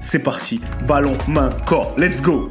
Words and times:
c'est 0.00 0.18
parti. 0.18 0.60
Ballon, 0.86 1.16
main, 1.28 1.50
corps. 1.66 1.94
Let's 1.98 2.20
go 2.20 2.50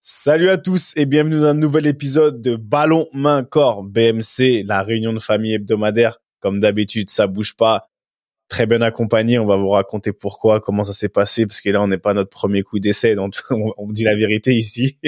Salut 0.00 0.48
à 0.48 0.56
tous 0.58 0.94
et 0.96 1.06
bienvenue 1.06 1.36
dans 1.36 1.46
un 1.46 1.54
nouvel 1.54 1.86
épisode 1.86 2.40
de 2.40 2.56
Ballon 2.56 3.06
Main 3.12 3.44
Corps 3.44 3.82
BMC, 3.82 4.64
la 4.64 4.82
réunion 4.82 5.12
de 5.12 5.18
famille 5.18 5.54
hebdomadaire. 5.54 6.18
Comme 6.40 6.60
d'habitude, 6.60 7.10
ça 7.10 7.26
bouge 7.26 7.56
pas. 7.56 7.88
Très 8.48 8.66
bien 8.66 8.80
accompagné. 8.80 9.38
On 9.38 9.44
va 9.44 9.56
vous 9.56 9.68
raconter 9.68 10.12
pourquoi, 10.12 10.60
comment 10.60 10.84
ça 10.84 10.92
s'est 10.94 11.08
passé, 11.08 11.46
parce 11.46 11.60
que 11.60 11.70
là, 11.70 11.82
on 11.82 11.88
n'est 11.88 11.98
pas 11.98 12.14
notre 12.14 12.30
premier 12.30 12.62
coup 12.62 12.78
d'essai, 12.78 13.14
donc 13.14 13.34
on, 13.50 13.72
on 13.76 13.90
dit 13.90 14.04
la 14.04 14.16
vérité 14.16 14.54
ici, 14.54 14.98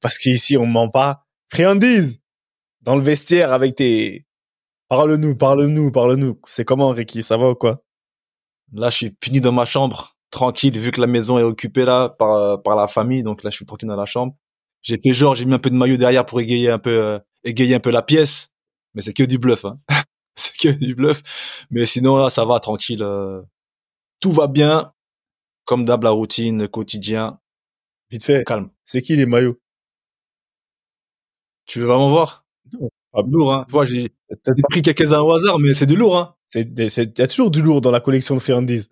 parce 0.00 0.18
qu'ici, 0.18 0.56
on 0.56 0.66
ment 0.66 0.88
pas. 0.88 1.24
Friandise 1.50 2.20
dans 2.82 2.96
le 2.96 3.02
vestiaire 3.02 3.52
avec 3.52 3.74
tes. 3.76 4.26
Parle-nous, 4.88 5.36
parle-nous, 5.36 5.90
parle-nous. 5.90 6.40
C'est 6.46 6.64
comment, 6.64 6.90
Ricky? 6.90 7.22
Ça 7.22 7.36
va 7.36 7.50
ou 7.50 7.54
quoi? 7.54 7.82
Là, 8.72 8.90
je 8.90 8.96
suis 8.96 9.10
puni 9.10 9.40
dans 9.40 9.52
ma 9.52 9.64
chambre, 9.64 10.16
tranquille, 10.30 10.78
vu 10.78 10.90
que 10.90 11.00
la 11.00 11.06
maison 11.06 11.38
est 11.38 11.42
occupée 11.42 11.84
là 11.84 12.08
par, 12.08 12.30
euh, 12.34 12.56
par 12.56 12.76
la 12.76 12.88
famille. 12.88 13.22
Donc 13.22 13.42
là, 13.42 13.50
je 13.50 13.56
suis 13.56 13.66
tranquille 13.66 13.88
dans 13.88 13.96
la 13.96 14.06
chambre. 14.06 14.34
J'ai 14.82 14.98
fait 15.02 15.12
genre, 15.12 15.34
j'ai 15.34 15.44
mis 15.44 15.54
un 15.54 15.58
peu 15.58 15.70
de 15.70 15.74
maillot 15.76 15.96
derrière 15.96 16.24
pour 16.26 16.40
égayer 16.40 16.70
un 16.70 16.78
peu, 16.78 16.90
euh, 17.04 17.18
égayer 17.44 17.74
un 17.74 17.80
peu 17.80 17.90
la 17.90 18.02
pièce. 18.02 18.50
Mais 18.94 19.02
c'est 19.02 19.12
que 19.12 19.24
du 19.24 19.38
bluff, 19.38 19.64
hein. 19.64 19.78
c'est 20.36 20.56
que 20.56 20.68
du 20.68 20.94
bluff. 20.94 21.22
Mais 21.70 21.86
sinon, 21.86 22.16
là, 22.16 22.30
ça 22.30 22.44
va, 22.44 22.60
tranquille. 22.60 23.02
euh, 23.02 23.42
Tout 24.20 24.32
va 24.32 24.46
bien. 24.46 24.92
Comme 25.64 25.84
d'hab, 25.84 26.04
la 26.04 26.10
routine, 26.10 26.68
quotidien. 26.68 27.40
Vite 28.10 28.24
fait. 28.24 28.44
Calme. 28.44 28.70
C'est 28.84 29.02
qui 29.02 29.16
les 29.16 29.26
maillots? 29.26 29.58
Tu 31.66 31.80
veux 31.80 31.86
vraiment 31.86 32.10
voir? 32.10 32.46
Ah, 33.12 33.22
Lourd, 33.26 33.52
hein. 33.54 33.64
Tu 33.66 33.72
vois, 33.72 33.84
j'ai 33.84 34.10
pris 34.70 34.82
quelques-uns 34.82 35.20
au 35.20 35.34
hasard, 35.34 35.58
mais 35.58 35.72
c'est 35.74 35.86
du 35.86 35.96
lourd, 35.96 36.16
hein. 36.16 36.34
C'est, 36.48 36.62
il 36.78 37.12
y 37.18 37.22
a 37.22 37.26
toujours 37.26 37.50
du 37.50 37.60
lourd 37.62 37.80
dans 37.80 37.90
la 37.90 38.00
collection 38.00 38.34
de 38.34 38.40
friandises. 38.40 38.88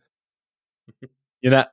Il 1.42 1.50
y 1.52 1.54
en 1.54 1.58
a, 1.58 1.68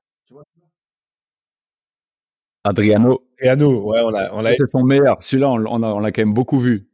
Adriano, 2.64 3.28
et 3.40 3.50
à 3.50 3.56
nous, 3.56 3.72
ouais, 3.82 4.00
on 4.04 4.10
l'a, 4.10 4.30
on 4.36 4.42
l'a, 4.42 4.52
c'est 4.56 4.70
son 4.70 4.84
meilleur. 4.84 5.18
Celui-là, 5.24 5.50
on, 5.50 5.66
on 5.66 5.82
a, 5.82 5.88
on 5.88 6.00
l'a 6.00 6.12
quand 6.12 6.22
même 6.22 6.34
beaucoup 6.34 6.60
vu. 6.60 6.88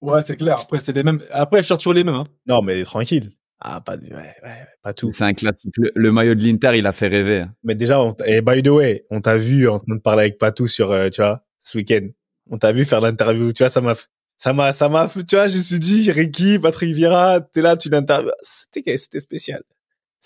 Ouais, 0.00 0.22
c'est 0.22 0.36
clair. 0.36 0.58
Après, 0.60 0.80
c'est 0.80 0.92
les 0.92 1.04
mêmes. 1.04 1.22
Après, 1.30 1.62
je 1.62 1.68
sors 1.68 1.80
sur 1.80 1.92
les 1.92 2.02
mêmes, 2.02 2.14
hein. 2.14 2.26
non, 2.46 2.62
mais 2.62 2.82
tranquille. 2.82 3.30
Ah, 3.60 3.80
pas, 3.82 3.96
ouais, 3.96 4.10
ouais, 4.10 4.66
pas 4.82 4.92
tout. 4.94 5.12
C'est 5.12 5.22
un 5.24 5.34
classique. 5.34 5.74
Le, 5.76 5.92
le 5.94 6.10
maillot 6.12 6.34
de 6.34 6.42
l'Inter, 6.42 6.72
il 6.76 6.86
a 6.86 6.92
fait 6.92 7.08
rêver. 7.08 7.40
hein. 7.42 7.54
Mais 7.62 7.74
déjà, 7.74 8.00
on, 8.00 8.14
et 8.26 8.40
by 8.40 8.62
the 8.62 8.68
way, 8.68 9.06
on 9.10 9.20
t'a 9.20 9.36
vu 9.36 9.68
en 9.68 9.78
train 9.78 9.94
de 9.94 10.00
parler 10.00 10.22
avec 10.22 10.38
Patou 10.38 10.66
sur, 10.66 10.90
euh, 10.90 11.10
tu 11.10 11.20
vois, 11.20 11.44
ce 11.60 11.76
week-end. 11.78 12.08
On 12.50 12.58
t'a 12.58 12.72
vu 12.72 12.84
faire 12.84 13.00
l'interview, 13.00 13.52
tu 13.52 13.62
vois, 13.62 13.70
ça 13.70 13.80
m'a, 13.80 13.94
ça 14.36 14.52
m'a, 14.52 14.72
ça 14.72 14.88
m'a, 14.88 15.08
tu 15.08 15.36
vois, 15.36 15.48
je 15.48 15.58
me 15.58 15.62
suis 15.62 15.78
dit, 15.78 16.10
Ricky, 16.10 16.58
Patrick 16.58 16.94
Vieira, 16.94 17.40
t'es 17.40 17.62
là, 17.62 17.76
tu 17.76 17.88
l'interviews. 17.90 18.30
C'était, 18.42 18.96
c'était 18.96 19.20
spécial. 19.20 19.62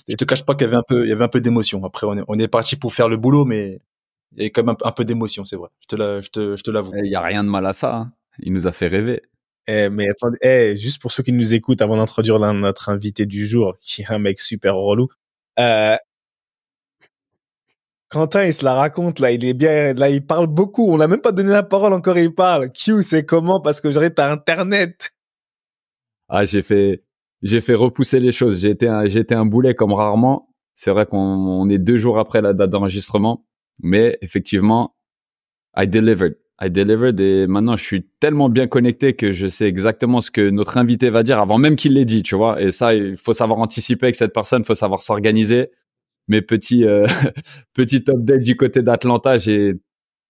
Je 0.09 0.15
te 0.17 0.25
cache 0.25 0.45
pas 0.45 0.55
qu'il 0.55 0.65
y 0.67 0.69
avait 0.69 0.77
un 0.77 0.83
peu, 0.87 1.05
il 1.05 1.09
y 1.09 1.13
avait 1.13 1.25
un 1.25 1.29
peu 1.29 1.41
d'émotion. 1.41 1.84
Après, 1.84 2.07
on 2.07 2.17
est, 2.19 2.25
on 2.29 2.39
est 2.39 2.49
parti 2.49 2.77
pour 2.77 2.93
faire 2.93 3.09
le 3.09 3.17
boulot, 3.17 3.45
mais 3.45 3.81
il 4.33 4.39
y 4.39 4.41
avait 4.43 4.51
quand 4.51 4.65
même 4.65 4.77
un, 4.83 4.89
un 4.89 4.93
peu 4.93 5.05
d'émotion, 5.05 5.45
c'est 5.45 5.57
vrai. 5.57 5.69
Je 5.83 5.87
te 5.87 5.97
la, 5.97 6.21
je 6.21 6.31
te, 6.31 6.57
je 6.57 6.63
te 6.63 6.71
l'avoue. 6.71 6.93
Il 6.97 7.11
y 7.11 7.15
a 7.15 7.21
rien 7.21 7.45
de 7.45 7.49
mal 7.49 7.67
à 7.67 7.73
ça. 7.73 7.95
hein. 7.95 8.13
Il 8.41 8.53
nous 8.53 8.67
a 8.67 8.73
fait 8.73 8.89
rêver. 8.89 9.23
Eh, 9.67 9.89
mais 9.91 10.09
attendez, 10.11 10.39
eh, 10.43 10.77
juste 10.77 11.01
pour 11.01 11.13
ceux 11.13 11.23
qui 11.23 11.33
nous 11.33 11.55
écoutent, 11.55 11.81
avant 11.83 11.97
d'introduire 11.97 12.39
l'un- 12.39 12.55
notre 12.55 12.89
invité 12.91 13.27
du 13.27 13.47
jour, 13.47 13.77
qui 13.81 14.03
est 14.03 14.11
un 14.11 14.19
mec 14.19 14.41
super 14.41 14.75
relou, 14.77 15.09
euh, 15.61 15.97
Quentin, 18.15 18.45
il 18.45 18.55
se 18.55 18.65
la 18.65 18.75
raconte, 18.75 19.19
là, 19.19 19.33
il 19.33 19.45
est 19.45 19.55
bien, 19.55 19.93
là, 19.93 20.09
il 20.09 20.25
parle 20.25 20.47
beaucoup. 20.47 20.89
On 20.89 20.99
n'a 20.99 21.09
même 21.09 21.21
pas 21.21 21.33
donné 21.33 21.51
la 21.51 21.65
parole 21.65 21.93
encore, 21.93 22.17
il 22.17 22.33
parle. 22.33 22.71
Q, 22.71 23.03
c'est 23.03 23.27
comment? 23.27 23.61
Parce 23.61 23.81
que 23.81 23.91
j'aurais 23.91 24.11
t'as 24.11 24.31
internet. 24.31 25.11
Ah, 26.29 26.45
j'ai 26.45 26.63
fait, 26.63 27.03
j'ai 27.43 27.61
fait 27.61 27.75
repousser 27.75 28.21
les 28.21 28.31
choses. 28.31 28.61
J'ai 28.61 28.71
été 28.71 28.87
un, 28.87 29.05
été 29.05 29.35
un 29.35 29.45
boulet 29.45 29.75
comme 29.75 29.93
rarement. 29.93 30.49
C'est 30.75 30.93
vrai 30.93 31.07
qu'on 31.07 31.19
on 31.19 31.69
est 31.69 31.79
deux 31.79 31.99
jours 31.99 32.21
après 32.21 32.41
la 32.41 32.53
date 32.53 32.71
d'enregistrement, 32.71 33.45
mais 33.81 34.17
effectivement, 34.23 34.95
I 35.77 35.89
delivered. 35.89 36.37
I 36.63 36.71
delivered 36.71 37.19
et 37.19 37.49
maintenant 37.49 37.77
je 37.77 37.83
suis 37.83 38.07
tellement 38.21 38.49
bien 38.49 38.69
connecté 38.69 39.15
que 39.15 39.33
je 39.33 39.49
sais 39.49 39.67
exactement 39.67 40.21
ce 40.21 40.31
que 40.31 40.51
notre 40.51 40.77
invité 40.79 41.11
va 41.11 41.25
dire 41.25 41.41
avant 41.41 41.59
même 41.59 41.75
qu'il 41.75 41.95
l'ait 41.95 42.05
dit, 42.05 42.23
tu 42.23 42.37
vois. 42.37 42.63
Et 42.63 42.71
ça, 42.71 42.95
il 42.95 43.17
faut 43.17 43.33
savoir 43.33 43.59
anticiper 43.59 44.07
avec 44.07 44.15
cette 44.15 44.33
personne, 44.33 44.63
il 44.63 44.65
faut 44.65 44.77
savoir 44.77 45.03
s'organiser. 45.03 45.73
Mes 46.29 46.43
petits, 46.43 46.85
euh, 46.85 47.07
petit 47.75 48.05
update 48.09 48.43
du 48.43 48.57
côté 48.57 48.83
d'Atlanta, 48.83 49.39
j'ai 49.39 49.75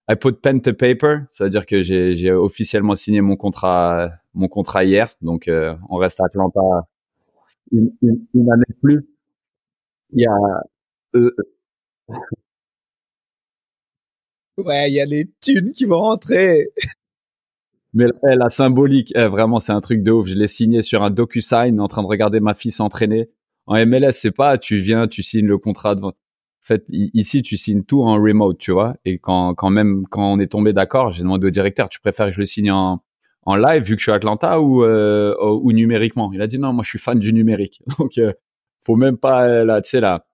I 0.09 0.15
put 0.15 0.33
pen 0.41 0.61
to 0.61 0.73
paper, 0.73 1.21
ça 1.31 1.45
veut 1.45 1.49
dire 1.49 1.65
que 1.65 1.81
j'ai, 1.81 2.15
j'ai 2.15 2.31
officiellement 2.31 2.95
signé 2.95 3.21
mon 3.21 3.35
contrat, 3.35 4.11
mon 4.33 4.47
contrat 4.47 4.83
hier. 4.83 5.15
Donc 5.21 5.47
euh, 5.47 5.75
on 5.89 5.97
reste 5.97 6.19
à 6.21 6.25
Atlanta 6.25 6.61
une, 7.71 7.91
une, 8.01 8.25
une 8.33 8.51
année 8.51 8.65
de 8.69 8.75
plus. 8.81 9.07
Il 10.11 10.21
y 10.21 10.27
a 10.27 10.35
euh, 11.15 11.31
Ouais, 14.57 14.89
il 14.89 14.93
y 14.93 15.01
a 15.01 15.05
les 15.05 15.25
thunes 15.41 15.71
qui 15.73 15.85
vont 15.85 15.99
rentrer. 15.99 16.67
Mais 17.93 18.05
la, 18.23 18.35
la 18.35 18.49
symbolique, 18.49 19.11
eh, 19.15 19.27
vraiment, 19.27 19.59
c'est 19.59 19.71
un 19.71 19.81
truc 19.81 20.03
de 20.03 20.11
ouf. 20.11 20.27
Je 20.27 20.35
l'ai 20.35 20.47
signé 20.47 20.81
sur 20.81 21.03
un 21.03 21.09
DocuSign, 21.09 21.79
en 21.79 21.87
train 21.87 22.03
de 22.03 22.07
regarder 22.07 22.39
ma 22.39 22.53
fille 22.53 22.71
s'entraîner. 22.71 23.29
En 23.67 23.83
MLS, 23.85 24.13
c'est 24.13 24.31
pas, 24.31 24.57
tu 24.57 24.77
viens, 24.77 25.07
tu 25.07 25.23
signes 25.23 25.47
le 25.47 25.57
contrat 25.57 25.95
devant. 25.95 26.09
En 26.09 26.67
fait, 26.67 26.85
ici, 26.89 27.41
tu 27.43 27.57
signes 27.57 27.83
tout 27.83 28.01
en 28.01 28.15
remote, 28.15 28.57
tu 28.57 28.71
vois. 28.71 28.95
Et 29.05 29.19
quand, 29.19 29.53
quand 29.53 29.69
même, 29.69 30.05
quand 30.09 30.33
on 30.33 30.39
est 30.39 30.47
tombé 30.47 30.73
d'accord, 30.73 31.11
j'ai 31.11 31.21
demandé 31.21 31.47
au 31.47 31.51
directeur, 31.51 31.89
tu 31.89 31.99
préfères 31.99 32.27
que 32.27 32.33
je 32.33 32.39
le 32.39 32.45
signe 32.45 32.71
en, 32.71 33.03
en 33.43 33.55
live, 33.55 33.83
vu 33.83 33.95
que 33.95 33.99
je 33.99 34.05
suis 34.05 34.11
à 34.11 34.15
Atlanta, 34.15 34.59
ou, 34.59 34.83
euh, 34.83 35.35
ou, 35.39 35.71
numériquement? 35.73 36.31
Il 36.33 36.41
a 36.41 36.47
dit 36.47 36.57
non, 36.57 36.73
moi, 36.73 36.83
je 36.83 36.89
suis 36.89 36.99
fan 36.99 37.19
du 37.19 37.33
numérique. 37.33 37.81
Donc, 37.99 38.17
euh, 38.17 38.33
faut 38.83 38.95
même 38.95 39.17
pas, 39.17 39.47
euh, 39.47 39.65
là, 39.65 39.81
tu 39.81 39.91
sais, 39.91 39.99
la, 39.99 40.25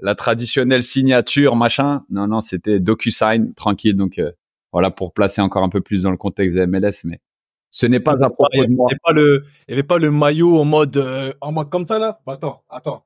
la 0.00 0.14
traditionnelle 0.14 0.82
signature, 0.82 1.56
machin. 1.56 2.04
Non, 2.10 2.26
non, 2.26 2.40
c'était 2.40 2.80
DocuSign, 2.80 3.54
tranquille. 3.54 3.96
Donc, 3.96 4.18
euh, 4.18 4.32
voilà, 4.72 4.90
pour 4.90 5.12
placer 5.12 5.40
encore 5.40 5.62
un 5.62 5.68
peu 5.68 5.80
plus 5.80 6.02
dans 6.02 6.10
le 6.10 6.16
contexte 6.16 6.56
des 6.56 6.66
MLS, 6.66 7.04
mais 7.04 7.20
ce 7.70 7.86
n'est 7.86 8.00
pas 8.00 8.22
à 8.24 8.30
propos 8.30 8.48
Il 8.54 8.62
de 8.62 8.66
n'y 8.68 8.74
moi. 8.76 8.88
avait 8.90 8.98
pas 9.04 9.12
le, 9.12 9.44
il 9.68 9.70
y 9.70 9.74
avait 9.74 9.82
pas 9.82 9.98
le 9.98 10.10
maillot 10.10 10.58
en 10.58 10.64
mode, 10.64 10.96
euh, 10.96 11.32
en 11.40 11.52
mode 11.52 11.68
comme 11.70 11.86
ça, 11.86 11.98
là? 11.98 12.20
Bah, 12.26 12.34
attends, 12.34 12.62
attends. 12.68 13.04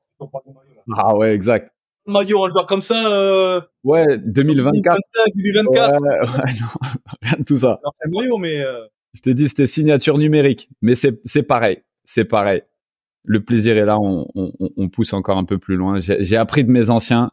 Ah 0.96 1.16
ouais, 1.16 1.34
exact. 1.34 1.70
Maillot, 2.06 2.40
on 2.42 2.46
le 2.46 2.52
voit 2.52 2.66
comme 2.66 2.80
ça, 2.80 3.06
euh, 3.06 3.60
Ouais, 3.84 4.18
2024. 4.18 4.98
2024. 5.36 6.00
Ouais, 6.00 6.08
ouais, 6.20 6.52
non, 6.60 6.66
rien 7.22 7.36
de 7.38 7.44
tout 7.44 7.56
ça. 7.58 7.80
C'est 8.02 8.10
maillot, 8.10 8.38
mais, 8.38 8.60
euh, 8.64 8.84
Je 9.14 9.20
t'ai 9.20 9.34
dit, 9.34 9.48
c'était 9.48 9.66
signature 9.66 10.18
numérique, 10.18 10.68
mais 10.80 10.94
c'est 10.96 11.20
c'est 11.24 11.42
pareil, 11.44 11.82
c'est 12.04 12.24
pareil. 12.24 12.62
Le 13.24 13.44
plaisir 13.44 13.76
est 13.76 13.84
là, 13.84 13.98
on, 14.00 14.26
on, 14.34 14.52
on- 14.76 14.88
pousse 14.88 15.12
encore 15.12 15.38
un 15.38 15.44
peu 15.44 15.58
plus 15.58 15.76
loin. 15.76 16.00
J'ai 16.00 16.36
appris 16.36 16.64
de 16.64 16.70
mes 16.72 16.90
anciens. 16.90 17.30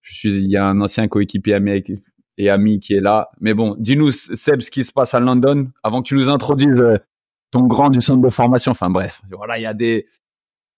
Je 0.00 0.14
suis, 0.14 0.32
il 0.34 0.48
y 0.50 0.56
a 0.56 0.64
un 0.66 0.80
ancien 0.80 1.08
coéquipier 1.08 1.54
avec- 1.54 1.90
et 2.38 2.50
ami 2.50 2.80
qui 2.80 2.94
est 2.94 3.00
là. 3.00 3.30
Mais 3.40 3.54
bon, 3.54 3.76
dis-nous 3.78 4.12
Seb 4.12 4.60
ce 4.60 4.70
qui 4.70 4.84
se 4.84 4.92
passe 4.92 5.14
à 5.14 5.20
London 5.20 5.70
avant 5.82 6.02
que 6.02 6.08
tu 6.08 6.14
nous 6.14 6.28
introduises 6.28 6.80
euh, 6.80 6.98
ton 7.50 7.66
grand 7.66 7.90
du 7.90 8.00
centre 8.00 8.22
de 8.22 8.30
formation. 8.30 8.72
Enfin 8.72 8.90
bref, 8.90 9.22
voilà, 9.30 9.58
il 9.58 9.62
y 9.62 9.66
a 9.66 9.74
des 9.74 10.06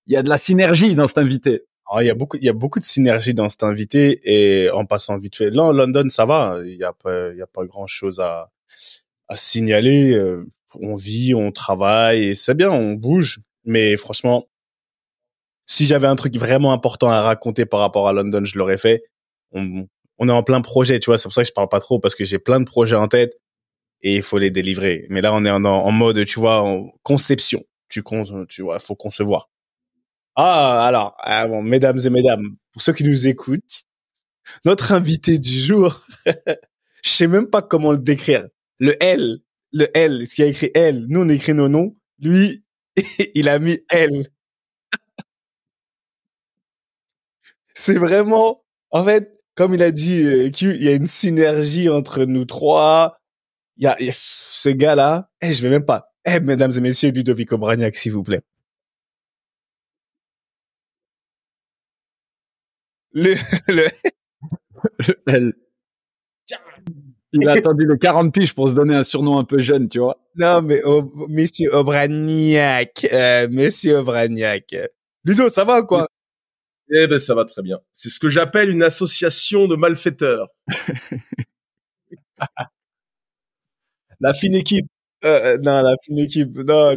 il 0.06 0.12
y 0.12 0.16
a 0.16 0.22
de 0.22 0.28
la 0.28 0.38
synergie 0.38 0.94
dans 0.94 1.06
cet 1.06 1.18
invité. 1.18 1.62
Alors, 1.88 2.02
il 2.02 2.06
y 2.06 2.10
a 2.10 2.14
beaucoup, 2.14 2.36
il 2.36 2.44
y 2.44 2.48
a 2.48 2.52
beaucoup 2.54 2.78
de 2.78 2.84
synergie 2.84 3.34
dans 3.34 3.48
cet 3.48 3.62
invité 3.62 4.20
et 4.24 4.70
en 4.70 4.84
passant 4.84 5.16
vite 5.18 5.36
fait. 5.36 5.50
Là, 5.50 5.72
London, 5.72 6.08
ça 6.08 6.24
va. 6.24 6.58
Il 6.64 6.76
y 6.76 6.84
a 6.84 6.92
pas, 6.92 7.30
il 7.32 7.38
y 7.38 7.42
a 7.42 7.46
pas 7.46 7.64
grand 7.64 7.86
chose 7.86 8.20
à, 8.20 8.50
à 9.28 9.36
signaler. 9.36 10.14
Euh, 10.14 10.46
On 10.76 10.96
vit, 10.96 11.34
on 11.34 11.52
travaille 11.52 12.24
et 12.30 12.34
c'est 12.34 12.56
bien, 12.56 12.70
on 12.72 12.94
bouge. 12.94 13.38
Mais 13.64 13.96
franchement, 13.96 14.48
si 15.66 15.86
j'avais 15.86 16.08
un 16.08 16.16
truc 16.16 16.36
vraiment 16.36 16.72
important 16.72 17.08
à 17.10 17.22
raconter 17.22 17.64
par 17.64 17.78
rapport 17.78 18.08
à 18.08 18.12
London, 18.12 18.44
je 18.44 18.58
l'aurais 18.58 18.76
fait. 18.76 19.04
On 20.19 20.28
est 20.28 20.32
en 20.32 20.43
plein 20.43 20.61
projet, 20.61 20.99
tu 20.99 21.06
vois. 21.06 21.19
C'est 21.19 21.25
pour 21.25 21.32
ça 21.32 21.43
que 21.43 21.49
je 21.49 21.52
parle 21.52 21.69
pas 21.69 21.81
trop 21.81 21.99
parce 21.99 22.14
que 22.14 22.25
j'ai 22.25 22.38
plein 22.38 22.61
de 22.61 22.64
projets 22.64 22.96
en 22.96 23.08
tête 23.08 23.38
et 24.02 24.16
il 24.16 24.22
faut 24.22 24.38
les 24.38 24.50
délivrer. 24.50 25.06
Mais 25.11 25.20
là, 25.20 25.32
on 25.34 25.44
est 25.44 25.50
en, 25.50 25.90
mode, 25.90 26.25
tu 26.25 26.38
vois, 26.38 26.61
en 26.61 26.90
conception. 27.02 27.64
Tu, 27.88 28.02
con, 28.02 28.25
tu 28.49 28.62
vois, 28.62 28.78
faut 28.78 28.96
concevoir. 28.96 29.50
Ah, 30.37 30.87
alors, 30.87 31.16
ah 31.20 31.46
mesdames 31.46 31.99
et 32.05 32.11
mesdames, 32.11 32.56
pour 32.72 32.82
ceux 32.82 32.93
qui 32.93 33.05
nous 33.05 33.28
écoutent, 33.28 33.84
notre 34.64 34.93
invité 34.93 35.38
du 35.38 35.52
jour, 35.52 36.02
je 36.26 37.08
sais 37.08 37.26
même 37.26 37.49
pas 37.49 37.62
comment 37.62 37.93
le 37.93 37.99
décrire. 37.99 38.46
Le 38.78 38.96
L, 39.02 39.38
le 39.72 39.88
L, 39.96 40.26
ce 40.26 40.34
qui 40.34 40.43
a 40.43 40.46
écrit 40.46 40.70
L, 40.75 41.06
nous 41.08 41.20
on 41.20 41.28
écrit 41.28 41.55
nos 41.55 41.69
noms, 41.69 41.96
lui, 42.20 42.64
il 43.34 43.49
a 43.49 43.58
mis 43.58 43.78
L. 43.90 44.28
C'est 47.75 47.99
vraiment, 47.99 48.64
en 48.90 49.05
fait, 49.05 49.34
comme 49.54 49.74
il 49.74 49.82
a 49.82 49.90
dit 49.90 50.22
euh, 50.26 50.50
Q, 50.50 50.74
il 50.74 50.82
y 50.82 50.88
a 50.88 50.92
une 50.94 51.06
synergie 51.06 51.88
entre 51.88 52.24
nous 52.24 52.44
trois. 52.44 53.18
Il 53.76 53.84
y 53.84 53.86
a, 53.86 53.96
il 54.00 54.06
y 54.06 54.10
a 54.10 54.12
ce 54.14 54.68
gars-là. 54.68 55.30
Eh, 55.42 55.52
je 55.52 55.62
vais 55.62 55.70
même 55.70 55.84
pas. 55.86 56.12
Eh, 56.26 56.40
mesdames 56.40 56.72
et 56.76 56.80
messieurs, 56.80 57.10
Ludovico 57.10 57.58
Bragnac, 57.58 57.96
s'il 57.96 58.12
vous 58.12 58.22
plaît. 58.22 58.42
Le, 63.12 63.34
le, 63.68 63.86
Elle- 65.26 65.52
Il 67.32 67.48
a 67.48 67.52
attendu 67.52 67.86
les 67.86 67.98
40 67.98 68.32
piges 68.32 68.54
pour 68.54 68.68
se 68.68 68.74
donner 68.74 68.94
un 68.94 69.02
surnom 69.02 69.38
un 69.38 69.44
peu 69.44 69.58
jeune, 69.60 69.88
tu 69.88 69.98
vois. 69.98 70.18
non, 70.36 70.62
mais, 70.62 70.80
oh, 70.84 71.10
monsieur 71.28 71.74
Obraniak, 71.74 73.08
euh, 73.12 73.48
monsieur 73.50 73.96
Obraniak. 73.98 74.74
Ludo, 75.24 75.48
ça 75.48 75.64
va 75.64 75.80
ou 75.80 75.86
quoi? 75.86 76.06
Eh 76.90 77.06
ben, 77.06 77.19
ça 77.19 77.34
va 77.34 77.44
très 77.44 77.62
bien. 77.62 77.78
C'est 77.92 78.10
ce 78.10 78.20
que 78.20 78.28
j'appelle 78.28 78.70
une 78.70 78.82
association 78.82 79.66
de 79.69 79.76
malfaiteurs. 79.76 80.48
La 84.20 84.34
fine 84.34 84.54
équipe. 84.54 84.86
Euh, 85.25 85.54
euh, 85.54 85.58
non, 85.58 85.82
la 85.82 85.94
fine 86.04 86.19
équipe, 86.19 86.56
non. 86.58 86.94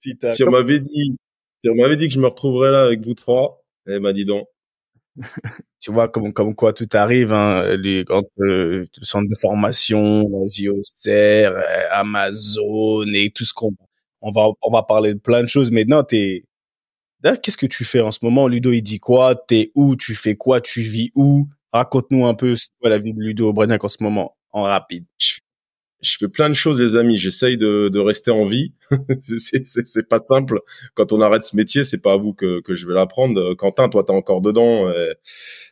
Putain. 0.00 0.30
Si 0.30 0.44
on 0.44 0.50
m'avait 0.50 0.80
dit, 0.80 1.16
si 1.62 1.70
on 1.70 1.74
m'avait 1.74 1.96
dit 1.96 2.08
que 2.08 2.14
je 2.14 2.20
me 2.20 2.26
retrouverais 2.26 2.70
là 2.70 2.82
avec 2.82 3.04
vous 3.04 3.14
trois, 3.14 3.62
eh 3.86 3.98
ben, 4.00 4.12
dis 4.12 4.24
donc. 4.24 4.46
tu 5.80 5.90
vois 5.92 6.08
comme 6.08 6.32
comme 6.32 6.54
quoi 6.54 6.72
tout 6.72 6.88
arrive 6.92 7.32
hein, 7.32 7.76
les 7.76 8.04
euh, 8.10 8.22
le 8.38 8.86
centre 9.02 9.28
de 9.28 9.34
formation 9.34 10.22
JOCR 10.46 11.08
euh, 11.08 11.60
Amazon 11.92 13.04
et 13.12 13.30
tout 13.30 13.44
ce 13.44 13.52
qu'on 13.52 13.72
on 14.22 14.30
va 14.30 14.46
on 14.62 14.70
va 14.70 14.84
parler 14.84 15.14
de 15.14 15.18
plein 15.18 15.42
de 15.42 15.48
choses 15.48 15.72
mais 15.72 15.84
non 15.84 16.04
t'es 16.04 16.44
D'ailleurs, 17.22 17.40
qu'est-ce 17.40 17.56
que 17.58 17.66
tu 17.66 17.84
fais 17.84 18.00
en 18.00 18.12
ce 18.12 18.20
moment? 18.22 18.48
Ludo 18.48 18.72
il 18.72 18.82
dit 18.82 18.98
quoi? 19.00 19.34
T'es 19.34 19.70
où? 19.74 19.96
Tu 19.96 20.14
fais 20.14 20.36
quoi? 20.36 20.60
Tu 20.60 20.80
vis 20.80 21.12
où? 21.14 21.48
Raconte-nous 21.72 22.26
un 22.26 22.34
peu 22.34 22.54
quoi 22.80 22.90
la 22.90 22.98
vie 22.98 23.12
de 23.12 23.20
Ludo 23.20 23.48
Aubragnac 23.48 23.84
en 23.84 23.88
ce 23.88 24.02
moment 24.02 24.36
en 24.52 24.62
rapide 24.62 25.04
Je 25.18 26.16
fais 26.18 26.28
plein 26.28 26.48
de 26.48 26.54
choses, 26.54 26.80
les 26.80 26.96
amis. 26.96 27.16
J'essaye 27.16 27.56
de, 27.56 27.88
de 27.92 27.98
rester 28.00 28.30
en 28.30 28.44
vie. 28.44 28.72
c'est, 29.38 29.66
c'est, 29.66 29.86
c'est 29.86 30.08
pas 30.08 30.20
simple. 30.28 30.60
Quand 30.94 31.12
on 31.12 31.20
arrête 31.20 31.44
ce 31.44 31.54
métier, 31.56 31.84
c'est 31.84 32.00
pas 32.00 32.14
à 32.14 32.16
vous 32.16 32.32
que, 32.32 32.60
que 32.62 32.74
je 32.74 32.86
vais 32.86 32.94
l'apprendre. 32.94 33.54
Quentin, 33.54 33.88
toi, 33.88 34.02
t'es 34.02 34.12
encore 34.12 34.40
dedans. 34.40 34.90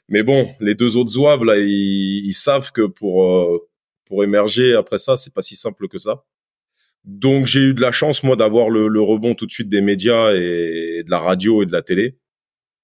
Mais 0.09 0.23
bon, 0.23 0.49
les 0.61 0.75
deux 0.75 0.97
autres 0.97 1.11
zouaves, 1.11 1.45
là, 1.45 1.57
ils, 1.59 2.27
ils 2.27 2.33
savent 2.33 2.73
que 2.73 2.83
pour, 2.87 3.25
euh, 3.25 3.69
pour 4.07 4.25
émerger 4.25 4.75
après 4.75 4.99
ça, 4.99 5.17
c'est 5.17 5.33
pas 5.33 5.43
si 5.43 5.57
simple 5.57 5.89
que 5.89 5.99
ça. 5.99 6.25
Donc, 7.05 7.47
j'ai 7.47 7.61
eu 7.61 7.75
de 7.75 7.81
la 7.81 7.93
chance, 7.93 8.23
moi, 8.23 8.37
d'avoir 8.37 8.69
le, 8.69 8.89
le 8.89 9.01
rebond 9.01 9.35
tout 9.35 9.47
de 9.47 9.51
suite 9.51 9.69
des 9.69 9.81
médias 9.81 10.35
et 10.35 11.03
de 11.05 11.11
la 11.11 11.19
radio 11.19 11.63
et 11.63 11.67
de 11.67 11.73
la 11.73 11.83
télé. 11.83 12.19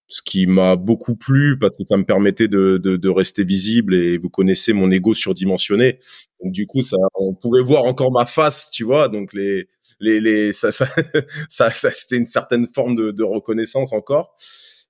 Ce 0.06 0.20
qui 0.22 0.46
m'a 0.46 0.76
beaucoup 0.76 1.16
plu 1.16 1.58
parce 1.58 1.72
que 1.76 1.82
ça 1.88 1.96
me 1.96 2.04
permettait 2.04 2.48
de, 2.48 2.78
de, 2.78 2.96
de 2.96 3.08
rester 3.08 3.42
visible 3.42 3.94
et 3.94 4.18
vous 4.18 4.28
connaissez 4.28 4.72
mon 4.74 4.90
ego 4.90 5.14
surdimensionné. 5.14 5.98
Donc 6.42 6.52
du 6.52 6.66
coup, 6.66 6.82
ça, 6.82 6.98
on 7.14 7.34
pouvait 7.34 7.62
voir 7.62 7.84
encore 7.84 8.12
ma 8.12 8.26
face, 8.26 8.70
tu 8.70 8.84
vois. 8.84 9.08
Donc 9.08 9.32
les, 9.32 9.66
les, 10.00 10.20
les, 10.20 10.52
ça, 10.52 10.70
ça, 10.70 10.86
ça, 11.48 11.70
c'était 11.70 12.16
une 12.16 12.26
certaine 12.26 12.66
forme 12.74 12.96
de, 12.96 13.10
de 13.12 13.22
reconnaissance 13.22 13.92
encore. 13.92 14.34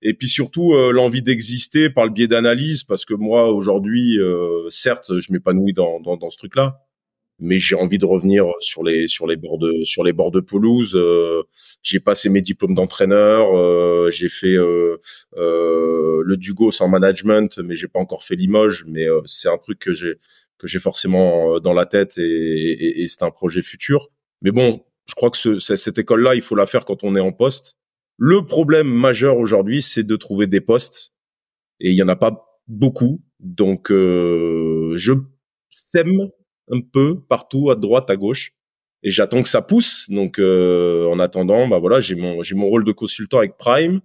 Et 0.02 0.14
puis 0.14 0.28
surtout 0.28 0.74
euh, 0.74 0.92
l'envie 0.92 1.22
d'exister 1.22 1.90
par 1.90 2.04
le 2.04 2.10
biais 2.10 2.28
d'analyse, 2.28 2.84
parce 2.84 3.04
que 3.04 3.14
moi 3.14 3.50
aujourd'hui, 3.50 4.18
euh, 4.18 4.68
certes, 4.68 5.18
je 5.18 5.32
m'épanouis 5.32 5.72
dans, 5.72 6.00
dans, 6.00 6.16
dans 6.16 6.28
ce 6.28 6.36
truc-là, 6.36 6.83
mais 7.40 7.58
j'ai 7.58 7.74
envie 7.76 7.98
de 7.98 8.06
revenir 8.06 8.46
sur 8.60 8.82
les 8.84 9.08
sur 9.08 9.26
les 9.26 9.36
bords 9.36 9.58
de 9.58 9.84
sur 9.84 10.04
les 10.04 10.12
bords 10.12 10.30
de 10.30 10.40
pelouse. 10.40 10.94
Euh, 10.94 11.42
j'ai 11.82 12.00
passé 12.00 12.28
mes 12.28 12.40
diplômes 12.40 12.74
d'entraîneur, 12.74 13.56
euh, 13.56 14.10
j'ai 14.10 14.28
fait 14.28 14.54
euh, 14.56 14.98
euh, 15.36 16.22
le 16.24 16.36
Dugos 16.36 16.80
en 16.80 16.88
management, 16.88 17.58
mais 17.58 17.74
j'ai 17.74 17.88
pas 17.88 17.98
encore 18.00 18.22
fait 18.24 18.36
Limoges. 18.36 18.84
Mais 18.88 19.04
euh, 19.08 19.20
c'est 19.26 19.48
un 19.48 19.58
truc 19.58 19.78
que 19.80 19.92
j'ai 19.92 20.14
que 20.58 20.66
j'ai 20.66 20.78
forcément 20.78 21.56
euh, 21.56 21.60
dans 21.60 21.74
la 21.74 21.86
tête 21.86 22.16
et, 22.18 22.22
et, 22.22 23.02
et 23.02 23.06
c'est 23.08 23.22
un 23.24 23.30
projet 23.30 23.62
futur. 23.62 24.08
Mais 24.42 24.50
bon, 24.52 24.82
je 25.06 25.14
crois 25.14 25.30
que 25.30 25.36
ce, 25.36 25.58
ce- 25.58 25.76
cette 25.76 25.98
école-là, 25.98 26.34
il 26.36 26.42
faut 26.42 26.54
la 26.54 26.66
faire 26.66 26.84
quand 26.84 27.02
on 27.04 27.16
est 27.16 27.20
en 27.20 27.32
poste. 27.32 27.76
Le 28.16 28.46
problème 28.46 28.86
majeur 28.88 29.38
aujourd'hui, 29.38 29.82
c'est 29.82 30.04
de 30.04 30.16
trouver 30.16 30.46
des 30.46 30.60
postes 30.60 31.12
et 31.80 31.90
il 31.90 31.94
y 31.96 32.02
en 32.02 32.08
a 32.08 32.14
pas 32.16 32.60
beaucoup. 32.68 33.20
Donc, 33.40 33.90
je 33.90 35.12
sème 35.70 36.28
un 36.70 36.80
peu 36.80 37.20
partout, 37.20 37.70
à 37.70 37.76
droite, 37.76 38.10
à 38.10 38.16
gauche, 38.16 38.52
et 39.06 39.10
j'attends 39.10 39.42
que 39.42 39.48
ça 39.50 39.60
pousse. 39.60 40.06
Donc, 40.08 40.38
euh, 40.38 41.06
en 41.08 41.18
attendant, 41.20 41.68
bah 41.68 41.78
voilà, 41.78 42.00
j'ai 42.00 42.14
mon 42.14 42.42
j'ai 42.42 42.54
mon 42.54 42.68
rôle 42.68 42.84
de 42.84 42.92
consultant 42.92 43.38
avec 43.38 43.58
Prime, 43.58 44.00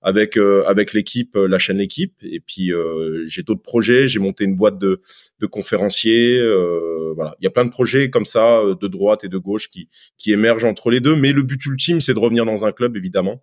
avec 0.00 0.36
euh, 0.36 0.62
avec 0.66 0.92
l'équipe, 0.92 1.34
euh, 1.36 1.48
la 1.48 1.58
chaîne 1.58 1.80
équipe, 1.80 2.14
et 2.22 2.38
puis 2.38 2.72
euh, 2.72 3.24
j'ai 3.26 3.42
d'autres 3.42 3.62
projets. 3.62 4.06
J'ai 4.06 4.20
monté 4.20 4.44
une 4.44 4.54
boîte 4.54 4.78
de 4.78 5.00
de 5.40 5.46
conférenciers. 5.46 6.38
euh, 6.38 7.12
voilà, 7.16 7.34
il 7.40 7.44
y 7.44 7.46
a 7.48 7.50
plein 7.50 7.64
de 7.64 7.70
projets 7.70 8.10
comme 8.10 8.24
ça, 8.24 8.62
de 8.80 8.88
droite 8.88 9.24
et 9.24 9.28
de 9.28 9.38
gauche, 9.38 9.70
qui 9.70 9.88
qui 10.18 10.30
émergent 10.32 10.64
entre 10.64 10.90
les 10.90 11.00
deux. 11.00 11.16
Mais 11.16 11.32
le 11.32 11.42
but 11.42 11.64
ultime, 11.66 12.00
c'est 12.00 12.14
de 12.14 12.20
revenir 12.20 12.44
dans 12.46 12.64
un 12.64 12.70
club, 12.70 12.96
évidemment, 12.96 13.42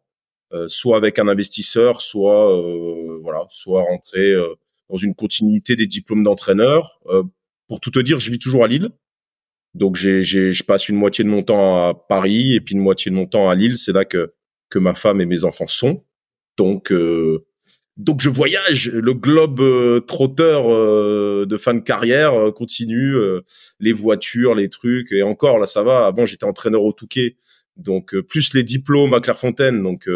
euh, 0.53 0.67
soit 0.69 0.95
avec 0.95 1.19
un 1.19 1.27
investisseur, 1.27 2.01
soit 2.01 2.57
euh, 2.57 3.19
voilà, 3.21 3.47
soit 3.49 3.81
rentrer 3.83 4.31
euh, 4.31 4.55
dans 4.89 4.97
une 4.97 5.13
continuité 5.15 5.75
des 5.75 5.87
diplômes 5.87 6.23
d'entraîneur. 6.23 7.01
Pour 7.71 7.79
tout 7.79 7.91
te 7.91 7.99
dire, 7.99 8.19
je 8.19 8.29
vis 8.29 8.37
toujours 8.37 8.65
à 8.65 8.67
Lille. 8.67 8.89
Donc 9.75 9.95
j'ai, 9.95 10.23
j'ai, 10.23 10.51
je 10.51 10.61
passe 10.65 10.89
une 10.89 10.97
moitié 10.97 11.23
de 11.23 11.29
mon 11.29 11.41
temps 11.41 11.87
à 11.87 11.93
Paris 11.93 12.53
et 12.53 12.59
puis 12.59 12.75
une 12.75 12.81
moitié 12.81 13.09
de 13.11 13.15
mon 13.15 13.27
temps 13.27 13.49
à 13.49 13.55
Lille. 13.55 13.77
C'est 13.77 13.93
là 13.93 14.03
que 14.03 14.33
que 14.69 14.77
ma 14.77 14.93
femme 14.93 15.21
et 15.21 15.25
mes 15.25 15.45
enfants 15.45 15.67
sont. 15.67 16.03
Donc 16.57 16.91
euh, 16.91 17.45
donc 17.95 18.19
je 18.19 18.29
voyage. 18.29 18.89
Le 18.89 19.13
globe 19.13 19.61
euh, 19.61 20.01
trotteur 20.01 20.69
euh, 20.69 21.45
de 21.47 21.55
fin 21.55 21.73
de 21.73 21.79
carrière 21.79 22.33
continue. 22.53 23.15
les 23.79 23.93
voitures, 23.93 24.53
les 24.53 24.67
trucs 24.67 25.13
et 25.13 25.23
encore 25.23 25.57
là 25.57 25.65
ça 25.65 25.81
va. 25.81 26.05
Avant 26.07 26.25
j'étais 26.25 26.43
entraîneur 26.43 26.83
au 26.83 26.91
Touquet. 26.91 27.37
Donc 27.77 28.19
plus 28.27 28.53
les 28.53 28.63
diplômes 28.63 29.13
à 29.13 29.21
Clairefontaine. 29.21 29.81
Donc 29.81 30.09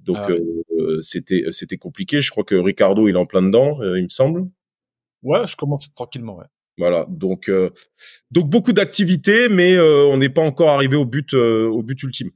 donc 0.00 0.16
Ah 0.18 0.32
ouais. 0.32 0.96
c'était 1.02 1.44
c'était 1.52 1.78
compliqué. 1.78 2.20
Je 2.20 2.32
crois 2.32 2.42
que 2.42 2.56
Ricardo 2.56 3.06
il 3.06 3.14
est 3.14 3.16
en 3.16 3.26
plein 3.26 3.42
dedans, 3.42 3.78
il 3.94 4.02
me 4.02 4.08
semble. 4.08 4.48
Ouais, 5.22 5.46
je 5.46 5.56
commence 5.56 5.92
tranquillement, 5.94 6.36
ouais. 6.38 6.46
Voilà, 6.78 7.06
donc 7.08 7.48
euh, 7.48 7.70
donc 8.30 8.48
beaucoup 8.48 8.72
d'activités, 8.72 9.48
mais 9.48 9.74
euh, 9.74 10.04
on 10.06 10.16
n'est 10.18 10.28
pas 10.28 10.42
encore 10.42 10.68
arrivé 10.70 10.94
au 10.94 11.04
but 11.04 11.34
euh, 11.34 11.66
au 11.68 11.82
but 11.82 12.00
ultime. 12.04 12.30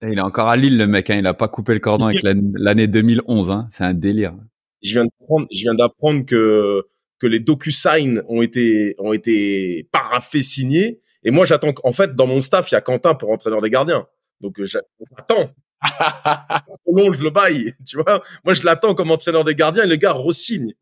Et 0.00 0.08
il 0.12 0.18
est 0.18 0.22
encore 0.22 0.48
à 0.48 0.56
Lille, 0.56 0.78
le 0.78 0.86
mec. 0.86 1.10
Hein. 1.10 1.16
Il 1.18 1.26
a 1.26 1.34
pas 1.34 1.48
coupé 1.48 1.74
le 1.74 1.80
cordon 1.80 2.06
avec 2.06 2.22
l'année 2.22 2.50
l'année 2.54 2.86
2011. 2.86 3.50
Hein. 3.50 3.68
C'est 3.70 3.84
un 3.84 3.92
délire. 3.92 4.34
Je 4.82 4.92
viens 4.92 5.04
d'apprendre, 5.04 5.46
je 5.52 5.60
viens 5.60 5.74
d'apprendre 5.74 6.24
que 6.24 6.84
que 7.18 7.26
les 7.26 7.38
DocuSign 7.40 8.22
ont 8.28 8.40
été 8.40 8.94
ont 8.98 9.12
été 9.12 9.88
paraffés 9.92 10.42
signés, 10.42 11.00
et 11.22 11.30
moi 11.30 11.44
j'attends. 11.44 11.72
En 11.84 11.92
fait, 11.92 12.14
dans 12.14 12.26
mon 12.26 12.40
staff, 12.40 12.70
il 12.70 12.74
y 12.74 12.78
a 12.78 12.80
Quentin 12.80 13.14
pour 13.14 13.30
entraîneur 13.30 13.60
des 13.60 13.70
gardiens, 13.70 14.06
donc 14.40 14.58
euh, 14.58 14.64
j'a- 14.64 14.82
j'attends. 15.16 15.50
On 16.86 16.96
longe 16.96 17.22
le 17.22 17.28
bail, 17.30 17.72
tu 17.86 17.96
vois. 17.96 18.22
Moi, 18.44 18.54
je 18.54 18.64
l'attends 18.64 18.94
comme 18.94 19.10
entraîneur 19.10 19.44
des 19.44 19.54
gardiens, 19.54 19.84
et 19.84 19.86
le 19.86 19.96
gars 19.96 20.12
re-signe. 20.12 20.72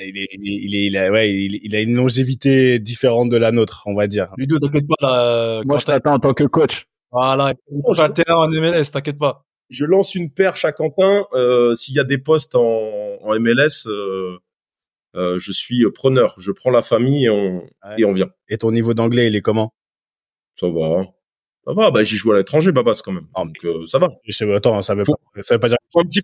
Il 0.00 0.18
est, 0.18 0.28
il 0.32 0.48
est, 0.48 0.56
il 0.64 0.76
est- 0.76 0.86
il 0.86 0.96
a, 0.96 1.10
ouais, 1.10 1.30
il, 1.32 1.58
il 1.62 1.74
a 1.76 1.80
une 1.80 1.94
longévité 1.94 2.78
différente 2.78 3.28
de 3.30 3.36
la 3.36 3.50
nôtre, 3.52 3.82
on 3.86 3.94
va 3.94 4.06
dire. 4.06 4.32
Ludo, 4.36 4.58
t'inquiète 4.58 4.86
pas, 5.00 5.06
là. 5.06 5.62
Moi, 5.64 5.78
je 5.78 5.84
t'attends 5.86 6.14
en 6.14 6.18
tant 6.20 6.34
que 6.34 6.44
coach. 6.44 6.86
Voilà, 7.10 7.54
je- 7.70 7.94
pas 7.96 8.08
le 8.08 8.12
terrain 8.14 8.36
en 8.36 8.48
MLS, 8.50 8.90
t'inquiète 8.92 9.18
pas. 9.18 9.44
Je 9.70 9.84
lance 9.84 10.14
une 10.14 10.30
perche 10.32 10.64
à 10.64 10.72
Quentin. 10.72 11.24
euh, 11.34 11.74
S'il 11.74 11.94
y 11.94 11.98
a 12.00 12.04
des 12.04 12.18
postes 12.18 12.54
en, 12.54 12.62
en 13.22 13.34
MLS, 13.38 13.86
euh, 13.86 14.38
euh, 15.16 15.38
je 15.38 15.52
suis 15.52 15.84
preneur. 15.92 16.34
Je 16.38 16.52
prends 16.52 16.70
la 16.70 16.82
famille 16.82 17.24
et 17.26 17.30
on, 17.30 17.58
Ouais. 17.84 17.94
et 17.98 18.04
on 18.04 18.12
vient. 18.12 18.30
Et 18.48 18.56
ton 18.58 18.70
niveau 18.70 18.94
d'anglais, 18.94 19.26
il 19.28 19.36
est 19.36 19.42
comment? 19.42 19.74
Ça 20.54 20.68
va. 20.68 21.04
Ça 21.66 21.72
va, 21.74 21.90
bah, 21.90 22.02
j'y 22.02 22.16
joue 22.16 22.32
à 22.32 22.38
l'étranger, 22.38 22.72
Babas, 22.72 23.00
quand 23.04 23.12
même. 23.12 23.26
Ah, 23.34 23.44
Donc, 23.44 23.56
euh, 23.64 23.86
ça 23.86 23.98
va. 23.98 24.08
Je 24.24 24.32
sais, 24.32 24.50
attends, 24.54 24.80
ça 24.80 24.94
veut 24.94 25.04
Faut- 25.04 25.16
pas, 25.34 25.42
ça 25.42 25.54
veut 25.54 25.60
pas 25.60 25.68
dire. 25.68 25.76
Faut 25.92 26.00
un 26.00 26.04
petit, 26.04 26.22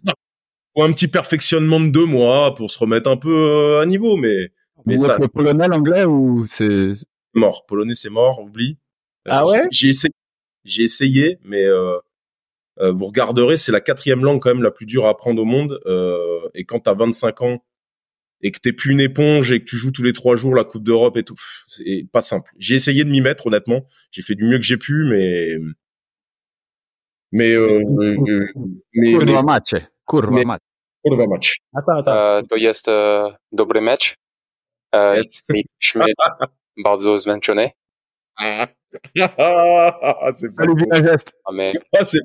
faut 0.75 0.83
un 0.83 0.93
petit 0.93 1.09
perfectionnement 1.09 1.81
de 1.81 1.91
deux 1.91 2.07
mois 2.07 2.55
pour 2.55 2.71
se 2.71 2.79
remettre 2.79 3.09
un 3.11 3.17
peu 3.17 3.35
euh, 3.35 3.81
à 3.81 3.87
niveau, 3.87 4.17
mais, 4.17 4.51
mais 4.87 4.99
ça, 4.99 5.19
le 5.19 5.29
polonais, 5.29 5.69
l'anglais 5.69 6.05
ou 6.05 6.47
c'est 6.47 6.93
mort. 7.35 7.65
Polonais, 7.67 7.95
c'est 7.95 8.11
mort, 8.11 8.41
oublie. 8.41 8.79
Euh, 9.27 9.31
Ah 9.33 9.47
ouais? 9.47 9.67
J'ai 9.71 9.89
essayé, 9.89 10.15
j'ai 10.65 10.83
essayé, 10.83 11.39
mais 11.45 11.65
euh, 11.65 11.99
euh, 12.81 12.93
vous 12.93 13.07
regarderez, 13.07 13.57
c'est 13.57 13.73
la 13.73 13.81
quatrième 13.81 14.25
langue 14.25 14.41
quand 14.41 14.53
même 14.53 14.63
la 14.63 14.71
plus 14.71 14.87
dure 14.87 15.07
à 15.07 15.11
apprendre 15.11 15.41
au 15.41 15.45
monde. 15.45 15.81
Euh, 15.87 16.41
et 16.55 16.65
quand 16.65 16.81
t'as 16.81 16.95
25 16.95 17.43
ans 17.43 17.65
et 18.43 18.51
que 18.51 18.59
t'es 18.59 18.73
plus 18.73 18.93
une 18.93 19.01
éponge 19.01 19.53
et 19.53 19.61
que 19.61 19.65
tu 19.65 19.77
joues 19.77 19.93
tous 19.93 20.03
les 20.03 20.13
trois 20.13 20.37
jours 20.37 20.55
la 20.55 20.65
Coupe 20.65 20.85
d'Europe 20.85 21.17
et 21.17 21.23
tout, 21.23 21.37
c'est 21.67 22.07
pas 22.13 22.21
simple. 22.21 22.51
J'ai 22.59 22.75
essayé 22.75 23.05
de 23.05 23.11
m'y 23.11 23.21
mettre, 23.21 23.47
honnêtement. 23.47 23.87
J'ai 24.11 24.23
fait 24.23 24.35
du 24.35 24.45
mieux 24.45 24.59
que 24.59 24.65
j'ai 24.65 24.77
pu, 24.77 25.05
mais 25.09 25.57
mais 27.33 27.53
euh, 27.53 27.83
euh, 27.99 28.47
mais 28.95 29.15
Kurwa 30.05 30.43
mać. 30.45 30.61
Kurwa 31.07 31.25
mać. 31.27 31.61
A 31.73 31.83
ta, 31.83 32.03
ta. 32.03 32.39
E, 32.39 32.43
to 32.51 32.57
jest 32.57 32.89
e, 32.89 33.37
dobry 33.53 33.81
mecz. 33.81 34.15
E, 34.93 35.17
jesteśmy 35.17 36.05
bardzo 36.85 37.19
zmęczeni. 37.19 37.69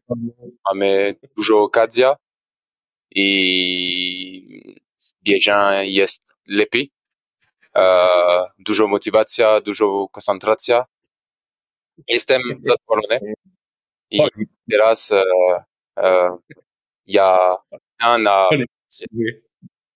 mamy, 0.09 0.31
mamy 0.69 1.15
dużo 1.38 1.63
okazji 1.63 2.03
i 3.15 4.75
Bieżan 5.24 5.86
jest 5.86 6.36
lepiej. 6.48 6.91
E, 7.75 8.07
dużo 8.59 8.88
motywacja, 8.88 9.62
dużo 9.62 10.07
koncentracja. 10.12 10.86
Jestem 12.07 12.41
zadowolony. 12.62 13.33
I 14.12 14.19
teraz 14.71 15.12
e, 15.12 15.24
e, 16.00 16.38
ja 17.09 17.37
ja 18.01 18.17
na 18.17 18.49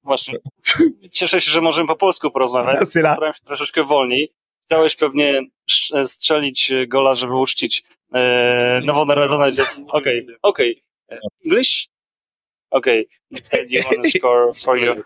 Właśnie. 0.04 0.38
Cieszę 1.12 1.42
się, 1.42 1.52
że 1.52 1.62
możemy 1.62 1.88
po 1.88 1.96
polsku 1.96 2.32
porozmawiać. 2.32 2.80
Starałem 3.14 3.34
się 3.34 3.40
troszeczkę 3.46 3.84
wolniej. 3.84 4.34
Chciałeś 4.66 4.96
pewnie 4.96 5.42
sz- 5.70 6.12
strzelić 6.12 6.72
e, 6.72 6.88
gola, 6.88 7.14
żeby 7.14 7.36
uczcić 7.36 7.84
e, 8.14 8.82
nowonarodzone 8.86 9.52
dziecko. 9.52 9.82
Okej, 9.98 10.28
okej. 10.42 10.84
E, 11.12 11.20
English? 11.46 11.88
Okej. 12.72 13.08
You 13.32 13.38
said 13.44 13.72
you 13.72 13.82
want 13.84 14.04
to 14.04 14.10
score 14.10 14.54
for 14.54 14.78
your... 14.78 15.04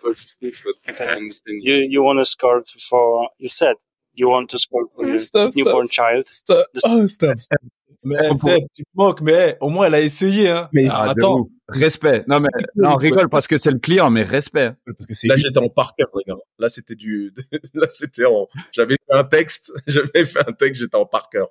You, 1.48 1.76
you 1.90 2.04
want 2.04 2.20
to 2.20 2.26
score 2.26 2.62
for... 2.90 3.28
You 3.40 3.50
said 3.50 3.78
you 4.14 4.30
want 4.30 4.50
to 4.50 4.60
score 4.60 4.86
for 4.96 5.08
your 5.08 5.20
Stop, 5.20 5.56
newborn 5.56 5.88
child. 5.88 6.30
stop. 6.30 6.66
Oh, 6.84 7.08
stop. 7.08 7.40
stop. 7.40 7.60
Mais, 8.06 8.30
tu 8.76 8.84
te 8.84 8.90
moques, 8.96 9.22
mais 9.22 9.58
au 9.60 9.70
moins, 9.70 9.88
elle 9.88 9.96
a 9.96 10.02
essayé, 10.02 10.50
hein. 10.50 10.70
Mais- 10.74 10.86
Ah, 10.92 11.10
attends. 11.12 11.48
Respect. 11.70 12.24
Non, 12.28 12.40
mais, 12.40 12.48
non, 12.76 12.92
on 12.92 12.96
rigole 12.96 13.28
parce 13.30 13.46
que 13.48 13.58
c'est 13.58 13.72
le 13.72 13.80
client, 13.80 14.10
mais 14.10 14.22
respect. 14.24 14.72
Parce 14.86 15.06
que 15.06 15.14
c'est 15.14 15.28
Là, 15.28 15.36
j'étais 15.36 15.58
en 15.60 15.68
parker, 15.68 16.04
les 16.16 16.24
gars. 16.32 16.40
Là, 16.60 16.70
c'était 16.70 16.96
du, 16.96 17.34
là, 17.74 17.88
c'était 17.90 18.26
en, 18.26 18.48
j'avais 18.72 18.94
fait 18.96 19.14
un 19.18 19.24
texte, 19.26 19.72
j'avais 19.88 20.24
fait 20.26 20.40
un 20.48 20.54
texte, 20.54 20.82
j'étais 20.82 20.96
en 20.96 21.06
parker. 21.06 21.44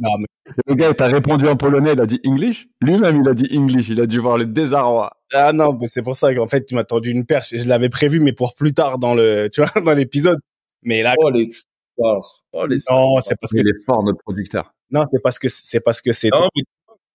non, 0.00 0.10
mais 0.18 0.26
Le 0.66 0.74
gars, 0.74 0.90
il 0.90 0.94
t'a 0.94 1.06
répondu 1.08 1.48
en 1.48 1.56
polonais, 1.56 1.94
il 1.94 2.00
a 2.00 2.06
dit 2.06 2.20
English? 2.24 2.68
Lui-même, 2.82 3.22
il 3.22 3.28
a 3.28 3.34
dit 3.34 3.48
English. 3.56 3.88
Il 3.88 4.00
a 4.00 4.06
dû 4.06 4.20
voir 4.20 4.38
le 4.38 4.46
désarroi. 4.46 5.10
Ah 5.34 5.52
non, 5.52 5.76
mais 5.80 5.88
c'est 5.88 6.02
pour 6.02 6.14
ça 6.16 6.32
qu'en 6.34 6.46
fait, 6.46 6.64
tu 6.64 6.74
m'as 6.76 6.84
tendu 6.84 7.10
une 7.10 7.26
perche. 7.26 7.54
Je 7.56 7.68
l'avais 7.68 7.88
prévu, 7.88 8.20
mais 8.20 8.32
pour 8.32 8.54
plus 8.54 8.72
tard 8.74 8.98
dans 8.98 9.14
le, 9.14 9.48
tu 9.52 9.60
vois, 9.62 9.80
dans 9.82 9.92
l'épisode. 9.94 10.38
Mais 10.84 11.02
là, 11.02 11.14
Oh, 11.18 11.30
les 11.30 11.50
stars. 11.50 12.44
Oh, 12.52 12.66
les 12.66 12.78
stars. 12.78 12.96
non, 12.96 13.20
c'est 13.22 13.34
parce 13.40 13.52
que, 13.52 13.58
Il 13.58 13.66
est 13.68 13.84
fort, 13.84 14.04
notre 14.04 14.18
producteur. 14.22 14.72
Non, 14.90 15.04
c'est 15.12 15.22
parce 15.22 15.38
que, 15.38 15.48
c'est 15.48 15.80
parce 15.80 16.00
que 16.00 16.12
c'est, 16.12 16.30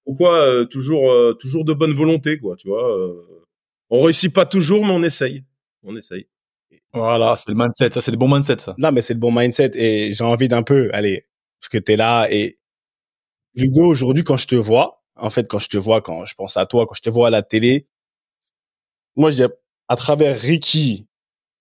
pourquoi, 0.06 0.46
euh, 0.46 0.65
toujours, 0.65 1.12
euh, 1.12 1.34
toujours 1.34 1.65
de 1.65 1.74
bonne 1.74 1.94
volonté, 1.94 2.38
quoi, 2.38 2.56
tu 2.56 2.68
vois. 2.68 2.98
euh, 2.98 3.22
on 3.89 4.01
réussit 4.01 4.34
pas 4.34 4.46
toujours, 4.46 4.86
mais 4.86 4.92
on 4.94 5.03
essaye. 5.03 5.44
On 5.84 5.96
essaye. 5.96 6.27
Voilà, 6.94 7.36
c'est 7.36 7.50
le 7.50 7.56
mindset. 7.56 7.92
Ça, 7.92 8.01
c'est 8.01 8.12
le 8.12 8.18
bon 8.18 8.27
mindset, 8.34 8.58
ça. 8.60 8.75
non, 8.77 8.92
mais 8.92 9.01
c'est 9.01 9.13
le 9.13 9.20
bon 9.20 9.32
mindset 9.32 9.72
et 9.75 10.13
j'ai 10.13 10.24
envie 10.24 10.48
d'un 10.48 10.63
peu, 10.63 10.89
allez, 10.94 11.25
parce 11.60 11.70
que 11.70 11.77
t'es 11.77 11.96
là 11.96 12.27
et 12.32 12.60
Ludo, 13.56 13.84
aujourd'hui, 13.86 14.24
quand 14.24 14.38
je 14.38 14.48
te 14.48 14.56
vois, 14.56 15.03
en 15.15 15.30
fait, 15.30 15.48
quand 15.48 15.60
je 15.60 15.70
te 15.70 15.77
vois, 15.77 16.01
quand 16.01 16.25
je 16.25 16.34
pense 16.36 16.58
à 16.58 16.65
toi, 16.65 16.86
quand 16.88 16.96
je 16.96 17.01
te 17.03 17.10
vois 17.10 17.27
à 17.27 17.30
la 17.30 17.44
télé, 17.44 17.88
moi, 19.15 19.30
j'ai, 19.32 19.46
à 19.88 19.96
travers 19.96 20.36
Ricky, 20.39 21.08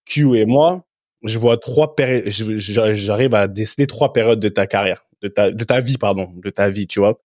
Q 0.07 0.37
et 0.37 0.47
moi, 0.47 0.85
je 1.23 1.39
vois 1.39 1.59
trois 1.59 1.95
périodes, 1.95 2.29
je- 2.29 2.57
je- 2.59 2.95
j'arrive 2.95 3.35
à 3.35 3.47
déceler 3.49 3.87
trois 3.87 4.13
périodes 4.13 4.41
de 4.41 4.49
ta 4.49 4.67
carrière, 4.67 5.05
de 5.23 5.29
ta, 5.29 5.51
de 5.51 5.65
ta 5.65 5.81
vie, 5.81 5.99
pardon, 5.99 6.33
de 6.37 6.51
ta 6.51 6.69
vie, 6.71 6.87
tu 6.87 7.01
vois. 7.01 7.21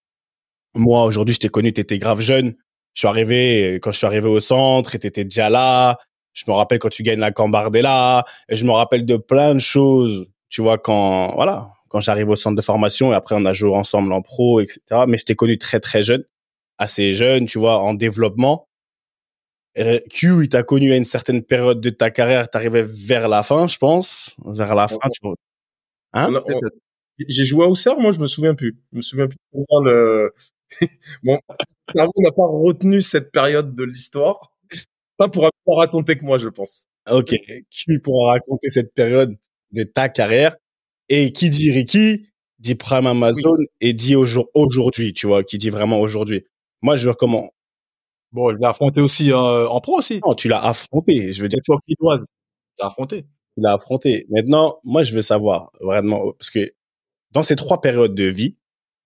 Moi, 0.74 1.04
aujourd'hui, 1.04 1.34
je 1.34 1.40
t'ai 1.40 1.48
connu, 1.48 1.72
t'étais 1.72 1.98
grave 1.98 2.20
jeune. 2.20 2.54
Je 2.94 3.00
suis 3.00 3.08
arrivé, 3.08 3.78
quand 3.82 3.90
je 3.90 3.98
suis 3.98 4.06
arrivé 4.06 4.28
au 4.28 4.40
centre, 4.40 4.94
et 4.94 4.98
t'étais 4.98 5.24
déjà 5.24 5.50
là. 5.50 5.98
Je 6.32 6.44
me 6.48 6.52
rappelle 6.54 6.78
quand 6.78 6.88
tu 6.90 7.02
gagnes 7.02 7.20
la 7.20 7.32
Cambardella. 7.32 8.24
Et 8.48 8.56
je 8.56 8.64
me 8.64 8.70
rappelle 8.72 9.04
de 9.04 9.16
plein 9.16 9.54
de 9.54 9.58
choses, 9.60 10.26
tu 10.48 10.62
vois, 10.62 10.78
quand, 10.78 11.34
voilà, 11.34 11.70
quand 11.88 12.00
j'arrive 12.00 12.28
au 12.28 12.36
centre 12.36 12.56
de 12.56 12.62
formation 12.62 13.12
et 13.12 13.16
après 13.16 13.34
on 13.34 13.44
a 13.44 13.52
joué 13.52 13.74
ensemble 13.74 14.12
en 14.12 14.22
pro, 14.22 14.60
etc. 14.60 14.80
Mais 15.08 15.16
je 15.18 15.24
t'ai 15.24 15.34
connu 15.34 15.58
très, 15.58 15.80
très 15.80 16.02
jeune, 16.02 16.22
assez 16.76 17.12
jeune, 17.14 17.46
tu 17.46 17.58
vois, 17.58 17.78
en 17.80 17.94
développement. 17.94 18.68
Q, 20.10 20.42
il 20.42 20.48
t'a 20.48 20.62
connu 20.64 20.92
à 20.92 20.96
une 20.96 21.04
certaine 21.04 21.42
période 21.42 21.80
de 21.80 21.90
ta 21.90 22.10
carrière, 22.10 22.48
t'arrivais 22.50 22.82
vers 22.84 23.28
la 23.28 23.42
fin, 23.44 23.68
je 23.68 23.78
pense, 23.78 24.34
vers 24.44 24.74
la 24.74 24.88
fin, 24.88 24.96
tu 25.12 25.20
vois. 25.22 25.34
Hein? 26.14 26.28
On 26.30 26.34
a- 26.36 26.42
on- 26.56 26.60
J'ai 27.26 27.44
joué 27.44 27.64
à 27.64 27.68
Auxerre, 27.68 27.98
moi, 27.98 28.12
je 28.12 28.20
me 28.20 28.26
souviens 28.26 28.54
plus. 28.54 28.78
Je 28.92 28.98
me 28.98 29.02
souviens 29.02 29.26
plus. 29.28 29.38
Le... 29.84 30.32
bon, 31.22 31.38
clairement, 31.86 32.12
on 32.16 32.22
n'a 32.22 32.32
pas 32.32 32.46
retenu 32.46 33.02
cette 33.02 33.32
période 33.32 33.74
de 33.74 33.84
l'histoire. 33.84 34.52
Ça 35.20 35.28
pourra 35.28 35.50
pas 35.66 35.74
raconter 35.76 36.16
que 36.18 36.24
moi, 36.24 36.38
je 36.38 36.48
pense. 36.48 36.86
Ok, 37.10 37.34
qui 37.70 37.98
pourra 38.00 38.32
raconter 38.34 38.68
cette 38.68 38.94
période 38.94 39.36
de 39.72 39.82
ta 39.84 40.08
carrière 40.08 40.56
Et 41.08 41.32
qui 41.32 41.50
dit 41.50 41.72
Ricky 41.72 42.26
dit 42.60 42.74
Prime 42.76 43.06
Amazon 43.06 43.56
et 43.80 43.92
dit 43.94 44.16
au 44.16 44.24
jour- 44.24 44.50
aujourd'hui, 44.54 45.14
tu 45.14 45.26
vois, 45.26 45.44
qui 45.44 45.58
dit 45.58 45.70
vraiment 45.70 46.00
aujourd'hui. 46.00 46.44
Moi, 46.82 46.96
je 46.96 47.08
veux 47.08 47.14
comment? 47.14 47.50
Bon, 48.32 48.50
je 48.52 48.56
l'ai 48.58 48.66
affronté 48.66 49.00
aussi 49.00 49.32
euh, 49.32 49.68
en 49.68 49.80
pro 49.80 49.98
aussi. 49.98 50.20
Non, 50.26 50.34
tu 50.34 50.48
l'as 50.48 50.62
affronté. 50.64 51.32
Je 51.32 51.42
veux 51.42 51.48
dire. 51.48 51.60
Je 51.66 51.72
l'ai 52.80 52.86
affronté. 52.86 53.22
tu 53.22 53.62
l'as 53.62 53.74
affronté. 53.74 54.26
Maintenant, 54.30 54.80
moi, 54.84 55.02
je 55.02 55.14
veux 55.14 55.20
savoir 55.20 55.70
vraiment 55.80 56.32
parce 56.32 56.50
que 56.50 56.72
dans 57.32 57.42
ces 57.42 57.56
trois 57.56 57.80
périodes 57.80 58.14
de 58.14 58.24
vie, 58.24 58.56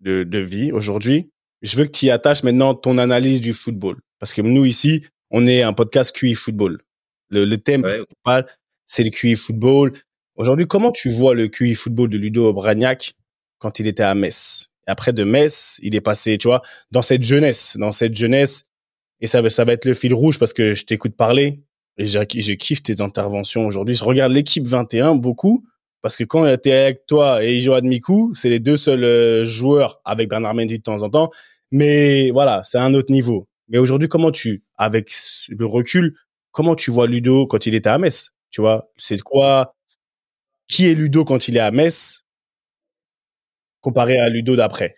de, 0.00 0.22
de 0.24 0.38
vie 0.38 0.72
aujourd'hui, 0.72 1.30
je 1.62 1.76
veux 1.76 1.84
que 1.84 1.90
tu 1.90 2.06
y 2.06 2.10
attaches 2.10 2.42
maintenant 2.42 2.74
ton 2.74 2.98
analyse 2.98 3.40
du 3.40 3.52
football. 3.52 3.96
Parce 4.18 4.32
que 4.32 4.42
nous 4.42 4.64
ici, 4.64 5.04
on 5.30 5.46
est 5.46 5.62
un 5.62 5.72
podcast 5.72 6.14
QI 6.14 6.34
football. 6.34 6.78
Le, 7.30 7.44
le 7.44 7.58
thème 7.58 7.82
Ouais. 7.84 7.94
principal, 7.94 8.46
c'est 8.84 9.04
le 9.04 9.10
QI 9.10 9.36
football. 9.36 9.92
Aujourd'hui, 10.36 10.66
comment 10.66 10.92
tu 10.92 11.08
vois 11.08 11.34
le 11.34 11.48
QI 11.48 11.74
football 11.74 12.08
de 12.10 12.18
Ludo 12.18 12.46
Obraniak 12.48 13.14
quand 13.58 13.78
il 13.78 13.86
était 13.86 14.02
à 14.02 14.14
Metz? 14.14 14.68
Et 14.88 14.90
après 14.90 15.12
de 15.12 15.22
Metz, 15.24 15.78
il 15.82 15.94
est 15.94 16.00
passé, 16.00 16.36
tu 16.38 16.48
vois, 16.48 16.62
dans 16.90 17.02
cette 17.02 17.22
jeunesse, 17.22 17.76
dans 17.78 17.92
cette 17.92 18.16
jeunesse, 18.16 18.64
et 19.20 19.28
ça 19.28 19.40
va, 19.40 19.50
ça 19.50 19.64
va 19.64 19.72
être 19.74 19.84
le 19.84 19.94
fil 19.94 20.12
rouge 20.14 20.38
parce 20.40 20.52
que 20.52 20.74
je 20.74 20.84
t'écoute 20.84 21.14
parler 21.16 21.60
et 21.96 22.06
je, 22.06 22.18
je 22.18 22.52
kiffe 22.54 22.82
tes 22.82 23.00
interventions 23.00 23.64
aujourd'hui. 23.66 23.94
Je 23.94 24.02
regarde 24.02 24.32
l'équipe 24.32 24.66
21 24.66 25.14
beaucoup 25.14 25.64
parce 26.02 26.16
que 26.16 26.24
quand 26.24 26.44
t'es 26.60 26.72
avec 26.72 27.06
toi 27.06 27.42
et 27.44 27.60
Johan 27.60 27.82
Mikou, 27.82 28.34
c'est 28.34 28.48
les 28.48 28.58
deux 28.58 28.76
seuls 28.76 29.04
euh, 29.04 29.44
joueurs 29.44 30.00
avec 30.04 30.28
Bernard 30.28 30.54
Mendy 30.54 30.78
de 30.78 30.82
temps 30.82 31.02
en 31.02 31.08
temps. 31.10 31.30
Mais 31.70 32.30
voilà, 32.32 32.62
c'est 32.64 32.78
un 32.78 32.92
autre 32.94 33.10
niveau. 33.10 33.48
Mais 33.68 33.78
aujourd'hui, 33.78 34.08
comment 34.08 34.32
tu, 34.32 34.64
avec 34.76 35.12
le 35.48 35.64
recul, 35.64 36.16
comment 36.50 36.74
tu 36.74 36.90
vois 36.90 37.06
Ludo 37.06 37.46
quand 37.46 37.66
il 37.66 37.74
était 37.74 37.88
à 37.88 37.98
Metz? 37.98 38.32
Tu 38.50 38.60
vois, 38.60 38.90
c'est 38.98 39.18
quoi 39.20 39.74
Qui 40.68 40.90
est 40.90 40.94
Ludo 40.94 41.24
quand 41.24 41.48
il 41.48 41.56
est 41.56 41.60
à 41.60 41.70
Metz 41.70 42.24
comparé 43.80 44.18
à 44.18 44.28
Ludo 44.28 44.56
d'après? 44.56 44.94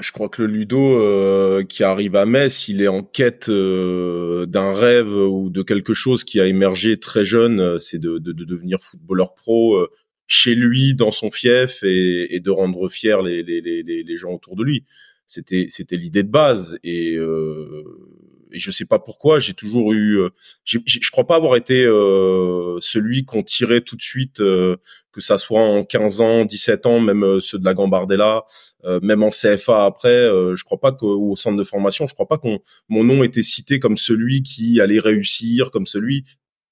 Je 0.00 0.12
crois 0.12 0.28
que 0.28 0.42
le 0.42 0.48
Ludo 0.48 1.00
euh, 1.00 1.64
qui 1.64 1.82
arrive 1.82 2.14
à 2.14 2.26
Metz, 2.26 2.68
il 2.68 2.82
est 2.82 2.88
en 2.88 3.02
quête 3.02 3.48
euh, 3.48 4.44
d'un 4.44 4.74
rêve 4.74 5.12
ou 5.12 5.48
de 5.48 5.62
quelque 5.62 5.94
chose 5.94 6.24
qui 6.24 6.40
a 6.40 6.46
émergé 6.46 6.98
très 6.98 7.24
jeune, 7.24 7.58
euh, 7.58 7.78
c'est 7.78 7.98
de, 7.98 8.18
de, 8.18 8.32
de 8.32 8.44
devenir 8.44 8.78
footballeur 8.80 9.34
pro 9.34 9.76
euh, 9.76 9.88
chez 10.26 10.54
lui, 10.54 10.94
dans 10.94 11.10
son 11.10 11.30
fief, 11.30 11.82
et, 11.84 12.34
et 12.34 12.40
de 12.40 12.50
rendre 12.50 12.90
fiers 12.90 13.16
les, 13.24 13.42
les, 13.42 13.62
les, 13.62 13.82
les 13.82 14.02
les 14.02 14.16
gens 14.18 14.32
autour 14.32 14.56
de 14.56 14.64
lui. 14.64 14.84
C'était 15.26 15.66
c'était 15.70 15.96
l'idée 15.96 16.22
de 16.22 16.30
base 16.30 16.78
et 16.84 17.14
euh, 17.16 17.82
et 18.52 18.58
je 18.58 18.70
sais 18.70 18.84
pas 18.84 18.98
pourquoi 18.98 19.38
j'ai 19.38 19.54
toujours 19.54 19.92
eu 19.92 20.18
euh, 20.20 20.30
j'ai- 20.64 20.80
j'ai- 20.86 21.00
je 21.02 21.10
crois 21.10 21.26
pas 21.26 21.36
avoir 21.36 21.56
été 21.56 21.84
euh, 21.84 22.78
celui 22.80 23.24
qu'on 23.24 23.42
tirait 23.42 23.80
tout 23.82 23.96
de 23.96 24.02
suite 24.02 24.40
euh, 24.40 24.76
que 25.12 25.20
ça 25.20 25.38
soit 25.38 25.60
en 25.60 25.84
15 25.84 26.20
ans 26.20 26.44
17 26.44 26.86
ans 26.86 27.00
même 27.00 27.40
ceux 27.40 27.58
de 27.58 27.64
la 27.64 27.74
Gambardella 27.74 28.42
même 29.02 29.22
en 29.22 29.30
CFA 29.30 29.84
après, 29.84 30.28
je 30.54 30.64
crois 30.64 30.78
pas 30.80 30.92
qu'au 30.92 31.34
centre 31.36 31.56
de 31.58 31.64
formation, 31.64 32.06
je 32.06 32.14
crois 32.14 32.28
pas 32.28 32.38
qu'on 32.38 32.60
mon 32.88 33.04
nom 33.04 33.22
était 33.24 33.42
cité 33.42 33.78
comme 33.80 33.96
celui 33.96 34.42
qui 34.42 34.80
allait 34.80 35.00
réussir, 35.00 35.70
comme 35.72 35.84
celui. 35.86 36.24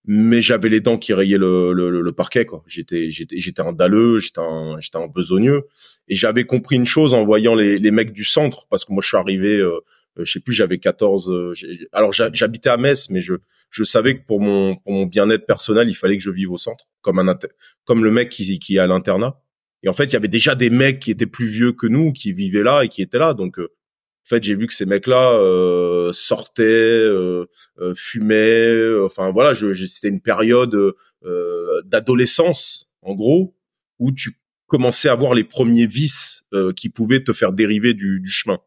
mais 0.09 0.41
j'avais 0.41 0.69
les 0.69 0.81
dents 0.81 0.99
qui 0.99 1.13
rayaient 1.13 1.37
le, 1.39 1.73
le, 1.73 2.01
le 2.01 2.13
parquet 2.13 2.45
quoi. 2.47 2.63
J'étais 2.69 3.11
j'étais 3.11 3.41
j'étais 3.41 3.61
un 3.63 3.73
dalleux, 3.73 4.21
j'étais 4.21 4.41
un 4.41 4.79
j'étais 4.79 4.99
un 4.99 5.09
besogneux 5.09 5.65
et 6.09 6.15
j'avais 6.15 6.45
compris 6.45 6.77
une 6.77 6.87
chose 6.87 7.13
en 7.13 7.25
voyant 7.25 7.57
les, 7.57 7.79
les 7.79 7.91
mecs 7.91 8.13
du 8.13 8.23
centre 8.25 8.67
parce 8.71 8.85
que 8.85 8.93
moi 8.93 9.03
je 9.03 9.09
suis 9.09 9.17
arrivé 9.17 9.57
euh, 9.59 9.81
je 10.25 10.33
sais 10.33 10.41
plus 10.41 10.55
j'avais 10.55 10.79
14 10.79 11.31
euh, 11.31 11.53
alors 11.93 12.13
j'ha- 12.13 12.31
j'habitais 12.33 12.69
à 12.71 12.77
Metz 12.77 13.11
mais 13.11 13.21
je 13.21 13.35
je 13.71 13.85
savais 13.85 14.17
que 14.19 14.25
pour 14.27 14.41
mon 14.41 14.77
pour 14.77 14.93
mon 14.93 15.07
bien-être 15.07 15.47
personnel, 15.47 15.89
il 15.89 15.95
fallait 15.95 16.17
que 16.17 16.23
je 16.23 16.31
vive 16.31 16.53
au 16.53 16.59
centre 16.59 16.87
comme 17.03 17.19
un 17.19 17.39
comme 17.85 18.05
le 18.05 18.11
mec 18.11 18.31
qui 18.31 18.59
qui 18.59 18.77
est 18.77 18.79
à 18.81 18.87
l'internat. 18.87 19.41
Et 19.83 19.89
en 19.89 19.93
fait, 19.93 20.05
il 20.07 20.13
y 20.15 20.17
avait 20.17 20.29
déjà 20.29 20.55
des 20.55 20.71
mecs 20.71 21.01
qui 21.01 21.11
étaient 21.11 21.27
plus 21.27 21.47
vieux 21.47 21.73
que 21.73 21.87
nous 21.87 22.13
qui 22.13 22.33
vivaient 22.33 22.63
là 22.63 22.83
et 22.83 22.89
qui 22.89 23.03
étaient 23.03 23.19
là 23.19 23.35
donc 23.35 23.59
euh, 23.59 23.65
en 24.25 24.29
fait, 24.29 24.43
j'ai 24.43 24.57
vu 24.57 24.67
que 24.67 24.75
ces 24.75 24.87
mecs-là 24.87 25.35
euh, 25.39 26.13
sortaient, 26.13 26.65
euh, 26.65 27.47
euh, 27.79 27.95
fumaient. 27.95 28.35
euh, 28.67 29.05
Enfin 29.05 29.31
voilà, 29.31 29.53
je, 29.53 29.73
c'était 29.87 30.09
une 30.09 30.21
période 30.21 30.75
euh, 31.25 31.83
d'adolescence, 31.85 32.89
en 33.03 33.15
gros, 33.15 33.55
où 34.01 34.11
tu 34.13 34.33
commençais 34.67 35.09
à 35.09 35.15
voir 35.15 35.33
les 35.35 35.45
premiers 35.45 35.87
vices 35.87 36.45
euh, 36.55 36.73
qui 36.73 36.89
pouvaient 36.89 37.23
te 37.23 37.33
faire 37.33 37.53
dériver 37.53 37.95
du, 37.95 38.19
du 38.21 38.31
chemin. 38.31 38.59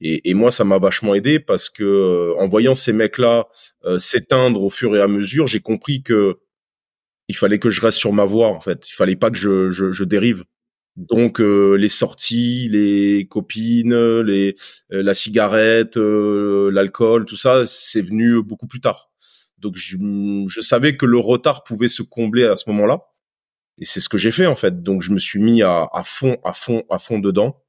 Et, 0.00 0.30
et 0.30 0.34
moi, 0.34 0.50
ça 0.50 0.64
m'a 0.64 0.78
vachement 0.78 1.14
aidé 1.14 1.40
parce 1.40 1.70
que 1.70 1.84
euh, 1.84 2.34
en 2.38 2.46
voyant 2.48 2.74
ces 2.74 2.92
mecs-là 2.92 3.48
euh, 3.84 3.98
s'éteindre 3.98 4.62
au 4.62 4.70
fur 4.70 4.94
et 4.96 5.00
à 5.00 5.08
mesure, 5.08 5.46
j'ai 5.46 5.60
compris 5.60 6.02
que 6.02 6.38
il 7.28 7.36
fallait 7.36 7.58
que 7.58 7.70
je 7.70 7.80
reste 7.80 7.98
sur 7.98 8.12
ma 8.12 8.24
voie. 8.24 8.48
En 8.48 8.60
fait, 8.60 8.88
il 8.88 8.92
fallait 8.92 9.16
pas 9.16 9.30
que 9.30 9.36
je, 9.36 9.70
je, 9.70 9.90
je 9.92 10.04
dérive. 10.04 10.44
Donc 10.96 11.40
euh, 11.40 11.74
les 11.76 11.88
sorties, 11.88 12.68
les 12.70 13.26
copines, 13.28 14.20
les 14.22 14.56
euh, 14.92 15.02
la 15.02 15.12
cigarette, 15.12 15.98
euh, 15.98 16.70
l'alcool, 16.70 17.26
tout 17.26 17.36
ça, 17.36 17.66
c'est 17.66 18.00
venu 18.00 18.42
beaucoup 18.42 18.66
plus 18.66 18.80
tard. 18.80 19.10
Donc 19.58 19.76
je, 19.76 19.96
je 20.48 20.60
savais 20.62 20.96
que 20.96 21.04
le 21.04 21.18
retard 21.18 21.64
pouvait 21.64 21.88
se 21.88 22.02
combler 22.02 22.44
à 22.46 22.56
ce 22.56 22.70
moment-là, 22.70 23.00
et 23.78 23.84
c'est 23.84 24.00
ce 24.00 24.08
que 24.08 24.16
j'ai 24.18 24.30
fait 24.30 24.46
en 24.46 24.54
fait. 24.54 24.82
Donc 24.82 25.02
je 25.02 25.12
me 25.12 25.18
suis 25.18 25.38
mis 25.38 25.62
à, 25.62 25.88
à 25.92 26.02
fond, 26.02 26.38
à 26.44 26.54
fond, 26.54 26.84
à 26.88 26.98
fond 26.98 27.18
dedans. 27.18 27.62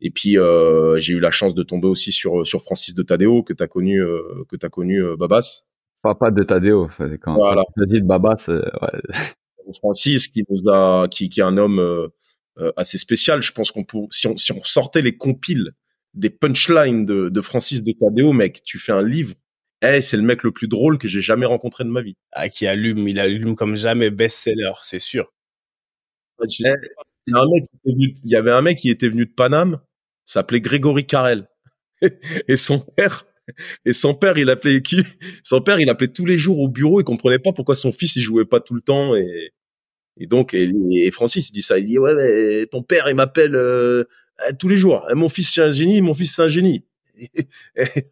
Et 0.00 0.10
puis 0.10 0.38
euh, 0.38 0.98
j'ai 0.98 1.14
eu 1.14 1.20
la 1.20 1.30
chance 1.30 1.54
de 1.54 1.62
tomber 1.62 1.88
aussi 1.88 2.12
sur 2.12 2.46
sur 2.46 2.62
Francis 2.62 2.94
de 2.94 3.02
Tadeo 3.02 3.42
que 3.42 3.52
t'as 3.52 3.66
connu, 3.66 4.02
euh, 4.02 4.44
que 4.48 4.56
t'as 4.56 4.68
connu 4.68 5.02
euh, 5.02 5.16
Babas. 5.16 5.62
Papa 6.02 6.30
de 6.30 6.42
Tadeo. 6.42 6.88
Quand, 7.20 7.34
Voilà. 7.34 7.62
as 7.80 7.86
dit 7.86 7.96
le 7.98 8.04
Baba, 8.04 8.36
c'est, 8.36 8.52
ouais. 8.52 9.00
Francis 9.80 10.28
qui 10.28 10.44
nous 10.48 10.70
a, 10.70 11.08
qui, 11.08 11.28
qui 11.28 11.40
est 11.40 11.44
un 11.44 11.56
homme 11.56 11.80
euh, 11.80 12.08
euh, 12.58 12.72
assez 12.76 12.98
spécial. 12.98 13.42
Je 13.42 13.52
pense 13.52 13.72
qu'on 13.72 13.82
pour, 13.84 14.08
si 14.12 14.26
on, 14.28 14.36
si 14.36 14.52
on 14.52 14.62
sortait 14.62 15.02
les 15.02 15.16
compiles 15.16 15.72
des 16.14 16.30
punchlines 16.30 17.04
de, 17.04 17.28
de 17.28 17.40
Francis 17.40 17.82
de 17.82 17.92
Tadeo, 17.92 18.32
mec, 18.32 18.62
tu 18.64 18.78
fais 18.78 18.92
un 18.92 19.02
livre. 19.02 19.34
Eh, 19.82 20.00
c'est 20.00 20.16
le 20.16 20.22
mec 20.22 20.42
le 20.42 20.52
plus 20.52 20.68
drôle 20.68 20.96
que 20.96 21.08
j'ai 21.08 21.20
jamais 21.20 21.44
rencontré 21.46 21.84
de 21.84 21.90
ma 21.90 22.00
vie. 22.02 22.16
Ah, 22.32 22.48
qui 22.48 22.66
allume, 22.66 23.08
il 23.08 23.18
allume 23.20 23.54
comme 23.56 23.76
jamais 23.76 24.10
best-seller, 24.10 24.72
c'est 24.82 24.98
sûr. 24.98 25.32
Il 26.40 26.66
y, 26.66 27.34
a 27.34 27.38
un 27.38 27.48
mec 27.50 27.64
qui 27.64 27.76
était 27.76 27.92
venu- 27.94 28.16
il 28.22 28.30
y 28.30 28.36
avait 28.36 28.50
un 28.52 28.62
mec 28.62 28.78
qui 28.78 28.90
était 28.90 29.08
venu 29.08 29.26
de 29.26 29.32
Paname, 29.32 29.80
s'appelait 30.26 30.60
Grégory 30.60 31.06
Carrel. 31.06 31.48
et 32.48 32.56
son 32.56 32.80
père, 32.80 33.26
et 33.84 33.92
son 33.92 34.14
père, 34.14 34.38
il 34.38 34.50
appelait 34.50 34.82
qui? 34.82 35.02
Son 35.44 35.60
père, 35.60 35.80
il 35.80 35.88
appelait 35.88 36.12
tous 36.12 36.26
les 36.26 36.38
jours 36.38 36.58
au 36.58 36.68
bureau, 36.68 37.00
il 37.00 37.04
comprenait 37.04 37.38
pas 37.38 37.52
pourquoi 37.52 37.74
son 37.74 37.92
fils 37.92 38.16
il 38.16 38.22
jouait 38.22 38.44
pas 38.44 38.60
tout 38.60 38.74
le 38.74 38.80
temps 38.80 39.14
et 39.14 39.52
et 40.18 40.26
donc 40.26 40.54
et, 40.54 41.10
Francis 41.10 41.50
il 41.50 41.52
dit 41.52 41.62
ça, 41.62 41.78
il 41.78 41.86
dit 41.86 41.98
ouais 41.98 42.14
mais 42.14 42.66
ton 42.66 42.82
père 42.82 43.08
il 43.08 43.14
m'appelle 43.14 43.54
euh, 43.54 44.04
tous 44.58 44.68
les 44.68 44.76
jours. 44.76 45.06
Eh, 45.10 45.14
Mon 45.14 45.28
fils 45.28 45.52
c'est 45.52 45.62
un 45.62 45.70
génie, 45.70 46.00
mon 46.00 46.14
fils 46.14 46.34
c'est 46.34 46.42
un 46.42 46.48
génie. 46.48 46.84
Et, 47.76 48.10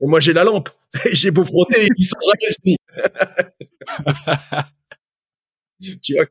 moi 0.00 0.20
j'ai 0.20 0.32
la 0.32 0.44
lampe, 0.44 0.68
j'ai 1.12 1.30
beau 1.30 1.44
frotter, 1.44 1.86
il 1.96 2.04
sera 2.04 2.20
jamais 2.26 2.52
génie. 2.64 2.76
tu 6.02 6.14
vois 6.14 6.26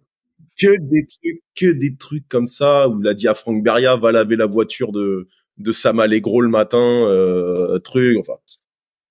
que 0.60 0.77
des 0.79 1.05
trucs, 1.07 1.43
que 1.55 1.72
des 1.72 1.95
trucs 1.95 2.27
comme 2.27 2.48
ça 2.48 2.88
où 2.89 3.01
il 3.01 3.07
a 3.07 3.13
dit 3.13 3.27
à 3.27 3.33
Franck 3.33 3.63
Beria 3.63 3.95
va 3.95 4.12
laver 4.12 4.36
la 4.36 4.45
voiture 4.45 4.91
de 4.91 5.27
de 5.57 5.72
Sam 5.72 6.00
Allegro 6.00 6.41
le 6.41 6.50
matin, 6.50 6.79
euh, 6.79 7.77
truc. 7.79 8.17
Enfin, 8.19 8.33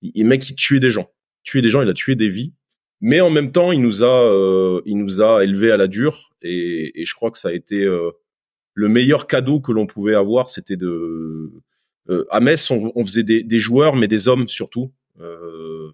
il, 0.01 0.25
mec 0.25 0.49
il 0.49 0.55
tuait 0.55 0.79
des 0.81 0.91
gens, 0.91 1.09
tuait 1.43 1.61
des 1.61 1.69
gens, 1.69 1.81
il 1.81 1.89
a 1.89 1.93
tué 1.93 2.15
des 2.15 2.29
vies. 2.29 2.53
Mais 3.01 3.21
en 3.21 3.29
même 3.29 3.51
temps, 3.51 3.71
il 3.71 3.81
nous 3.81 4.03
a, 4.03 4.31
euh, 4.31 4.81
il 4.85 4.97
nous 4.97 5.21
a 5.21 5.43
élevés 5.43 5.71
à 5.71 5.77
la 5.77 5.87
dure 5.87 6.31
et, 6.41 7.01
et 7.01 7.05
je 7.05 7.13
crois 7.15 7.31
que 7.31 7.37
ça 7.37 7.49
a 7.49 7.53
été 7.53 7.83
euh, 7.83 8.11
le 8.73 8.87
meilleur 8.87 9.27
cadeau 9.27 9.59
que 9.59 9.71
l'on 9.71 9.85
pouvait 9.87 10.15
avoir, 10.15 10.49
c'était 10.49 10.77
de 10.77 11.51
euh, 12.09 12.25
à 12.29 12.39
Metz, 12.39 12.69
on, 12.71 12.91
on 12.95 13.05
faisait 13.05 13.23
des, 13.23 13.43
des 13.43 13.59
joueurs, 13.59 13.95
mais 13.95 14.07
des 14.07 14.27
hommes 14.27 14.47
surtout. 14.47 14.91
Euh, 15.19 15.91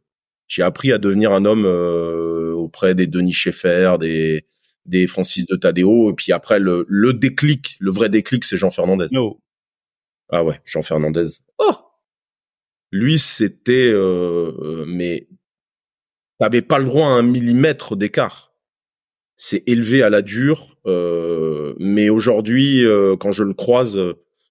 j'ai 0.47 0.63
appris 0.63 0.91
à 0.91 0.97
devenir 0.97 1.31
un 1.31 1.45
homme 1.45 1.65
euh, 1.65 2.53
auprès 2.53 2.95
des 2.95 3.07
Denis 3.07 3.33
Schaeffer, 3.33 3.97
des 3.99 4.45
des 4.85 5.07
Francis 5.07 5.45
de 5.45 5.55
Tadeo, 5.55 6.11
et 6.11 6.13
puis 6.13 6.31
après 6.31 6.59
le, 6.59 6.85
le 6.87 7.13
déclic, 7.13 7.77
le 7.79 7.91
vrai 7.91 8.09
déclic, 8.09 8.43
c'est 8.43 8.57
Jean 8.57 8.71
Fernandez. 8.71 9.07
No. 9.11 9.39
Ah 10.29 10.43
ouais, 10.43 10.61
Jean 10.65 10.81
Fernandez. 10.81 11.25
Oh 11.57 11.71
Lui, 12.91 13.19
c'était 13.19 13.89
euh, 13.91 14.51
euh, 14.61 14.85
mais 14.87 15.27
t'avais 16.39 16.61
pas 16.61 16.79
le 16.79 16.85
droit 16.85 17.07
à 17.07 17.11
un 17.11 17.23
millimètre 17.23 17.95
d'écart. 17.95 18.53
C'est 19.35 19.63
élevé 19.67 20.03
à 20.03 20.09
la 20.09 20.21
dure, 20.21 20.77
euh, 20.85 21.73
mais 21.79 22.09
aujourd'hui, 22.09 22.85
euh, 22.85 23.15
quand 23.15 23.31
je 23.31 23.43
le 23.43 23.53
croise, 23.53 23.99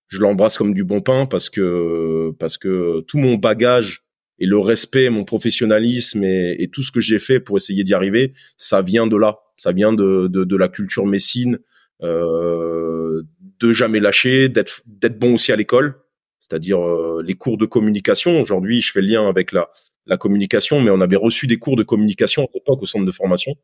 je 0.06 0.18
l'embrasse 0.20 0.56
comme 0.56 0.72
du 0.72 0.84
bon 0.84 1.00
pain 1.00 1.26
parce 1.26 1.50
que 1.50 2.32
parce 2.38 2.56
que 2.58 3.00
tout 3.02 3.18
mon 3.18 3.34
bagage 3.34 4.04
et 4.38 4.46
le 4.46 4.58
respect, 4.58 5.10
mon 5.10 5.24
professionnalisme 5.24 6.24
et, 6.24 6.56
et 6.58 6.68
tout 6.68 6.82
ce 6.82 6.90
que 6.90 7.00
j'ai 7.00 7.18
fait 7.18 7.40
pour 7.40 7.56
essayer 7.56 7.84
d'y 7.84 7.92
arriver, 7.92 8.32
ça 8.56 8.82
vient 8.82 9.06
de 9.06 9.16
là. 9.16 9.38
Ça 9.58 9.72
vient 9.72 9.92
de 9.92 10.28
de, 10.28 10.56
la 10.56 10.68
culture 10.68 11.04
messine, 11.04 11.58
euh, 12.02 13.22
de 13.60 13.72
jamais 13.72 14.00
lâcher, 14.00 14.48
d'être 14.48 15.18
bon 15.18 15.34
aussi 15.34 15.52
à 15.52 15.56
l'école, 15.56 16.00
c'est-à-dire 16.40 16.80
euh, 16.80 17.22
les 17.22 17.34
cours 17.34 17.58
de 17.58 17.66
communication. 17.66 18.40
Aujourd'hui, 18.40 18.80
je 18.80 18.90
fais 18.92 19.02
le 19.02 19.08
lien 19.08 19.28
avec 19.28 19.52
la 19.52 19.68
la 20.06 20.16
communication, 20.16 20.80
mais 20.80 20.90
on 20.90 21.02
avait 21.02 21.16
reçu 21.16 21.46
des 21.46 21.58
cours 21.58 21.76
de 21.76 21.82
communication 21.82 22.44
à 22.44 22.48
l'époque 22.54 22.80
au 22.82 22.86
centre 22.86 23.04
de 23.04 23.10
formation 23.10 23.54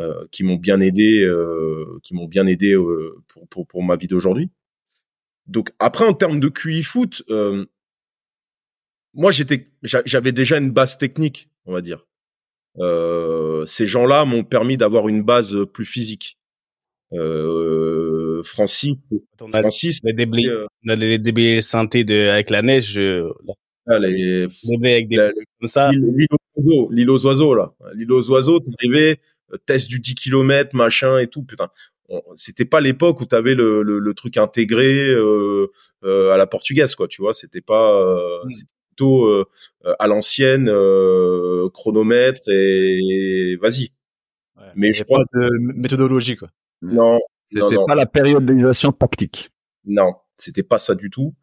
euh, 0.00 0.26
qui 0.32 0.42
m'ont 0.42 0.56
bien 0.56 0.80
aidé, 0.80 1.24
qui 2.02 2.14
m'ont 2.14 2.26
bien 2.26 2.46
aidé 2.48 2.74
pour, 3.50 3.66
pour 3.68 3.82
ma 3.84 3.94
vie 3.96 4.08
d'aujourd'hui. 4.08 4.50
Donc 5.46 5.70
après 5.78 6.04
en 6.04 6.14
termes 6.14 6.40
de 6.40 6.48
QI 6.48 6.82
foot, 6.82 7.22
moi 9.14 9.30
j'étais, 9.30 9.70
j'a- 9.82 10.02
j'avais 10.04 10.32
déjà 10.32 10.58
une 10.58 10.70
base 10.70 10.98
technique, 10.98 11.50
on 11.64 11.72
va 11.72 11.80
dire. 11.80 12.06
Euh, 12.78 13.64
ces 13.66 13.86
gens-là 13.86 14.24
m'ont 14.24 14.44
permis 14.44 14.76
d'avoir 14.76 15.08
une 15.08 15.22
base 15.22 15.56
plus 15.72 15.84
physique. 15.86 16.38
Euh, 17.12 18.42
Francis, 18.44 18.94
On 19.40 19.50
a 19.52 19.60
Francis, 19.60 19.98
les 20.02 20.12
déblais, 20.12 20.46
euh, 20.48 20.66
on 20.86 20.90
a 20.90 20.96
les 20.96 21.18
déblais 21.18 21.60
synthés 21.60 22.04
de, 22.04 22.28
avec 22.28 22.50
la 22.50 22.62
neige, 22.62 22.98
euh, 22.98 23.28
ah, 23.86 23.98
les- 23.98 24.46
déblais 24.64 24.92
avec 24.94 25.08
des 25.08 25.16
la- 25.16 25.32
comme 25.32 25.68
ça. 25.68 25.90
l'île 25.92 26.26
aux 26.32 26.60
oiseaux, 26.60 26.88
l'île 26.90 27.10
aux 27.10 27.26
oiseaux 27.26 27.54
là, 27.54 27.72
l'île 27.94 28.12
aux 28.12 28.30
oiseaux, 28.30 28.60
t'arrivais, 28.60 29.18
test 29.66 29.88
du 29.88 30.00
10 30.00 30.14
km, 30.14 30.74
machin 30.74 31.18
et 31.18 31.28
tout, 31.28 31.42
putain. 31.44 31.68
C'était 32.36 32.64
pas 32.64 32.80
l'époque 32.80 33.20
où 33.20 33.24
t'avais 33.26 33.54
le, 33.54 33.82
le, 33.82 33.98
le 33.98 34.14
truc 34.14 34.36
intégré 34.36 35.08
euh, 35.08 35.66
euh, 36.04 36.30
à 36.32 36.36
la 36.36 36.46
portugaise, 36.46 36.94
quoi. 36.94 37.08
Tu 37.08 37.20
vois, 37.20 37.34
c'était 37.34 37.60
pas, 37.60 38.00
euh, 38.00 38.44
Mm. 38.44 38.50
c'était 38.50 38.72
plutôt 38.96 39.26
euh, 39.26 39.44
euh, 39.84 39.94
à 39.98 40.06
l'ancienne, 40.06 40.68
euh, 40.70 41.68
chronomètre 41.70 42.40
et, 42.48 43.56
vas-y. 43.60 43.90
Mais 44.74 44.92
je 44.94 45.02
a 45.02 45.04
crois 45.04 45.18
pas 45.32 45.38
de 45.38 45.48
méthodologie, 45.58 46.36
quoi. 46.36 46.48
non, 46.82 47.18
C'était 47.44 47.60
non, 47.62 47.70
non. 47.72 47.86
pas 47.86 47.94
la 47.94 48.06
périodisation 48.06 48.92
tactique. 48.92 49.50
Non, 49.84 50.14
c'était 50.38 50.62
pas 50.62 50.78
ça 50.78 50.94
du 50.94 51.10
tout. 51.10 51.34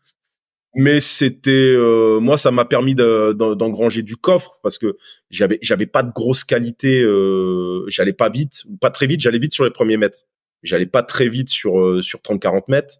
Mais 0.75 0.99
c'était 1.01 1.51
euh, 1.75 2.19
moi 2.19 2.35
ça 2.35 2.49
m'a 2.49 2.65
permis 2.65 2.95
de- 2.95 3.33
d'en- 3.33 3.55
d'engranger 3.55 4.01
du 4.01 4.17
coffre 4.17 4.59
parce 4.63 4.79
que 4.79 4.97
j'avais 5.29 5.59
j'avais 5.61 5.85
pas 5.85 6.01
de 6.01 6.11
grosse 6.11 6.43
qualité 6.43 7.03
euh, 7.03 7.85
j'allais 7.89 8.11
pas 8.13 8.29
vite 8.29 8.63
ou 8.67 8.75
pas 8.77 8.89
très 8.89 9.05
vite 9.05 9.19
j'allais 9.21 9.37
vite 9.37 9.53
sur 9.53 9.65
les 9.65 9.69
premiers 9.69 9.97
mètres 9.97 10.23
j'allais 10.63 10.87
pas 10.87 11.03
très 11.03 11.29
vite 11.29 11.49
sur 11.49 11.79
euh, 11.79 12.01
sur 12.01 12.23
30 12.23 12.41
40 12.41 12.69
mètres 12.69 12.95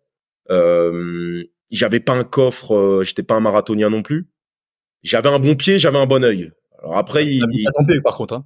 euh, 0.52 1.44
j'avais 1.72 2.00
pas 2.00 2.14
un 2.14 2.24
coffre 2.24 2.76
euh, 2.76 3.04
j'étais 3.04 3.24
pas 3.24 3.34
un 3.34 3.40
marathonien 3.40 3.90
non 3.90 4.04
plus 4.04 4.28
j'avais 5.04 5.30
un 5.30 5.40
bon 5.40 5.56
pied 5.56 5.78
j'avais 5.80 5.98
un 6.00 6.06
bon 6.06 6.24
œil 6.24 6.52
alors 6.80 6.98
après 6.98 7.26
il, 7.26 7.44
il- 7.54 7.68
à 7.68 7.72
tomber, 7.72 8.02
par 8.02 8.16
contre, 8.16 8.34
hein. 8.36 8.46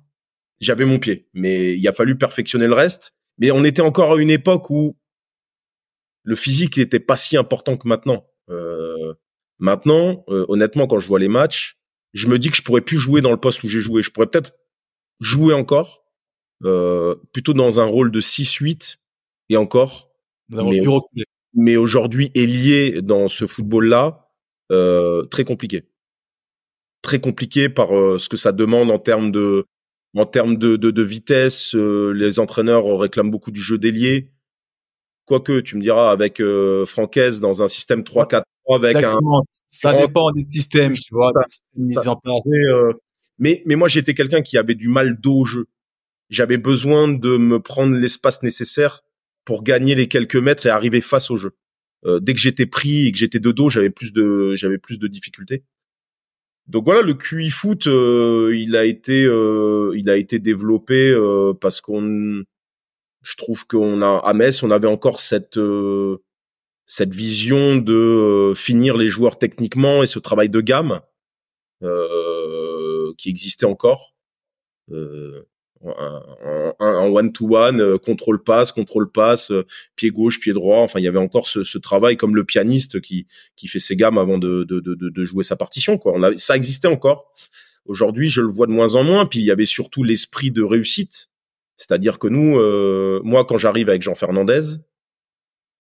j'avais 0.60 0.86
mon 0.86 1.00
pied, 1.00 1.28
mais 1.34 1.78
il 1.78 1.88
a 1.88 1.94
fallu 1.94 2.18
perfectionner 2.18 2.68
le 2.68 2.74
reste. 2.74 3.14
Mais 3.40 3.52
on 3.52 3.64
était 3.64 3.82
encore 3.82 4.14
à 4.14 4.22
une 4.22 4.30
époque 4.32 4.70
où 4.72 4.96
le 6.24 6.36
physique 6.36 6.78
n'était 6.78 7.00
pas 7.00 7.18
si 7.18 7.38
important 7.38 7.78
que 7.78 7.88
maintenant. 7.88 8.26
Euh, 8.50 9.14
maintenant, 9.60 10.24
euh, 10.30 10.46
honnêtement, 10.50 10.88
quand 10.88 11.00
je 11.00 11.08
vois 11.08 11.20
les 11.20 11.28
matchs, 11.28 11.78
je 12.14 12.28
me 12.28 12.38
dis 12.40 12.50
que 12.50 12.58
je 12.58 12.64
pourrais 12.64 12.82
plus 12.82 12.98
jouer 12.98 13.22
dans 13.22 13.32
le 13.32 13.38
poste 13.40 13.64
où 13.64 13.68
j'ai 13.68 13.80
joué. 13.80 14.02
Je 14.02 14.10
pourrais 14.12 14.28
peut-être 14.28 14.54
jouer 15.20 15.54
encore, 15.54 16.04
euh, 16.64 17.16
plutôt 17.34 17.54
dans 17.54 17.80
un 17.80 17.86
rôle 17.86 18.12
de 18.12 18.20
6-8 18.22 18.98
et 19.50 19.58
encore. 19.58 20.12
Nous 20.50 20.60
avons 20.60 20.72
Mais- 20.72 20.80
reculer. 20.86 21.26
Mais 21.54 21.76
aujourd'hui, 21.76 22.30
ailier 22.36 23.02
dans 23.02 23.30
ce 23.30 23.48
football-là, 23.48 24.30
euh, 24.72 25.24
très 25.26 25.44
compliqué. 25.44 25.84
Très 27.08 27.22
compliqué 27.22 27.70
par 27.70 27.96
euh, 27.96 28.20
ce 28.20 28.28
que 28.28 28.36
ça 28.36 28.52
demande 28.52 28.92
en 28.92 29.00
termes 29.00 29.32
de 29.32 29.64
En 30.14 30.26
termes 30.26 30.58
de, 30.58 30.76
de, 30.76 30.92
de 30.92 31.02
vitesse, 31.04 31.74
euh, 31.74 32.12
les 32.12 32.38
entraîneurs 32.40 32.86
réclament 33.00 33.32
beaucoup 33.32 33.52
du 33.52 33.62
jeu 33.62 33.78
délié. 33.78 34.32
Quoique, 35.24 35.62
tu 35.62 35.78
me 35.78 35.82
diras, 35.82 36.12
avec 36.12 36.42
euh, 36.42 36.86
Francaise 36.86 37.40
dans 37.40 37.62
un 37.62 37.70
système 37.70 38.02
3-4-3, 38.02 38.42
avec 38.76 38.98
Exactement. 38.98 39.46
Ça 39.68 39.94
dépend 39.94 40.32
des 40.34 40.46
systèmes, 40.52 40.96
tu 40.96 41.14
vois. 41.14 41.32
Ça- 41.34 41.46
des 41.76 41.94
ça-. 41.94 42.04
Mais, 42.46 42.64
mais, 43.40 43.64
mais 43.66 43.76
moi, 43.76 43.88
j'étais 43.88 44.14
quelqu'un 44.14 44.42
qui 44.42 44.58
avait 44.58 44.76
du 44.76 44.90
mal 44.90 45.18
dos 45.18 45.40
au 45.42 45.46
jeu. 45.46 45.68
J'avais 46.30 46.58
besoin 46.58 47.08
de 47.08 47.38
me 47.38 47.62
prendre 47.62 47.96
l'espace 47.96 48.44
nécessaire 48.44 49.02
pour 49.46 49.64
gagner 49.64 49.96
les 49.96 50.10
quelques 50.10 50.36
mètres 50.36 50.66
et 50.66 50.70
arriver 50.70 51.00
face 51.00 51.32
au 51.32 51.38
jeu. 51.38 51.52
Euh, 52.06 52.20
dès 52.20 52.34
que 52.34 52.40
j'étais 52.42 52.66
pris 52.66 53.08
et 53.08 53.12
que 53.14 53.18
j'étais 53.18 53.40
de 53.40 53.52
dos, 53.54 53.70
j'avais 53.70 53.90
plus 53.90 54.12
de, 54.12 54.56
j'avais 54.56 54.78
plus 54.78 55.00
de 55.00 55.08
difficultés. 55.08 55.64
Donc 56.68 56.84
voilà, 56.86 57.02
le 57.02 57.14
QI 57.14 57.50
foot, 57.50 57.88
euh, 57.88 58.54
il 58.56 58.76
a 58.76 58.84
été, 58.84 59.24
euh, 59.24 59.94
il 59.96 60.10
a 60.10 60.18
été 60.18 60.38
développé 60.40 61.10
euh, 61.12 61.54
parce 61.54 61.80
qu'on, 61.80 62.44
je 63.22 63.36
trouve 63.38 63.66
qu'on 63.68 64.02
a 64.02 64.20
à 64.26 64.34
Metz, 64.34 64.64
on 64.64 64.72
avait 64.72 64.88
encore 64.88 65.20
cette 65.20 65.60
cette 66.86 67.14
vision 67.14 67.76
de 67.76 68.54
finir 68.56 68.98
les 68.98 69.10
joueurs 69.10 69.38
techniquement 69.40 70.04
et 70.04 70.08
ce 70.08 70.20
travail 70.20 70.50
de 70.50 70.62
gamme 70.62 71.02
qui 73.18 73.30
existait 73.30 73.66
encore. 73.66 74.16
En 75.84 77.08
one-to-one, 77.14 77.82
euh, 77.82 77.98
contrôle 77.98 78.44
passe, 78.44 78.72
contrôle 78.72 79.12
passe, 79.12 79.52
euh, 79.52 79.66
pied 79.96 80.10
gauche, 80.10 80.40
pied 80.40 80.54
droit. 80.54 80.80
Enfin, 80.80 81.00
il 81.00 81.04
y 81.04 81.08
avait 81.08 81.20
encore 81.20 81.48
ce, 81.48 81.64
ce 81.64 81.78
travail 81.78 82.18
comme 82.18 82.36
le 82.36 82.44
pianiste 82.44 83.00
qui 83.02 83.28
qui 83.56 83.68
fait 83.68 83.80
ses 83.80 83.96
gammes 83.96 84.18
avant 84.18 84.38
de 84.38 84.64
de, 84.64 84.80
de, 84.80 84.96
de- 84.96 85.24
jouer 85.24 85.44
sa 85.44 85.56
partition. 85.56 85.98
Quoi. 85.98 86.14
On 86.16 86.38
ça 86.38 86.56
existait 86.56 86.88
encore. 86.88 87.32
Aujourd'hui, 87.86 88.30
je 88.30 88.42
le 88.42 88.50
vois 88.50 88.68
de 88.68 88.72
moins 88.72 88.96
en 88.96 89.04
moins. 89.04 89.26
Puis 89.26 89.40
il 89.40 89.46
y 89.46 89.52
avait 89.52 89.66
surtout 89.66 90.04
l'esprit 90.04 90.52
de 90.52 90.64
réussite. 90.64 91.30
C'est-à-dire 91.78 92.20
que 92.20 92.28
nous, 92.28 92.58
euh, 92.58 93.22
moi, 93.24 93.46
quand 93.46 93.58
j'arrive 93.58 93.90
avec 93.90 94.02
Jean 94.02 94.16
Fernandez, 94.16 94.62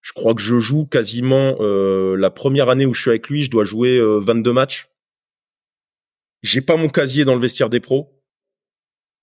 je 0.01 0.13
crois 0.13 0.33
que 0.35 0.41
je 0.41 0.57
joue 0.57 0.85
quasiment 0.85 1.57
euh, 1.59 2.15
la 2.15 2.29
première 2.29 2.69
année 2.69 2.85
où 2.85 2.93
je 2.93 3.01
suis 3.01 3.09
avec 3.09 3.27
lui, 3.29 3.43
je 3.43 3.49
dois 3.49 3.63
jouer 3.63 3.97
euh, 3.97 4.19
22 4.19 4.53
matchs. 4.53 4.89
J'ai 6.43 6.61
pas 6.61 6.77
mon 6.77 6.87
casier 6.87 7.25
dans 7.25 7.33
le 7.33 7.41
vestiaire 7.41 7.69
des 7.69 7.79
pros. 7.79 8.16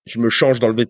Je 0.07 0.19
me 0.21 0.29
change 0.29 0.61
dans 0.61 0.69
le 0.69 0.87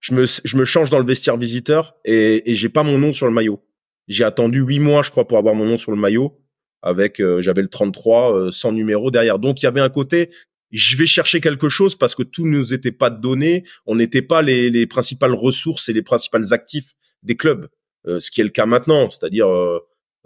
je 0.00 0.14
me 0.14 0.26
je 0.26 0.56
me 0.56 0.64
change 0.64 0.90
dans 0.90 0.98
le 0.98 1.06
vestiaire 1.06 1.36
visiteur 1.36 1.94
et, 2.04 2.50
et 2.50 2.54
j'ai 2.54 2.68
pas 2.68 2.82
mon 2.82 2.98
nom 2.98 3.12
sur 3.12 3.26
le 3.26 3.32
maillot. 3.32 3.62
J'ai 4.08 4.24
attendu 4.24 4.60
huit 4.60 4.80
mois, 4.80 5.02
je 5.02 5.10
crois, 5.10 5.26
pour 5.26 5.38
avoir 5.38 5.54
mon 5.54 5.64
nom 5.64 5.76
sur 5.76 5.92
le 5.92 5.98
maillot. 5.98 6.38
Avec 6.82 7.20
euh, 7.20 7.40
j'avais 7.40 7.62
le 7.62 7.68
33 7.68 8.34
euh, 8.36 8.50
sans 8.50 8.72
numéro 8.72 9.10
derrière. 9.12 9.38
Donc 9.38 9.62
il 9.62 9.64
y 9.64 9.68
avait 9.68 9.80
un 9.80 9.90
côté 9.90 10.30
je 10.72 10.96
vais 10.96 11.04
chercher 11.06 11.40
quelque 11.42 11.68
chose 11.68 11.94
parce 11.94 12.14
que 12.14 12.22
tout 12.22 12.46
ne 12.46 12.50
nous 12.56 12.72
était 12.72 12.92
pas 12.92 13.10
donné. 13.10 13.62
On 13.84 13.94
n'était 13.94 14.22
pas 14.22 14.40
les, 14.40 14.70
les 14.70 14.86
principales 14.86 15.34
ressources 15.34 15.90
et 15.90 15.92
les 15.92 16.00
principales 16.02 16.52
actifs 16.54 16.94
des 17.22 17.36
clubs. 17.36 17.68
Euh, 18.08 18.18
ce 18.20 18.30
qui 18.30 18.40
est 18.40 18.44
le 18.44 18.50
cas 18.50 18.64
maintenant, 18.64 19.10
c'est-à-dire 19.10 19.48
euh, 19.48 19.78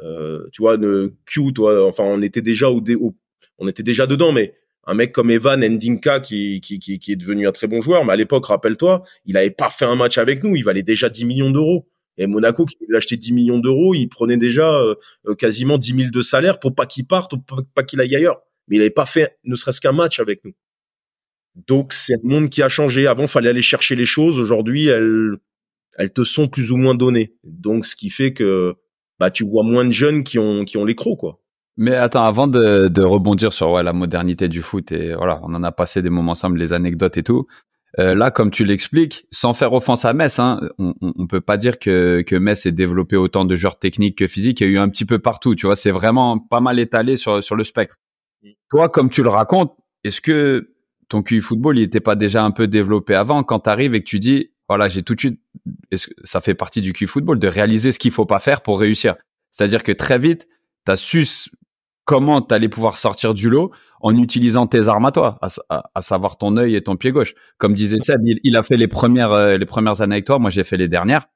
euh, 0.04 0.46
tu 0.52 0.62
vois 0.62 0.76
le 0.76 1.16
Q, 1.26 1.52
toi, 1.52 1.86
enfin 1.88 2.04
on 2.04 2.22
était 2.22 2.42
déjà 2.42 2.70
au, 2.70 2.80
dé- 2.80 2.94
au- 2.94 3.16
on 3.58 3.66
était 3.66 3.82
déjà 3.82 4.06
dedans, 4.06 4.30
mais 4.32 4.54
un 4.87 4.94
mec 4.94 5.12
comme 5.12 5.31
Evan 5.31 5.66
Ndinka 5.66 6.20
qui, 6.20 6.61
qui, 6.61 7.01
est 7.09 7.16
devenu 7.16 7.49
un 7.49 7.53
très 7.53 7.66
bon 7.66 7.81
joueur, 7.81 8.05
mais 8.05 8.12
à 8.12 8.16
l'époque, 8.16 8.46
rappelle-toi, 8.46 9.03
il 9.25 9.37
avait 9.37 9.51
pas 9.51 9.70
fait 9.70 9.85
un 9.85 9.96
match 9.96 10.16
avec 10.18 10.44
nous, 10.44 10.55
il 10.55 10.62
valait 10.62 10.85
déjà 10.85 11.09
10 11.09 11.25
millions 11.25 11.51
d'euros. 11.51 11.88
Et 12.18 12.27
Monaco, 12.27 12.64
qui 12.64 12.77
voulait 12.81 12.96
acheter 12.96 13.16
10 13.16 13.33
millions 13.33 13.59
d'euros, 13.59 13.94
il 13.94 14.09
prenait 14.09 14.38
déjà 14.38 14.75
euh, 14.81 14.94
euh, 15.27 15.35
quasiment 15.35 15.77
10 15.77 15.94
000 15.96 16.11
de 16.11 16.22
salaire 16.22 16.59
pour 16.59 16.75
pas 16.75 16.87
qu'il 16.87 17.07
parte 17.07 17.33
ou 17.35 17.38
pas, 17.38 17.57
pas 17.75 17.83
qu'il 17.83 18.01
aille 18.01 18.14
ailleurs. 18.14 18.40
Mais 18.68 18.77
il 18.77 18.81
avait 18.81 18.90
pas 18.90 19.07
fait 19.07 19.37
ne 19.44 19.55
serait-ce 19.55 19.81
qu'un 19.81 19.92
match 19.92 20.18
avec 20.18 20.44
nous. 20.44 20.53
Donc 21.66 21.92
c'est 21.92 22.14
un 22.14 22.20
monde 22.22 22.49
qui 22.49 22.62
a 22.62 22.68
changé. 22.68 23.07
Avant, 23.07 23.27
fallait 23.27 23.51
aller 23.51 23.62
chercher 23.62 23.96
les 23.96 24.07
choses. 24.07 24.38
Aujourd'hui, 24.38 24.87
elles, 24.87 25.37
elles 25.99 26.12
te 26.12 26.25
sont 26.25 26.49
plus 26.49 26.70
ou 26.72 26.77
moins 26.77 26.94
données. 26.94 27.35
Donc 27.44 27.85
ce 27.85 27.96
qui 27.96 28.09
fait 28.09 28.33
que 28.33 28.75
bah 29.18 29.31
tu 29.31 29.44
vois 29.44 29.62
moins 29.62 29.85
de 29.85 29.90
jeunes 29.90 30.25
qui 30.25 30.38
ont 30.38 30.64
qui 30.64 30.77
ont 30.77 30.85
les 30.85 30.94
crocs 30.94 31.18
quoi. 31.18 31.40
Mais 31.76 31.94
attends, 31.94 32.24
avant 32.24 32.46
de, 32.46 32.88
de 32.88 33.02
rebondir 33.02 33.52
sur 33.52 33.70
ouais, 33.70 33.82
la 33.82 33.92
modernité 33.92 34.48
du 34.48 34.62
foot 34.62 34.92
et 34.92 35.14
voilà, 35.14 35.40
on 35.42 35.54
en 35.54 35.62
a 35.62 35.72
passé 35.72 36.00
des 36.00 36.10
moments 36.10 36.32
ensemble, 36.32 36.58
les 36.58 36.72
anecdotes 36.72 37.16
et 37.18 37.22
tout. 37.22 37.46
Euh, 37.98 38.14
là, 38.14 38.30
comme 38.30 38.50
tu 38.50 38.64
l'expliques, 38.64 39.26
sans 39.30 39.54
faire 39.54 39.72
offense 39.72 40.04
à 40.04 40.12
Metz, 40.12 40.38
hein, 40.38 40.60
on, 40.78 40.94
on, 41.00 41.26
peut 41.26 41.40
pas 41.40 41.56
dire 41.56 41.78
que, 41.78 42.22
que 42.26 42.36
Metz 42.36 42.66
ait 42.66 42.72
développé 42.72 43.16
autant 43.16 43.46
de 43.46 43.56
joueurs 43.56 43.78
techniques 43.78 44.18
que 44.18 44.26
physiques. 44.26 44.60
Il 44.60 44.66
y 44.66 44.70
a 44.70 44.72
eu 44.72 44.78
un 44.78 44.88
petit 44.90 45.06
peu 45.06 45.18
partout, 45.18 45.54
tu 45.54 45.66
vois. 45.66 45.76
C'est 45.76 45.90
vraiment 45.90 46.38
pas 46.38 46.60
mal 46.60 46.78
étalé 46.78 47.16
sur 47.16 47.42
sur 47.42 47.56
le 47.56 47.64
spectre. 47.64 47.96
Toi, 48.70 48.88
comme 48.90 49.08
tu 49.08 49.22
le 49.22 49.30
racontes, 49.30 49.74
est-ce 50.04 50.20
que 50.20 50.74
ton 51.08 51.22
QI 51.22 51.40
football, 51.40 51.78
il 51.78 51.82
était 51.82 52.00
pas 52.00 52.16
déjà 52.16 52.44
un 52.44 52.50
peu 52.50 52.66
développé 52.66 53.14
avant 53.14 53.42
quand 53.42 53.60
tu 53.60 53.70
arrives 53.70 53.94
et 53.94 54.00
que 54.00 54.08
tu 54.08 54.18
dis, 54.18 54.50
voilà, 54.68 54.88
j'ai 54.88 55.02
tout 55.02 55.14
de 55.14 55.20
suite, 55.20 55.40
est-ce 55.90 56.08
que 56.08 56.14
ça 56.24 56.40
fait 56.40 56.54
partie 56.54 56.80
du 56.80 56.92
QI 56.92 57.06
football 57.06 57.38
de 57.38 57.48
réaliser 57.48 57.92
ce 57.92 57.98
qu'il 57.98 58.10
faut 58.10 58.26
pas 58.26 58.40
faire 58.40 58.60
pour 58.60 58.80
réussir? 58.80 59.14
C'est-à-dire 59.52 59.82
que 59.82 59.92
très 59.92 60.18
vite, 60.18 60.48
tu 60.84 60.92
as 60.92 60.96
su 60.96 61.26
comment 62.07 62.40
tu 62.40 62.55
allais 62.55 62.71
pouvoir 62.71 62.97
sortir 62.97 63.35
du 63.35 63.51
lot 63.51 63.73
en 64.01 64.16
utilisant 64.16 64.66
tes 64.66 64.88
armes 64.88 65.05
à 65.07 65.12
toi, 65.12 65.38
à, 65.42 65.49
s- 65.49 65.61
à- 65.69 65.90
à 65.95 66.01
savoir 66.01 66.38
ton 66.38 66.57
œil 66.57 66.75
et 66.77 66.81
ton 66.83 66.97
pied 66.97 67.12
gauche. 67.12 67.35
Comme 67.59 67.75
disait 67.75 67.99
Seb, 68.03 68.21
il, 68.25 68.40
il 68.45 68.57
a 68.57 68.62
fait 68.62 68.79
les 68.79 68.88
premières, 68.88 69.33
euh, 69.33 69.59
les 69.59 69.66
premières 69.66 70.01
années 70.01 70.14
avec 70.14 70.25
toi, 70.25 70.38
moi 70.38 70.49
j'ai 70.49 70.64
fait 70.64 70.79
les 70.79 70.88
dernières. 70.88 71.27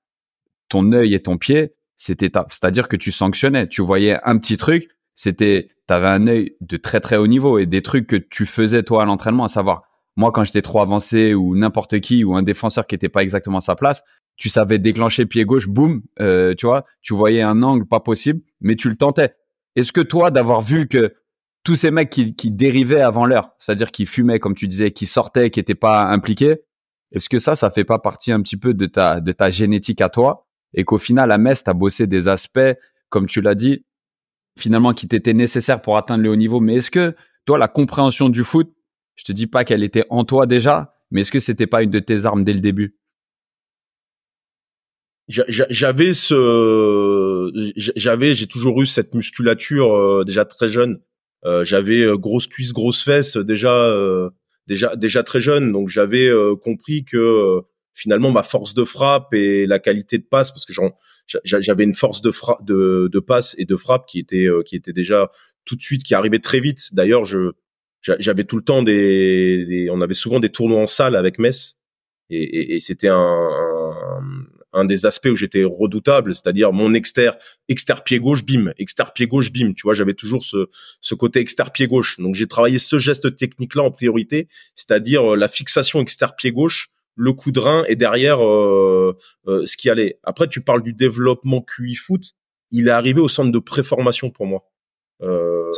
Ton 0.68 0.92
œil 0.92 1.14
et 1.14 1.20
ton 1.20 1.36
pied, 1.36 1.74
c'était 1.96 2.30
ta- 2.30 2.46
c'est-à-dire 2.48 2.88
que 2.88 2.96
tu 2.96 3.12
sanctionnais, 3.12 3.66
tu 3.68 3.82
voyais 3.82 4.18
un 4.24 4.38
petit 4.38 4.56
truc, 4.56 4.88
c'était, 5.14 5.70
t'avais 5.86 6.06
un 6.08 6.26
œil 6.28 6.56
de 6.60 6.76
très 6.76 7.00
très 7.00 7.16
haut 7.16 7.26
niveau 7.26 7.58
et 7.58 7.66
des 7.66 7.82
trucs 7.82 8.06
que 8.06 8.16
tu 8.16 8.46
faisais 8.46 8.82
toi 8.82 9.02
à 9.02 9.04
l'entraînement, 9.04 9.44
à 9.44 9.48
savoir, 9.48 9.82
moi 10.16 10.30
quand 10.32 10.44
j'étais 10.44 10.62
trop 10.62 10.80
avancé 10.80 11.34
ou 11.34 11.56
n'importe 11.56 12.00
qui 12.00 12.24
ou 12.24 12.36
un 12.36 12.42
défenseur 12.42 12.86
qui 12.86 12.94
était 12.94 13.08
pas 13.08 13.22
exactement 13.22 13.58
à 13.58 13.62
sa 13.62 13.74
place, 13.74 14.02
tu 14.36 14.48
savais 14.48 14.78
déclencher 14.78 15.26
pied 15.26 15.44
gauche, 15.44 15.68
boum, 15.68 16.02
euh, 16.20 16.54
tu 16.56 16.66
vois, 16.66 16.84
tu 17.02 17.12
voyais 17.14 17.42
un 17.42 17.62
angle 17.62 17.86
pas 17.86 18.00
possible, 18.00 18.40
mais 18.60 18.76
tu 18.76 18.88
le 18.88 18.96
tentais. 18.96 19.34
Est-ce 19.76 19.92
que 19.92 20.00
toi, 20.00 20.30
d'avoir 20.30 20.62
vu 20.62 20.88
que 20.88 21.14
tous 21.62 21.76
ces 21.76 21.90
mecs 21.90 22.10
qui, 22.10 22.50
dérivaient 22.50 23.02
avant 23.02 23.26
l'heure, 23.26 23.50
c'est-à-dire 23.58 23.90
qui 23.90 24.06
fumaient, 24.06 24.38
comme 24.38 24.54
tu 24.54 24.66
disais, 24.66 24.92
qui 24.92 25.06
sortaient, 25.06 25.50
qui 25.50 25.60
n'étaient 25.60 25.74
pas 25.74 26.04
impliqués, 26.04 26.62
est-ce 27.12 27.28
que 27.28 27.38
ça, 27.38 27.56
ça 27.56 27.70
fait 27.70 27.84
pas 27.84 27.98
partie 27.98 28.32
un 28.32 28.40
petit 28.40 28.56
peu 28.56 28.72
de 28.72 28.86
ta, 28.86 29.20
de 29.20 29.32
ta 29.32 29.50
génétique 29.50 30.00
à 30.00 30.08
toi 30.08 30.46
et 30.74 30.84
qu'au 30.84 30.98
final, 30.98 31.32
à 31.32 31.38
Metz, 31.38 31.64
tu 31.64 31.74
bossé 31.74 32.06
des 32.06 32.28
aspects, 32.28 32.60
comme 33.08 33.26
tu 33.26 33.40
l'as 33.40 33.54
dit, 33.54 33.84
finalement, 34.58 34.94
qui 34.94 35.08
t'étaient 35.08 35.34
nécessaires 35.34 35.82
pour 35.82 35.96
atteindre 35.96 36.22
le 36.22 36.30
haut 36.30 36.36
niveau? 36.36 36.60
Mais 36.60 36.76
est-ce 36.76 36.90
que, 36.90 37.16
toi, 37.44 37.58
la 37.58 37.68
compréhension 37.68 38.28
du 38.28 38.44
foot, 38.44 38.72
je 39.16 39.24
te 39.24 39.32
dis 39.32 39.46
pas 39.46 39.64
qu'elle 39.64 39.82
était 39.82 40.06
en 40.10 40.24
toi 40.24 40.46
déjà, 40.46 40.94
mais 41.10 41.22
est-ce 41.22 41.32
que 41.32 41.40
c'était 41.40 41.66
pas 41.66 41.82
une 41.82 41.90
de 41.90 41.98
tes 41.98 42.24
armes 42.24 42.44
dès 42.44 42.52
le 42.52 42.60
début? 42.60 42.99
J'avais 45.30 46.12
ce, 46.12 47.50
j'avais, 47.76 48.34
j'ai 48.34 48.46
toujours 48.46 48.82
eu 48.82 48.86
cette 48.86 49.14
musculature 49.14 49.94
euh, 49.94 50.24
déjà 50.24 50.44
très 50.44 50.68
jeune. 50.68 51.00
Euh, 51.44 51.64
j'avais 51.64 52.02
euh, 52.02 52.16
grosse 52.16 52.46
cuisse, 52.48 52.72
grosse 52.72 53.02
fesse 53.04 53.36
déjà, 53.36 53.72
euh, 53.72 54.28
déjà, 54.66 54.96
déjà 54.96 55.22
très 55.22 55.40
jeune. 55.40 55.70
Donc 55.72 55.88
j'avais 55.88 56.26
euh, 56.28 56.56
compris 56.56 57.04
que 57.04 57.16
euh, 57.16 57.60
finalement 57.94 58.30
ma 58.32 58.42
force 58.42 58.74
de 58.74 58.82
frappe 58.84 59.32
et 59.32 59.66
la 59.66 59.78
qualité 59.78 60.18
de 60.18 60.24
passe, 60.28 60.50
parce 60.50 60.64
que 60.66 60.72
j'avais 61.44 61.84
une 61.84 61.94
force 61.94 62.22
de 62.22 62.30
frappe, 62.30 62.64
de, 62.64 63.08
de 63.12 63.20
passe 63.20 63.54
et 63.58 63.64
de 63.66 63.76
frappe 63.76 64.06
qui 64.06 64.18
était, 64.18 64.46
euh, 64.46 64.62
qui 64.64 64.74
était 64.74 64.92
déjà 64.92 65.30
tout 65.64 65.76
de 65.76 65.82
suite, 65.82 66.02
qui 66.02 66.14
arrivait 66.14 66.40
très 66.40 66.60
vite. 66.60 66.88
D'ailleurs, 66.92 67.24
je, 67.24 67.52
j'a- 68.02 68.16
j'avais 68.18 68.44
tout 68.44 68.56
le 68.56 68.62
temps 68.64 68.82
des, 68.82 69.64
des- 69.66 69.90
on 69.90 70.00
avait 70.00 70.14
souvent 70.14 70.40
des 70.40 70.50
tournois 70.50 70.80
en 70.80 70.86
salle 70.88 71.14
avec 71.14 71.38
Metz, 71.38 71.76
et, 72.30 72.42
et, 72.42 72.74
et 72.76 72.80
c'était 72.80 73.08
un, 73.08 73.16
un, 73.16 74.39
un 74.72 74.84
des 74.84 75.06
aspects 75.06 75.28
où 75.28 75.36
j'étais 75.36 75.64
redoutable, 75.64 76.34
c'est-à-dire 76.34 76.72
mon 76.72 76.94
exter, 76.94 77.30
exter 77.68 77.94
pied 78.04 78.18
gauche, 78.18 78.44
bim, 78.44 78.72
exter 78.78 79.04
pied 79.14 79.26
gauche, 79.26 79.52
bim. 79.52 79.72
Tu 79.74 79.82
vois, 79.82 79.94
j'avais 79.94 80.14
toujours 80.14 80.44
ce, 80.44 80.68
ce 81.00 81.14
côté 81.14 81.40
exter 81.40 81.64
pied 81.72 81.86
gauche. 81.86 82.18
Donc 82.18 82.34
j'ai 82.34 82.46
travaillé 82.46 82.78
ce 82.78 82.98
geste 82.98 83.36
technique-là 83.36 83.82
en 83.82 83.90
priorité, 83.90 84.48
c'est-à-dire 84.74 85.32
euh, 85.32 85.36
la 85.36 85.48
fixation 85.48 86.00
exter 86.00 86.26
pied 86.36 86.52
gauche, 86.52 86.88
le 87.16 87.32
coup 87.32 87.52
de 87.52 87.60
rein 87.60 87.84
et 87.88 87.96
derrière 87.96 88.44
euh, 88.44 89.16
euh, 89.46 89.66
ce 89.66 89.76
qui 89.76 89.90
allait. 89.90 90.18
Après, 90.22 90.48
tu 90.48 90.60
parles 90.60 90.82
du 90.82 90.92
développement 90.92 91.62
QI 91.62 91.94
foot. 91.94 92.34
Il 92.70 92.88
est 92.88 92.92
arrivé 92.92 93.20
au 93.20 93.28
centre 93.28 93.50
de 93.50 93.58
préformation 93.58 94.30
pour 94.30 94.46
moi. 94.46 94.70
Euh, 95.22 95.70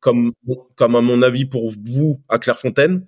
comme 0.00 0.32
comme 0.74 0.96
à 0.96 1.00
mon 1.00 1.20
avis 1.22 1.44
pour 1.44 1.70
vous 1.70 2.22
à 2.28 2.38
Clairefontaine. 2.38 3.06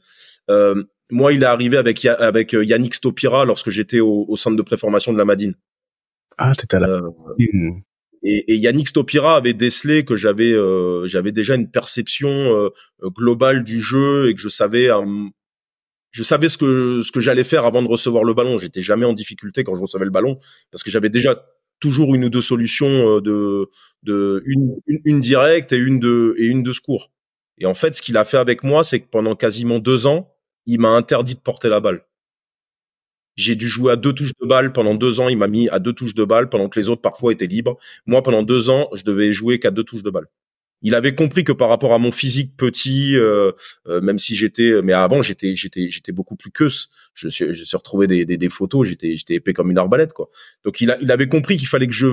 Euh, 0.51 0.85
moi, 1.10 1.32
il 1.32 1.42
est 1.42 1.46
arrivé 1.46 1.76
avec 1.76 2.04
avec 2.04 2.54
euh, 2.54 2.64
Yannick 2.64 2.94
Stopira 2.94 3.44
lorsque 3.44 3.70
j'étais 3.70 4.00
au, 4.00 4.26
au 4.28 4.36
centre 4.36 4.56
de 4.56 4.62
préformation 4.62 5.12
de 5.12 5.18
la 5.18 5.24
Madine. 5.24 5.54
Ah, 6.36 6.54
t'étais 6.54 6.76
à 6.76 6.80
la 6.80 6.88
Euh, 6.88 7.70
et, 8.22 8.52
et 8.52 8.56
Yannick 8.56 8.88
Stopira 8.88 9.36
avait 9.36 9.54
décelé 9.54 10.04
que 10.04 10.16
j'avais 10.16 10.52
euh, 10.52 11.06
j'avais 11.06 11.32
déjà 11.32 11.54
une 11.54 11.70
perception 11.70 12.28
euh, 12.28 12.70
globale 13.02 13.62
du 13.64 13.80
jeu 13.80 14.28
et 14.28 14.34
que 14.34 14.40
je 14.40 14.48
savais 14.48 14.90
euh, 14.90 15.04
je 16.10 16.22
savais 16.22 16.48
ce 16.48 16.58
que 16.58 17.00
ce 17.02 17.12
que 17.12 17.20
j'allais 17.20 17.44
faire 17.44 17.64
avant 17.64 17.82
de 17.82 17.88
recevoir 17.88 18.24
le 18.24 18.34
ballon. 18.34 18.58
J'étais 18.58 18.82
jamais 18.82 19.06
en 19.06 19.12
difficulté 19.12 19.62
quand 19.62 19.74
je 19.74 19.82
recevais 19.82 20.04
le 20.04 20.10
ballon 20.10 20.38
parce 20.70 20.82
que 20.82 20.90
j'avais 20.90 21.10
déjà 21.10 21.46
toujours 21.80 22.14
une 22.14 22.24
ou 22.24 22.28
deux 22.28 22.40
solutions 22.40 23.20
de 23.20 23.68
de 24.02 24.42
une, 24.46 24.76
une 24.86 25.00
une 25.04 25.20
directe 25.20 25.72
et 25.72 25.76
une 25.78 26.00
de 26.00 26.34
et 26.38 26.46
une 26.46 26.62
de 26.62 26.72
secours. 26.72 27.12
Et 27.58 27.66
en 27.66 27.74
fait, 27.74 27.94
ce 27.94 28.02
qu'il 28.02 28.16
a 28.16 28.24
fait 28.24 28.36
avec 28.36 28.62
moi, 28.62 28.84
c'est 28.84 29.00
que 29.00 29.08
pendant 29.08 29.34
quasiment 29.34 29.80
deux 29.80 30.06
ans, 30.06 30.32
il 30.68 30.78
m'a 30.78 30.90
interdit 30.90 31.35
de 31.35 31.40
porter 31.40 31.68
la 31.68 31.81
balle. 31.81 32.04
J'ai 33.37 33.57
dû 33.57 33.66
jouer 33.68 33.92
à 33.92 33.96
deux 33.96 34.12
touches 34.12 34.35
de 34.40 34.46
balle 34.46 34.72
pendant 34.72 34.94
deux 34.94 35.18
ans. 35.18 35.28
Il 35.28 35.38
m'a 35.38 35.48
mis 35.48 35.68
à 35.70 35.78
deux 35.78 35.92
touches 35.94 36.14
de 36.14 36.24
balle 36.24 36.48
pendant 36.48 36.68
que 36.68 36.78
les 36.78 36.88
autres 36.88 37.00
parfois 37.00 37.33
étaient 37.33 37.46
libres. 37.46 37.78
Moi, 38.04 38.22
pendant 38.22 38.42
deux 38.42 38.68
ans, 38.68 38.88
je 38.92 39.02
devais 39.02 39.33
jouer 39.33 39.59
qu'à 39.59 39.70
deux 39.70 39.85
touches 39.85 40.02
de 40.02 40.11
balle. 40.11 40.26
Il 40.83 40.94
avait 40.94 41.14
compris 41.14 41.42
que 41.42 41.52
par 41.52 41.70
rapport 41.70 41.94
à 41.94 41.98
mon 41.98 42.12
physique 42.12 42.57
petit, 42.57 43.16
euh, 43.16 43.52
euh, 43.87 44.00
même 44.00 44.18
si 44.18 44.37
j'étais, 44.37 44.81
mais 44.83 44.92
avant 44.92 45.22
j'étais, 45.22 45.57
j'étais, 45.57 45.88
j'étais 45.88 46.12
beaucoup 46.12 46.37
plus 46.37 46.50
que 46.52 46.68
Je 47.14 47.28
suis, 47.28 47.52
je 47.52 47.64
suis 47.64 47.76
retrouvé 47.76 48.07
des, 48.07 48.24
des, 48.24 48.37
des 48.37 48.48
photos, 48.48 48.87
j'étais, 48.87 49.16
j'étais 49.16 49.35
épais 49.35 49.52
comme 49.52 49.70
une 49.72 49.78
arbalète 49.78 50.12
quoi. 50.12 50.28
Donc 50.64 50.81
il 50.81 50.90
a, 50.92 50.98
il 51.00 51.11
avait 51.11 51.26
compris 51.26 51.57
qu'il 51.57 51.66
fallait 51.66 51.88
que 51.88 51.92
je, 51.92 52.09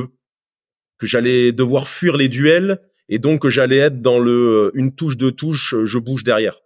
que 0.98 1.06
j'allais 1.06 1.52
devoir 1.52 1.88
fuir 1.88 2.18
les 2.18 2.28
duels 2.28 2.80
et 3.08 3.20
donc 3.20 3.44
que 3.44 3.50
j'allais 3.52 3.78
être 3.78 4.02
dans 4.02 4.18
le 4.18 4.72
une 4.74 4.96
touche 4.96 5.16
deux 5.18 5.32
touches, 5.32 5.76
je 5.84 6.00
bouge 6.00 6.24
derrière. 6.24 6.65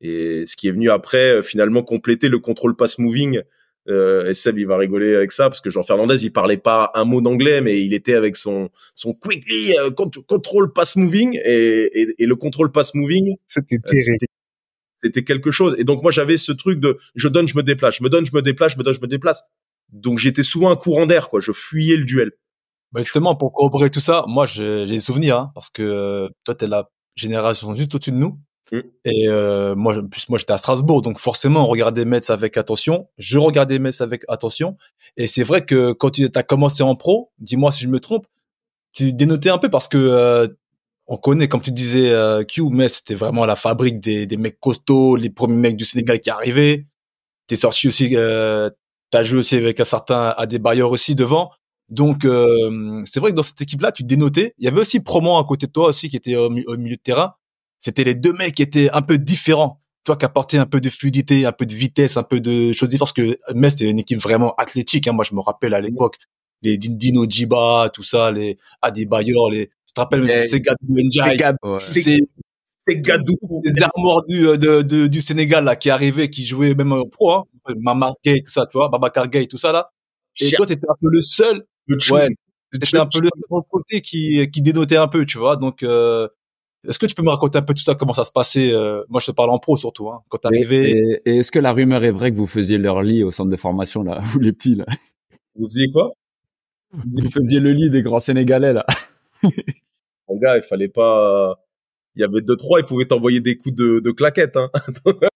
Et 0.00 0.44
ce 0.44 0.56
qui 0.56 0.68
est 0.68 0.72
venu 0.72 0.90
après, 0.90 1.34
euh, 1.34 1.42
finalement 1.42 1.82
compléter 1.82 2.28
le 2.28 2.38
contrôle 2.38 2.76
pass 2.76 2.98
moving 2.98 3.42
euh, 3.88 4.28
et 4.28 4.34
Seb, 4.34 4.58
il 4.58 4.66
va 4.66 4.76
rigoler 4.76 5.14
avec 5.14 5.32
ça 5.32 5.44
parce 5.44 5.60
que 5.60 5.70
Jean 5.70 5.82
Fernandez, 5.82 6.24
il 6.24 6.32
parlait 6.32 6.58
pas 6.58 6.90
un 6.94 7.04
mot 7.04 7.20
d'anglais, 7.20 7.60
mais 7.60 7.82
il 7.82 7.94
était 7.94 8.14
avec 8.14 8.36
son 8.36 8.70
son 8.94 9.14
quickly 9.14 9.76
euh, 9.78 9.90
control 9.90 10.72
pass 10.72 10.96
moving 10.96 11.38
et, 11.44 12.00
et, 12.00 12.14
et, 12.18 12.26
le 12.26 12.36
control 12.36 12.70
pass 12.70 12.94
moving. 12.94 13.36
C'était 13.46 13.76
euh, 13.76 13.90
terrible. 13.90 14.26
C'était 14.96 15.24
quelque 15.24 15.50
chose. 15.50 15.76
Et 15.78 15.84
donc 15.84 16.02
moi, 16.02 16.10
j'avais 16.10 16.36
ce 16.36 16.52
truc 16.52 16.78
de 16.78 16.98
je 17.14 17.28
donne, 17.28 17.48
je 17.48 17.56
me 17.56 17.62
déplace, 17.62 17.96
je 17.96 18.04
me 18.04 18.10
donne, 18.10 18.26
je 18.26 18.34
me 18.34 18.42
déplace, 18.42 18.72
je 18.72 18.78
me 18.78 18.82
donne, 18.82 18.94
je 18.94 19.00
me 19.00 19.06
déplace. 19.06 19.42
Donc 19.92 20.18
j'étais 20.18 20.42
souvent 20.42 20.70
un 20.70 20.76
courant 20.76 21.06
d'air, 21.06 21.30
quoi. 21.30 21.40
Je 21.40 21.52
fuyais 21.52 21.96
le 21.96 22.04
duel. 22.04 22.32
Bah 22.92 23.00
justement, 23.02 23.34
pour 23.34 23.52
corroborer 23.52 23.90
tout 23.90 24.00
ça, 24.00 24.24
moi 24.26 24.46
j'ai 24.46 24.84
des 24.84 24.98
souvenirs, 24.98 25.36
hein, 25.36 25.52
parce 25.54 25.70
que 25.70 25.82
euh, 25.82 26.28
toi 26.44 26.54
t'es 26.54 26.66
la 26.66 26.90
génération 27.14 27.74
juste 27.74 27.94
au-dessus 27.94 28.10
de 28.10 28.16
nous. 28.16 28.38
Mm. 28.72 28.78
Et 29.04 29.28
euh, 29.28 29.74
moi, 29.74 29.94
plus 30.08 30.28
moi 30.28 30.38
j'étais 30.38 30.52
à 30.52 30.58
Strasbourg, 30.58 31.02
donc 31.02 31.18
forcément 31.18 31.64
on 31.64 31.66
regardait 31.66 32.04
Metz 32.04 32.30
avec 32.30 32.56
attention. 32.56 33.08
Je 33.18 33.38
regardais 33.38 33.78
Metz 33.78 34.00
avec 34.00 34.24
attention. 34.28 34.76
Et 35.16 35.26
c'est 35.26 35.42
vrai 35.42 35.64
que 35.64 35.92
quand 35.92 36.10
tu 36.10 36.28
as 36.34 36.42
commencé 36.42 36.82
en 36.82 36.94
pro, 36.94 37.32
dis-moi 37.38 37.72
si 37.72 37.84
je 37.84 37.88
me 37.88 38.00
trompe, 38.00 38.26
tu 38.92 39.12
dénotais 39.12 39.50
un 39.50 39.58
peu 39.58 39.70
parce 39.70 39.88
que 39.88 39.98
euh, 39.98 40.48
on 41.06 41.16
connaît, 41.16 41.48
comme 41.48 41.62
tu 41.62 41.72
disais, 41.72 42.10
euh, 42.10 42.44
Q, 42.44 42.62
Metz 42.70 42.94
c'était 42.94 43.14
vraiment 43.14 43.44
la 43.44 43.56
fabrique 43.56 44.00
des, 44.00 44.26
des 44.26 44.36
mecs 44.36 44.60
costauds, 44.60 45.16
les 45.16 45.30
premiers 45.30 45.56
mecs 45.56 45.76
du 45.76 45.84
Sénégal 45.84 46.20
qui 46.20 46.30
arrivaient. 46.30 46.86
T'es 47.48 47.56
sorti 47.56 47.88
aussi, 47.88 48.16
euh, 48.16 48.70
t'as 49.10 49.24
joué 49.24 49.40
aussi 49.40 49.56
avec 49.56 49.80
un 49.80 49.84
certain 49.84 50.36
bailleurs 50.60 50.92
aussi 50.92 51.16
devant. 51.16 51.50
Donc 51.88 52.24
euh, 52.24 53.02
c'est 53.06 53.18
vrai 53.18 53.32
que 53.32 53.36
dans 53.36 53.42
cette 53.42 53.60
équipe-là, 53.60 53.90
tu 53.90 54.04
dénotais. 54.04 54.54
Il 54.58 54.64
y 54.64 54.68
avait 54.68 54.80
aussi 54.80 55.00
Promo 55.00 55.36
à 55.38 55.44
côté 55.44 55.66
de 55.66 55.72
toi 55.72 55.88
aussi 55.88 56.08
qui 56.08 56.16
était 56.16 56.36
au 56.36 56.48
milieu 56.50 56.96
de 56.96 57.02
terrain 57.02 57.34
c'était 57.80 58.04
les 58.04 58.14
deux 58.14 58.32
mecs 58.32 58.54
qui 58.54 58.62
étaient 58.62 58.90
un 58.92 59.02
peu 59.02 59.18
différents. 59.18 59.82
Toi 60.04 60.16
qui 60.16 60.24
apportais 60.24 60.56
un 60.58 60.66
peu 60.66 60.80
de 60.80 60.88
fluidité, 60.88 61.44
un 61.44 61.52
peu 61.52 61.66
de 61.66 61.74
vitesse, 61.74 62.16
un 62.16 62.22
peu 62.22 62.40
de 62.40 62.72
choses 62.72 62.88
différentes. 62.88 63.12
Parce 63.14 63.28
que 63.28 63.38
Metz, 63.54 63.76
c'est 63.78 63.90
une 63.90 63.98
équipe 63.98 64.18
vraiment 64.18 64.54
athlétique. 64.54 65.08
Hein. 65.08 65.12
Moi, 65.12 65.24
je 65.28 65.34
me 65.34 65.40
rappelle 65.40 65.74
à 65.74 65.80
l'époque, 65.80 66.16
les 66.62 66.78
Dino 66.78 67.26
Djiba, 67.28 67.90
tout 67.92 68.02
ça, 68.02 68.30
les 68.30 68.58
Adebayor, 68.80 69.50
les... 69.50 69.68
Tu 69.86 69.94
te 69.94 70.00
rappelles 70.00 70.22
même 70.22 70.46
Segadou 70.46 70.76
Njai 70.88 71.36
C'est 71.76 72.96
Gadou. 72.96 73.34
Les 73.64 73.82
armoires 73.82 74.24
du, 74.24 74.46
euh, 74.46 74.56
de, 74.56 74.82
de, 74.82 75.06
du 75.06 75.20
Sénégal, 75.20 75.64
là, 75.64 75.76
qui 75.76 75.90
arrivaient, 75.90 76.30
qui 76.30 76.44
jouaient 76.44 76.74
même 76.74 76.92
au 76.92 77.06
pro, 77.06 77.32
hein. 77.32 77.44
Mamar 77.78 78.14
Gay, 78.24 78.42
tout 78.44 78.52
ça, 78.52 78.66
tu 78.70 78.78
vois, 78.78 78.88
Babacar 78.88 79.28
Gay, 79.28 79.46
tout 79.46 79.58
ça, 79.58 79.72
là. 79.72 79.90
Et 80.40 80.50
toi, 80.52 80.66
t'étais 80.66 80.88
un 80.88 80.94
peu 81.00 81.10
le 81.10 81.20
seul. 81.20 81.66
Le 81.86 81.98
ouais. 82.12 82.28
T'étais 82.72 82.98
un 82.98 83.06
peu 83.06 83.20
le 83.20 83.30
côté 83.68 84.00
qui, 84.00 84.48
qui 84.50 84.62
dénotait 84.62 84.96
un 84.96 85.08
peu, 85.08 85.26
tu 85.26 85.38
vois. 85.38 85.56
Donc, 85.56 85.82
euh, 85.82 86.28
est-ce 86.88 86.98
que 86.98 87.06
tu 87.06 87.14
peux 87.14 87.22
me 87.22 87.30
raconter 87.30 87.58
un 87.58 87.62
peu 87.62 87.74
tout 87.74 87.82
ça, 87.82 87.94
comment 87.94 88.14
ça 88.14 88.24
se 88.24 88.32
passait 88.32 88.72
euh, 88.72 89.04
Moi, 89.08 89.20
je 89.20 89.26
te 89.26 89.32
parle 89.32 89.50
en 89.50 89.58
pro 89.58 89.76
surtout, 89.76 90.08
hein, 90.08 90.22
quand 90.28 90.38
t'arrivais. 90.38 90.90
Et, 90.90 91.22
et 91.26 91.36
est-ce 91.38 91.50
que 91.50 91.58
la 91.58 91.72
rumeur 91.72 92.04
est 92.04 92.10
vraie 92.10 92.32
que 92.32 92.36
vous 92.36 92.46
faisiez 92.46 92.78
leur 92.78 93.02
lit 93.02 93.22
au 93.22 93.30
centre 93.30 93.50
de 93.50 93.56
formation 93.56 94.02
là, 94.02 94.20
vous 94.24 94.38
les 94.38 94.52
petits 94.52 94.74
là? 94.74 94.86
Vous 95.56 95.66
faisiez 95.66 95.90
quoi? 95.90 96.12
Vous 96.92 97.30
faisiez 97.30 97.60
le 97.60 97.72
lit 97.72 97.90
des 97.90 98.02
grands 98.02 98.18
Sénégalais 98.18 98.72
là. 98.72 98.86
Mon 100.28 100.36
gars, 100.38 100.56
il 100.56 100.62
fallait 100.62 100.88
pas. 100.88 101.54
Il 102.16 102.22
y 102.22 102.24
avait 102.24 102.40
deux 102.40 102.56
trois, 102.56 102.80
ils 102.80 102.86
pouvaient 102.86 103.06
t'envoyer 103.06 103.40
des 103.40 103.56
coups 103.56 103.74
de, 103.74 104.00
de 104.00 104.10
claquettes. 104.10 104.56
Hein. 104.56 104.70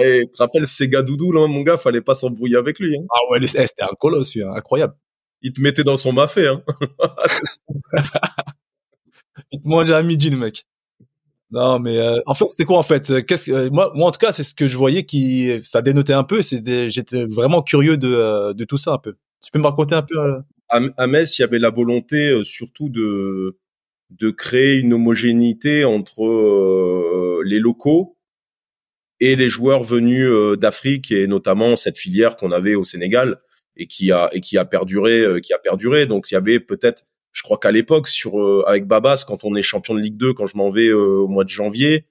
Et 0.00 0.24
tu 0.26 0.32
te 0.32 0.38
rappelles 0.38 0.66
Sega 0.66 1.02
Doudou 1.02 1.32
là, 1.32 1.48
mon 1.48 1.62
gars, 1.62 1.76
fallait 1.76 2.00
pas 2.00 2.14
s'embrouiller 2.14 2.56
avec 2.56 2.78
lui. 2.78 2.96
Hein. 2.96 3.04
Ah 3.10 3.18
ouais, 3.30 3.40
eh, 3.42 3.46
c'était 3.46 3.82
un 3.82 3.94
colosse, 3.98 4.36
hein, 4.36 4.52
incroyable. 4.54 4.94
Il 5.42 5.52
te 5.52 5.60
mettait 5.60 5.82
dans 5.82 5.96
son 5.96 6.12
mafé. 6.12 6.46
Hein. 6.46 6.62
À 9.52 10.02
midi, 10.02 10.30
le 10.30 10.36
mec. 10.36 10.66
Non, 11.50 11.78
mais 11.78 11.98
euh, 11.98 12.20
en 12.26 12.34
fait, 12.34 12.46
c'était 12.48 12.64
quoi 12.64 12.78
en 12.78 12.82
fait? 12.82 13.24
Qu'est-ce 13.24 13.46
que 13.46 13.52
euh, 13.52 13.70
moi, 13.70 13.90
moi 13.94 14.08
en 14.08 14.10
tout 14.10 14.18
cas, 14.18 14.32
c'est 14.32 14.42
ce 14.42 14.54
que 14.54 14.68
je 14.68 14.76
voyais 14.76 15.04
qui 15.04 15.50
ça 15.62 15.80
dénotait 15.80 16.12
un 16.12 16.24
peu. 16.24 16.42
C'est 16.42 16.90
j'étais 16.90 17.24
vraiment 17.24 17.62
curieux 17.62 17.96
de 17.96 18.12
euh, 18.12 18.52
de 18.52 18.64
tout 18.64 18.76
ça 18.76 18.92
un 18.92 18.98
peu. 18.98 19.14
Tu 19.42 19.50
peux 19.50 19.58
me 19.58 19.64
raconter 19.64 19.94
un 19.94 20.02
peu 20.02 20.42
à, 20.68 21.06
Metz, 21.06 21.38
il 21.38 21.42
y 21.42 21.44
avait 21.44 21.58
la 21.58 21.70
volonté 21.70 22.42
surtout 22.44 22.90
de 22.90 23.56
de 24.10 24.30
créer 24.30 24.76
une 24.78 24.92
homogénéité 24.92 25.84
entre 25.84 27.42
les 27.44 27.58
locaux 27.58 28.18
et 29.20 29.34
les 29.36 29.48
joueurs 29.48 29.82
venus 29.82 30.30
d'Afrique 30.58 31.10
et 31.10 31.26
notamment 31.26 31.76
cette 31.76 31.96
filière 31.96 32.36
qu'on 32.36 32.52
avait 32.52 32.74
au 32.74 32.84
Sénégal 32.84 33.40
et 33.76 33.86
qui 33.86 34.12
a 34.12 34.28
et 34.32 34.40
qui 34.42 34.58
a 34.58 34.66
perduré 34.66 35.40
qui 35.42 35.54
a 35.54 35.58
perduré. 35.58 36.04
Donc 36.04 36.30
il 36.30 36.34
y 36.34 36.36
avait 36.36 36.60
peut-être 36.60 37.04
je 37.38 37.44
crois 37.44 37.56
qu'à 37.56 37.70
l'époque, 37.70 38.08
sur 38.08 38.40
euh, 38.40 38.64
avec 38.66 38.88
Babas, 38.88 39.24
quand 39.24 39.44
on 39.44 39.54
est 39.54 39.62
champion 39.62 39.94
de 39.94 40.00
Ligue 40.00 40.16
2, 40.16 40.34
quand 40.34 40.46
je 40.46 40.56
m'en 40.56 40.70
vais 40.70 40.88
euh, 40.88 41.20
au 41.20 41.28
mois 41.28 41.44
de 41.44 41.48
janvier, 41.48 42.04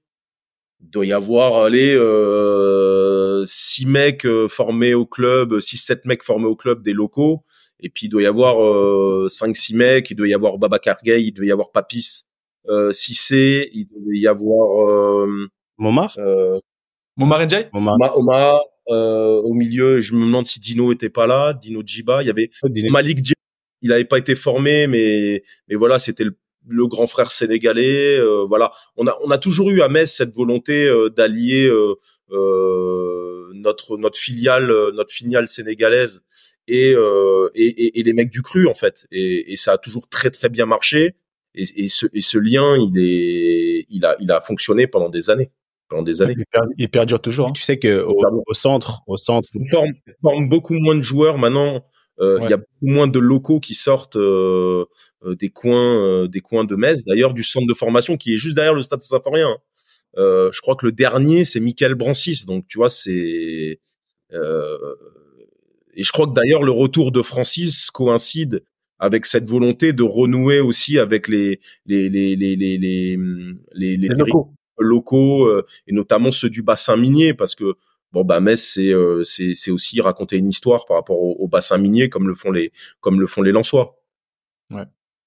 il 0.80 0.90
doit 0.90 1.06
y 1.06 1.12
avoir 1.12 1.68
les 1.70 1.94
euh, 1.94 3.44
six 3.46 3.86
mecs 3.86 4.26
formés 4.48 4.94
au 4.94 5.06
club, 5.06 5.60
six 5.60 5.76
sept 5.76 6.06
mecs 6.06 6.24
formés 6.24 6.46
au 6.46 6.56
club 6.56 6.82
des 6.82 6.94
locaux, 6.94 7.44
et 7.82 7.90
puis 7.90 8.06
il 8.06 8.10
doit 8.10 8.22
y 8.22 8.26
avoir 8.26 9.30
cinq 9.30 9.54
six 9.54 9.76
mecs, 9.76 10.10
il 10.10 10.16
doit 10.16 10.30
y 10.30 10.34
avoir 10.34 10.58
Babacar 10.58 10.96
Gay, 11.04 11.22
il 11.22 11.34
doit 11.34 11.46
y 11.46 11.52
avoir 11.52 11.72
Papis, 11.72 12.24
euh, 12.70 12.94
Cissé, 12.94 13.70
il 13.74 13.88
doit 13.88 14.16
y 14.16 14.28
avoir 14.28 15.28
Momar, 15.78 16.18
Momar 17.18 17.46
Njay, 17.46 17.70
Momar, 17.74 18.18
Omar, 18.18 18.62
au 18.88 19.54
milieu, 19.54 20.00
je 20.00 20.14
me 20.14 20.26
demande 20.26 20.46
si 20.46 20.62
Dino 20.62 20.94
était 20.94 21.10
pas 21.10 21.28
là, 21.28 21.54
Dino 21.54 21.82
Djiba, 21.86 22.24
il 22.24 22.28
y 22.28 22.30
avait 22.30 22.50
Malik 22.90 23.18
Djiba 23.18 23.38
il 23.82 23.90
n'avait 23.90 24.06
pas 24.06 24.18
été 24.18 24.36
formé, 24.36 24.88
mais 24.88 25.44
mais 25.68 25.76
voilà, 25.76 26.00
c'était 26.00 26.24
le, 26.24 26.88
grand 26.88 27.08
frère 27.08 27.32
sénégalais. 27.32 28.18
Euh, 28.18 28.46
voilà, 28.48 28.72
on 28.96 29.08
a 29.08 29.18
on 29.24 29.32
a 29.32 29.38
toujours 29.38 29.70
eu 29.70 29.82
à 29.82 29.90
Metz 29.90 30.12
cette 30.12 30.34
volonté 30.34 30.86
euh, 30.86 31.10
d'allier 31.10 31.68
euh, 31.68 33.50
notre 33.54 33.98
notre 33.98 34.18
filiale 34.18 34.68
notre 34.94 35.14
filiale 35.14 35.48
sénégalaise 35.48 36.24
et, 36.68 36.94
et, 37.56 38.00
et 38.00 38.04
les 38.04 38.14
mecs 38.14 38.30
du 38.30 38.42
cru 38.42 38.68
en 38.68 38.74
fait. 38.74 39.08
Et, 39.12 39.54
et 39.54 39.56
ça 39.56 39.74
a 39.74 39.78
toujours 39.78 40.10
très 40.10 40.30
très 40.30 40.50
bien 40.50 40.66
marché. 40.66 41.16
Et, 41.58 41.86
et, 41.86 41.90
ce, 41.90 42.06
et 42.14 42.22
ce 42.22 42.38
lien, 42.38 42.76
il 42.78 42.98
est, 43.00 43.86
il 43.90 44.06
a, 44.06 44.16
il 44.20 44.32
a 44.32 44.40
fonctionné 44.42 44.86
pendant 44.86 45.10
des 45.10 45.30
années, 45.30 45.50
pendant 45.90 46.04
des 46.04 46.22
années. 46.22 46.36
Il, 46.78 46.90
perdure 46.90 47.20
toujours. 47.20 47.48
Hein. 47.50 47.54
Tu 47.54 47.64
sais 47.64 47.80
que 47.80 48.04
au, 48.04 48.54
centre, 48.54 49.02
au 49.08 49.18
centre, 49.18 49.50
on 49.58 49.66
forme, 49.66 49.92
forme, 50.22 50.50
beaucoup 50.50 50.76
moins 50.76 50.96
de 50.96 51.02
joueurs 51.02 51.38
maintenant. 51.38 51.84
Euh, 52.20 52.40
il 52.44 52.50
y 52.50 52.54
a 52.54 52.58
beaucoup 52.58 52.68
moins 52.82 53.08
de 53.08 53.20
locaux 53.20 53.60
qui 53.60 53.76
sortent 53.76 54.16
euh, 54.16 54.86
euh, 55.24 55.36
des 55.36 55.50
coins, 55.50 56.28
des 56.28 56.42
coins 56.42 56.64
de 56.64 56.76
Metz. 56.76 57.04
D'ailleurs, 57.06 57.34
du 57.34 57.44
centre 57.44 57.68
de 57.68 57.74
formation 57.74 58.18
qui 58.18 58.34
est 58.34 58.38
juste 58.38 58.56
derrière 58.56 58.74
le 58.74 58.82
Stade 58.82 59.02
Saint-Symphorien. 59.02 59.50
Hein. 59.50 59.58
Euh, 60.18 60.52
je 60.52 60.62
crois 60.62 60.76
que 60.76 60.86
le 60.86 60.92
dernier 60.92 61.46
c'est 61.46 61.60
Michael 61.60 61.96
Brancis, 61.96 62.46
donc 62.48 62.66
tu 62.68 62.80
vois 62.80 62.90
c'est 62.90 63.80
euh, 64.34 64.96
et 65.94 66.04
je 66.04 66.12
crois 66.12 66.28
que 66.28 66.34
d'ailleurs 66.34 66.64
le 66.64 66.72
retour 66.72 67.12
de 67.12 67.22
Francis 67.22 67.92
coïncide 67.92 68.64
avec 69.00 69.26
cette 69.26 69.48
volonté 69.48 69.94
de 69.94 70.04
renouer 70.04 70.60
aussi 70.60 70.98
avec 70.98 71.28
les 71.28 71.60
les 71.86 72.10
les 72.10 72.36
les 72.36 72.56
les 72.56 72.78
les, 72.78 73.18
les, 73.74 73.98
les 73.98 74.08
locaux, 74.08 74.54
locaux 74.80 75.62
et 75.88 75.94
notamment 75.94 76.32
ceux 76.32 76.50
du 76.50 76.64
bassin 76.64 76.98
minier 76.98 77.36
parce 77.36 77.54
que 77.54 77.76
Bon 78.14 78.24
bah 78.24 78.40
Metz 78.40 78.62
c'est 78.62 78.94
euh, 78.94 79.24
c'est 79.24 79.54
c'est 79.54 79.72
aussi 79.72 80.00
raconter 80.00 80.38
une 80.38 80.48
histoire 80.48 80.86
par 80.86 80.98
rapport 80.98 81.20
au, 81.20 81.48
bassin 81.48 81.78
minier 81.78 82.10
comme 82.10 82.28
le 82.28 82.36
font 82.36 82.52
les 82.52 82.72
comme 83.02 83.20
le 83.20 83.28
font 83.28 83.42
les 83.42 83.52
Lensois. 83.52 84.00
Ouais. 84.72 84.86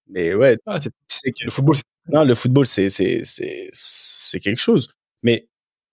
Mais 0.09 0.35
ouais, 0.35 0.57
ah, 0.67 0.79
c'est 0.81 1.33
le 1.43 1.51
football. 1.51 1.77
Non, 2.09 2.25
le 2.25 2.35
football 2.35 2.67
c'est 2.67 2.89
c'est 2.89 3.21
c'est 3.25 3.69
c'est 3.73 4.41
quelque 4.41 4.61
chose. 4.61 4.89
Mais 5.23 5.49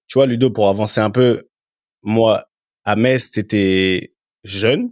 tu 0.07 0.17
vois 0.17 0.25
Ludo 0.25 0.49
pour 0.49 0.69
avancer 0.69 1.01
un 1.01 1.11
peu, 1.11 1.43
moi 2.03 2.49
à 2.85 2.95
Metz 2.95 3.31
t'étais 3.31 4.15
jeune, 4.43 4.91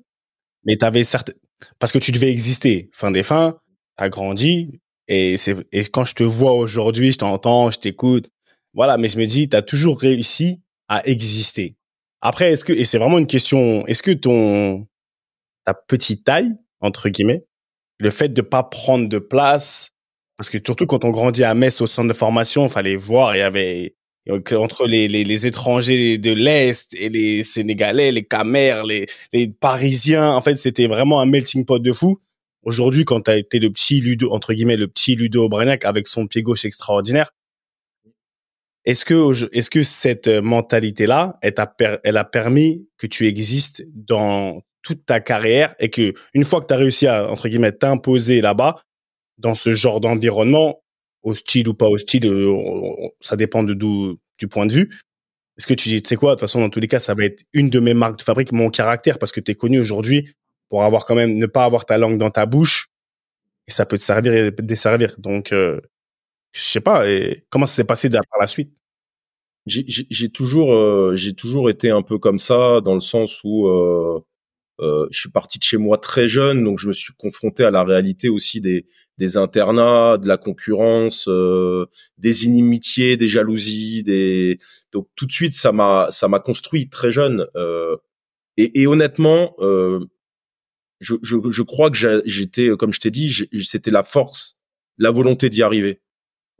mais 0.66 0.76
t'avais 0.76 1.04
certes 1.04 1.32
parce 1.80 1.92
que 1.92 2.00
tu 2.00 2.12
devais 2.12 2.32
exister. 2.32 2.90
Fin 2.94 3.12
des 3.12 3.24
fins, 3.24 3.58
t'as 3.96 4.10
grandi 4.10 4.82
et 5.08 5.38
c'est 5.38 5.56
et 5.72 5.84
quand 5.86 6.06
je 6.06 6.16
te 6.16 6.24
vois 6.24 6.54
aujourd'hui, 6.54 7.12
je 7.14 7.20
t'entends, 7.20 7.72
je 7.72 7.80
t'écoute, 7.80 8.30
voilà. 8.74 8.98
Mais 8.98 9.08
je 9.08 9.18
me 9.18 9.26
dis 9.26 9.50
t'as 9.50 9.62
toujours 9.62 10.00
réussi 10.00 10.62
à 10.88 11.08
exister. 11.08 11.76
Après, 12.22 12.52
est-ce 12.52 12.66
que, 12.66 12.74
et 12.74 12.86
c'est 12.86 12.98
vraiment 12.98 13.20
une 13.20 13.28
question, 13.28 13.86
est-ce 13.88 14.04
que 14.04 14.12
ton, 14.12 14.88
ta 15.66 15.74
petite 15.74 16.24
taille, 16.24 16.52
entre 16.80 17.10
guillemets, 17.10 17.46
le 18.00 18.10
fait 18.10 18.30
de 18.30 18.42
pas 18.42 18.64
prendre 18.64 19.08
de 19.08 19.20
place, 19.20 19.92
parce 20.38 20.50
que 20.50 20.58
surtout 20.64 20.86
quand 20.86 21.06
on 21.06 21.12
grandit 21.12 21.44
à 21.44 21.54
Metz 21.54 21.82
au 21.82 21.88
centre 21.88 22.08
de 22.08 22.14
formation, 22.14 22.68
fallait 22.68 22.96
voir, 22.96 23.36
il 23.36 23.40
y 23.40 23.42
avait, 23.42 23.96
entre 24.54 24.88
les, 24.88 25.08
les, 25.08 25.48
étrangers 25.48 26.18
de 26.18 26.32
l'Est 26.32 26.94
et 26.96 27.10
les 27.10 27.44
Sénégalais, 27.44 28.12
les 28.12 28.24
Camers, 28.24 28.84
les, 28.86 29.08
Parisiens, 29.60 30.32
en 30.32 30.42
fait, 30.42 30.56
c'était 30.56 30.88
vraiment 30.88 31.22
un 31.22 31.26
melting 31.26 31.66
pot 31.66 31.80
de 31.80 31.92
fou. 31.92 32.20
Aujourd'hui, 32.64 33.06
quand 33.06 33.22
tu 33.22 33.32
as 33.32 33.38
été 33.38 33.60
le 33.60 33.70
petit 33.70 34.02
Ludo, 34.02 34.32
entre 34.32 34.54
guillemets, 34.54 34.78
le 34.78 34.88
petit 34.88 35.16
Ludo 35.16 35.46
Aubragnac 35.46 35.86
avec 35.86 36.08
son 36.08 36.26
pied 36.26 36.42
gauche 36.42 36.66
extraordinaire, 36.66 37.32
est-ce 38.86 39.06
que, 39.06 39.56
est-ce 39.56 39.70
que 39.70 39.84
cette 39.84 40.28
elle, 40.28 41.54
t'a 41.54 41.68
per- 41.68 41.98
elle 42.04 42.18
a 42.18 42.24
permis 42.24 42.88
que 42.98 43.08
tu 43.08 43.28
existes 43.28 43.86
dans 43.94 44.62
toute 44.84 45.06
ta 45.06 45.20
carrière 45.20 45.76
et 45.80 45.90
que 45.90 46.14
une 46.34 46.44
fois 46.44 46.62
que 46.62 46.68
tu 46.68 46.74
as 46.74 46.78
réussi 46.78 47.08
à, 47.08 47.30
entre 47.30 47.50
guillemets, 47.50 47.72
t'imposer 47.72 48.42
là-bas, 48.42 48.76
dans 49.38 49.56
ce 49.56 49.74
genre 49.74 50.00
d'environnement, 50.00 50.82
hostile 51.24 51.68
ou 51.68 51.74
pas 51.74 51.90
hostile, 51.90 52.28
euh, 52.28 53.10
ça 53.20 53.36
dépend 53.36 53.64
de 53.64 53.74
d'où, 53.74 54.18
du 54.38 54.48
point 54.48 54.66
de 54.66 54.72
vue. 54.72 54.90
Est-ce 55.58 55.68
que 55.68 55.74
tu 55.74 55.90
dis, 55.90 56.02
tu 56.02 56.10
sais 56.10 56.16
quoi, 56.16 56.32
de 56.32 56.36
toute 56.36 56.42
façon, 56.42 56.60
dans 56.60 56.70
tous 56.70 56.80
les 56.80 56.88
cas, 56.88 57.00
ça 57.00 57.16
va 57.16 57.26
être 57.26 57.44
une 57.54 57.70
de 57.70 57.80
mes 57.80 57.94
marques 57.94 58.20
de 58.20 58.24
fabrique, 58.24 58.52
mon 58.52 58.70
caractère, 58.70 59.18
parce 59.18 59.32
que 59.32 59.40
tu 59.40 59.52
es 59.52 59.56
connu 59.56 59.80
aujourd'hui 59.80 60.34
pour 60.70 60.84
avoir 60.84 61.06
quand 61.06 61.16
même, 61.16 61.38
ne 61.38 61.46
pas 61.46 61.64
avoir 61.64 61.86
ta 61.86 61.98
langue 61.98 62.18
dans 62.18 62.30
ta 62.30 62.46
bouche, 62.46 62.90
et 63.68 63.72
ça 63.72 63.86
peut 63.86 63.98
te 63.98 64.04
servir 64.04 64.34
et 64.34 64.52
desservir. 64.52 65.16
Donc, 65.18 65.52
euh, 65.52 65.82
je 66.56 66.62
sais 66.62 66.82
pas, 66.82 67.10
et 67.10 67.46
comment 67.50 67.66
ça 67.66 67.76
s'est 67.76 67.84
passé 67.84 68.10
par 68.10 68.40
la 68.40 68.48
suite? 68.48 68.72
J'ai 69.68 70.30
toujours 70.30 70.74
euh, 70.76 71.16
j'ai 71.16 71.34
toujours 71.34 71.70
été 71.72 71.90
un 71.90 72.04
peu 72.04 72.20
comme 72.20 72.38
ça 72.40 72.82
dans 72.82 72.94
le 72.94 73.02
sens 73.02 73.42
où 73.44 73.68
euh, 73.68 74.20
euh, 74.82 75.08
je 75.12 75.20
suis 75.22 75.30
parti 75.32 75.58
de 75.58 75.64
chez 75.64 75.78
moi 75.78 75.98
très 75.98 76.28
jeune 76.28 76.64
donc 76.64 76.78
je 76.80 76.88
me 76.88 76.94
suis 76.94 77.14
confronté 77.18 77.64
à 77.64 77.72
la 77.72 77.84
réalité 77.84 78.30
aussi 78.30 78.62
des 78.62 78.86
des 79.18 79.38
internats 79.38 80.18
de 80.20 80.28
la 80.28 80.38
concurrence 80.38 81.28
euh, 81.30 81.88
des 82.20 82.46
inimitiés 82.46 83.18
des 83.18 83.28
jalousies 83.28 84.04
des 84.04 84.60
donc 84.92 85.08
tout 85.16 85.26
de 85.26 85.32
suite 85.32 85.54
ça 85.54 85.72
m'a 85.72 86.08
ça 86.12 86.28
m'a 86.28 86.40
construit 86.40 86.90
très 86.90 87.10
jeune 87.12 87.48
euh, 87.56 87.98
et, 88.58 88.82
et 88.82 88.88
honnêtement 88.88 89.56
euh, 89.60 90.00
je, 91.00 91.16
je 91.24 91.38
je 91.50 91.62
crois 91.64 91.90
que 91.92 92.22
j'étais 92.26 92.70
comme 92.78 92.94
je 92.94 93.00
t'ai 93.00 93.12
dit 93.12 93.34
c'était 93.64 93.92
la 93.92 94.04
force 94.04 94.58
la 95.00 95.12
volonté 95.12 95.50
d'y 95.50 95.64
arriver 95.64 96.02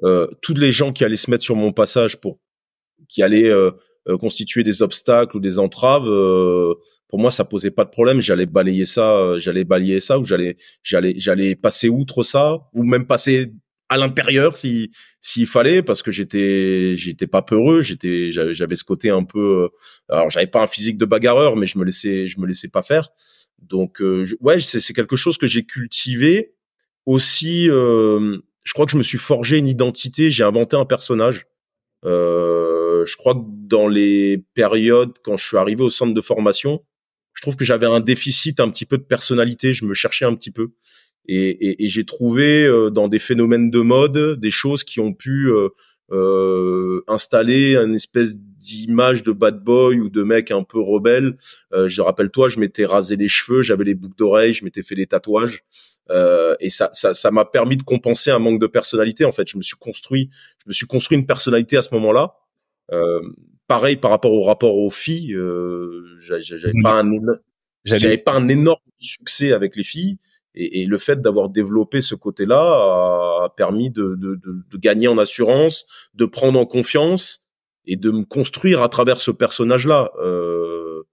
euh, 0.04 0.28
tous 0.42 0.56
les 0.56 0.72
gens 0.72 0.92
qui 0.92 1.04
allaient 1.04 1.16
se 1.16 1.32
mettre 1.32 1.44
sur 1.44 1.56
mon 1.56 1.72
passage 1.72 2.18
pour 2.18 2.40
qui 3.08 3.24
allaient 3.24 3.50
euh, 3.50 3.72
euh, 4.08 4.18
constituer 4.18 4.64
des 4.64 4.82
obstacles 4.82 5.38
ou 5.38 5.40
des 5.40 5.58
entraves, 5.58 6.08
euh, 6.08 6.74
pour 7.08 7.20
moi 7.20 7.32
ça 7.32 7.44
posait 7.46 7.72
pas 7.72 7.86
de 7.86 7.90
problème. 7.90 8.22
J'allais 8.22 8.46
balayer 8.46 8.86
ça, 8.86 9.16
euh, 9.16 9.40
j'allais 9.40 9.64
balayer 9.64 10.00
ça 10.00 10.20
ou 10.20 10.24
j'allais 10.24 10.58
j'allais 10.84 11.16
j'allais 11.18 11.56
passer 11.56 11.90
outre 11.90 12.24
ça 12.24 12.60
ou 12.74 12.84
même 12.84 13.08
passer 13.08 13.52
à 13.90 13.98
l'intérieur 13.98 14.58
si 14.58 14.92
s'il 15.22 15.48
fallait 15.48 15.82
parce 15.82 16.02
que 16.04 16.12
j'étais 16.12 16.96
j'étais 16.96 17.28
pas 17.28 17.42
peureux, 17.42 17.82
j'étais 17.82 18.32
j'avais 18.32 18.76
ce 18.76 18.84
côté 18.84 19.10
un 19.10 19.24
peu 19.24 19.64
euh, 19.64 19.68
alors 20.10 20.30
j'avais 20.30 20.48
pas 20.48 20.62
un 20.62 20.68
physique 20.68 20.98
de 20.98 21.06
bagarreur 21.06 21.56
mais 21.56 21.66
je 21.66 21.78
me 21.80 21.84
laissais 21.86 22.28
je 22.28 22.40
me 22.40 22.48
laissais 22.48 22.68
pas 22.68 22.82
faire. 22.82 23.10
Donc 23.60 24.02
euh, 24.02 24.26
ouais, 24.42 24.60
c'est 24.60 24.80
c'est 24.80 24.94
quelque 24.94 25.16
chose 25.16 25.38
que 25.38 25.48
j'ai 25.48 25.64
cultivé 25.66 26.54
aussi 27.06 27.70
euh, 27.70 28.38
je 28.66 28.74
crois 28.74 28.86
que 28.86 28.92
je 28.92 28.98
me 28.98 29.04
suis 29.04 29.18
forgé 29.18 29.58
une 29.58 29.68
identité, 29.68 30.30
j'ai 30.30 30.44
inventé 30.44 30.76
un 30.76 30.86
personnage. 30.86 31.46
Euh, 32.04 33.06
je 33.06 33.16
crois 33.16 33.36
que 33.36 33.44
dans 33.46 33.88
les 33.88 34.44
périodes 34.54 35.14
quand 35.24 35.38
je 35.38 35.46
suis 35.48 35.58
arrivé 35.58 35.84
au 35.84 35.90
centre 35.90 36.14
de 36.14 36.22
formation, 36.22 36.84
je 37.34 37.42
trouve 37.42 37.56
que 37.56 37.64
j'avais 37.64 37.86
un 37.86 38.00
déficit 38.00 38.60
un 38.60 38.70
petit 38.70 38.86
peu 38.86 38.98
de 38.98 39.04
personnalité. 39.04 39.74
Je 39.74 39.86
me 39.86 39.94
cherchais 39.94 40.26
un 40.26 40.36
petit 40.36 40.52
peu 40.52 40.72
et, 41.28 41.76
j'ai 41.88 42.06
trouvé 42.06 42.66
euh, 42.66 42.90
dans 42.90 43.08
des 43.08 43.20
phénomènes 43.20 43.72
de 43.72 43.80
mode 43.80 44.40
des 44.40 44.52
choses 44.52 44.84
qui 44.84 45.00
ont 45.00 45.14
pu 45.14 45.50
euh, 45.50 45.70
euh, 46.12 47.02
installer 47.08 47.76
une 47.76 47.96
espèce 47.96 48.38
d'image 48.38 49.24
de 49.24 49.32
bad 49.32 49.64
boy 49.64 50.00
ou 50.00 50.10
de 50.10 50.24
mec 50.24 50.52
un 50.52 50.64
peu 50.64 50.80
rebelle. 50.80 51.36
Euh, 51.74 51.88
je 51.88 52.02
rappelle-toi, 52.02 52.50
je 52.50 52.60
m'étais 52.60 52.86
rasé 52.86 53.16
les 53.16 53.28
cheveux, 53.28 53.62
j'avais 53.62 53.84
les 53.84 53.96
boucles 53.96 54.16
d'oreilles, 54.18 54.54
je 54.54 54.64
m'étais 54.66 54.84
fait 54.84 54.96
des 54.96 55.08
tatouages. 55.08 55.64
Euh, 56.12 56.56
et 56.60 56.70
ça, 56.70 56.90
ça, 56.94 57.14
ça 57.14 57.32
m'a 57.32 57.46
permis 57.46 57.78
de 57.78 57.84
compenser 57.84 58.30
un 58.30 58.38
manque 58.40 58.60
de 58.60 58.68
personnalité. 58.68 59.26
En 59.26 59.32
fait, 59.32 59.48
je 59.50 59.58
me 59.58 59.62
suis 59.64 59.78
construit, 59.78 60.30
je 60.64 60.66
me 60.68 60.74
suis 60.74 60.86
construit 60.86 61.18
une 61.18 61.26
personnalité 61.26 61.78
à 61.78 61.82
ce 61.82 61.94
moment-là. 61.96 62.36
Euh, 62.92 63.20
pareil 63.68 63.96
par 63.98 64.12
rapport 64.12 64.32
au 64.32 64.44
rapport 64.44 64.78
aux 64.78 64.92
filles, 64.92 65.34
euh, 65.34 66.04
j'a- 66.20 66.40
j'a- 66.40 66.58
j'avais 66.58 66.74
pas 66.84 67.00
un, 67.02 67.10
j'avais 67.84 68.18
pas 68.20 68.34
un 68.34 68.48
énorme 68.48 68.78
succès 68.98 69.54
avec 69.54 69.76
les 69.76 69.84
filles. 69.84 70.18
Et, 70.56 70.82
et 70.82 70.86
le 70.86 70.98
fait 70.98 71.22
d'avoir 71.22 71.50
développé 71.50 72.02
ce 72.02 72.16
côté-là 72.16 72.56
a 73.46 73.54
permis 73.56 73.90
de, 73.92 74.16
de, 74.16 74.36
de, 74.36 74.56
de 74.72 74.78
gagner 74.78 75.08
en 75.08 75.18
assurance, 75.18 75.86
de 76.14 76.26
prendre 76.26 76.60
en 76.60 76.66
confiance 76.66 77.42
et 77.86 77.98
de 77.98 78.10
me 78.12 78.24
construire 78.24 78.82
à 78.82 78.90
travers 78.90 79.22
ce 79.22 79.32
personnage-là. 79.32 80.12
Euh, 80.24 81.04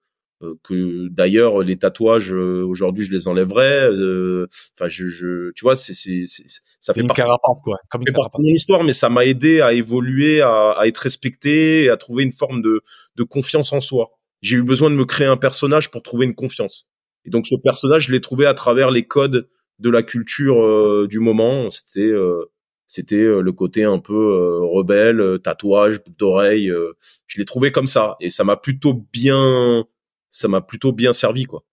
euh, 0.42 0.55
que 0.64 1.07
d'ailleurs 1.09 1.61
les 1.62 1.76
tatouages 1.76 2.33
euh, 2.35 2.64
aujourd'hui 2.66 3.05
je 3.05 3.12
les 3.12 3.28
enlèverais. 3.28 3.88
euh, 3.92 4.48
Enfin, 4.76 4.88
je, 4.88 5.07
je, 5.07 5.52
tu 5.52 5.62
vois, 5.62 5.76
c'est, 5.76 5.94
c'est, 5.94 6.24
c'est- 6.26 6.44
ça 6.81 6.92
fait 6.94 7.00
Une 7.00 7.07
partie 7.07 7.22
carapace, 7.22 7.61
quoi. 7.62 7.76
Comme 7.90 8.02
une 8.07 8.12
carapace. 8.12 8.40
de 8.40 8.48
mon 8.48 8.55
histoire, 8.55 8.83
mais 8.83 8.92
ça 8.92 9.09
m'a 9.09 9.24
aidé 9.24 9.61
à 9.61 9.72
évoluer, 9.72 10.40
à, 10.40 10.70
à 10.72 10.87
être 10.88 10.98
respecté, 10.98 11.85
et 11.85 11.90
à 11.90 11.96
trouver 11.96 12.24
une 12.24 12.33
forme 12.33 12.61
de, 12.61 12.81
de 13.16 13.22
confiance 13.22 13.72
en 13.72 13.81
soi. 13.81 14.11
J'ai 14.40 14.57
eu 14.57 14.62
besoin 14.64 14.90
de 14.90 14.96
me 14.96 15.05
créer 15.05 15.28
un 15.28 15.37
personnage 15.37 15.90
pour 15.92 16.02
trouver 16.02 16.26
une 16.26 16.35
confiance. 16.35 16.88
Et 17.24 17.30
donc 17.30 17.46
ce 17.46 17.54
personnage, 17.62 18.06
je 18.08 18.12
l'ai 18.12 18.20
trouvé 18.20 18.46
à 18.46 18.54
travers 18.54 18.90
les 18.90 19.04
codes 19.06 19.48
de 19.78 19.90
la 19.90 20.02
culture 20.02 20.62
euh, 20.62 21.06
du 21.08 21.18
moment. 21.18 21.70
C'était 21.70 22.00
euh, 22.12 22.44
c'était 22.87 23.16
euh, 23.22 23.40
le 23.40 23.52
côté 23.52 23.85
un 23.85 23.98
peu 23.98 24.12
euh, 24.14 24.58
rebelle, 24.61 25.20
euh, 25.20 25.38
tatouage, 25.38 25.98
boucle 26.04 26.16
d'oreille. 26.18 26.70
euh, 26.70 26.92
je 27.26 27.38
l'ai 27.38 27.44
trouvé 27.46 27.72
comme 27.72 27.87
ça, 27.87 28.16
et 28.20 28.28
ça 28.30 28.44
m'a 28.44 28.56
plutôt 28.56 28.92
bien, 29.12 29.85
ça 30.30 30.48
m'a 30.48 30.61
plutôt 30.61 30.92
bien 30.92 31.12
servi 31.12 31.44
quoi. 31.44 31.64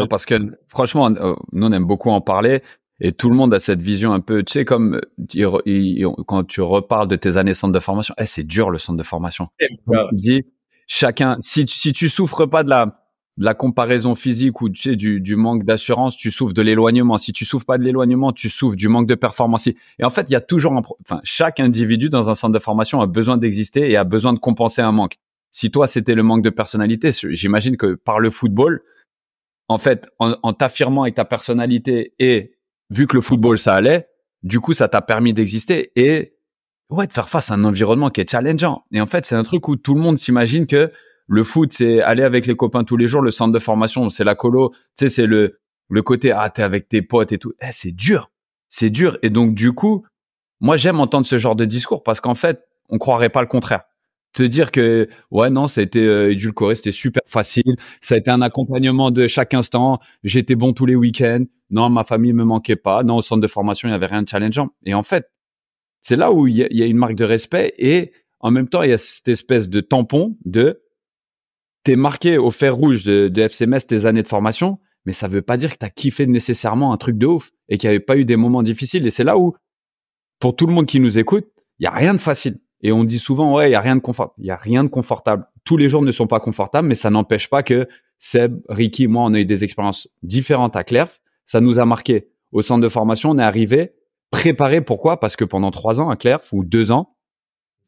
Non, 0.00 0.06
parce 0.08 0.26
que 0.26 0.34
franchement, 0.68 1.10
euh, 1.10 1.34
nous 1.52 1.66
on 1.66 1.72
aime 1.72 1.84
beaucoup 1.86 2.10
en 2.10 2.20
parler 2.20 2.62
et 3.00 3.12
tout 3.12 3.30
le 3.30 3.36
monde 3.36 3.54
a 3.54 3.60
cette 3.60 3.80
vision 3.80 4.12
un 4.12 4.20
peu, 4.20 4.42
tu 4.42 4.52
sais, 4.52 4.64
comme 4.66 4.96
euh, 4.96 5.60
il 5.64 6.06
quand 6.26 6.44
tu 6.44 6.60
reparles 6.60 7.08
de 7.08 7.16
tes 7.16 7.36
années 7.38 7.54
centre 7.54 7.72
de 7.72 7.80
formation, 7.80 8.14
eh, 8.18 8.26
c'est 8.26 8.44
dur 8.44 8.68
le 8.70 8.78
centre 8.78 8.98
de 8.98 9.02
formation. 9.02 9.48
Comme 9.86 9.96
tu 10.10 10.14
dis, 10.16 10.42
chacun, 10.86 11.36
si, 11.40 11.64
tu- 11.64 11.74
si 11.74 11.92
tu 11.94 12.08
souffres 12.10 12.44
pas 12.46 12.62
de 12.62 12.68
la, 12.68 13.09
de 13.38 13.44
la 13.44 13.54
comparaison 13.54 14.14
physique 14.14 14.60
ou 14.60 14.68
tu 14.68 14.82
sais, 14.82 14.96
du, 14.96 15.20
du 15.20 15.36
manque 15.36 15.64
d'assurance, 15.64 16.16
tu 16.16 16.30
souffres 16.30 16.54
de 16.54 16.62
l'éloignement. 16.62 17.18
Si 17.18 17.32
tu 17.32 17.44
souffres 17.44 17.64
pas 17.64 17.78
de 17.78 17.84
l'éloignement, 17.84 18.32
tu 18.32 18.50
souffres 18.50 18.76
du 18.76 18.88
manque 18.88 19.06
de 19.06 19.14
performance. 19.14 19.68
Et 19.68 20.04
en 20.04 20.10
fait, 20.10 20.26
il 20.28 20.32
y 20.32 20.36
a 20.36 20.40
toujours 20.40 20.72
un, 20.72 20.82
enfin, 21.02 21.20
chaque 21.24 21.60
individu 21.60 22.10
dans 22.10 22.28
un 22.28 22.34
centre 22.34 22.52
de 22.52 22.58
formation 22.58 23.00
a 23.00 23.06
besoin 23.06 23.36
d'exister 23.36 23.90
et 23.90 23.96
a 23.96 24.04
besoin 24.04 24.32
de 24.32 24.38
compenser 24.38 24.82
un 24.82 24.92
manque. 24.92 25.18
Si 25.52 25.70
toi, 25.70 25.86
c'était 25.86 26.14
le 26.14 26.22
manque 26.22 26.42
de 26.42 26.50
personnalité, 26.50 27.10
j'imagine 27.12 27.76
que 27.76 27.94
par 27.94 28.20
le 28.20 28.30
football, 28.30 28.82
en 29.68 29.78
fait, 29.78 30.08
en, 30.18 30.34
en 30.42 30.52
t'affirmant 30.52 31.02
avec 31.02 31.14
ta 31.14 31.24
personnalité 31.24 32.14
et 32.18 32.52
vu 32.90 33.06
que 33.06 33.16
le 33.16 33.22
football 33.22 33.58
ça 33.58 33.74
allait, 33.74 34.08
du 34.42 34.60
coup 34.60 34.74
ça 34.74 34.88
t'a 34.88 35.02
permis 35.02 35.32
d'exister 35.32 35.92
et 35.96 36.34
ouais 36.90 37.06
de 37.06 37.12
faire 37.12 37.28
face 37.28 37.50
à 37.50 37.54
un 37.54 37.64
environnement 37.64 38.10
qui 38.10 38.20
est 38.20 38.30
challengeant. 38.30 38.84
Et 38.92 39.00
en 39.00 39.06
fait 39.06 39.24
c'est 39.24 39.34
un 39.34 39.42
truc 39.42 39.68
où 39.68 39.76
tout 39.76 39.94
le 39.94 40.00
monde 40.00 40.18
s'imagine 40.18 40.66
que 40.66 40.92
le 41.30 41.44
foot 41.44 41.72
c'est 41.72 42.02
aller 42.02 42.24
avec 42.24 42.46
les 42.46 42.56
copains 42.56 42.82
tous 42.82 42.96
les 42.96 43.06
jours, 43.06 43.22
le 43.22 43.30
centre 43.30 43.52
de 43.52 43.58
formation 43.60 44.10
c'est 44.10 44.24
la 44.24 44.34
colo, 44.34 44.70
tu 44.70 44.78
sais 44.96 45.08
c'est 45.08 45.26
le 45.26 45.60
le 45.88 46.02
côté 46.02 46.32
ah 46.32 46.50
t'es 46.50 46.62
avec 46.62 46.88
tes 46.88 47.02
potes 47.02 47.32
et 47.32 47.38
tout. 47.38 47.52
Eh, 47.62 47.72
c'est 47.72 47.92
dur, 47.92 48.30
c'est 48.68 48.90
dur. 48.90 49.16
Et 49.22 49.30
donc 49.30 49.54
du 49.54 49.72
coup 49.72 50.04
moi 50.60 50.76
j'aime 50.76 50.98
entendre 51.00 51.26
ce 51.26 51.38
genre 51.38 51.54
de 51.54 51.64
discours 51.64 52.02
parce 52.02 52.20
qu'en 52.20 52.34
fait 52.34 52.64
on 52.88 52.98
croirait 52.98 53.30
pas 53.30 53.42
le 53.42 53.46
contraire. 53.46 53.82
Te 54.32 54.42
dire 54.42 54.72
que 54.72 55.08
ouais 55.30 55.50
non 55.50 55.68
ça 55.68 55.80
a 55.80 55.84
été 55.84 56.00
euh, 56.04 56.32
édulcoré, 56.32 56.74
c'était 56.74 56.92
super 56.92 57.22
facile, 57.26 57.76
ça 58.00 58.16
a 58.16 58.18
été 58.18 58.30
un 58.30 58.42
accompagnement 58.42 59.12
de 59.12 59.28
chaque 59.28 59.54
instant, 59.54 60.00
j'étais 60.24 60.56
bon 60.56 60.72
tous 60.72 60.86
les 60.86 60.96
week-ends, 60.96 61.44
non 61.70 61.90
ma 61.90 62.02
famille 62.02 62.32
me 62.32 62.44
manquait 62.44 62.76
pas, 62.76 63.04
non 63.04 63.18
au 63.18 63.22
centre 63.22 63.40
de 63.40 63.48
formation 63.48 63.88
il 63.88 63.92
y 63.92 63.94
avait 63.94 64.06
rien 64.06 64.22
de 64.22 64.28
challengeant. 64.28 64.70
Et 64.84 64.94
en 64.94 65.04
fait 65.04 65.30
c'est 66.00 66.16
là 66.16 66.32
où 66.32 66.48
il 66.48 66.56
y, 66.56 66.76
y 66.76 66.82
a 66.82 66.86
une 66.86 66.96
marque 66.96 67.14
de 67.14 67.24
respect 67.24 67.72
et 67.78 68.12
en 68.40 68.50
même 68.50 68.68
temps 68.68 68.82
il 68.82 68.90
y 68.90 68.92
a 68.92 68.98
cette 68.98 69.28
espèce 69.28 69.68
de 69.68 69.80
tampon 69.80 70.36
de 70.44 70.82
t'es 71.84 71.96
marqué 71.96 72.38
au 72.38 72.50
fer 72.50 72.74
rouge 72.74 73.04
de, 73.04 73.28
de 73.28 73.42
FCMS 73.42 73.80
tes 73.88 74.04
années 74.04 74.22
de 74.22 74.28
formation, 74.28 74.78
mais 75.06 75.12
ça 75.12 75.28
veut 75.28 75.42
pas 75.42 75.56
dire 75.56 75.72
que 75.72 75.78
t'as 75.78 75.88
kiffé 75.88 76.26
nécessairement 76.26 76.92
un 76.92 76.96
truc 76.96 77.16
de 77.16 77.26
ouf 77.26 77.52
et 77.68 77.78
qu'il 77.78 77.88
y 77.88 77.90
avait 77.90 78.00
pas 78.00 78.16
eu 78.16 78.24
des 78.24 78.36
moments 78.36 78.62
difficiles. 78.62 79.06
Et 79.06 79.10
c'est 79.10 79.24
là 79.24 79.38
où 79.38 79.54
pour 80.38 80.56
tout 80.56 80.66
le 80.66 80.72
monde 80.72 80.86
qui 80.86 81.00
nous 81.00 81.18
écoute, 81.18 81.46
il 81.78 81.84
y 81.84 81.86
a 81.86 81.92
rien 81.92 82.14
de 82.14 82.20
facile. 82.20 82.58
Et 82.82 82.92
on 82.92 83.04
dit 83.04 83.18
souvent, 83.18 83.54
ouais, 83.54 83.68
il 83.68 83.72
y 83.72 83.76
a 83.76 83.80
rien 83.80 83.96
de 83.96 84.00
confort, 84.00 84.34
il 84.38 84.46
y 84.46 84.50
a 84.50 84.56
rien 84.56 84.84
de 84.84 84.88
confortable. 84.88 85.46
Tous 85.64 85.76
les 85.76 85.88
jours 85.88 86.02
ne 86.02 86.12
sont 86.12 86.26
pas 86.26 86.40
confortables, 86.40 86.88
mais 86.88 86.94
ça 86.94 87.10
n'empêche 87.10 87.48
pas 87.48 87.62
que 87.62 87.86
Seb, 88.18 88.60
Ricky, 88.68 89.06
moi, 89.06 89.24
on 89.24 89.34
a 89.34 89.40
eu 89.40 89.44
des 89.44 89.64
expériences 89.64 90.08
différentes 90.22 90.76
à 90.76 90.84
Clerf. 90.84 91.20
Ça 91.44 91.60
nous 91.60 91.78
a 91.78 91.84
marqué. 91.84 92.28
Au 92.52 92.62
centre 92.62 92.82
de 92.82 92.88
formation, 92.88 93.30
on 93.30 93.38
est 93.38 93.42
arrivé 93.42 93.94
préparé. 94.30 94.80
Pourquoi? 94.80 95.20
Parce 95.20 95.36
que 95.36 95.44
pendant 95.44 95.70
trois 95.70 96.00
ans 96.00 96.10
à 96.10 96.16
Clerf 96.16 96.40
ou 96.52 96.64
deux 96.64 96.90
ans, 96.90 97.16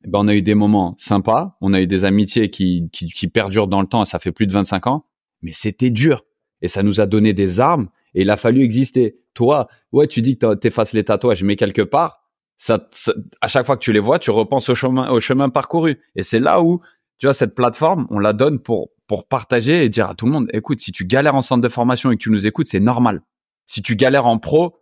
ben, 0.06 0.20
on 0.20 0.28
a 0.28 0.34
eu 0.34 0.42
des 0.42 0.54
moments 0.54 0.94
sympas, 0.98 1.56
on 1.60 1.72
a 1.72 1.80
eu 1.80 1.86
des 1.86 2.04
amitiés 2.04 2.50
qui, 2.50 2.88
qui, 2.92 3.28
perdurent 3.28 3.68
dans 3.68 3.80
le 3.80 3.86
temps. 3.86 4.04
Ça 4.04 4.18
fait 4.18 4.32
plus 4.32 4.46
de 4.46 4.52
25 4.52 4.86
ans, 4.86 5.06
mais 5.42 5.52
c'était 5.52 5.90
dur. 5.90 6.24
Et 6.60 6.68
ça 6.68 6.82
nous 6.82 7.00
a 7.00 7.06
donné 7.06 7.32
des 7.32 7.60
armes. 7.60 7.88
Et 8.14 8.22
il 8.22 8.30
a 8.30 8.36
fallu 8.36 8.62
exister. 8.62 9.18
Toi, 9.34 9.68
ouais, 9.92 10.06
tu 10.06 10.22
dis 10.22 10.36
que 10.38 10.54
t'effaces 10.54 10.92
les 10.92 11.04
tatouages, 11.04 11.42
mais 11.42 11.56
quelque 11.56 11.82
part, 11.82 12.22
à 12.68 13.48
chaque 13.48 13.66
fois 13.66 13.76
que 13.76 13.82
tu 13.82 13.92
les 13.92 14.00
vois, 14.00 14.18
tu 14.18 14.30
repenses 14.30 14.68
au 14.68 14.74
chemin, 14.74 15.10
au 15.10 15.20
chemin 15.20 15.48
parcouru. 15.48 15.98
Et 16.14 16.22
c'est 16.22 16.38
là 16.38 16.62
où, 16.62 16.80
tu 17.18 17.26
vois, 17.26 17.34
cette 17.34 17.54
plateforme, 17.54 18.06
on 18.10 18.18
la 18.18 18.32
donne 18.32 18.58
pour, 18.58 18.90
pour 19.06 19.26
partager 19.26 19.84
et 19.84 19.88
dire 19.88 20.08
à 20.08 20.14
tout 20.14 20.26
le 20.26 20.32
monde, 20.32 20.48
écoute, 20.52 20.80
si 20.80 20.92
tu 20.92 21.04
galères 21.04 21.34
en 21.34 21.42
centre 21.42 21.62
de 21.62 21.68
formation 21.68 22.10
et 22.10 22.16
que 22.16 22.22
tu 22.22 22.30
nous 22.30 22.46
écoutes, 22.46 22.68
c'est 22.68 22.80
normal. 22.80 23.22
Si 23.66 23.82
tu 23.82 23.96
galères 23.96 24.26
en 24.26 24.38
pro, 24.38 24.76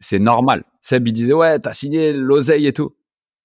c'est 0.00 0.18
normal. 0.18 0.64
Seb, 0.80 1.06
il 1.06 1.12
disait, 1.12 1.32
ouais, 1.32 1.58
t'as 1.58 1.72
signé 1.72 2.12
l'oseille 2.12 2.66
et 2.66 2.72
tout. 2.72 2.94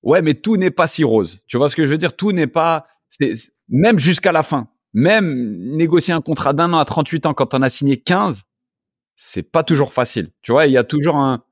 Ouais, 0.08 0.22
mais 0.22 0.36
tout 0.36 0.56
n'est 0.56 0.72
pas 0.72 0.88
si 0.88 1.04
rose. 1.04 1.44
Tu 1.48 1.58
vois 1.58 1.70
ce 1.70 1.76
que 1.76 1.86
je 1.86 1.92
veux 1.92 1.98
dire? 1.98 2.16
Tout 2.16 2.32
n'est 2.32 2.48
pas, 2.48 2.88
c'est, 3.10 3.34
même 3.68 4.00
jusqu'à 4.00 4.32
la 4.32 4.42
fin. 4.42 4.70
Même 4.94 5.58
négocier 5.76 6.14
un 6.14 6.22
contrat 6.22 6.54
d'un 6.54 6.72
an 6.72 6.78
à 6.78 6.86
38 6.86 7.26
ans 7.26 7.34
quand 7.34 7.54
on 7.54 7.62
a 7.62 7.68
signé 7.68 7.98
15, 7.98 8.44
c'est 9.18 9.44
pas 9.44 9.64
toujours 9.64 9.92
facile. 9.92 10.32
Tu 10.42 10.54
vois, 10.54 10.66
il 10.66 10.72
y 10.72 10.78
a 10.78 10.86
toujours 10.86 11.18
un, 11.18 11.44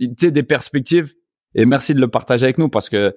tu 0.00 0.08
sais, 0.18 0.30
des 0.30 0.42
perspectives. 0.42 1.12
Et 1.54 1.66
merci 1.66 1.92
de 1.92 2.00
le 2.00 2.08
partager 2.08 2.44
avec 2.44 2.56
nous 2.56 2.70
parce 2.70 2.88
que, 2.88 3.14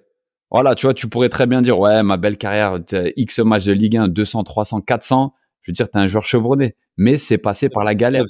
voilà, 0.51 0.75
tu 0.75 0.87
vois, 0.87 0.93
tu 0.93 1.07
pourrais 1.07 1.29
très 1.29 1.47
bien 1.47 1.61
dire, 1.61 1.79
ouais, 1.79 2.03
ma 2.03 2.17
belle 2.17 2.37
carrière, 2.37 2.77
X 3.15 3.39
matchs 3.39 3.63
de 3.63 3.71
Ligue 3.71 3.95
1, 3.95 4.09
200, 4.09 4.43
300, 4.43 4.81
400. 4.81 5.33
Je 5.61 5.71
veux 5.71 5.73
dire, 5.73 5.89
t'es 5.89 5.99
un 5.99 6.07
joueur 6.07 6.25
chevronné. 6.25 6.75
Mais 6.97 7.17
c'est 7.17 7.37
passé 7.37 7.69
par 7.69 7.85
la 7.85 7.95
galère. 7.95 8.25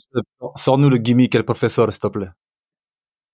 Sors-nous 0.57 0.91
le 0.91 0.97
gimmick, 0.97 1.32
quel 1.32 1.43
professeur, 1.43 1.91
s'il 1.91 2.01
te 2.01 2.07
plaît. 2.07 2.30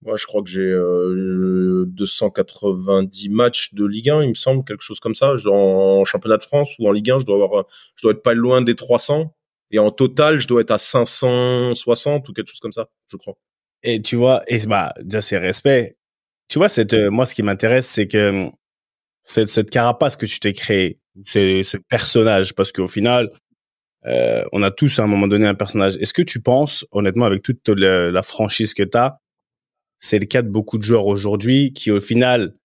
Moi, 0.03 0.15
je 0.15 0.25
crois 0.25 0.43
que 0.43 0.49
j'ai 0.49 0.61
euh, 0.61 1.85
290 1.87 3.29
matchs 3.29 3.73
de 3.73 3.85
Ligue 3.85 4.09
1, 4.09 4.23
il 4.23 4.29
me 4.29 4.33
semble, 4.35 4.63
quelque 4.63 4.83
chose 4.83 4.99
comme 4.99 5.15
ça. 5.15 5.33
En 5.47 6.05
championnat 6.05 6.37
de 6.37 6.43
France 6.43 6.75
ou 6.79 6.87
en 6.87 6.91
Ligue 6.91 7.09
1, 7.09 7.19
je 7.19 7.25
dois 7.25 7.43
avoir, 7.43 7.65
je 7.95 8.03
dois 8.03 8.11
être 8.11 8.21
pas 8.21 8.35
loin 8.35 8.61
des 8.61 8.75
300. 8.75 9.33
Et 9.71 9.79
en 9.79 9.91
total, 9.91 10.39
je 10.39 10.47
dois 10.47 10.61
être 10.61 10.71
à 10.71 10.77
560 10.77 12.29
ou 12.29 12.33
quelque 12.33 12.49
chose 12.49 12.59
comme 12.59 12.71
ça, 12.71 12.89
je 13.07 13.17
crois. 13.17 13.37
Et 13.83 14.01
tu 14.01 14.15
vois, 14.15 14.41
et 14.47 14.59
bah, 14.67 14.93
déjà, 15.01 15.21
c'est 15.21 15.37
respect. 15.37 15.97
Tu 16.47 16.59
vois, 16.59 16.69
cette, 16.69 16.93
euh, 16.93 17.09
moi, 17.09 17.25
ce 17.25 17.35
qui 17.35 17.43
m'intéresse, 17.43 17.87
c'est 17.87 18.07
que 18.07 18.29
hum, 18.29 18.51
cette, 19.23 19.49
cette 19.49 19.69
carapace 19.69 20.15
que 20.15 20.25
tu 20.25 20.39
t'es 20.39 20.53
créée, 20.53 20.99
c'est 21.25 21.63
ce 21.63 21.77
personnage, 21.77 22.53
parce 22.53 22.71
qu'au 22.71 22.87
final, 22.87 23.31
euh, 24.05 24.43
on 24.53 24.63
a 24.63 24.71
tous 24.71 24.99
à 24.99 25.03
un 25.03 25.07
moment 25.07 25.27
donné 25.27 25.47
un 25.47 25.55
personnage. 25.55 25.97
Est-ce 25.97 26.13
que 26.13 26.21
tu 26.21 26.41
penses, 26.41 26.85
honnêtement, 26.91 27.25
avec 27.25 27.41
toute 27.41 27.67
la, 27.67 28.09
la 28.11 28.21
franchise 28.21 28.73
que 28.73 28.83
tu 28.83 28.97
as, 28.97 29.19
c'est 29.97 30.19
le 30.19 30.25
cas 30.25 30.41
de 30.41 30.49
beaucoup 30.49 30.77
de 30.77 30.83
joueurs 30.83 31.05
aujourd'hui 31.05 31.73
qui, 31.73 31.91
au 31.91 31.99
final, 31.99 32.55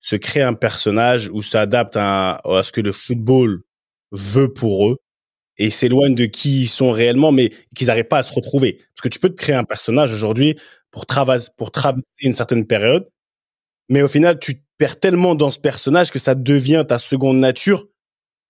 se 0.00 0.16
créent 0.16 0.42
un 0.42 0.54
personnage 0.54 1.30
ou 1.30 1.42
s'adaptent 1.42 1.96
à, 1.96 2.40
ce 2.62 2.72
que 2.72 2.80
le 2.80 2.92
football 2.92 3.62
veut 4.12 4.52
pour 4.52 4.90
eux 4.90 4.96
et 5.58 5.70
s'éloignent 5.70 6.14
de 6.14 6.26
qui 6.26 6.62
ils 6.62 6.68
sont 6.68 6.92
réellement, 6.92 7.32
mais 7.32 7.50
qu'ils 7.74 7.88
n'arrivent 7.88 8.04
pas 8.04 8.18
à 8.18 8.22
se 8.22 8.32
retrouver. 8.32 8.74
Parce 8.74 9.02
que 9.02 9.08
tu 9.08 9.18
peux 9.18 9.30
te 9.30 9.40
créer 9.40 9.56
un 9.56 9.64
personnage 9.64 10.12
aujourd'hui 10.12 10.56
pour, 10.90 11.06
travailler 11.06 11.44
pour 11.56 11.70
traverser 11.70 12.04
une 12.22 12.34
certaine 12.34 12.66
période, 12.66 13.08
mais 13.88 14.02
au 14.02 14.08
final, 14.08 14.38
tu 14.38 14.62
perds 14.78 15.00
tellement 15.00 15.34
dans 15.34 15.50
ce 15.50 15.58
personnage 15.58 16.10
que 16.10 16.18
ça 16.18 16.34
devient 16.34 16.84
ta 16.86 16.98
seconde 16.98 17.38
nature 17.38 17.86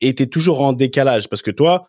et 0.01 0.15
tu 0.15 0.25
es 0.25 0.27
toujours 0.27 0.63
en 0.63 0.73
décalage. 0.73 1.29
Parce 1.29 1.43
que 1.43 1.51
toi, 1.51 1.89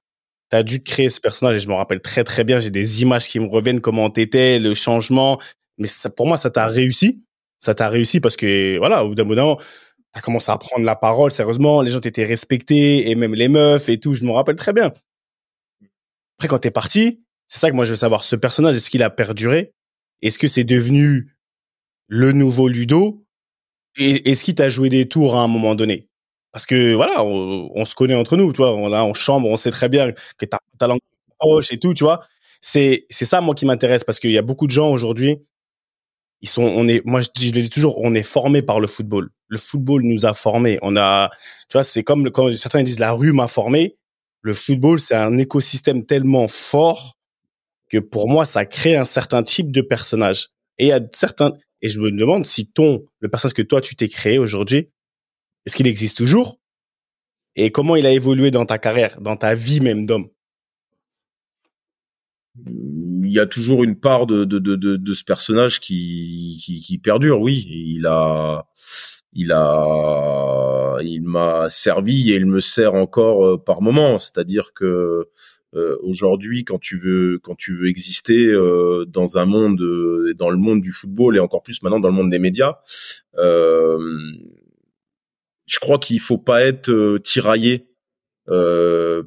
tu 0.52 0.58
as 0.58 0.64
dû 0.64 0.84
créer 0.84 1.10
ce 1.10 1.20
personnage 1.20 1.56
et 1.56 1.60
je 1.60 1.68
me 1.68 1.74
rappelle 1.74 2.02
très 2.02 2.24
très 2.24 2.44
bien, 2.44 2.60
j'ai 2.60 2.70
des 2.70 3.02
images 3.02 3.28
qui 3.28 3.40
me 3.40 3.48
reviennent, 3.48 3.82
comment 3.82 4.10
t'étais, 4.10 4.60
le 4.60 4.74
changement. 4.76 5.40
Mais 5.78 5.88
ça, 5.88 6.10
pour 6.10 6.28
moi, 6.28 6.38
ça 6.38 6.50
t'a 6.50 6.68
réussi. 6.68 7.24
Ça 7.60 7.74
t'a 7.74 7.90
réussi 7.90 8.20
parce 8.20 8.38
que, 8.38 8.78
voilà, 8.78 9.04
au 9.04 9.10
bout 9.10 9.16
d'un 9.16 9.24
moment, 9.24 9.60
t'as 10.14 10.22
commencé 10.22 10.52
à 10.52 10.58
prendre 10.58 10.86
la 10.86 10.96
parole, 10.96 11.32
sérieusement, 11.32 11.82
les 11.82 11.92
gens 11.92 12.00
t'étaient 12.00 12.26
respectés 12.26 13.10
et 13.10 13.16
même 13.16 13.36
les 13.36 13.48
meufs 13.48 13.90
et 13.90 14.00
tout, 14.00 14.14
je 14.14 14.24
me 14.24 14.32
rappelle 14.32 14.56
très 14.56 14.74
bien. 14.74 14.94
Après, 16.38 16.48
quand 16.48 16.60
t'es 16.60 16.72
parti, 16.72 17.24
c'est 17.48 17.60
ça 17.60 17.70
que 17.70 17.76
moi 17.76 17.86
je 17.86 17.92
veux 17.92 17.96
savoir. 17.96 18.24
Ce 18.24 18.36
personnage, 18.36 18.76
est-ce 18.76 18.90
qu'il 18.90 19.04
a 19.04 19.10
perduré? 19.10 19.74
Est-ce 20.22 20.38
que 20.40 20.48
c'est 20.48 20.64
devenu 20.64 21.36
le 22.08 22.32
nouveau 22.32 22.68
Ludo? 22.68 23.24
Et 23.98 24.30
est-ce 24.30 24.44
qu'il 24.44 24.56
t'a 24.56 24.70
joué 24.70 24.90
des 24.90 25.08
tours 25.08 25.36
à 25.36 25.42
un 25.42 25.48
moment 25.48 25.74
donné? 25.76 26.08
Parce 26.52 26.66
que 26.66 26.94
voilà, 26.94 27.24
on, 27.24 27.86
se 27.86 27.96
connaît 27.96 28.16
entre 28.16 28.38
nous, 28.38 28.52
tu 28.54 28.58
vois. 28.58 28.74
On, 28.74 28.88
là, 28.88 29.04
en 29.04 29.14
chambre, 29.14 29.48
on 29.48 29.58
sait 29.58 29.72
très 29.72 29.90
bien 29.90 30.12
que 30.12 30.46
t'as 30.46 30.60
ta 30.80 30.88
langue 30.88 31.00
proche 31.40 31.72
et 31.72 31.80
tout, 31.80 31.94
tu 31.94 32.04
vois. 32.04 32.22
C'est 32.62 33.06
c'est 33.10 33.26
ça 33.26 33.42
moi 33.42 33.56
qui 33.56 33.66
m'intéresse 33.66 34.04
parce 34.04 34.20
qu'il 34.20 34.32
y 34.32 34.38
a 34.38 34.42
beaucoup 34.42 34.68
de 34.68 34.72
gens 34.72 34.90
aujourd'hui. 34.92 35.38
Ils 36.42 36.50
sont, 36.50 36.64
on 36.64 36.88
est, 36.88 37.04
moi 37.06 37.22
je, 37.22 37.30
dis, 37.34 37.50
je 37.50 37.56
le 37.56 37.62
dis 37.62 37.70
toujours, 37.70 37.98
on 38.00 38.14
est 38.14 38.24
formé 38.24 38.62
par 38.62 38.80
le 38.80 38.88
football. 38.88 39.30
Le 39.48 39.58
football 39.58 40.04
nous 40.04 40.26
a 40.26 40.34
formés. 40.34 40.78
On 40.82 40.96
a, 40.96 41.32
tu 41.70 41.74
vois, 41.74 41.84
c'est 41.84 42.04
comme 42.04 42.30
quand 42.30 42.52
certains 42.52 42.84
disent 42.84 43.00
la 43.00 43.12
rue 43.12 43.34
m'a 43.34 43.48
formé 43.48 43.98
le 44.48 44.54
football, 44.54 45.00
c'est 45.00 45.16
un 45.16 45.38
écosystème 45.38 46.06
tellement 46.06 46.48
fort 46.48 47.18
que 47.90 47.98
pour 47.98 48.30
moi, 48.30 48.46
ça 48.46 48.66
crée 48.66 48.96
un 48.96 49.06
certain 49.06 49.44
type 49.44 49.72
de 49.72 49.82
personnage. 49.82 50.50
Et 50.78 50.86
il 50.86 50.90
y 50.90 50.94
a 50.94 51.02
certains, 51.14 51.54
et 51.82 51.90
je 51.90 52.00
me 52.00 52.12
demande 52.12 52.46
si 52.46 52.72
ton, 52.72 53.06
le 53.20 53.30
personnage 53.30 53.54
que 53.54 53.62
toi, 53.62 53.82
tu 53.82 53.96
t'es 53.96 54.08
créé 54.08 54.38
aujourd'hui, 54.38 54.90
est-ce 55.66 55.76
qu'il 55.76 55.88
existe 55.88 56.18
toujours? 56.18 56.60
Et 57.56 57.72
comment 57.72 57.96
il 57.96 58.06
a 58.06 58.12
évolué 58.12 58.52
dans 58.52 58.66
ta 58.66 58.78
carrière, 58.78 59.20
dans 59.20 59.36
ta 59.36 59.54
vie 59.54 59.82
même 59.82 60.06
d'homme? 60.06 60.30
Il 62.66 63.32
y 63.32 63.40
a 63.40 63.46
toujours 63.46 63.84
une 63.84 64.00
part 64.00 64.26
de, 64.26 64.46
de, 64.46 64.60
de, 64.60 64.76
de, 64.76 65.14
ce 65.14 65.24
personnage 65.24 65.80
qui, 65.80 66.60
qui, 66.64 66.82
qui 66.82 66.98
perdure, 66.98 67.42
oui. 67.42 67.68
Il 67.70 68.06
a, 68.08 68.66
il 69.34 69.52
a, 69.52 70.98
il 71.02 71.22
m'a 71.24 71.70
servi 71.70 72.32
et 72.32 72.36
il 72.36 72.46
me 72.46 72.62
sert 72.62 72.96
encore 72.96 73.46
euh, 73.46 73.58
par 73.58 73.82
moment. 73.82 74.18
C'est-à-dire 74.20 74.74
que 74.74 75.28
euh, 75.76 75.98
aujourd'hui, 76.02 76.64
quand 76.64 76.80
tu 76.80 76.98
veux, 76.98 77.40
quand 77.44 77.56
tu 77.56 77.76
veux 77.76 77.88
exister 77.88 78.48
euh, 78.48 79.06
dans 79.06 79.38
un 79.38 79.46
monde, 79.46 79.82
euh, 79.82 80.34
dans 80.36 80.50
le 80.50 80.58
monde 80.58 80.82
du 80.82 80.92
football 80.92 81.36
et 81.36 81.40
encore 81.40 81.62
plus 81.62 81.84
maintenant 81.84 82.00
dans 82.00 82.08
le 82.08 82.14
monde 82.14 82.32
des 82.32 82.40
médias, 82.40 82.78
euh, 83.38 84.00
je 85.66 85.80
crois 85.80 86.00
qu'il 86.00 86.20
faut 86.22 86.38
pas 86.38 86.62
être 86.64 86.90
euh, 86.90 87.20
tiraillé 87.20 87.88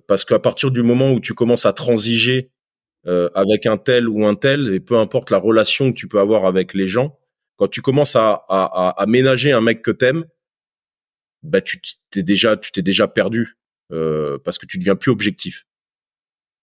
parce 0.07 0.25
qu'à 0.25 0.39
partir 0.39 0.71
du 0.71 0.83
moment 0.83 1.13
où 1.13 1.21
tu 1.21 1.35
commences 1.35 1.67
à 1.67 1.75
transiger 1.75 2.51
euh, 3.07 3.29
avec 3.35 3.67
un 3.67 3.79
tel 3.79 4.09
ou 4.09 4.27
un 4.27 4.35
tel, 4.35 4.73
et 4.75 4.81
peu 4.81 4.97
importe 4.97 5.31
la 5.31 5.39
relation 5.39 5.91
que 5.93 5.97
tu 5.97 6.09
peux 6.09 6.21
avoir 6.21 6.45
avec 6.45 6.75
les 6.75 6.87
gens, 6.87 7.19
quand 7.57 7.69
tu 7.69 7.83
commences 7.83 8.17
à, 8.17 8.45
à, 8.49 8.65
à, 8.89 9.03
à 9.03 9.07
ménager 9.07 9.53
un 9.53 9.61
mec 9.61 9.83
que 9.83 9.91
t'aimes, 9.91 10.25
bah 11.43 11.61
tu 11.61 11.81
t'es 12.11 12.23
déjà, 12.23 12.57
tu 12.57 12.73
t'es 12.73 12.83
déjà 12.83 13.09
perdu 13.09 13.57
euh, 13.93 14.39
parce 14.45 14.59
que 14.59 14.67
tu 14.67 14.79
deviens 14.79 14.97
plus 14.97 15.11
objectif. 15.11 15.67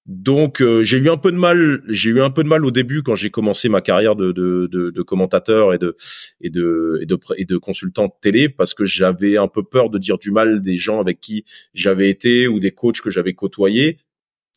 Donc 0.06 0.62
euh, 0.62 0.86
j'ai 0.86 0.98
eu 0.98 1.10
un 1.10 1.18
peu 1.18 1.32
de 1.32 1.38
mal, 1.38 1.84
j'ai 1.90 2.12
eu 2.12 2.22
un 2.22 2.30
peu 2.30 2.42
de 2.42 2.48
mal 2.48 2.64
au 2.64 2.72
début 2.72 3.04
quand 3.04 3.16
j'ai 3.16 3.30
commencé 3.30 3.68
ma 3.68 3.82
carrière 3.82 4.16
de, 4.16 4.32
de, 4.32 5.02
commentateur 5.02 5.74
et 5.74 5.78
de 5.78 5.98
et 6.40 6.50
de 6.50 7.00
et 7.02 7.06
de 7.06 7.20
et 7.36 7.44
de 7.44 7.58
consultant 7.58 8.08
télé 8.08 8.48
parce 8.48 8.74
que 8.74 8.86
j'avais 8.86 9.36
un 9.36 9.50
peu 9.50 9.64
peur 9.64 9.90
de 9.90 9.98
dire 9.98 10.18
du 10.18 10.32
mal 10.32 10.62
des 10.62 10.78
gens 10.78 11.02
avec 11.02 11.20
qui 11.20 11.44
j'avais 11.74 12.10
été 12.10 12.48
ou 12.48 12.62
des 12.62 12.72
coachs 12.72 13.02
que 13.02 13.10
j'avais 13.10 13.34
côtoyés 13.34 13.98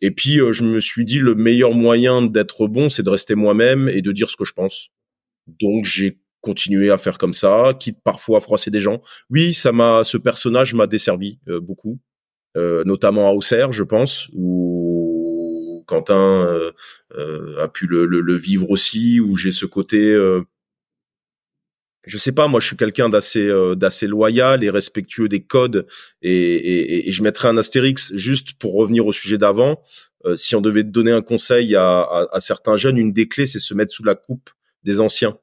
et 0.00 0.10
puis, 0.10 0.40
euh, 0.40 0.52
je 0.52 0.64
me 0.64 0.80
suis 0.80 1.04
dit, 1.04 1.18
le 1.18 1.34
meilleur 1.34 1.72
moyen 1.72 2.22
d'être 2.22 2.66
bon, 2.66 2.88
c'est 2.88 3.02
de 3.02 3.10
rester 3.10 3.34
moi-même 3.34 3.88
et 3.88 4.02
de 4.02 4.12
dire 4.12 4.30
ce 4.30 4.36
que 4.36 4.44
je 4.44 4.52
pense. 4.52 4.88
Donc, 5.46 5.84
j'ai 5.84 6.18
continué 6.40 6.90
à 6.90 6.98
faire 6.98 7.18
comme 7.18 7.34
ça, 7.34 7.74
quitte 7.78 7.98
parfois 8.02 8.38
à 8.38 8.40
froisser 8.40 8.70
des 8.70 8.80
gens. 8.80 9.02
Oui, 9.28 9.52
ça 9.52 9.72
m'a, 9.72 10.04
ce 10.04 10.16
personnage 10.16 10.72
m'a 10.74 10.86
desservi 10.86 11.38
euh, 11.48 11.60
beaucoup, 11.60 12.00
euh, 12.56 12.82
notamment 12.84 13.28
à 13.28 13.32
Auxerre, 13.32 13.72
je 13.72 13.84
pense, 13.84 14.28
où 14.32 15.84
Quentin 15.86 16.46
euh, 16.46 16.72
euh, 17.18 17.62
a 17.62 17.68
pu 17.68 17.86
le, 17.86 18.06
le, 18.06 18.20
le, 18.20 18.36
vivre 18.36 18.70
aussi, 18.70 19.20
où 19.20 19.36
j'ai 19.36 19.50
ce 19.50 19.66
côté 19.66 20.12
euh, 20.12 20.42
je 22.04 22.18
sais 22.18 22.32
pas, 22.32 22.48
moi 22.48 22.60
je 22.60 22.66
suis 22.66 22.76
quelqu'un 22.76 23.08
d'assez 23.08 23.46
euh, 23.46 23.76
loyal 24.02 24.64
et 24.64 24.70
respectueux 24.70 25.28
des 25.28 25.42
codes 25.42 25.86
et, 26.22 26.32
et, 26.32 27.08
et, 27.08 27.12
je 27.12 27.22
mettrais 27.22 27.48
un 27.48 27.58
astérix 27.58 28.14
juste 28.14 28.54
pour 28.54 28.74
revenir 28.74 29.06
au 29.06 29.12
sujet 29.12 29.38
d'avant. 29.38 29.82
Euh, 30.24 30.36
si 30.36 30.54
on 30.54 30.60
devait 30.60 30.84
donner 30.84 31.12
un 31.12 31.22
conseil 31.22 31.76
à, 31.76 32.00
à, 32.00 32.28
à 32.32 32.40
certains 32.40 32.76
jeunes, 32.76 32.98
une 32.98 33.12
des 33.12 33.28
clés 33.28 33.46
c'est 33.46 33.58
se 33.58 33.74
mettre 33.74 33.92
sous 33.92 34.04
la 34.04 34.14
coupe 34.14 34.50
des 34.82 35.00
anciens. 35.00 35.38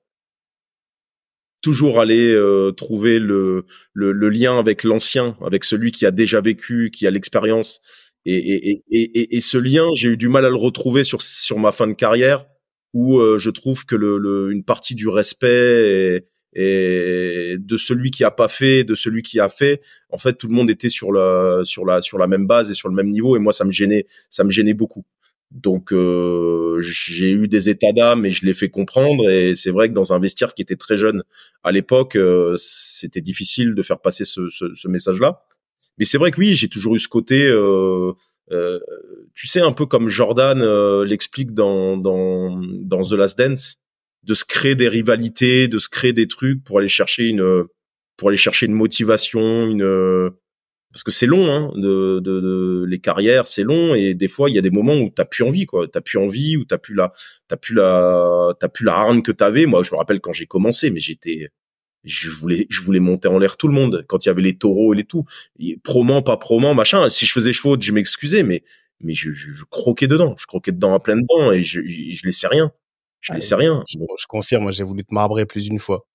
Toujours 1.61 1.99
aller 1.99 2.33
euh, 2.33 2.71
trouver 2.71 3.19
le, 3.19 3.65
le, 3.93 4.11
le, 4.11 4.29
lien 4.29 4.57
avec 4.57 4.83
l'ancien, 4.83 5.35
avec 5.45 5.63
celui 5.63 5.91
qui 5.91 6.05
a 6.05 6.11
déjà 6.11 6.39
vécu, 6.39 6.91
qui 6.91 7.07
a 7.07 7.11
l'expérience. 7.11 7.81
Et, 8.25 8.83
et, 8.91 9.39
ce 9.39 9.57
lien, 9.57 9.85
j'ai 9.95 10.09
eu 10.09 10.17
du 10.17 10.27
mal 10.27 10.45
à 10.45 10.49
le 10.49 10.55
retrouver 10.55 11.05
sur, 11.05 11.21
sur 11.21 11.59
ma 11.59 11.71
fin 11.71 11.87
de 11.87 11.93
carrière, 11.93 12.45
où 12.93 13.19
euh, 13.19 13.37
je 13.37 13.49
trouve 13.49 13.85
que 13.85 13.95
le, 13.95 14.17
le, 14.17 14.51
une 14.51 14.65
partie 14.65 14.95
du 14.95 15.07
respect 15.07 16.17
et 16.17 16.27
de 16.55 17.77
celui 17.77 18.11
qui 18.11 18.23
a 18.23 18.31
pas 18.31 18.47
fait, 18.47 18.83
de 18.83 18.95
celui 18.95 19.21
qui 19.21 19.39
a 19.39 19.49
fait. 19.49 19.81
En 20.09 20.17
fait, 20.17 20.33
tout 20.33 20.47
le 20.47 20.53
monde 20.53 20.69
était 20.69 20.89
sur 20.89 21.11
la 21.11 21.61
sur 21.65 21.85
la 21.85 22.01
sur 22.01 22.17
la 22.17 22.27
même 22.27 22.47
base 22.47 22.71
et 22.71 22.73
sur 22.73 22.89
le 22.89 22.95
même 22.95 23.09
niveau 23.09 23.35
et 23.35 23.39
moi 23.39 23.53
ça 23.53 23.65
me 23.65 23.71
gênait, 23.71 24.05
ça 24.29 24.43
me 24.43 24.49
gênait 24.49 24.73
beaucoup. 24.73 25.05
Donc 25.51 25.93
euh, 25.93 26.77
j'ai 26.81 27.31
eu 27.31 27.47
des 27.47 27.69
états 27.69 27.93
d'âme 27.93 28.25
et 28.25 28.31
je 28.31 28.45
l'ai 28.45 28.53
fait 28.53 28.69
comprendre 28.69 29.29
et 29.29 29.55
c'est 29.55 29.71
vrai 29.71 29.87
que 29.87 29.93
dans 29.93 30.11
un 30.11 30.19
vestiaire 30.19 30.53
qui 30.53 30.61
était 30.61 30.75
très 30.75 30.97
jeune 30.97 31.23
à 31.63 31.71
l'époque, 31.71 32.17
euh, 32.17 32.55
c'était 32.57 33.21
difficile 33.21 33.73
de 33.73 33.81
faire 33.81 34.01
passer 34.01 34.25
ce, 34.25 34.49
ce, 34.49 34.73
ce 34.73 34.87
message-là. 34.89 35.43
Mais 35.97 36.05
c'est 36.05 36.17
vrai 36.17 36.31
que 36.31 36.39
oui, 36.39 36.53
j'ai 36.53 36.67
toujours 36.67 36.95
eu 36.95 36.99
ce 36.99 37.07
côté 37.07 37.47
euh, 37.47 38.11
euh, 38.51 38.79
tu 39.35 39.47
sais 39.47 39.61
un 39.61 39.71
peu 39.71 39.85
comme 39.85 40.09
Jordan 40.09 40.61
l'explique 41.03 41.53
dans 41.53 41.95
dans 41.97 42.61
dans 42.61 43.03
The 43.03 43.13
Last 43.13 43.37
Dance 43.37 43.79
de 44.27 44.33
se 44.33 44.45
créer 44.45 44.75
des 44.75 44.89
rivalités, 44.89 45.67
de 45.67 45.79
se 45.79 45.89
créer 45.89 46.13
des 46.13 46.27
trucs 46.27 46.63
pour 46.63 46.79
aller 46.79 46.87
chercher 46.87 47.25
une 47.25 47.63
pour 48.17 48.29
aller 48.29 48.37
chercher 48.37 48.65
une 48.65 48.73
motivation, 48.73 49.67
une 49.67 50.31
parce 50.91 51.03
que 51.03 51.11
c'est 51.11 51.27
long, 51.27 51.51
hein, 51.51 51.71
de, 51.75 52.85
les 52.87 52.99
carrières, 52.99 53.45
c'est 53.47 53.63
long 53.63 53.93
et 53.93 54.13
des 54.13 54.27
fois 54.27 54.49
il 54.49 54.55
y 54.55 54.57
a 54.57 54.61
des 54.61 54.71
moments 54.71 54.95
où 54.95 55.09
t'as 55.09 55.25
plus 55.25 55.43
envie, 55.43 55.65
quoi. 55.65 55.87
T'as 55.87 56.01
plus 56.01 56.17
envie 56.17 56.57
ou 56.57 56.65
t'as 56.65 56.77
plus 56.77 56.95
la, 56.95 57.11
t'as 57.47 57.57
plus 57.57 57.75
la, 57.75 58.53
t'as 58.59 58.67
plus 58.69 58.85
la 58.85 58.95
harne 58.95 59.21
que 59.21 59.31
t'avais. 59.31 59.65
Moi, 59.65 59.83
je 59.83 59.91
me 59.91 59.97
rappelle 59.97 60.19
quand 60.21 60.33
j'ai 60.33 60.47
commencé, 60.47 60.89
mais 60.89 60.99
j'étais, 60.99 61.49
je 62.03 62.29
voulais, 62.29 62.67
je 62.69 62.81
voulais 62.81 62.99
monter 62.99 63.27
en 63.27 63.37
l'air 63.37 63.57
tout 63.57 63.67
le 63.67 63.73
monde 63.73 64.05
quand 64.07 64.25
il 64.25 64.29
y 64.29 64.31
avait 64.31 64.41
les 64.41 64.57
taureaux 64.57 64.93
et 64.93 64.97
les 64.97 65.03
tout, 65.03 65.25
proment, 65.83 66.21
pas 66.23 66.37
proment, 66.37 66.73
machin. 66.73 67.09
Si 67.09 67.25
je 67.25 67.33
faisais 67.33 67.53
faute, 67.53 67.81
je 67.83 67.91
m'excusais, 67.91 68.43
mais 68.43 68.63
mais 69.01 69.13
je, 69.13 69.31
je, 69.31 69.63
croquais 69.69 70.07
dedans, 70.07 70.35
je 70.39 70.47
croquais 70.47 70.71
dedans 70.71 70.93
à 70.95 70.99
plein 70.99 71.17
dedans 71.17 71.51
et 71.51 71.63
je, 71.63 71.81
je 71.83 72.25
laissais 72.25 72.47
rien, 72.47 72.71
je 73.27 73.33
laissais 73.33 73.55
rien. 73.55 73.83
Je, 73.87 73.97
je 73.97 74.25
confirme, 74.27 74.71
j'ai 74.71 74.83
voulu 74.83 75.03
te 75.03 75.13
marbrer 75.13 75.45
plus 75.45 75.69
d'une 75.69 75.79
fois. 75.79 76.05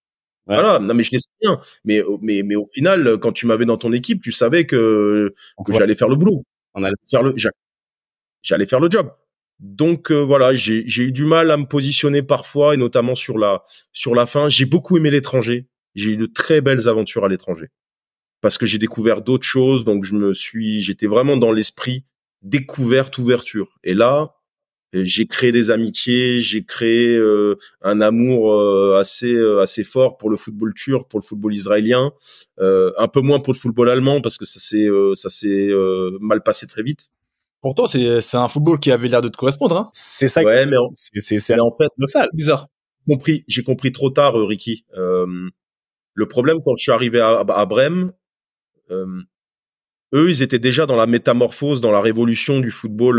Voilà, 0.47 0.79
non 0.81 0.95
mais 0.95 1.03
je 1.03 1.13
laissais 1.13 1.31
rien. 1.41 1.61
Mais 1.85 2.03
mais 2.21 2.43
mais 2.43 2.57
au 2.57 2.69
final, 2.73 3.19
quand 3.21 3.33
tu 3.33 3.47
m'avais 3.47 3.65
dans 3.65 3.77
ton 3.77 3.93
équipe, 3.93 4.21
tu 4.23 4.33
savais 4.33 4.67
que, 4.67 5.33
que 5.65 5.73
j'allais 5.73 5.95
faire 5.95 6.09
le 6.09 6.17
boulot. 6.17 6.45
On 6.75 6.83
allait 6.83 6.95
faire 7.09 7.23
le, 7.23 7.35
j'allais 8.43 8.67
faire 8.67 8.81
le 8.81 8.91
job. 8.91 9.13
Donc 9.61 10.11
euh, 10.11 10.21
voilà, 10.21 10.53
j'ai 10.55 10.83
j'ai 10.87 11.05
eu 11.05 11.13
du 11.13 11.25
mal 11.25 11.51
à 11.53 11.57
me 11.57 11.67
positionner 11.67 12.23
parfois 12.23 12.75
et 12.75 12.77
notamment 12.77 13.15
sur 13.15 13.39
la 13.39 13.63
sur 13.93 14.15
la 14.15 14.27
fin. 14.27 14.49
J'ai 14.49 14.65
beaucoup 14.65 14.97
aimé 14.97 15.11
l'étranger. 15.11 15.69
J'ai 15.95 16.13
eu 16.13 16.17
de 16.17 16.27
très 16.27 16.61
belles 16.61 16.89
aventures 16.89 17.25
à 17.25 17.29
l'étranger 17.29 17.69
parce 18.41 18.59
que 18.59 18.67
j'ai 18.67 18.79
découvert 18.79 19.23
d'autres 19.23 19.47
choses. 19.47 19.85
Donc 19.85 20.05
je 20.05 20.15
me 20.15 20.35
suis, 20.35 20.83
j'étais 20.83 21.07
vraiment 21.07 21.37
dans 21.37 21.53
l'esprit 21.53 22.05
découverte, 22.43 23.17
ouverture. 23.19 23.79
Et 23.85 23.95
là, 23.95 24.35
j'ai 24.93 25.27
créé 25.27 25.53
des 25.53 25.71
amitiés, 25.71 26.39
j'ai 26.39 26.65
créé 26.65 27.17
euh, 27.17 27.57
un 27.81 28.01
amour 28.01 28.53
euh, 28.53 28.99
assez 28.99 29.35
euh, 29.35 29.61
assez 29.61 29.85
fort 29.85 30.19
pour 30.19 30.29
le 30.29 30.37
football 30.37 30.75
turc, 30.75 31.09
pour 31.09 31.19
le 31.19 31.25
football 31.25 31.55
israélien, 31.55 32.13
un 32.59 33.09
peu 33.09 33.21
moins 33.21 33.41
pour 33.41 33.55
le 33.55 33.59
football 33.59 33.89
allemand 33.89 34.21
parce 34.21 34.37
que 34.37 34.45
ça 34.45 34.61
s'est 34.61 34.89
ça 35.15 35.29
s'est 35.29 35.71
mal 36.21 36.43
passé 36.43 36.67
très 36.67 36.83
vite. 36.83 37.11
Pourtant, 37.61 37.87
c'est 37.87 38.21
c'est 38.21 38.37
un 38.37 38.49
football 38.49 38.81
qui 38.81 38.91
avait 38.91 39.09
l'air 39.09 39.23
de 39.23 39.29
te 39.29 39.37
correspondre. 39.37 39.77
Hein 39.77 39.89
c'est 39.93 40.29
ça. 40.29 40.43
Ouais, 40.43 40.67
mais 40.67 40.77
c'est 40.95 41.39
c'est 41.39 41.59
en 41.59 41.75
fait 41.77 41.89
bizarre. 42.35 42.69
Compris, 43.09 43.45
j'ai 43.49 43.65
compris 43.65 43.91
trop 43.91 44.11
tard, 44.11 44.35
Ricky. 44.35 44.85
le 44.95 46.29
problème 46.29 46.59
quand 46.65 46.77
je 46.77 46.83
suis 46.83 46.93
arrivé 46.93 47.21
à, 47.21 47.41
à 47.41 47.67
Brême, 47.67 48.13
eux, 48.91 50.29
ils 50.29 50.43
étaient 50.43 50.59
déjà 50.59 50.85
dans 50.85 50.97
la 50.97 51.07
métamorphose, 51.07 51.81
dans 51.81 51.91
la 51.91 52.03
révolution 52.03 52.61
du 52.61 52.71
football 52.71 53.17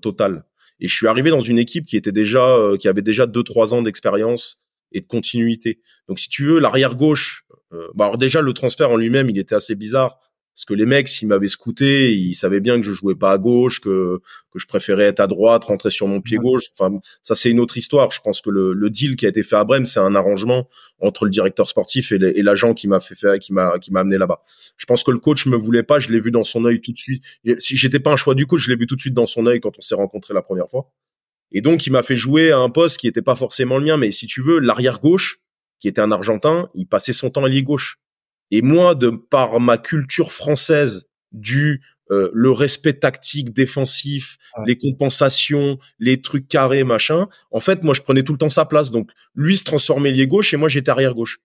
total. 0.00 0.44
Et 0.80 0.88
je 0.88 0.94
suis 0.94 1.06
arrivé 1.06 1.30
dans 1.30 1.40
une 1.40 1.58
équipe 1.58 1.86
qui 1.86 1.96
était 1.96 2.12
déjà, 2.12 2.56
euh, 2.56 2.76
qui 2.76 2.88
avait 2.88 3.02
déjà 3.02 3.26
deux 3.26 3.42
trois 3.42 3.74
ans 3.74 3.82
d'expérience 3.82 4.58
et 4.92 5.00
de 5.00 5.06
continuité. 5.06 5.80
Donc 6.08 6.18
si 6.18 6.28
tu 6.28 6.44
veux, 6.44 6.58
l'arrière 6.58 6.94
gauche, 6.94 7.44
euh, 7.72 7.88
bah 7.94 8.06
alors 8.06 8.18
déjà 8.18 8.40
le 8.40 8.52
transfert 8.52 8.90
en 8.90 8.96
lui-même, 8.96 9.28
il 9.30 9.38
était 9.38 9.54
assez 9.54 9.74
bizarre 9.74 10.18
parce 10.58 10.64
que 10.64 10.74
les 10.74 10.86
mecs, 10.86 11.06
s'ils 11.06 11.28
m'avaient 11.28 11.46
scouté, 11.46 12.12
ils 12.12 12.34
savaient 12.34 12.58
bien 12.58 12.80
que 12.80 12.82
je 12.82 12.90
jouais 12.90 13.14
pas 13.14 13.30
à 13.30 13.38
gauche, 13.38 13.78
que 13.78 14.20
que 14.50 14.58
je 14.58 14.66
préférais 14.66 15.04
être 15.04 15.20
à 15.20 15.28
droite, 15.28 15.62
rentrer 15.62 15.90
sur 15.90 16.08
mon 16.08 16.20
pied 16.20 16.36
gauche. 16.36 16.64
Enfin, 16.76 16.98
ça 17.22 17.36
c'est 17.36 17.48
une 17.48 17.60
autre 17.60 17.76
histoire. 17.76 18.10
Je 18.10 18.20
pense 18.20 18.40
que 18.40 18.50
le, 18.50 18.72
le 18.72 18.90
deal 18.90 19.14
qui 19.14 19.24
a 19.26 19.28
été 19.28 19.44
fait 19.44 19.54
à 19.54 19.62
Brême, 19.62 19.84
c'est 19.84 20.00
un 20.00 20.16
arrangement 20.16 20.68
entre 20.98 21.26
le 21.26 21.30
directeur 21.30 21.68
sportif 21.68 22.10
et 22.10 22.42
l'agent 22.42 22.74
qui 22.74 22.88
m'a 22.88 22.98
fait 22.98 23.14
faire, 23.14 23.38
qui 23.38 23.52
m'a 23.52 23.78
qui 23.78 23.92
m'a 23.92 24.00
amené 24.00 24.18
là-bas. 24.18 24.42
Je 24.76 24.84
pense 24.84 25.04
que 25.04 25.12
le 25.12 25.20
coach 25.20 25.46
me 25.46 25.56
voulait 25.56 25.84
pas. 25.84 26.00
Je 26.00 26.08
l'ai 26.08 26.18
vu 26.18 26.32
dans 26.32 26.42
son 26.42 26.64
œil 26.64 26.80
tout 26.80 26.90
de 26.90 26.98
suite. 26.98 27.22
Si 27.60 27.76
j'étais 27.76 28.00
pas 28.00 28.10
un 28.10 28.16
choix 28.16 28.34
du 28.34 28.44
coach, 28.44 28.62
je 28.62 28.70
l'ai 28.70 28.76
vu 28.76 28.88
tout 28.88 28.96
de 28.96 29.00
suite 29.00 29.14
dans 29.14 29.26
son 29.26 29.46
œil 29.46 29.60
quand 29.60 29.78
on 29.78 29.80
s'est 29.80 29.94
rencontré 29.94 30.34
la 30.34 30.42
première 30.42 30.68
fois. 30.68 30.90
Et 31.52 31.60
donc, 31.60 31.86
il 31.86 31.92
m'a 31.92 32.02
fait 32.02 32.16
jouer 32.16 32.50
à 32.50 32.58
un 32.58 32.68
poste 32.68 32.98
qui 32.98 33.06
était 33.06 33.22
pas 33.22 33.36
forcément 33.36 33.78
le 33.78 33.84
mien, 33.84 33.96
mais 33.96 34.10
si 34.10 34.26
tu 34.26 34.42
veux, 34.42 34.58
l'arrière 34.58 34.98
gauche, 34.98 35.38
qui 35.78 35.86
était 35.86 36.00
un 36.00 36.10
Argentin, 36.10 36.68
il 36.74 36.88
passait 36.88 37.12
son 37.12 37.30
temps 37.30 37.44
à 37.44 37.48
lier 37.48 37.62
gauche. 37.62 38.00
Et 38.50 38.62
moi, 38.62 38.94
de 38.94 39.10
par 39.10 39.60
ma 39.60 39.78
culture 39.78 40.32
française 40.32 41.08
du 41.32 41.82
euh, 42.10 42.30
le 42.32 42.50
respect 42.50 42.94
tactique, 42.94 43.52
défensif, 43.52 44.38
les 44.64 44.78
compensations, 44.78 45.78
les 45.98 46.22
trucs 46.22 46.48
carrés, 46.48 46.84
machin. 46.84 47.28
En 47.50 47.60
fait, 47.60 47.82
moi, 47.82 47.92
je 47.92 48.00
prenais 48.00 48.22
tout 48.22 48.32
le 48.32 48.38
temps 48.38 48.48
sa 48.48 48.64
place. 48.64 48.90
Donc, 48.90 49.10
lui 49.34 49.58
se 49.58 49.64
transformait 49.64 50.10
lié 50.10 50.26
gauche 50.26 50.54
et 50.54 50.56
moi, 50.56 50.70
j'étais 50.70 50.90
arrière 50.90 51.14
gauche. 51.14 51.40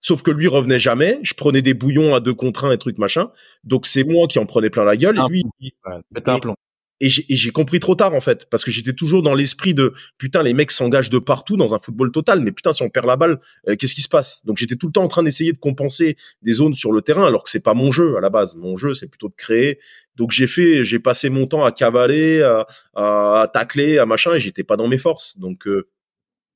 Sauf 0.00 0.22
que 0.22 0.30
lui 0.30 0.46
revenait 0.46 0.78
jamais. 0.78 1.18
Je 1.22 1.34
prenais 1.34 1.60
des 1.60 1.74
bouillons 1.74 2.14
à 2.14 2.20
deux 2.20 2.32
contre 2.32 2.64
un 2.64 2.72
et 2.72 2.78
trucs 2.78 2.96
machin. 2.96 3.30
Donc, 3.64 3.84
c'est 3.84 4.04
moi 4.04 4.28
qui 4.28 4.38
en 4.38 4.46
prenais 4.46 4.70
plein 4.70 4.84
la 4.84 4.96
gueule. 4.96 5.18
et 5.18 5.28
lui, 5.28 5.44
un 5.84 6.38
plomb 6.38 6.56
et 7.00 7.08
j'ai 7.08 7.50
compris 7.50 7.80
trop 7.80 7.94
tard 7.94 8.14
en 8.14 8.20
fait 8.20 8.46
parce 8.50 8.62
que 8.62 8.70
j'étais 8.70 8.92
toujours 8.92 9.22
dans 9.22 9.32
l'esprit 9.32 9.72
de 9.72 9.94
putain 10.18 10.42
les 10.42 10.52
mecs 10.52 10.70
s'engagent 10.70 11.08
de 11.08 11.18
partout 11.18 11.56
dans 11.56 11.74
un 11.74 11.78
football 11.78 12.12
total 12.12 12.40
mais 12.40 12.52
putain 12.52 12.72
si 12.72 12.82
on 12.82 12.90
perd 12.90 13.06
la 13.06 13.16
balle 13.16 13.40
euh, 13.68 13.76
qu'est-ce 13.76 13.94
qui 13.94 14.02
se 14.02 14.08
passe? 14.08 14.44
Donc 14.44 14.58
j'étais 14.58 14.76
tout 14.76 14.86
le 14.86 14.92
temps 14.92 15.04
en 15.04 15.08
train 15.08 15.22
d'essayer 15.22 15.52
de 15.52 15.58
compenser 15.58 16.16
des 16.42 16.52
zones 16.52 16.74
sur 16.74 16.92
le 16.92 17.00
terrain 17.00 17.26
alors 17.26 17.42
que 17.42 17.50
c'est 17.50 17.60
pas 17.60 17.74
mon 17.74 17.90
jeu 17.90 18.16
à 18.16 18.20
la 18.20 18.28
base. 18.28 18.54
Mon 18.54 18.76
jeu 18.76 18.92
c'est 18.92 19.08
plutôt 19.08 19.28
de 19.28 19.34
créer. 19.34 19.78
Donc 20.16 20.30
j'ai 20.30 20.46
fait 20.46 20.84
j'ai 20.84 20.98
passé 20.98 21.30
mon 21.30 21.46
temps 21.46 21.64
à 21.64 21.72
cavaler 21.72 22.42
à, 22.42 22.66
à, 22.94 23.48
tacler 23.52 23.98
à 23.98 24.04
machin 24.04 24.34
et 24.34 24.40
j'étais 24.40 24.64
pas 24.64 24.76
dans 24.76 24.88
mes 24.88 24.98
forces. 24.98 25.38
Donc 25.38 25.66
euh, 25.66 25.88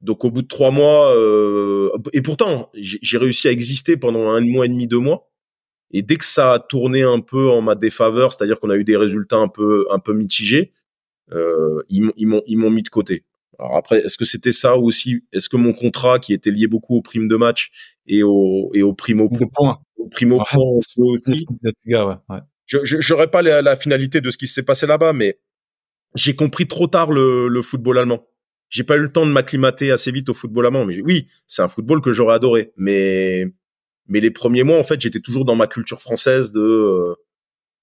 donc 0.03 0.25
au 0.27 0.31
bout 0.31 0.43
de 0.43 0.49
trois 0.49 0.71
mois 0.71 1.17
euh, 1.17 1.91
et 2.13 2.21
pourtant 2.21 2.71
j'ai 2.75 3.19
réussi 3.19 3.49
à 3.49 3.51
exister 3.51 3.97
pendant 3.97 4.29
un 4.31 4.41
mois 4.43 4.67
et 4.67 4.69
demi 4.69 4.87
deux 4.87 4.99
mois 4.99 5.31
et 5.95 6.03
dès 6.03 6.17
que 6.17 6.25
ça 6.25 6.55
a 6.55 6.59
tourné 6.59 7.03
un 7.03 7.21
peu 7.21 7.49
en 7.49 7.63
ma 7.63 7.77
défaveur, 7.77 8.33
c'est-à-dire 8.33 8.59
qu'on 8.59 8.69
a 8.69 8.77
eu 8.77 8.83
des 8.83 8.97
résultats 8.97 9.37
un 9.37 9.47
peu 9.47 9.87
un 9.93 10.01
peu 10.01 10.13
mitigés, 10.13 10.73
euh, 11.33 11.83
ils 11.89 12.03
m'ont 12.27 12.43
ils 12.47 12.59
m'ont 12.59 12.71
mis 12.71 12.83
de 12.83 12.89
côté. 12.89 13.25
Alors 13.61 13.77
après, 13.77 13.99
est-ce 14.01 14.19
que 14.19 14.25
c'était 14.25 14.51
ça 14.51 14.77
aussi? 14.77 15.23
Est-ce 15.33 15.49
que 15.49 15.57
mon 15.57 15.73
contrat 15.73 16.19
qui 16.19 16.33
était 16.33 16.51
lié 16.51 16.67
beaucoup 16.67 16.97
aux 16.97 17.03
primes 17.03 17.29
de 17.29 17.37
match 17.37 17.71
et 18.09 18.25
aux 18.25 18.73
et 18.75 18.83
aux 18.83 18.93
primes 18.93 19.21
au 19.21 19.29
point, 19.29 19.79
aux 19.97 20.09
primes 20.09 20.33
au 20.33 20.39
point 20.39 20.65
aussi, 20.65 21.01
Je 22.67 22.79
j'aurais 22.83 23.31
pas 23.31 23.43
la, 23.43 23.63
la, 23.63 23.77
finalité 23.77 24.21
de 24.21 24.33
ce 24.33 24.37
qui 24.37 24.49
s'est 24.49 24.65
passé 24.65 24.89
là-bas, 24.89 25.13
mais 25.13 25.39
j'ai 26.17 26.35
compris 26.35 26.67
trop 26.67 26.89
tard 26.89 27.13
le, 27.13 27.47
le 27.47 27.63
football 27.63 27.99
allemand. 27.99 28.27
J'ai 28.69 28.83
pas 28.83 28.97
eu 28.97 29.01
le 29.01 29.13
temps 29.13 29.27
de 29.27 29.31
m'acclimater 29.31 29.93
assez 29.93 30.11
vite 30.11 30.29
au 30.29 30.35
football 30.35 30.67
allemand, 30.67 30.85
mais 30.85 31.01
oui, 31.03 31.29
c'est 31.47 31.63
un 31.63 31.69
football 31.69 32.01
que 32.01 32.13
j'aurais 32.13 32.35
adoré, 32.35 32.73
mais 32.77 33.47
mais 34.07 34.21
les 34.21 34.31
premiers 34.31 34.63
mois, 34.63 34.79
en 34.79 34.83
fait, 34.83 35.01
j'étais 35.01 35.21
toujours 35.21 35.45
dans 35.45 35.57
ma 35.57 35.67
culture 35.67 36.01
française 36.01 36.53
de, 36.53 36.61
euh, 36.61 37.15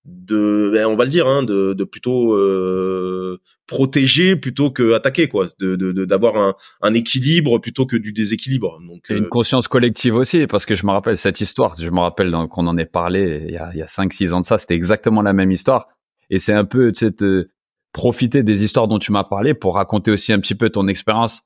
de, 0.05 0.71
ben, 0.73 0.85
on 0.87 0.95
va 0.95 1.03
le 1.03 1.09
dire, 1.09 1.27
hein, 1.27 1.43
de, 1.43 1.73
de 1.73 1.83
plutôt 1.83 2.33
euh, 2.33 3.39
protéger 3.67 4.35
plutôt 4.35 4.71
que 4.71 4.93
attaquer, 4.93 5.27
quoi, 5.27 5.47
de, 5.59 5.75
d'avoir 6.05 6.37
un, 6.37 6.55
un 6.81 6.93
équilibre 6.93 7.59
plutôt 7.59 7.85
que 7.85 7.97
du 7.97 8.13
déséquilibre. 8.13 8.79
Donc 8.85 9.09
une 9.09 9.25
euh, 9.25 9.29
conscience 9.29 9.67
collective 9.67 10.15
aussi, 10.15 10.47
parce 10.47 10.65
que 10.65 10.75
je 10.75 10.85
me 10.85 10.91
rappelle 10.91 11.17
cette 11.17 11.41
histoire. 11.41 11.75
Je 11.79 11.89
me 11.89 11.99
rappelle 11.99 12.35
qu'on 12.49 12.67
en 12.67 12.77
ait 12.77 12.85
parlé 12.85 13.43
il 13.47 13.53
y 13.53 13.57
a, 13.57 13.69
il 13.73 13.79
y 13.79 13.83
a 13.83 13.87
cinq, 13.87 14.13
six 14.13 14.33
ans 14.33 14.41
de 14.41 14.45
ça. 14.45 14.57
C'était 14.57 14.75
exactement 14.75 15.21
la 15.21 15.33
même 15.33 15.51
histoire. 15.51 15.87
Et 16.29 16.39
c'est 16.39 16.53
un 16.53 16.65
peu, 16.65 16.91
tu 16.91 17.07
sais, 17.07 17.47
profiter 17.93 18.41
des 18.41 18.63
histoires 18.63 18.87
dont 18.87 18.99
tu 18.99 19.11
m'as 19.11 19.25
parlé 19.25 19.53
pour 19.53 19.75
raconter 19.75 20.11
aussi 20.11 20.31
un 20.31 20.39
petit 20.39 20.55
peu 20.55 20.69
ton 20.69 20.87
expérience. 20.87 21.41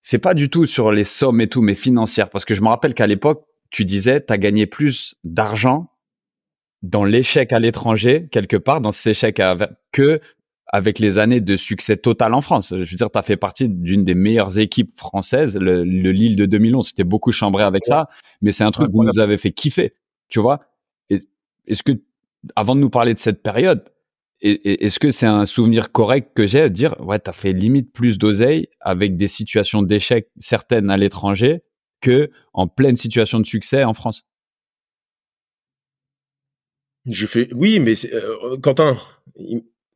C'est 0.00 0.18
pas 0.18 0.34
du 0.34 0.48
tout 0.48 0.66
sur 0.66 0.92
les 0.92 1.02
sommes 1.02 1.40
et 1.40 1.48
tout, 1.48 1.60
mais 1.60 1.74
financières, 1.74 2.30
parce 2.30 2.44
que 2.44 2.54
je 2.54 2.62
me 2.62 2.68
rappelle 2.68 2.94
qu'à 2.94 3.08
l'époque 3.08 3.44
tu 3.76 3.84
disais, 3.84 4.24
tu 4.24 4.32
as 4.32 4.38
gagné 4.38 4.64
plus 4.64 5.16
d'argent 5.22 5.90
dans 6.80 7.04
l'échec 7.04 7.52
à 7.52 7.58
l'étranger, 7.58 8.26
quelque 8.32 8.56
part, 8.56 8.80
dans 8.80 8.90
cet 8.90 9.08
échec 9.08 9.42
que 9.92 10.18
avec 10.68 10.98
les 10.98 11.18
années 11.18 11.42
de 11.42 11.58
succès 11.58 11.98
total 11.98 12.32
en 12.32 12.40
France. 12.40 12.70
Je 12.70 12.90
veux 12.90 12.96
dire, 12.96 13.10
tu 13.10 13.18
as 13.18 13.22
fait 13.22 13.36
partie 13.36 13.68
d'une 13.68 14.02
des 14.02 14.14
meilleures 14.14 14.58
équipes 14.58 14.98
françaises, 14.98 15.58
le, 15.58 15.82
Lille 15.82 16.36
de 16.36 16.46
2011. 16.46 16.86
C'était 16.88 17.04
beaucoup 17.04 17.32
chambré 17.32 17.64
avec 17.64 17.84
ça, 17.84 18.08
mais 18.40 18.50
c'est 18.50 18.64
un 18.64 18.70
truc 18.70 18.86
que 18.86 18.92
vous 18.92 19.04
nous 19.04 19.18
avez 19.18 19.36
fait 19.36 19.52
kiffer, 19.52 19.92
tu 20.28 20.40
vois. 20.40 20.60
Est-ce 21.10 21.82
que, 21.82 21.92
avant 22.54 22.76
de 22.76 22.80
nous 22.80 22.88
parler 22.88 23.12
de 23.12 23.18
cette 23.18 23.42
période, 23.42 23.84
est-ce 24.40 24.98
que 24.98 25.10
c'est 25.10 25.26
un 25.26 25.44
souvenir 25.44 25.92
correct 25.92 26.30
que 26.34 26.46
j'ai 26.46 26.62
de 26.62 26.68
dire, 26.68 26.98
ouais, 26.98 27.18
t'as 27.18 27.34
fait 27.34 27.52
limite 27.52 27.92
plus 27.92 28.16
d'oseille 28.16 28.68
avec 28.80 29.18
des 29.18 29.28
situations 29.28 29.82
d'échec 29.82 30.28
certaines 30.38 30.88
à 30.88 30.96
l'étranger 30.96 31.60
que 32.00 32.30
en 32.52 32.68
pleine 32.68 32.96
situation 32.96 33.40
de 33.40 33.46
succès 33.46 33.84
en 33.84 33.94
France. 33.94 34.24
Je 37.06 37.26
fais 37.26 37.48
oui, 37.52 37.78
mais 37.78 37.94
euh, 38.12 38.56
Quentin, 38.58 38.96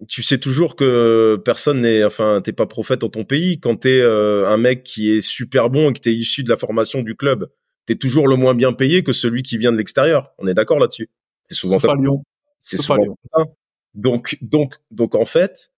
tu 0.08 0.22
sais 0.22 0.38
toujours 0.38 0.76
que 0.76 1.40
personne 1.44 1.80
n'est, 1.80 2.04
enfin, 2.04 2.40
t'es 2.42 2.52
pas 2.52 2.66
prophète 2.66 3.00
dans 3.00 3.08
ton 3.08 3.24
pays. 3.24 3.58
Quand 3.58 3.76
t'es 3.76 4.00
euh, 4.00 4.48
un 4.48 4.56
mec 4.56 4.84
qui 4.84 5.10
est 5.10 5.20
super 5.20 5.70
bon 5.70 5.90
et 5.90 5.92
que 5.92 5.98
t'es 6.00 6.12
issu 6.12 6.44
de 6.44 6.48
la 6.48 6.56
formation 6.56 7.02
du 7.02 7.16
club, 7.16 7.50
t'es 7.86 7.96
toujours 7.96 8.28
le 8.28 8.36
moins 8.36 8.54
bien 8.54 8.72
payé 8.72 9.02
que 9.02 9.12
celui 9.12 9.42
qui 9.42 9.58
vient 9.58 9.72
de 9.72 9.76
l'extérieur. 9.76 10.32
On 10.38 10.46
est 10.46 10.54
d'accord 10.54 10.78
là-dessus. 10.78 11.10
C'est 11.48 11.56
souvent 11.56 11.78
ça. 11.78 11.88
C'est 12.60 12.76
souvent 12.76 13.16
ça. 13.34 13.44
Donc, 13.94 14.38
donc, 14.40 14.76
donc 14.92 15.16
en 15.16 15.24
fait, 15.24 15.72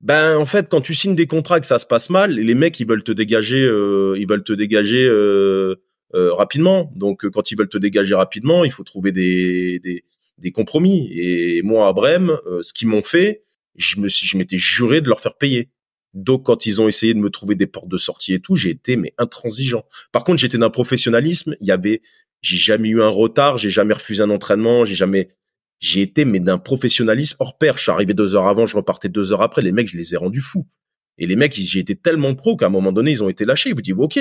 ben 0.00 0.36
en 0.36 0.46
fait 0.46 0.68
quand 0.68 0.80
tu 0.80 0.94
signes 0.94 1.14
des 1.14 1.26
contrats 1.26 1.60
que 1.60 1.66
ça 1.66 1.78
se 1.78 1.86
passe 1.86 2.10
mal, 2.10 2.34
les 2.34 2.54
mecs 2.54 2.78
ils 2.80 2.86
veulent 2.86 3.02
te 3.02 3.12
dégager, 3.12 3.62
euh, 3.62 4.14
ils 4.16 4.28
veulent 4.28 4.44
te 4.44 4.52
dégager 4.52 5.04
euh, 5.04 5.76
euh, 6.14 6.32
rapidement. 6.34 6.92
Donc 6.94 7.28
quand 7.28 7.50
ils 7.50 7.58
veulent 7.58 7.68
te 7.68 7.78
dégager 7.78 8.14
rapidement, 8.14 8.64
il 8.64 8.70
faut 8.70 8.84
trouver 8.84 9.12
des 9.12 9.80
des, 10.38 10.52
compromis. 10.52 11.10
Et 11.12 11.62
moi 11.62 11.88
à 11.88 11.92
Brême, 11.92 12.38
ce 12.62 12.72
qu'ils 12.72 12.88
m'ont 12.88 13.02
fait, 13.02 13.42
je 13.74 14.00
me 14.00 14.08
je 14.08 14.36
m'étais 14.36 14.56
juré 14.56 15.00
de 15.00 15.08
leur 15.08 15.20
faire 15.20 15.36
payer. 15.36 15.70
Donc, 16.14 16.46
quand 16.46 16.66
ils 16.66 16.80
ont 16.80 16.88
essayé 16.88 17.14
de 17.14 17.18
me 17.18 17.30
trouver 17.30 17.54
des 17.54 17.66
portes 17.66 17.88
de 17.88 17.98
sortie 17.98 18.32
et 18.34 18.40
tout, 18.40 18.56
j'ai 18.56 18.70
été 18.70 18.96
mais 18.96 19.12
intransigeant. 19.18 19.84
Par 20.10 20.24
contre, 20.24 20.38
j'étais 20.38 20.58
d'un 20.58 20.70
professionnalisme. 20.70 21.54
Il 21.60 21.66
y 21.66 21.70
avait, 21.70 22.00
j'ai 22.40 22.56
jamais 22.56 22.88
eu 22.88 23.02
un 23.02 23.08
retard, 23.08 23.58
j'ai 23.58 23.70
jamais 23.70 23.94
refusé 23.94 24.22
un 24.22 24.30
entraînement, 24.30 24.84
j'ai 24.84 24.94
jamais, 24.94 25.28
j'ai 25.80 26.02
été 26.02 26.24
mais 26.24 26.40
d'un 26.40 26.58
professionnalisme 26.58 27.36
hors 27.38 27.56
pair. 27.56 27.76
Je 27.76 27.82
suis 27.82 27.92
arrivé 27.92 28.14
deux 28.14 28.34
heures 28.34 28.48
avant, 28.48 28.66
je 28.66 28.76
repartais 28.76 29.08
deux 29.08 29.32
heures 29.32 29.42
après. 29.42 29.62
Les 29.62 29.72
mecs, 29.72 29.88
je 29.88 29.96
les 29.96 30.14
ai 30.14 30.16
rendus 30.16 30.40
fous. 30.40 30.66
Et 31.18 31.26
les 31.26 31.36
mecs, 31.36 31.54
j'ai 31.54 31.80
été 31.80 31.96
tellement 31.96 32.34
pro 32.34 32.56
qu'à 32.56 32.66
un 32.66 32.70
moment 32.70 32.92
donné, 32.92 33.10
ils 33.10 33.22
ont 33.22 33.28
été 33.28 33.44
lâchés. 33.44 33.70
Ils 33.70 33.74
vous 33.74 33.82
disent, 33.82 33.94
ok, 33.96 34.18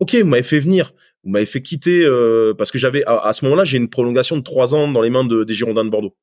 ok, 0.00 0.14
vous 0.14 0.28
m'avez 0.28 0.42
fait 0.42 0.60
venir, 0.60 0.92
vous 1.24 1.30
m'avez 1.30 1.46
fait 1.46 1.62
quitter 1.62 2.04
euh, 2.04 2.54
parce 2.54 2.70
que 2.70 2.78
j'avais 2.78 3.02
à, 3.06 3.32
ce 3.32 3.44
moment-là, 3.44 3.64
j'ai 3.64 3.78
une 3.78 3.90
prolongation 3.90 4.36
de 4.36 4.42
trois 4.42 4.74
ans 4.74 4.88
dans 4.88 5.00
les 5.00 5.10
mains 5.10 5.24
de, 5.24 5.44
des 5.44 5.54
Girondins 5.54 5.84
de 5.84 5.90
Bordeaux. 5.90 6.16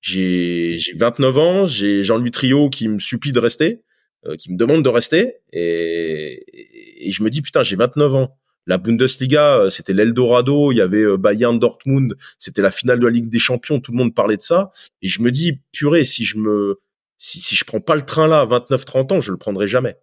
J'ai 0.00 0.76
29 0.96 1.38
ans, 1.38 1.66
j'ai 1.66 2.02
Jean-Louis 2.02 2.30
Trio 2.30 2.70
qui 2.70 2.88
me 2.88 2.98
supplie 2.98 3.32
de 3.32 3.40
rester, 3.40 3.82
euh, 4.26 4.36
qui 4.36 4.52
me 4.52 4.56
demande 4.56 4.84
de 4.84 4.88
rester, 4.88 5.34
et, 5.52 7.06
et 7.08 7.10
je 7.10 7.22
me 7.22 7.30
dis 7.30 7.42
putain, 7.42 7.62
j'ai 7.62 7.76
29 7.76 8.14
ans. 8.14 8.38
La 8.68 8.78
Bundesliga, 8.78 9.62
euh, 9.62 9.70
c'était 9.70 9.94
l'Eldorado, 9.94 10.70
il 10.70 10.76
y 10.76 10.80
avait 10.80 11.16
Bayern 11.16 11.58
Dortmund, 11.58 12.14
c'était 12.38 12.62
la 12.62 12.70
finale 12.70 13.00
de 13.00 13.06
la 13.06 13.10
Ligue 13.10 13.28
des 13.28 13.40
Champions, 13.40 13.80
tout 13.80 13.90
le 13.90 13.98
monde 13.98 14.14
parlait 14.14 14.36
de 14.36 14.42
ça, 14.42 14.70
et 15.02 15.08
je 15.08 15.20
me 15.22 15.32
dis 15.32 15.60
purée, 15.72 16.04
si 16.04 16.24
je 16.24 16.38
me 16.38 16.78
si, 17.18 17.40
si 17.40 17.56
je 17.56 17.64
prends 17.64 17.80
pas 17.80 17.96
le 17.96 18.02
train 18.06 18.28
là 18.28 18.40
à 18.40 18.46
29-30 18.46 19.14
ans, 19.14 19.20
je 19.20 19.32
le 19.32 19.38
prendrai 19.38 19.66
jamais. 19.66 19.96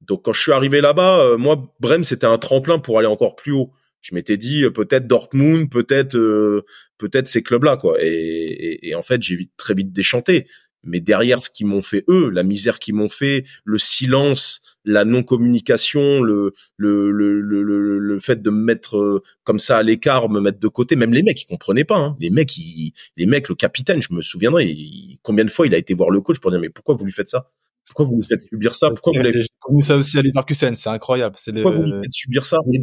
Donc 0.00 0.24
quand 0.24 0.32
je 0.32 0.40
suis 0.40 0.52
arrivé 0.52 0.80
là-bas, 0.80 1.20
euh, 1.20 1.36
moi 1.36 1.74
Brême 1.80 2.04
c'était 2.04 2.26
un 2.26 2.38
tremplin 2.38 2.78
pour 2.78 2.98
aller 2.98 3.06
encore 3.06 3.36
plus 3.36 3.52
haut. 3.52 3.72
Je 4.00 4.14
m'étais 4.14 4.36
dit 4.36 4.64
euh, 4.64 4.70
peut-être 4.70 5.06
Dortmund, 5.06 5.70
peut-être 5.70 6.16
euh, 6.16 6.64
peut-être 6.98 7.28
ces 7.28 7.42
clubs-là 7.42 7.76
quoi. 7.76 7.96
Et, 8.00 8.88
et, 8.88 8.94
en 8.94 9.02
fait 9.02 9.22
j'ai 9.22 9.50
très 9.56 9.74
vite 9.74 9.92
déchanté. 9.92 10.46
Mais 10.82 11.00
derrière 11.00 11.44
ce 11.44 11.50
qu'ils 11.50 11.66
m'ont 11.66 11.82
fait 11.82 12.04
eux, 12.08 12.30
la 12.30 12.42
misère 12.42 12.78
qu'ils 12.78 12.94
m'ont 12.94 13.08
fait, 13.08 13.44
le 13.64 13.78
silence, 13.78 14.60
la 14.84 15.04
non-communication, 15.04 16.22
le 16.22 16.54
le, 16.76 17.10
le 17.10 17.40
le, 17.40 17.98
le 17.98 18.18
fait 18.18 18.42
de 18.42 18.50
me 18.50 18.62
mettre 18.62 19.22
comme 19.44 19.58
ça 19.58 19.78
à 19.78 19.82
l'écart, 19.82 20.28
me 20.28 20.40
mettre 20.40 20.58
de 20.58 20.68
côté, 20.68 20.96
même 20.96 21.12
les 21.12 21.22
mecs 21.22 21.42
ils 21.42 21.46
comprenaient 21.46 21.84
pas. 21.84 21.98
Hein. 21.98 22.16
Les 22.20 22.30
mecs, 22.30 22.56
ils, 22.56 22.92
les 23.16 23.26
mecs, 23.26 23.48
le 23.48 23.54
capitaine, 23.54 24.00
je 24.00 24.12
me 24.14 24.22
souviendrai, 24.22 24.76
combien 25.22 25.44
de 25.44 25.50
fois 25.50 25.66
il 25.66 25.74
a 25.74 25.78
été 25.78 25.94
voir 25.94 26.10
le 26.10 26.20
coach 26.20 26.38
pour 26.38 26.50
dire 26.50 26.60
mais 26.60 26.70
pourquoi 26.70 26.94
vous 26.94 27.04
lui 27.04 27.12
faites 27.12 27.28
ça? 27.28 27.50
Pourquoi 27.86 28.06
vous 28.06 28.16
nous 28.16 28.22
faites 28.22 28.44
subir 28.44 28.74
ça? 28.76 28.88
Pourquoi 28.90 29.12
vous 29.16 29.22
l'avez 29.22 29.42
connu 29.58 29.82
ça 29.82 29.96
aussi 29.96 30.16
à 30.16 30.22
Leverkusen 30.22 30.76
C'est 30.76 30.90
incroyable. 30.90 31.34
C'est 31.36 31.52
Pourquoi 31.52 31.72
vous 31.72 31.86
nous 31.86 32.02
faites 32.02 32.12
subir 32.12 32.46
ça? 32.46 32.58
Il 32.70 32.80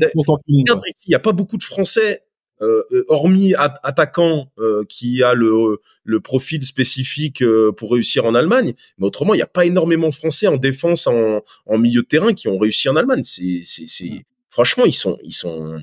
n'y 1.07 1.15
a 1.15 1.19
pas 1.19 1.31
beaucoup 1.31 1.57
de 1.57 1.63
Français, 1.63 2.23
euh, 2.61 2.83
euh 2.91 3.05
hormis 3.07 3.53
attaquant 3.55 4.51
euh, 4.57 4.83
qui 4.89 5.23
a 5.23 5.33
le, 5.33 5.79
le 6.03 6.19
profil 6.19 6.63
spécifique 6.63 7.41
euh, 7.41 7.71
pour 7.71 7.91
réussir 7.91 8.25
en 8.25 8.33
Allemagne. 8.35 8.73
Mais 8.97 9.05
autrement, 9.05 9.33
il 9.33 9.37
n'y 9.37 9.43
a 9.43 9.47
pas 9.47 9.65
énormément 9.65 10.09
de 10.09 10.13
Français 10.13 10.47
en 10.47 10.57
défense, 10.57 11.07
en, 11.07 11.41
en 11.65 11.77
milieu 11.77 12.01
de 12.01 12.07
terrain 12.07 12.33
qui 12.33 12.47
ont 12.47 12.57
réussi 12.57 12.89
en 12.89 12.95
Allemagne. 12.95 13.23
C'est. 13.23 13.61
Franchement, 14.49 14.85
ils 14.85 14.93
sont, 14.93 15.19
ils 15.23 15.33
sont, 15.33 15.79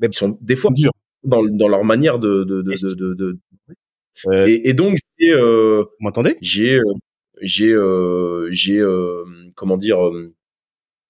ils 0.00 0.12
sont 0.12 0.38
des 0.40 0.56
fois 0.56 0.70
durs 0.74 0.92
dans, 1.24 1.44
dans 1.44 1.68
leur 1.68 1.84
manière 1.84 2.18
de, 2.18 2.44
de, 2.44 2.62
de, 2.62 2.94
de, 2.94 3.14
de, 3.14 3.38
Et, 4.46 4.70
et, 4.70 4.72
donc, 4.72 4.96
j'ai, 5.18 5.30
euh, 5.32 5.82
vous 5.82 6.04
m'entendez? 6.04 6.38
J'ai 6.40 6.78
j'ai 7.42 7.72
euh, 7.72 8.48
j'ai 8.50 8.78
euh, 8.78 9.24
comment 9.54 9.76
dire 9.76 9.98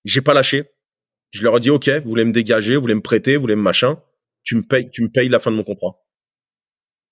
j'ai 0.04 0.22
pas 0.22 0.34
lâché. 0.34 0.64
Je 1.30 1.42
leur 1.42 1.56
ai 1.58 1.60
dit 1.60 1.70
OK, 1.70 1.88
vous 1.88 2.08
voulez 2.08 2.24
me 2.24 2.32
dégager, 2.32 2.74
vous 2.74 2.82
voulez 2.82 2.94
me 2.94 3.02
prêter, 3.02 3.36
vous 3.36 3.42
voulez 3.42 3.56
me 3.56 3.62
machin, 3.62 4.00
tu 4.48 4.56
me 4.56 4.62
payes 4.62 4.88
tu 4.90 5.02
me 5.02 5.08
payes 5.08 5.28
la 5.28 5.40
fin 5.40 5.50
de 5.50 5.56
mon 5.56 5.62
contrat. 5.62 6.00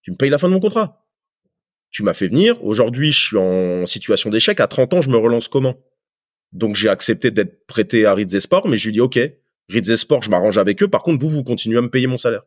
Tu 0.00 0.10
me 0.10 0.16
payes 0.16 0.30
la 0.30 0.38
fin 0.38 0.48
de 0.48 0.54
mon 0.54 0.60
contrat. 0.60 1.06
Tu 1.90 2.02
m'as 2.02 2.14
fait 2.14 2.28
venir, 2.28 2.64
aujourd'hui 2.64 3.12
je 3.12 3.20
suis 3.26 3.36
en 3.36 3.84
situation 3.84 4.30
d'échec, 4.30 4.58
à 4.58 4.66
30 4.66 4.94
ans 4.94 5.00
je 5.02 5.10
me 5.10 5.18
relance 5.18 5.46
comment? 5.48 5.76
Donc 6.52 6.76
j'ai 6.76 6.88
accepté 6.88 7.30
d'être 7.30 7.66
prêté 7.66 8.06
à 8.06 8.14
Rizesport 8.14 8.66
mais 8.68 8.78
je 8.78 8.86
lui 8.86 8.92
dis 8.92 9.00
OK, 9.00 9.18
Rizesport, 9.68 10.22
je 10.22 10.30
m'arrange 10.30 10.56
avec 10.56 10.82
eux, 10.82 10.88
par 10.88 11.02
contre 11.02 11.20
vous 11.20 11.28
vous 11.28 11.44
continuez 11.44 11.76
à 11.76 11.82
me 11.82 11.90
payer 11.90 12.06
mon 12.06 12.16
salaire. 12.16 12.42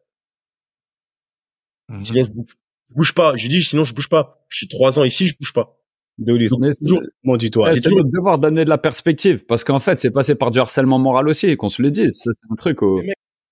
Mmh. 1.89 2.03
Sinon 2.03 2.23
je 2.23 2.31
bouge, 2.31 2.55
je 2.89 2.93
bouge 2.95 3.13
pas, 3.13 3.35
je 3.35 3.43
lui 3.43 3.49
dis 3.49 3.61
sinon 3.61 3.83
je 3.83 3.93
bouge 3.93 4.09
pas. 4.09 4.43
Je 4.47 4.57
suis 4.57 4.67
trois 4.67 4.97
ans 4.97 5.03
ici, 5.03 5.27
je 5.27 5.35
bouge 5.37 5.53
pas 5.53 5.79
toujours, 6.25 7.01
mon 7.23 7.37
dis-toi. 7.37 7.73
C'est 7.73 7.81
toujours 7.81 7.99
le 8.03 8.09
devoir 8.09 8.39
d'amener 8.39 8.65
de 8.65 8.69
la 8.69 8.77
perspective, 8.77 9.45
parce 9.45 9.63
qu'en 9.63 9.79
fait, 9.79 9.99
c'est 9.99 10.11
passé 10.11 10.35
par 10.35 10.51
du 10.51 10.59
harcèlement 10.59 10.99
moral 10.99 11.29
aussi, 11.29 11.55
qu'on 11.55 11.69
se 11.69 11.81
le 11.81 11.91
dise. 11.91 12.19
C'est 12.23 12.31
un 12.51 12.55
truc. 12.55 12.81
Au... 12.81 13.01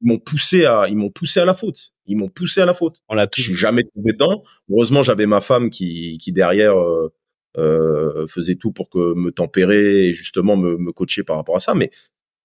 ils 0.02 0.08
m'ont 0.08 0.20
poussé 0.20 0.66
à, 0.66 0.86
ils 0.88 0.98
m'ont 0.98 1.10
poussé 1.10 1.40
à 1.40 1.46
la 1.46 1.54
faute. 1.54 1.94
Ils 2.06 2.18
m'ont 2.18 2.30
poussé 2.30 2.62
à 2.62 2.66
la 2.66 2.74
faute. 2.74 3.02
On 3.10 3.16
l'a. 3.16 3.28
Je 3.36 3.42
suis 3.42 3.56
jamais 3.56 3.84
tombé 3.84 4.14
dedans. 4.14 4.44
Heureusement, 4.70 5.04
j'avais 5.04 5.26
ma 5.26 5.42
femme 5.42 5.70
qui, 5.70 6.18
qui 6.20 6.32
derrière 6.32 6.78
euh, 6.78 7.12
euh, 7.58 8.28
faisait 8.28 8.56
tout 8.56 8.72
pour 8.72 8.90
que 8.90 9.14
me 9.14 9.32
tempérer 9.32 10.08
et 10.08 10.14
justement 10.14 10.56
me, 10.56 10.78
me 10.78 10.92
coacher 10.92 11.24
par 11.24 11.38
rapport 11.38 11.56
à 11.56 11.60
ça. 11.60 11.74
Mais 11.74 11.90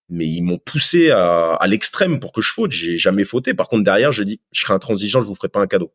mais 0.09 0.26
ils 0.26 0.42
m'ont 0.42 0.59
poussé 0.59 1.11
à, 1.11 1.55
à 1.55 1.66
l'extrême 1.66 2.20
pour 2.20 2.32
que 2.32 2.42
je 2.42 2.50
faute. 2.50 2.72
J'ai 2.72 2.98
jamais 2.98 3.24
fauté. 3.24 3.55
Par 3.55 3.68
contre, 3.68 3.84
derrière, 3.84 4.12
j'ai 4.12 4.24
dit, 4.24 4.40
je 4.53 4.61
serai 4.61 4.74
intransigeant, 4.74 5.20
je 5.20 5.26
vous 5.26 5.34
ferai 5.34 5.48
pas 5.48 5.61
un 5.61 5.66
cadeau. 5.66 5.92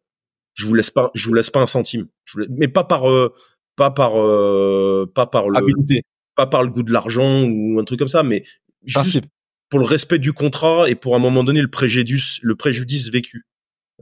Je 0.53 0.65
vous 0.65 0.73
laisse 0.73 0.89
pas, 0.89 1.11
je 1.13 1.27
vous 1.27 1.35
laisse 1.35 1.51
pas 1.51 1.59
un 1.61 1.67
centime. 1.67 2.07
Je 2.25 2.39
mais 2.49 2.67
pas 2.67 2.83
par 2.83 3.09
euh, 3.09 3.33
pas 3.75 3.91
par 3.91 4.19
euh, 4.19 5.09
pas 5.13 5.27
par 5.27 5.49
le 5.49 6.01
pas 6.35 6.47
par 6.47 6.63
le 6.63 6.69
goût 6.69 6.83
de 6.83 6.91
l'argent 6.91 7.43
ou 7.43 7.79
un 7.79 7.83
truc 7.83 7.99
comme 7.99 8.07
ça, 8.07 8.23
mais 8.23 8.43
juste 8.83 9.21
pour 9.69 9.79
le 9.79 9.85
respect 9.85 10.19
du 10.19 10.33
contrat 10.33 10.89
et 10.89 10.95
pour 10.95 11.15
un 11.15 11.19
moment 11.19 11.43
donné 11.43 11.61
le 11.61 11.69
préjudice 11.69 12.39
le 12.41 12.55
préjudice 12.55 13.09
vécu. 13.09 13.45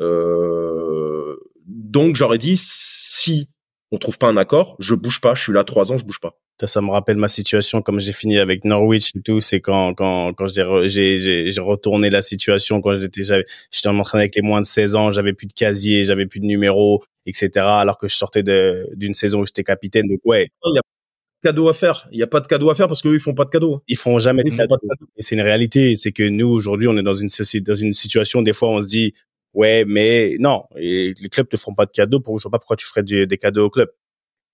Euh, 0.02 1.36
donc 1.66 2.16
j'aurais 2.16 2.38
dit 2.38 2.56
si 2.58 3.50
on 3.92 3.98
trouve 3.98 4.18
pas 4.18 4.28
un 4.28 4.38
accord, 4.38 4.76
je 4.80 4.96
bouge 4.96 5.22
pas, 5.22 5.36
je 5.36 5.44
suis 5.44 5.54
là 5.54 5.64
trois 5.64 5.92
ans, 5.92 5.98
je 5.98 6.06
bouge 6.06 6.20
pas. 6.20 6.38
Ça, 6.60 6.68
ça 6.68 6.82
me 6.82 6.90
rappelle 6.90 7.18
ma 7.18 7.28
situation 7.28 7.82
comme 7.82 8.00
j'ai 8.00 8.14
fini 8.14 8.38
avec 8.38 8.64
Norwich 8.64 9.12
et 9.16 9.22
tout. 9.22 9.42
C'est 9.42 9.60
quand 9.60 9.94
quand 9.94 10.34
quand 10.34 10.48
j'ai 10.48 11.18
j'ai 11.18 11.52
j'ai 11.52 11.62
retourné 11.62 12.10
la 12.10 12.22
situation 12.22 12.82
quand 12.82 12.98
j'étais 13.00 13.24
j'étais 13.24 13.88
en 13.88 14.00
entraînement 14.00 14.22
avec 14.22 14.36
les 14.36 14.42
moins 14.42 14.62
de 14.62 14.66
16 14.66 14.96
ans, 14.96 15.12
j'avais 15.12 15.34
plus 15.34 15.48
de 15.48 15.54
casier, 15.54 16.04
j'avais 16.04 16.26
plus 16.26 16.40
de 16.40 16.46
numéro, 16.46 17.04
etc. 17.26 17.50
Alors 17.56 17.98
que 17.98 18.08
je 18.08 18.16
sortais 18.16 18.44
de 18.44 18.90
d'une 18.96 19.14
saison 19.14 19.42
où 19.42 19.46
j'étais 19.46 19.64
capitaine. 19.64 20.08
Donc 20.08 20.20
ouais. 20.24 20.50
Il 20.66 20.76
y 20.76 20.80
a 20.80 20.82
pas 20.82 20.88
de 20.90 21.05
cadeau 21.46 21.70
à 21.70 21.74
faire. 21.74 22.08
Il 22.12 22.20
y 22.20 22.24
a 22.24 22.28
pas 22.28 22.40
de 22.40 22.48
cadeau 22.48 22.70
à 22.70 22.76
faire 22.76 22.88
parce 22.88 23.02
qu'eux 23.02 23.14
ils 23.14 23.20
font 23.20 23.34
pas 23.34 23.46
de 23.46 23.50
cadeau. 23.50 23.82
Ils 23.88 23.98
font 23.98 24.20
jamais 24.20 24.44
de 24.44 24.50
cadeau. 24.50 24.76
Et 25.16 25.22
c'est 25.22 25.36
une 25.36 25.42
réalité. 25.42 25.96
C'est 25.96 26.12
que 26.12 26.24
nous 26.24 26.48
aujourd'hui 26.48 26.88
on 26.88 26.98
est 26.98 27.04
dans 27.04 27.14
une 27.14 27.30
dans 27.62 27.76
une 27.76 27.94
situation 27.94 28.42
des 28.42 28.54
fois 28.54 28.70
on 28.70 28.82
se 28.82 28.88
dit 28.88 29.14
ouais 29.54 29.86
mais 29.86 30.36
non 30.40 30.64
et 30.76 31.14
les 31.20 31.30
clubs 31.30 31.48
te 31.48 31.58
font 31.58 31.74
pas 31.74 31.86
de 31.86 31.92
cadeaux. 31.92 32.20
Pour 32.20 32.38
je 32.40 32.44
vois 32.44 32.52
pas 32.52 32.60
pourquoi 32.60 32.76
tu 32.76 32.86
ferais 32.86 33.04
des 33.04 33.38
cadeaux 33.38 33.66
au 33.66 33.70
club 33.70 33.90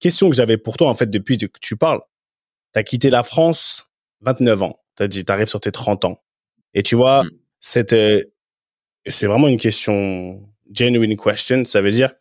question 0.02 0.30
que 0.30 0.36
j'avais 0.36 0.58
pour 0.58 0.76
toi, 0.76 0.90
en 0.90 0.94
fait, 0.94 1.10
depuis 1.10 1.38
que 1.38 1.46
tu 1.62 1.78
parles, 1.78 2.02
tu 2.74 2.80
as 2.80 2.84
quitté 2.84 3.10
la 3.10 3.24
France 3.24 3.90
29 4.22 4.64
ans. 4.64 4.84
Tu 4.98 5.04
as 5.04 5.08
dit, 5.08 5.24
tu 5.24 5.32
arrives 5.32 5.48
sur 5.48 5.62
tes 5.62 5.72
30 5.72 6.04
ans. 6.04 6.22
Et 6.74 6.84
tu 6.84 6.96
vois, 6.96 7.24
mm. 7.24 7.30
cette, 7.62 7.94
euh, 7.94 8.24
c'est 9.06 9.28
vraiment 9.28 9.48
une 9.48 9.60
question, 9.60 10.42
genuine 10.74 11.16
question. 11.16 11.64
Ça 11.64 11.82
veut 11.82 11.92
dire, 11.92 12.12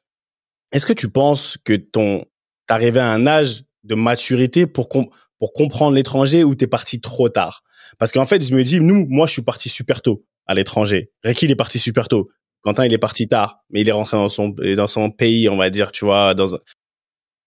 est-ce 0.70 0.86
que 0.86 0.92
tu 0.92 1.10
penses 1.10 1.58
que 1.64 1.74
ton, 1.74 2.24
arrivé 2.68 3.00
à 3.00 3.10
un 3.10 3.26
âge 3.26 3.64
de 3.84 3.94
maturité 3.94 4.66
pour, 4.66 4.88
pour 4.88 5.52
comprendre 5.52 5.94
l'étranger 5.94 6.44
ou 6.44 6.54
t'es 6.54 6.66
parti 6.66 7.00
trop 7.00 7.28
tard? 7.28 7.62
Parce 7.98 8.12
qu'en 8.12 8.26
fait, 8.26 8.42
je 8.42 8.54
me 8.54 8.62
dis, 8.62 8.80
nous, 8.80 9.06
moi, 9.08 9.26
je 9.26 9.32
suis 9.32 9.42
parti 9.42 9.68
super 9.68 10.02
tôt 10.02 10.24
à 10.46 10.54
l'étranger. 10.54 11.10
Ricky, 11.22 11.46
il 11.46 11.50
est 11.50 11.56
parti 11.56 11.78
super 11.78 12.08
tôt. 12.08 12.30
Quentin, 12.62 12.84
il 12.84 12.92
est 12.92 12.98
parti 12.98 13.26
tard, 13.26 13.60
mais 13.70 13.80
il 13.80 13.88
est 13.88 13.92
rentré 13.92 14.16
dans 14.16 14.28
son, 14.28 14.48
dans 14.48 14.86
son 14.86 15.10
pays, 15.10 15.48
on 15.48 15.56
va 15.56 15.70
dire, 15.70 15.92
tu 15.92 16.04
vois, 16.04 16.34
dans 16.34 16.58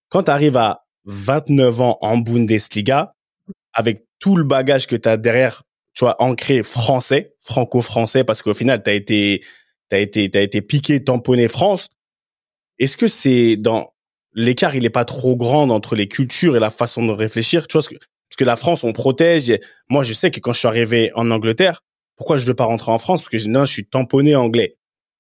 quand 0.10 0.24
tu 0.24 0.32
arrives 0.32 0.58
à 0.58 0.86
29 1.06 1.82
ans 1.82 1.98
en 2.02 2.18
Bundesliga, 2.18 3.16
avec 3.74 4.06
tout 4.20 4.36
le 4.36 4.44
bagage 4.44 4.86
que 4.86 4.96
tu 4.96 5.10
as 5.10 5.18
derrière, 5.18 5.64
tu 5.96 6.06
vois, 6.06 6.22
ancré 6.22 6.62
français, 6.62 7.36
franco-français, 7.44 8.24
parce 8.24 8.44
qu'au 8.44 8.54
final, 8.54 8.84
tu 8.84 8.92
as 8.92 8.94
été, 8.94 9.44
t'as 9.90 9.98
été, 9.98 10.30
t'as 10.30 10.42
été 10.42 10.62
piqué, 10.62 11.04
tamponné 11.04 11.48
France. 11.48 11.90
Est-ce 12.78 12.96
que 12.96 13.08
c'est 13.08 13.58
dans 13.58 13.93
l'écart, 14.34 14.76
il 14.76 14.86
est 14.86 14.90
pas 14.90 15.06
trop 15.06 15.36
grand 15.36 15.70
entre 15.70 15.96
les 15.96 16.08
cultures 16.08 16.56
et 16.56 16.60
la 16.60 16.70
façon 16.70 17.06
de 17.06 17.12
réfléchir, 17.12 17.68
tu 17.68 17.74
vois, 17.74 17.82
parce 17.82 18.38
que, 18.38 18.44
la 18.44 18.56
France, 18.56 18.84
on 18.84 18.94
protège. 18.94 19.58
Moi, 19.90 20.04
je 20.04 20.14
sais 20.14 20.32
que 20.32 20.40
quand 20.40 20.54
je 20.54 20.60
suis 20.60 20.68
arrivé 20.68 21.12
en 21.14 21.30
Angleterre, 21.30 21.82
pourquoi 22.16 22.38
je 22.38 22.44
ne 22.44 22.48
veux 22.48 22.56
pas 22.56 22.66
rentrer 22.66 22.92
en 22.92 22.98
France? 22.98 23.24
Parce 23.24 23.44
que 23.44 23.48
non, 23.48 23.66
je 23.66 23.72
suis 23.72 23.86
tamponné 23.86 24.36
anglais. 24.36 24.76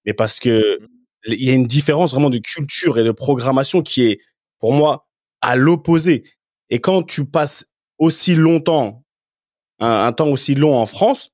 Mais 0.05 0.13
parce 0.13 0.39
que 0.39 0.79
il 1.25 1.45
y 1.45 1.49
a 1.49 1.53
une 1.53 1.67
différence 1.67 2.11
vraiment 2.11 2.29
de 2.29 2.37
culture 2.39 2.97
et 2.97 3.03
de 3.03 3.11
programmation 3.11 3.81
qui 3.81 4.03
est, 4.03 4.19
pour 4.59 4.73
moi, 4.73 5.07
à 5.41 5.55
l'opposé. 5.55 6.23
Et 6.69 6.79
quand 6.79 7.03
tu 7.03 7.25
passes 7.25 7.71
aussi 7.97 8.35
longtemps, 8.35 9.03
un, 9.79 10.11
temps 10.11 10.29
aussi 10.29 10.55
long 10.55 10.75
en 10.75 10.85
France, 10.85 11.29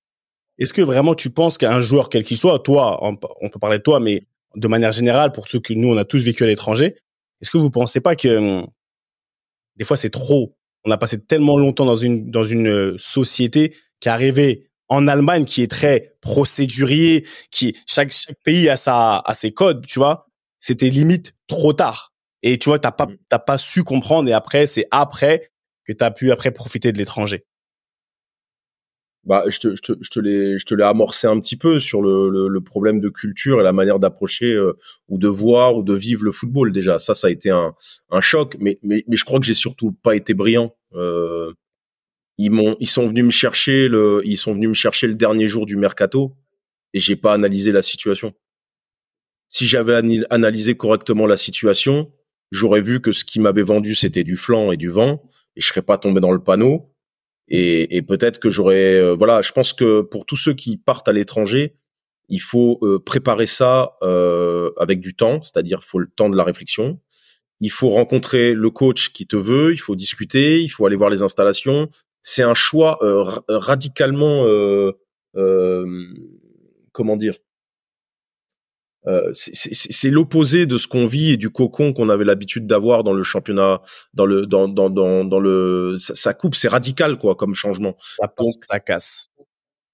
est-ce 0.58 0.74
que 0.74 0.82
vraiment 0.82 1.16
tu 1.16 1.30
penses 1.30 1.58
qu'un 1.58 1.82
joueur, 1.82 2.10
quel 2.10 2.24
qu'il 2.24 2.38
soit, 2.38 2.60
toi, 2.60 3.00
on, 3.02 3.16
peut 3.16 3.60
parler 3.60 3.78
de 3.78 3.84
toi, 3.84 4.00
mais 4.00 4.24
de 4.56 4.68
manière 4.68 4.92
générale, 4.92 5.32
pour 5.32 5.48
ceux 5.48 5.60
que 5.60 5.74
nous, 5.74 5.90
on 5.90 5.98
a 5.98 6.06
tous 6.06 6.24
vécu 6.24 6.44
à 6.44 6.48
l'étranger, 6.48 6.98
est-ce 7.42 7.52
que 7.52 7.58
vous 7.58 7.70
pensez 7.70 8.02
pas 8.02 8.16
que 8.16 8.38
hum, 8.38 8.68
des 9.78 9.86
fois 9.86 9.98
c'est 9.98 10.10
trop? 10.10 10.56
On 10.86 10.92
a 10.92 10.98
passé 10.98 11.20
tellement 11.20 11.58
longtemps 11.58 11.86
dans 11.86 11.96
une 11.96 12.32
dans 12.32 12.44
une 12.44 12.68
euh, 12.68 12.96
société 12.98 13.76
qui 14.00 14.10
est 14.10 14.12
arrivée 14.12 14.70
en 14.88 15.08
Allemagne, 15.08 15.46
qui 15.46 15.62
est 15.62 15.72
très 15.72 16.16
procédurier, 16.22 17.26
qui 17.52 17.78
chaque 17.86 18.12
chaque 18.12 18.42
pays 18.44 18.70
a 18.70 18.78
sa 18.78 19.18
a 19.20 19.34
ses 19.34 19.52
codes, 19.52 19.86
tu 19.86 20.00
vois? 20.00 20.28
C'était 20.58 20.90
limite 20.90 21.34
trop 21.48 21.74
tard. 21.74 22.14
Et 22.42 22.58
tu 22.58 22.70
vois, 22.70 22.80
t'as 22.80 22.92
pas, 22.92 23.06
mmh. 23.06 23.18
t'as 23.30 23.40
pas 23.40 23.58
su 23.58 23.84
comprendre. 23.84 24.30
Et 24.30 24.34
après, 24.34 24.68
c'est 24.68 24.86
après 24.92 25.52
que 25.86 25.94
tu 25.94 26.04
as 26.04 26.12
pu 26.12 26.32
après 26.32 26.52
profiter 26.52 26.92
de 26.92 26.98
l'étranger 26.98 27.46
bah, 29.26 29.44
je 29.48 29.60
te, 29.60 29.76
je 29.76 29.82
te, 29.82 29.94
je 30.02 30.10
te 30.10 30.20
l'ai, 30.20 30.58
je 30.58 30.66
te 30.66 30.74
l'ai 30.74 30.84
amorcé 30.84 31.28
un 31.28 31.40
petit 31.40 31.58
peu 31.58 31.80
sur 31.80 32.02
le, 32.02 32.30
le, 32.30 32.48
le 32.48 32.62
problème 32.62 33.00
de 33.00 33.10
culture 33.10 33.60
et 33.60 33.64
la 33.64 33.74
manière 33.74 34.00
d'approcher 34.00 34.54
euh, 34.54 34.74
ou 35.08 35.18
de 35.18 35.28
voir 35.28 35.76
ou 35.76 35.84
de 35.84 35.94
vivre 35.94 36.24
le 36.24 36.32
football. 36.32 36.72
Déjà, 36.72 37.00
ça, 37.00 37.14
ça 37.14 37.28
a 37.28 37.30
été 37.30 37.50
un, 37.50 37.76
un 38.10 38.22
choc, 38.22 38.56
mais, 38.60 38.80
mais, 38.82 39.04
mais 39.08 39.18
je 39.18 39.26
crois 39.26 39.40
que 39.40 39.46
j'ai 39.46 39.54
surtout 39.54 39.92
pas 39.92 40.16
été 40.16 40.34
brillant. 40.34 40.74
Euh, 40.96 41.54
ils 42.38 42.50
m'ont, 42.50 42.78
ils 42.80 42.88
sont 42.88 43.08
venus 43.08 43.26
me 43.26 43.30
chercher 43.32 43.90
le, 43.90 44.22
ils 44.24 44.38
sont 44.38 44.54
venus 44.54 44.70
me 44.70 44.74
chercher 44.74 45.08
le 45.08 45.16
dernier 45.16 45.48
jour 45.50 45.66
du 45.66 45.76
mercato 45.76 46.36
et 46.94 47.00
j'ai 47.00 47.18
pas 47.18 47.34
analysé 47.34 47.72
la 47.74 47.82
situation. 47.82 48.34
Si 49.50 49.68
j'avais 49.68 50.00
analysé 50.30 50.78
correctement 50.78 51.28
la 51.28 51.38
situation, 51.38 52.12
j'aurais 52.52 52.82
vu 52.82 53.02
que 53.02 53.12
ce 53.12 53.26
qui 53.26 53.40
m'avait 53.42 53.64
vendu 53.64 53.94
c'était 53.94 54.24
du 54.24 54.38
flanc 54.38 54.72
et 54.72 54.78
du 54.78 54.88
vent 54.88 55.22
et 55.58 55.62
je 55.62 55.68
serais 55.68 55.82
pas 55.82 55.98
tombé 55.98 56.22
dans 56.22 56.32
le 56.32 56.42
panneau 56.42 56.94
et, 57.50 57.98
et 57.98 58.02
peut-être 58.02 58.40
que 58.40 58.50
j'aurais 58.50 58.94
euh, 58.94 59.16
voilà 59.16 59.42
je 59.42 59.52
pense 59.52 59.74
que 59.74 60.02
pour 60.02 60.26
tous 60.26 60.36
ceux 60.36 60.54
qui 60.54 60.78
partent 60.78 61.08
à 61.08 61.14
l'étranger 61.14 61.76
il 62.30 62.42
faut 62.42 62.80
euh, 62.84 63.00
préparer 63.00 63.48
ça 63.48 63.98
euh, 64.04 64.72
avec 64.78 65.00
du 65.00 65.16
temps 65.16 65.42
c'est-à-dire 65.44 65.84
faut 65.84 66.00
le 66.00 66.08
temps 66.08 66.30
de 66.30 66.38
la 66.38 66.44
réflexion. 66.44 67.00
Il 67.62 67.72
faut 67.72 67.90
rencontrer 67.90 68.54
le 68.54 68.70
coach 68.70 69.12
qui 69.12 69.28
te 69.28 69.36
veut 69.36 69.74
il 69.74 69.80
faut 69.80 69.96
discuter 69.96 70.62
il 70.62 70.70
faut 70.70 70.86
aller 70.86 70.96
voir 70.96 71.10
les 71.10 71.24
installations. 71.24 71.90
C'est 72.22 72.44
un 72.44 72.54
choix 72.54 73.00
radicalement 73.48 74.46
comment 76.94 77.18
dire 77.18 77.34
euh, 79.08 79.30
c'est 79.34 80.10
l'opposé 80.10 80.66
de 80.66 80.78
ce 80.78 80.88
qu'on 80.88 81.06
vit 81.06 81.32
et 81.32 81.38
du 81.38 81.50
cocon 81.50 81.94
qu'on 81.94 82.10
avait 82.10 82.26
l'habitude 82.26 82.68
d'avoir 82.68 83.04
dans 83.04 83.14
le 83.14 83.24
championnat, 83.24 83.82
dans 84.14 84.26
le 84.26 84.46
dans 84.46 84.68
dans 84.68 84.90
dans, 84.90 85.24
dans 85.24 85.40
le 85.40 85.96
ça, 85.98 86.34
coupe, 86.34 86.56
c'est 86.56 86.68
radical 86.68 87.18
quoi 87.18 87.36
comme 87.36 87.56
changement. 87.56 87.96
Ça, 88.18 88.28
passe, 88.28 88.56
ça 88.64 88.80
casse. 88.80 89.28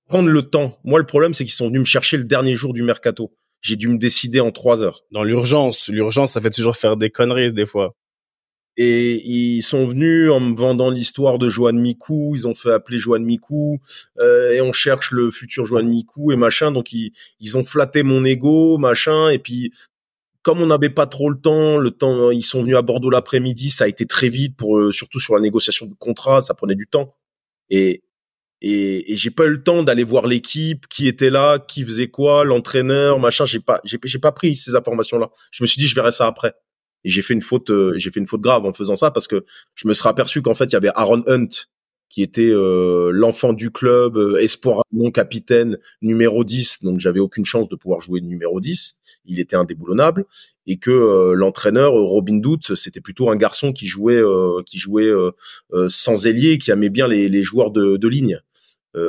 Prendre 0.07 0.29
le 0.29 0.41
temps. 0.41 0.77
Moi 0.83 0.99
le 0.99 1.05
problème 1.05 1.33
c'est 1.33 1.43
qu'ils 1.43 1.53
sont 1.53 1.67
venus 1.67 1.81
me 1.81 1.85
chercher 1.85 2.17
le 2.17 2.23
dernier 2.23 2.55
jour 2.55 2.73
du 2.73 2.83
mercato. 2.83 3.31
J'ai 3.61 3.75
dû 3.75 3.87
me 3.87 3.97
décider 3.97 4.39
en 4.39 4.51
trois 4.51 4.81
heures. 4.81 5.01
Dans 5.11 5.23
l'urgence, 5.23 5.87
l'urgence 5.87 6.33
ça 6.33 6.41
fait 6.41 6.49
toujours 6.49 6.75
faire 6.75 6.97
des 6.97 7.09
conneries 7.11 7.53
des 7.53 7.65
fois. 7.65 7.95
Et 8.77 9.25
ils 9.25 9.61
sont 9.61 9.85
venus 9.85 10.29
en 10.29 10.39
me 10.39 10.55
vendant 10.55 10.89
l'histoire 10.89 11.37
de 11.37 11.47
Joanne 11.47 11.79
Mikou. 11.79 12.33
Ils 12.35 12.45
ont 12.47 12.55
fait 12.55 12.71
appeler 12.71 12.97
Joanne 12.97 13.23
Mikou 13.23 13.79
euh, 14.19 14.51
et 14.51 14.61
on 14.61 14.73
cherche 14.73 15.11
le 15.11 15.31
futur 15.31 15.65
Joanne 15.65 15.87
Mikou 15.87 16.31
et 16.31 16.35
machin. 16.35 16.71
Donc 16.71 16.91
ils, 16.91 17.11
ils 17.39 17.57
ont 17.57 17.63
flatté 17.63 18.03
mon 18.03 18.25
ego, 18.25 18.77
machin. 18.77 19.29
Et 19.29 19.39
puis 19.39 19.71
comme 20.41 20.61
on 20.61 20.67
n'avait 20.67 20.89
pas 20.89 21.07
trop 21.07 21.29
le 21.29 21.39
temps, 21.39 21.77
le 21.77 21.91
temps, 21.91 22.31
ils 22.31 22.43
sont 22.43 22.61
venus 22.61 22.75
à 22.75 22.81
Bordeaux 22.81 23.09
l'après-midi. 23.09 23.69
Ça 23.69 23.85
a 23.85 23.87
été 23.87 24.05
très 24.05 24.29
vite 24.29 24.57
pour 24.57 24.77
euh, 24.77 24.91
surtout 24.91 25.19
sur 25.19 25.35
la 25.35 25.41
négociation 25.41 25.85
de 25.85 25.93
contrat. 25.95 26.41
Ça 26.41 26.53
prenait 26.53 26.75
du 26.75 26.87
temps. 26.87 27.15
Et 27.69 28.03
et, 28.61 29.13
et 29.13 29.15
j'ai 29.15 29.31
pas 29.31 29.45
eu 29.45 29.51
le 29.51 29.63
temps 29.63 29.83
d'aller 29.83 30.03
voir 30.03 30.25
l'équipe, 30.25 30.87
qui 30.87 31.07
était 31.07 31.29
là, 31.29 31.59
qui 31.59 31.83
faisait 31.83 32.07
quoi, 32.07 32.43
l'entraîneur, 32.43 33.19
machin. 33.19 33.45
J'ai 33.45 33.59
pas, 33.59 33.81
j'ai, 33.83 34.19
pas 34.19 34.31
pris 34.31 34.55
ces 34.55 34.75
informations-là. 34.75 35.29
Je 35.51 35.63
me 35.63 35.67
suis 35.67 35.79
dit, 35.79 35.87
je 35.87 35.95
verrai 35.95 36.11
ça 36.11 36.25
après. 36.25 36.53
Et 37.05 37.09
j'ai 37.09 37.21
fait 37.21 37.35
une 37.35 37.41
faute, 37.41 37.69
euh, 37.69 37.93
j'ai 37.97 38.11
fait 38.11 38.19
une 38.19 38.27
faute 38.27 38.41
grave 38.41 38.65
en 38.65 38.73
faisant 38.73 38.95
ça 38.95 39.11
parce 39.11 39.27
que 39.27 39.45
je 39.75 39.87
me 39.87 39.93
serais 39.93 40.09
aperçu 40.09 40.41
qu'en 40.41 40.55
fait 40.55 40.65
il 40.65 40.73
y 40.73 40.75
avait 40.75 40.91
Aaron 40.95 41.23
Hunt 41.27 41.49
qui 42.09 42.23
était 42.23 42.49
euh, 42.49 43.11
l'enfant 43.11 43.53
du 43.53 43.71
club, 43.71 44.17
euh, 44.17 44.37
espoir 44.37 44.83
non 44.91 45.11
capitaine, 45.11 45.77
numéro 46.01 46.43
10, 46.43 46.83
donc 46.83 46.99
j'avais 46.99 47.19
aucune 47.19 47.45
chance 47.45 47.69
de 47.69 47.75
pouvoir 47.75 47.99
jouer 47.99 48.21
numéro 48.21 48.59
10, 48.59 48.95
il 49.25 49.39
était 49.39 49.55
indéboulonnable, 49.55 50.25
et 50.65 50.77
que 50.77 51.33
l'entraîneur 51.33 51.93
Robin 51.93 52.37
Doute, 52.37 52.75
c'était 52.75 53.01
plutôt 53.01 53.29
un 53.29 53.35
garçon 53.35 53.73
qui 53.73 53.85
jouait 53.85 54.21
qui 54.65 54.77
jouait 54.77 55.11
sans 55.89 56.25
ailier, 56.25 56.57
qui 56.57 56.71
aimait 56.71 56.89
bien 56.89 57.07
les, 57.07 57.27
les 57.27 57.43
joueurs 57.43 57.71
de, 57.71 57.97
de 57.97 58.07
ligne. 58.07 58.39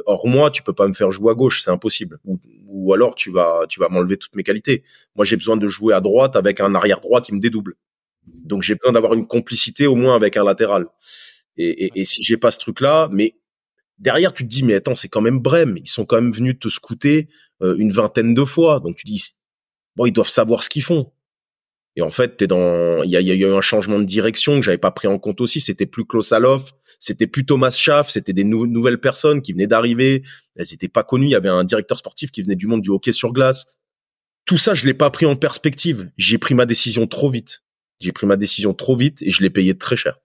or 0.07 0.26
moi, 0.26 0.51
tu 0.51 0.62
peux 0.62 0.72
pas 0.72 0.88
me 0.88 0.92
faire 0.92 1.11
jouer 1.12 1.30
à 1.30 1.34
gauche, 1.34 1.62
c'est 1.62 1.70
impossible. 1.70 2.18
Ou, 2.24 2.40
ou, 2.66 2.92
alors 2.92 3.14
tu 3.14 3.30
vas 3.30 3.66
tu 3.68 3.78
vas 3.78 3.88
m'enlever 3.88 4.16
toutes 4.16 4.34
mes 4.34 4.42
qualités. 4.42 4.82
Moi, 5.14 5.24
j'ai 5.24 5.36
besoin 5.36 5.57
de 5.57 5.68
jouer 5.68 5.94
à 5.94 6.01
droite 6.01 6.34
avec 6.34 6.61
un 6.61 6.74
arrière 6.74 7.01
droit 7.01 7.20
qui 7.20 7.32
me 7.32 7.40
dédouble. 7.40 7.76
Donc 8.26 8.62
j'ai 8.62 8.74
besoin 8.74 8.92
d'avoir 8.92 9.14
une 9.14 9.26
complicité 9.26 9.86
au 9.86 9.94
moins 9.94 10.16
avec 10.16 10.36
un 10.36 10.44
latéral. 10.44 10.86
Et, 11.56 11.86
et, 11.86 12.00
et 12.00 12.04
si 12.04 12.22
j'ai 12.22 12.36
pas 12.36 12.50
ce 12.50 12.58
truc-là, 12.58 13.08
mais 13.12 13.34
derrière 13.98 14.32
tu 14.32 14.44
te 14.44 14.48
dis 14.48 14.62
mais 14.62 14.74
attends 14.74 14.94
c'est 14.94 15.08
quand 15.08 15.20
même 15.20 15.40
Brême, 15.40 15.76
ils 15.78 15.88
sont 15.88 16.04
quand 16.04 16.16
même 16.16 16.32
venus 16.32 16.58
te 16.58 16.68
scouter 16.68 17.28
euh, 17.62 17.76
une 17.78 17.92
vingtaine 17.92 18.34
de 18.34 18.44
fois, 18.44 18.80
donc 18.80 18.96
tu 18.96 19.06
dis 19.06 19.30
bon 19.96 20.06
ils 20.06 20.12
doivent 20.12 20.28
savoir 20.28 20.62
ce 20.62 20.68
qu'ils 20.68 20.82
font. 20.82 21.12
Et 21.98 22.02
en 22.02 22.10
fait 22.10 22.36
t'es 22.36 22.46
dans 22.46 23.02
il 23.04 23.10
y 23.10 23.16
a, 23.16 23.20
y 23.22 23.30
a, 23.30 23.34
eu 23.34 23.54
un 23.54 23.62
changement 23.62 23.98
de 23.98 24.04
direction 24.04 24.56
que 24.56 24.62
j'avais 24.62 24.76
pas 24.76 24.90
pris 24.90 25.08
en 25.08 25.18
compte 25.18 25.40
aussi. 25.40 25.60
C'était 25.60 25.86
plus 25.86 26.04
Klaus 26.04 26.30
Alof, 26.32 26.72
c'était 26.98 27.26
plus 27.26 27.46
Thomas 27.46 27.70
Schaff, 27.70 28.10
c'était 28.10 28.34
des 28.34 28.44
nouvelles 28.44 29.00
personnes 29.00 29.40
qui 29.40 29.52
venaient 29.54 29.66
d'arriver. 29.66 30.22
Elles 30.56 30.74
étaient 30.74 30.88
pas 30.88 31.04
connues. 31.04 31.26
Il 31.26 31.30
y 31.30 31.34
avait 31.34 31.48
un 31.48 31.64
directeur 31.64 31.98
sportif 31.98 32.30
qui 32.30 32.42
venait 32.42 32.56
du 32.56 32.66
monde 32.66 32.82
du 32.82 32.90
hockey 32.90 33.12
sur 33.12 33.32
glace. 33.32 33.64
Tout 34.44 34.58
ça 34.58 34.74
je 34.74 34.84
l'ai 34.84 34.94
pas 34.94 35.08
pris 35.10 35.24
en 35.24 35.36
perspective. 35.36 36.10
J'ai 36.18 36.36
pris 36.36 36.54
ma 36.54 36.66
décision 36.66 37.06
trop 37.06 37.30
vite. 37.30 37.62
J'ai 38.01 38.12
pris 38.12 38.26
ma 38.26 38.36
décision 38.36 38.74
trop 38.74 38.97
vite 38.97 39.22
et 39.22 39.30
je 39.30 39.42
l'ai 39.42 39.51
payé 39.51 39.76
très 39.76 39.97
cher. 39.97 40.18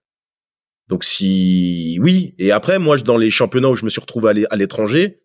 Donc 0.88 1.04
si 1.04 1.98
oui, 2.02 2.34
et 2.38 2.50
après 2.50 2.78
moi 2.78 2.96
dans 2.98 3.16
les 3.16 3.30
championnats 3.30 3.70
où 3.70 3.76
je 3.76 3.84
me 3.84 3.90
suis 3.90 4.00
retrouvé 4.00 4.46
à 4.50 4.56
l'étranger, 4.56 5.22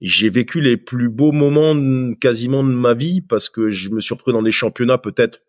j'ai 0.00 0.28
vécu 0.28 0.60
les 0.60 0.76
plus 0.76 1.08
beaux 1.08 1.32
moments 1.32 2.14
quasiment 2.14 2.62
de 2.62 2.68
ma 2.68 2.92
vie 2.92 3.22
parce 3.22 3.48
que 3.48 3.70
je 3.70 3.90
me 3.90 4.00
suis 4.00 4.14
retrouvé 4.14 4.34
dans 4.34 4.42
des 4.42 4.52
championnats 4.52 4.98
peut-être 4.98 5.42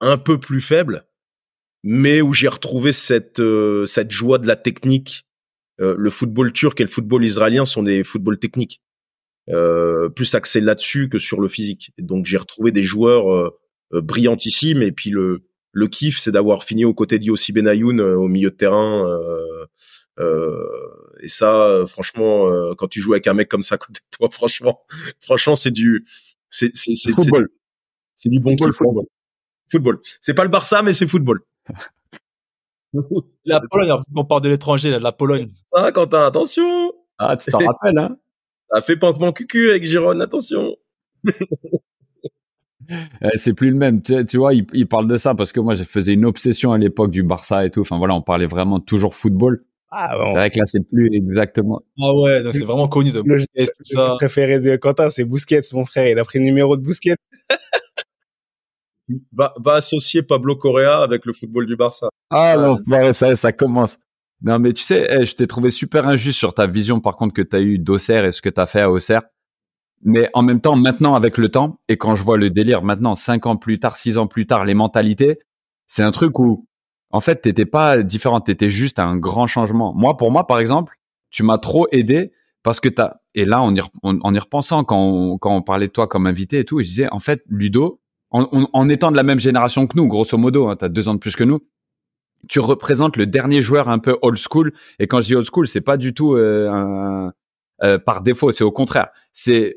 un 0.00 0.18
peu 0.18 0.38
plus 0.38 0.60
faibles, 0.60 1.06
mais 1.82 2.20
où 2.20 2.34
j'ai 2.34 2.48
retrouvé 2.48 2.92
cette 2.92 3.40
euh, 3.40 3.86
cette 3.86 4.10
joie 4.10 4.38
de 4.38 4.46
la 4.46 4.56
technique. 4.56 5.26
Euh, 5.80 5.94
le 5.96 6.10
football 6.10 6.52
turc 6.52 6.78
et 6.80 6.84
le 6.84 6.90
football 6.90 7.24
israélien 7.24 7.64
sont 7.64 7.82
des 7.82 8.04
footballs 8.04 8.38
techniques, 8.38 8.82
euh, 9.48 10.08
plus 10.10 10.34
axés 10.34 10.60
là-dessus 10.60 11.08
que 11.08 11.18
sur 11.18 11.40
le 11.40 11.48
physique. 11.48 11.92
donc 11.98 12.26
j'ai 12.26 12.36
retrouvé 12.36 12.70
des 12.70 12.82
joueurs 12.82 13.32
euh, 13.32 13.50
brillantissime. 13.92 14.82
Et 14.82 14.92
puis 14.92 15.10
le 15.10 15.42
le 15.74 15.88
kiff, 15.88 16.18
c'est 16.18 16.32
d'avoir 16.32 16.64
fini 16.64 16.84
aux 16.84 16.92
côtés 16.92 17.18
d'Yossi 17.18 17.50
Benayoun 17.52 17.98
euh, 17.98 18.16
au 18.16 18.28
milieu 18.28 18.50
de 18.50 18.56
terrain. 18.56 19.08
Euh, 20.18 20.68
et 21.20 21.28
ça, 21.28 21.82
franchement, 21.86 22.74
quand 22.76 22.88
tu 22.88 23.00
joues 23.00 23.14
avec 23.14 23.26
un 23.26 23.34
mec 23.34 23.48
comme 23.48 23.62
ça 23.62 23.76
à 23.76 23.78
côté 23.78 24.00
de 24.00 24.16
toi, 24.16 24.28
franchement, 24.32 24.80
franchement, 25.20 25.54
c'est 25.54 25.70
du, 25.70 26.04
c'est 26.50 26.70
c'est 26.74 26.94
c'est 26.94 27.14
football. 27.14 27.48
C'est 28.14 28.28
du 28.28 28.38
bon 28.38 28.54
kiff. 28.54 28.74
Football. 28.74 29.06
Football. 29.70 30.00
C'est 30.20 30.34
pas 30.34 30.44
le 30.44 30.50
Barça, 30.50 30.82
mais 30.82 30.92
c'est 30.92 31.06
football. 31.06 31.40
la 33.44 33.60
Pologne, 33.60 33.92
on 34.14 34.24
parle 34.24 34.42
de 34.42 34.50
l'étranger, 34.50 34.98
la 34.98 35.12
Pologne. 35.12 35.50
Ça, 35.74 35.92
Quentin, 35.92 36.26
attention. 36.26 36.92
Ah, 37.18 37.36
tu 37.36 37.50
t'en 37.50 37.58
rappelles, 37.58 37.98
hein. 37.98 38.16
Ça 38.70 38.80
fait 38.80 38.96
panquement 38.96 39.32
cucu 39.32 39.70
avec 39.70 39.84
Giron, 39.84 40.20
attention. 40.20 40.76
c'est 43.34 43.54
plus 43.54 43.70
le 43.70 43.76
même. 43.76 44.02
Tu, 44.02 44.24
tu 44.26 44.38
vois, 44.38 44.54
il, 44.54 44.66
il, 44.72 44.86
parle 44.86 45.08
de 45.08 45.16
ça 45.16 45.34
parce 45.34 45.52
que 45.52 45.60
moi, 45.60 45.74
je 45.74 45.84
faisais 45.84 46.12
une 46.12 46.24
obsession 46.24 46.72
à 46.72 46.78
l'époque 46.78 47.10
du 47.10 47.22
Barça 47.22 47.64
et 47.64 47.70
tout. 47.70 47.80
Enfin 47.80 47.98
voilà, 47.98 48.14
on 48.14 48.22
parlait 48.22 48.46
vraiment 48.46 48.80
toujours 48.80 49.14
football. 49.14 49.64
Ah, 49.94 50.16
bon, 50.16 50.32
c'est 50.32 50.38
vrai 50.38 50.50
que 50.50 50.58
là, 50.58 50.64
c'est 50.64 50.88
plus 50.88 51.10
exactement. 51.12 51.82
Ah 52.00 52.14
ouais, 52.14 52.42
donc 52.42 52.54
c'est 52.54 52.64
vraiment 52.64 52.88
connu 52.88 53.10
de 53.10 53.18
le, 53.18 53.36
Busquets, 53.36 53.66
tout 53.66 53.84
ça. 53.84 54.08
Le 54.12 54.16
préféré 54.16 54.58
de 54.58 54.76
Quentin, 54.76 55.10
c'est 55.10 55.24
Busquets, 55.24 55.60
mon 55.74 55.84
frère. 55.84 56.08
Il 56.08 56.18
a 56.18 56.24
pris 56.24 56.38
le 56.38 56.46
numéro 56.46 56.78
de 56.78 56.82
Busquets. 56.82 57.14
va, 59.32 59.52
va 59.62 59.74
associer 59.74 60.22
Pablo 60.22 60.56
Correa 60.56 61.02
avec 61.02 61.26
le 61.26 61.34
football 61.34 61.66
du 61.66 61.76
Barça. 61.76 62.08
Ah 62.30 62.56
non, 62.56 62.78
ouais, 62.86 63.12
ça, 63.12 63.36
ça 63.36 63.52
commence. 63.52 63.98
Non, 64.40 64.58
mais 64.58 64.72
tu 64.72 64.82
sais, 64.82 65.06
eh, 65.10 65.26
je 65.26 65.34
t'ai 65.34 65.46
trouvé 65.46 65.70
super 65.70 66.06
injuste 66.06 66.38
sur 66.38 66.54
ta 66.54 66.66
vision, 66.66 67.00
par 67.00 67.16
contre, 67.16 67.34
que 67.34 67.42
tu 67.42 67.54
as 67.54 67.60
eu 67.60 67.78
d'Auxerre 67.78 68.24
et 68.24 68.32
ce 68.32 68.40
que 68.40 68.48
tu 68.48 68.60
as 68.60 68.66
fait 68.66 68.80
à 68.80 68.90
Auxerre. 68.90 69.22
Mais 70.02 70.28
en 70.34 70.42
même 70.42 70.60
temps, 70.60 70.76
maintenant, 70.76 71.14
avec 71.14 71.38
le 71.38 71.48
temps, 71.48 71.80
et 71.88 71.96
quand 71.96 72.16
je 72.16 72.22
vois 72.22 72.36
le 72.36 72.50
délire 72.50 72.82
maintenant, 72.82 73.14
cinq 73.14 73.46
ans 73.46 73.56
plus 73.56 73.78
tard, 73.78 73.96
six 73.96 74.18
ans 74.18 74.26
plus 74.26 74.46
tard, 74.46 74.64
les 74.64 74.74
mentalités, 74.74 75.38
c'est 75.86 76.02
un 76.02 76.10
truc 76.10 76.38
où, 76.38 76.66
en 77.10 77.20
fait, 77.20 77.42
t'étais 77.42 77.66
pas 77.66 78.02
différent, 78.02 78.40
t'étais 78.40 78.70
juste 78.70 78.98
un 78.98 79.16
grand 79.16 79.46
changement. 79.46 79.94
Moi, 79.94 80.16
pour 80.16 80.30
moi, 80.32 80.46
par 80.46 80.58
exemple, 80.58 80.96
tu 81.30 81.42
m'as 81.42 81.58
trop 81.58 81.86
aidé 81.92 82.32
parce 82.62 82.80
que 82.80 82.88
t'as, 82.88 83.14
et 83.34 83.44
là, 83.44 83.62
en 83.62 83.74
y, 83.74 83.80
en 84.02 84.34
y 84.34 84.38
repensant, 84.38 84.84
quand 84.84 84.98
on, 84.98 85.38
on 85.40 85.62
parlait 85.62 85.86
de 85.88 85.92
toi 85.92 86.06
comme 86.06 86.26
invité 86.26 86.60
et 86.60 86.64
tout, 86.64 86.80
je 86.80 86.86
disais, 86.86 87.08
en 87.12 87.20
fait, 87.20 87.42
Ludo, 87.48 88.00
en, 88.32 88.88
étant 88.88 89.10
de 89.10 89.16
la 89.16 89.22
même 89.22 89.40
génération 89.40 89.86
que 89.86 89.96
nous, 89.96 90.06
grosso 90.06 90.36
modo, 90.38 90.68
hein, 90.68 90.76
t'as 90.76 90.88
deux 90.88 91.08
ans 91.08 91.14
de 91.14 91.18
plus 91.18 91.36
que 91.36 91.44
nous, 91.44 91.60
tu 92.48 92.60
représentes 92.60 93.16
le 93.16 93.26
dernier 93.26 93.62
joueur 93.62 93.88
un 93.88 93.98
peu 93.98 94.16
old 94.22 94.38
school. 94.38 94.72
Et 94.98 95.06
quand 95.06 95.20
je 95.20 95.26
dis 95.26 95.36
old 95.36 95.46
school, 95.46 95.68
c'est 95.68 95.82
pas 95.82 95.96
du 95.96 96.14
tout 96.14 96.34
euh, 96.34 97.30
euh, 97.84 97.98
par 97.98 98.22
défaut. 98.22 98.52
C'est 98.52 98.64
au 98.64 98.70
contraire. 98.72 99.08
C'est 99.32 99.76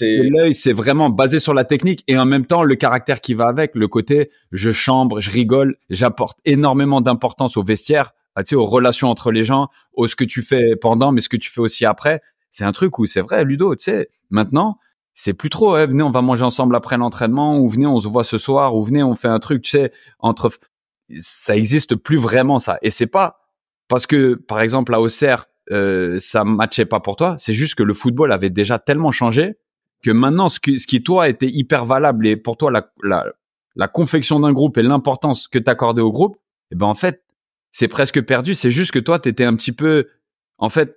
l'œil, 0.00 0.54
c'est 0.54 0.72
vraiment 0.72 1.10
basé 1.10 1.40
sur 1.40 1.54
la 1.54 1.64
technique 1.64 2.04
et 2.08 2.18
en 2.18 2.24
même 2.24 2.46
temps 2.46 2.62
le 2.62 2.74
caractère 2.74 3.20
qui 3.20 3.34
va 3.34 3.46
avec, 3.48 3.74
le 3.74 3.86
côté 3.86 4.30
je 4.50 4.72
chambre, 4.72 5.20
je 5.20 5.30
rigole, 5.30 5.76
j'apporte 5.90 6.38
énormément 6.44 7.00
d'importance 7.00 7.56
au 7.56 7.62
vestiaire, 7.62 8.12
tu 8.38 8.44
sais, 8.46 8.54
aux 8.54 8.64
relations 8.64 9.08
entre 9.08 9.30
les 9.30 9.44
gens, 9.44 9.68
au 9.92 10.06
ce 10.06 10.16
que 10.16 10.24
tu 10.24 10.42
fais 10.42 10.74
pendant, 10.76 11.12
mais 11.12 11.20
ce 11.20 11.28
que 11.28 11.36
tu 11.36 11.50
fais 11.50 11.60
aussi 11.60 11.84
après. 11.84 12.22
C'est 12.50 12.64
un 12.64 12.72
truc 12.72 12.98
où 12.98 13.04
c'est 13.04 13.20
vrai, 13.20 13.44
Ludo, 13.44 13.74
tu 13.76 13.84
sais, 13.84 14.08
maintenant, 14.30 14.78
c'est 15.12 15.34
plus 15.34 15.50
trop, 15.50 15.72
venez, 15.72 16.02
on 16.02 16.10
va 16.10 16.22
manger 16.22 16.44
ensemble 16.44 16.76
après 16.76 16.96
l'entraînement, 16.96 17.58
ou 17.58 17.68
venez, 17.68 17.86
on 17.86 18.00
se 18.00 18.08
voit 18.08 18.24
ce 18.24 18.38
soir, 18.38 18.74
ou 18.74 18.84
venez, 18.84 19.02
on 19.02 19.16
fait 19.16 19.28
un 19.28 19.38
truc, 19.38 19.62
tu 19.62 19.70
sais, 19.72 19.92
entre 20.18 20.50
ça 21.18 21.56
existe 21.56 21.96
plus 21.96 22.16
vraiment 22.16 22.58
ça. 22.58 22.78
Et 22.82 22.90
c'est 22.90 23.06
pas 23.06 23.40
parce 23.88 24.06
que, 24.06 24.34
par 24.34 24.60
exemple, 24.60 24.94
à 24.94 25.00
Auxerre, 25.00 25.47
euh, 25.70 26.18
ça 26.20 26.44
matchait 26.44 26.84
pas 26.84 27.00
pour 27.00 27.16
toi. 27.16 27.36
C'est 27.38 27.52
juste 27.52 27.74
que 27.74 27.82
le 27.82 27.94
football 27.94 28.32
avait 28.32 28.50
déjà 28.50 28.78
tellement 28.78 29.12
changé 29.12 29.56
que 30.02 30.10
maintenant, 30.10 30.48
ce 30.48 30.60
qui, 30.60 31.02
toi 31.02 31.28
était 31.28 31.48
hyper 31.48 31.84
valable 31.84 32.26
et 32.26 32.36
pour 32.36 32.56
toi 32.56 32.70
la 33.00 33.88
confection 33.88 34.40
d'un 34.40 34.52
groupe 34.52 34.78
et 34.78 34.82
l'importance 34.82 35.48
que 35.48 35.58
t'accordais 35.58 36.02
au 36.02 36.12
groupe, 36.12 36.36
eh 36.70 36.76
ben 36.76 36.86
en 36.86 36.94
fait, 36.94 37.22
c'est 37.72 37.88
presque 37.88 38.22
perdu. 38.22 38.54
C'est 38.54 38.70
juste 38.70 38.92
que 38.92 38.98
toi, 38.98 39.18
t'étais 39.18 39.44
un 39.44 39.54
petit 39.54 39.72
peu, 39.72 40.08
en 40.58 40.68
fait, 40.68 40.96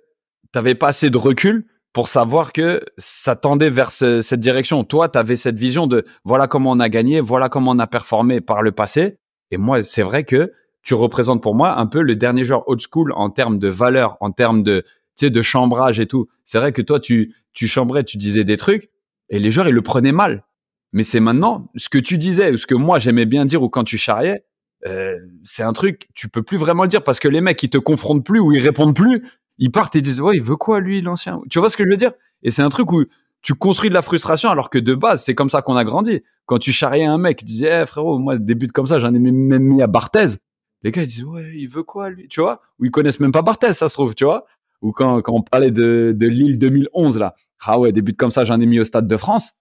t'avais 0.52 0.74
pas 0.74 0.88
assez 0.88 1.10
de 1.10 1.18
recul 1.18 1.66
pour 1.92 2.08
savoir 2.08 2.52
que 2.52 2.82
ça 2.96 3.36
tendait 3.36 3.70
vers 3.70 3.92
cette 3.92 4.40
direction. 4.40 4.82
Toi, 4.84 5.08
t'avais 5.08 5.36
cette 5.36 5.58
vision 5.58 5.86
de 5.86 6.04
voilà 6.24 6.46
comment 6.46 6.70
on 6.70 6.80
a 6.80 6.88
gagné, 6.88 7.20
voilà 7.20 7.48
comment 7.48 7.72
on 7.72 7.78
a 7.78 7.86
performé 7.86 8.40
par 8.40 8.62
le 8.62 8.72
passé. 8.72 9.18
Et 9.50 9.58
moi, 9.58 9.82
c'est 9.82 10.02
vrai 10.02 10.24
que 10.24 10.52
tu 10.82 10.94
représentes 10.94 11.42
pour 11.42 11.54
moi 11.54 11.78
un 11.78 11.86
peu 11.86 12.02
le 12.02 12.16
dernier 12.16 12.44
joueur 12.44 12.68
old 12.68 12.80
school 12.80 13.12
en 13.14 13.30
termes 13.30 13.58
de 13.58 13.68
valeur, 13.68 14.16
en 14.20 14.30
termes 14.30 14.62
de, 14.62 14.84
tu 15.16 15.26
sais, 15.26 15.30
de 15.30 15.42
chambrage 15.42 16.00
et 16.00 16.06
tout. 16.06 16.28
C'est 16.44 16.58
vrai 16.58 16.72
que 16.72 16.82
toi, 16.82 17.00
tu, 17.00 17.34
tu 17.52 17.68
chambrais, 17.68 18.04
tu 18.04 18.16
disais 18.16 18.44
des 18.44 18.56
trucs 18.56 18.90
et 19.28 19.38
les 19.38 19.50
joueurs, 19.50 19.68
ils 19.68 19.74
le 19.74 19.82
prenaient 19.82 20.12
mal. 20.12 20.44
Mais 20.92 21.04
c'est 21.04 21.20
maintenant, 21.20 21.70
ce 21.76 21.88
que 21.88 21.98
tu 21.98 22.18
disais, 22.18 22.52
ou 22.52 22.56
ce 22.56 22.66
que 22.66 22.74
moi 22.74 22.98
j'aimais 22.98 23.24
bien 23.24 23.44
dire, 23.44 23.62
ou 23.62 23.68
quand 23.68 23.84
tu 23.84 23.96
charriais, 23.96 24.44
euh, 24.86 25.18
c'est 25.44 25.62
un 25.62 25.72
truc, 25.72 26.08
tu 26.14 26.28
peux 26.28 26.42
plus 26.42 26.58
vraiment 26.58 26.82
le 26.82 26.88
dire 26.88 27.02
parce 27.02 27.20
que 27.20 27.28
les 27.28 27.40
mecs, 27.40 27.62
ils 27.62 27.70
te 27.70 27.78
confrontent 27.78 28.24
plus 28.24 28.40
ou 28.40 28.52
ils 28.52 28.60
répondent 28.60 28.94
plus. 28.94 29.24
Ils 29.58 29.70
partent 29.70 29.94
et 29.96 30.00
disent, 30.00 30.20
ouais, 30.20 30.36
il 30.36 30.42
veut 30.42 30.56
quoi, 30.56 30.80
lui, 30.80 31.00
l'ancien? 31.00 31.40
Tu 31.50 31.58
vois 31.58 31.70
ce 31.70 31.76
que 31.76 31.84
je 31.84 31.90
veux 31.90 31.96
dire? 31.96 32.12
Et 32.42 32.50
c'est 32.50 32.62
un 32.62 32.68
truc 32.68 32.92
où 32.92 33.04
tu 33.42 33.54
construis 33.54 33.90
de 33.90 33.94
la 33.94 34.02
frustration 34.02 34.50
alors 34.50 34.70
que 34.70 34.78
de 34.78 34.94
base, 34.94 35.22
c'est 35.24 35.34
comme 35.34 35.50
ça 35.50 35.62
qu'on 35.62 35.76
a 35.76 35.84
grandi. 35.84 36.22
Quand 36.46 36.58
tu 36.58 36.72
charriais 36.72 37.04
un 37.04 37.18
mec, 37.18 37.38
tu 37.38 37.44
disais, 37.44 37.82
eh, 37.82 37.86
frérot, 37.86 38.18
moi, 38.18 38.38
débute 38.38 38.72
comme 38.72 38.86
ça, 38.86 38.98
j'en 38.98 39.14
ai 39.14 39.18
même 39.18 39.62
mis 39.62 39.82
à 39.82 39.86
Barthez. 39.86 40.36
Les 40.82 40.90
gars, 40.90 41.02
ils 41.02 41.08
disent, 41.08 41.24
ouais, 41.24 41.52
il 41.54 41.68
veut 41.68 41.82
quoi, 41.82 42.10
lui? 42.10 42.28
Tu 42.28 42.40
vois? 42.40 42.60
Ou 42.78 42.86
ils 42.86 42.90
connaissent 42.90 43.20
même 43.20 43.32
pas 43.32 43.42
Barthez, 43.42 43.72
ça 43.72 43.88
se 43.88 43.94
trouve, 43.94 44.14
tu 44.14 44.24
vois? 44.24 44.46
Ou 44.80 44.92
quand, 44.92 45.22
quand 45.22 45.32
on 45.32 45.42
parlait 45.42 45.70
de, 45.70 46.12
de 46.16 46.26
Lille 46.26 46.58
2011, 46.58 47.18
là. 47.18 47.34
Ah 47.64 47.78
ouais, 47.78 47.92
débute 47.92 48.16
comme 48.16 48.32
ça, 48.32 48.42
j'en 48.42 48.60
ai 48.60 48.66
mis 48.66 48.80
au 48.80 48.84
Stade 48.84 49.06
de 49.06 49.16
France 49.16 49.56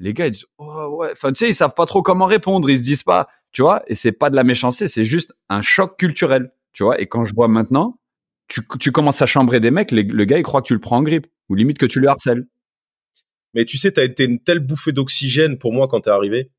les 0.00 0.14
gars 0.14 0.26
ils 0.26 0.32
disent 0.32 0.46
oh, 0.58 0.96
ouais 0.98 1.10
enfin 1.12 1.32
tu 1.32 1.38
sais 1.38 1.50
ils 1.50 1.54
savent 1.54 1.74
pas 1.74 1.86
trop 1.86 2.02
comment 2.02 2.26
répondre 2.26 2.68
ils 2.68 2.78
se 2.78 2.82
disent 2.82 3.04
pas 3.04 3.28
tu 3.52 3.62
vois? 3.62 3.82
Et 3.88 3.94
c'est 3.94 4.12
pas 4.12 4.30
de 4.30 4.36
la 4.36 4.44
méchanceté 4.44 4.88
c'est 4.88 5.04
juste 5.04 5.34
un 5.48 5.62
choc 5.62 5.96
culturel 5.98 6.50
tu 6.72 6.82
vois? 6.82 7.00
Et 7.00 7.06
quand 7.06 7.24
je 7.24 7.34
vois 7.34 7.48
maintenant 7.48 7.98
tu, 8.48 8.62
tu 8.80 8.90
commences 8.90 9.22
à 9.22 9.26
chambrer 9.26 9.60
des 9.60 9.70
mecs 9.70 9.92
le 9.92 10.24
gars 10.24 10.38
il 10.38 10.42
croit 10.42 10.62
que 10.62 10.66
tu 10.66 10.74
le 10.74 10.80
prends 10.80 10.96
en 10.96 11.02
grippe 11.02 11.26
ou 11.48 11.54
limite 11.54 11.78
que 11.78 11.86
tu 11.86 12.00
le 12.00 12.08
harcèles 12.08 12.46
mais 13.54 13.64
tu 13.64 13.76
sais 13.76 13.92
tu 13.92 14.00
as 14.00 14.04
été 14.04 14.24
une 14.24 14.40
telle 14.40 14.60
bouffée 14.60 14.92
d'oxygène 14.92 15.58
pour 15.58 15.72
moi 15.72 15.86
quand 15.86 16.00
t'es 16.00 16.10
arrivé 16.10 16.50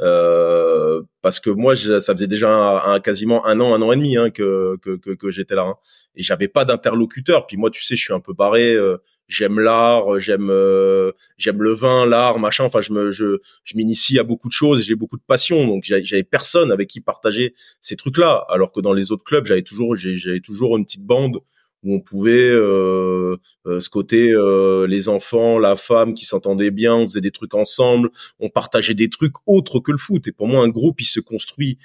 euh, 0.00 1.02
parce 1.22 1.40
que 1.40 1.50
moi 1.50 1.74
ça 1.74 2.14
faisait 2.14 2.26
déjà 2.26 2.50
un, 2.50 3.00
quasiment 3.00 3.44
un 3.46 3.60
an 3.60 3.74
un 3.74 3.82
an 3.82 3.92
et 3.92 3.96
demi 3.96 4.16
hein, 4.16 4.30
que, 4.30 4.76
que, 4.80 4.96
que, 4.96 5.10
que 5.10 5.30
j'étais 5.30 5.54
là 5.54 5.62
hein, 5.62 5.74
et 6.14 6.22
j'avais 6.22 6.48
pas 6.48 6.64
d'interlocuteur 6.64 7.46
puis 7.46 7.56
moi 7.56 7.70
tu 7.70 7.82
sais 7.82 7.96
je 7.96 8.04
suis 8.04 8.14
un 8.14 8.20
peu 8.20 8.32
barré 8.32 8.74
euh, 8.74 8.98
j'aime 9.28 9.60
l'art, 9.60 10.18
j'aime 10.18 10.50
euh, 10.50 11.12
j'aime 11.36 11.62
le 11.62 11.72
vin, 11.72 12.06
l'art, 12.06 12.38
machin. 12.38 12.64
Enfin, 12.64 12.80
je 12.80 12.92
me 12.92 13.10
je 13.10 13.38
je 13.62 13.76
m'initie 13.76 14.18
à 14.18 14.24
beaucoup 14.24 14.48
de 14.48 14.52
choses, 14.52 14.82
j'ai 14.82 14.94
beaucoup 14.94 15.16
de 15.16 15.22
passion, 15.26 15.66
donc 15.66 15.84
j'avais 15.84 16.24
personne 16.24 16.72
avec 16.72 16.88
qui 16.88 17.00
partager 17.00 17.54
ces 17.80 17.94
trucs-là. 17.96 18.46
Alors 18.48 18.72
que 18.72 18.80
dans 18.80 18.92
les 18.92 19.12
autres 19.12 19.24
clubs, 19.24 19.46
j'avais 19.46 19.62
toujours 19.62 19.94
j'avais 19.94 20.40
toujours 20.40 20.76
une 20.76 20.84
petite 20.84 21.04
bande 21.04 21.40
où 21.82 21.94
on 21.94 22.00
pouvait 22.00 22.50
euh, 22.50 23.36
euh 23.66 23.80
ce 23.80 23.88
côté 23.88 24.30
euh, 24.32 24.86
les 24.86 25.08
enfants, 25.08 25.58
la 25.58 25.76
femme 25.76 26.14
qui 26.14 26.24
s'entendaient 26.24 26.70
bien, 26.70 26.94
on 26.94 27.06
faisait 27.06 27.20
des 27.20 27.30
trucs 27.30 27.54
ensemble, 27.54 28.10
on 28.40 28.48
partageait 28.48 28.94
des 28.94 29.10
trucs 29.10 29.34
autres 29.46 29.80
que 29.80 29.92
le 29.92 29.98
foot. 29.98 30.26
Et 30.26 30.32
pour 30.32 30.48
moi, 30.48 30.64
un 30.64 30.68
groupe, 30.68 31.00
il 31.00 31.06
se 31.06 31.20
construit 31.20 31.78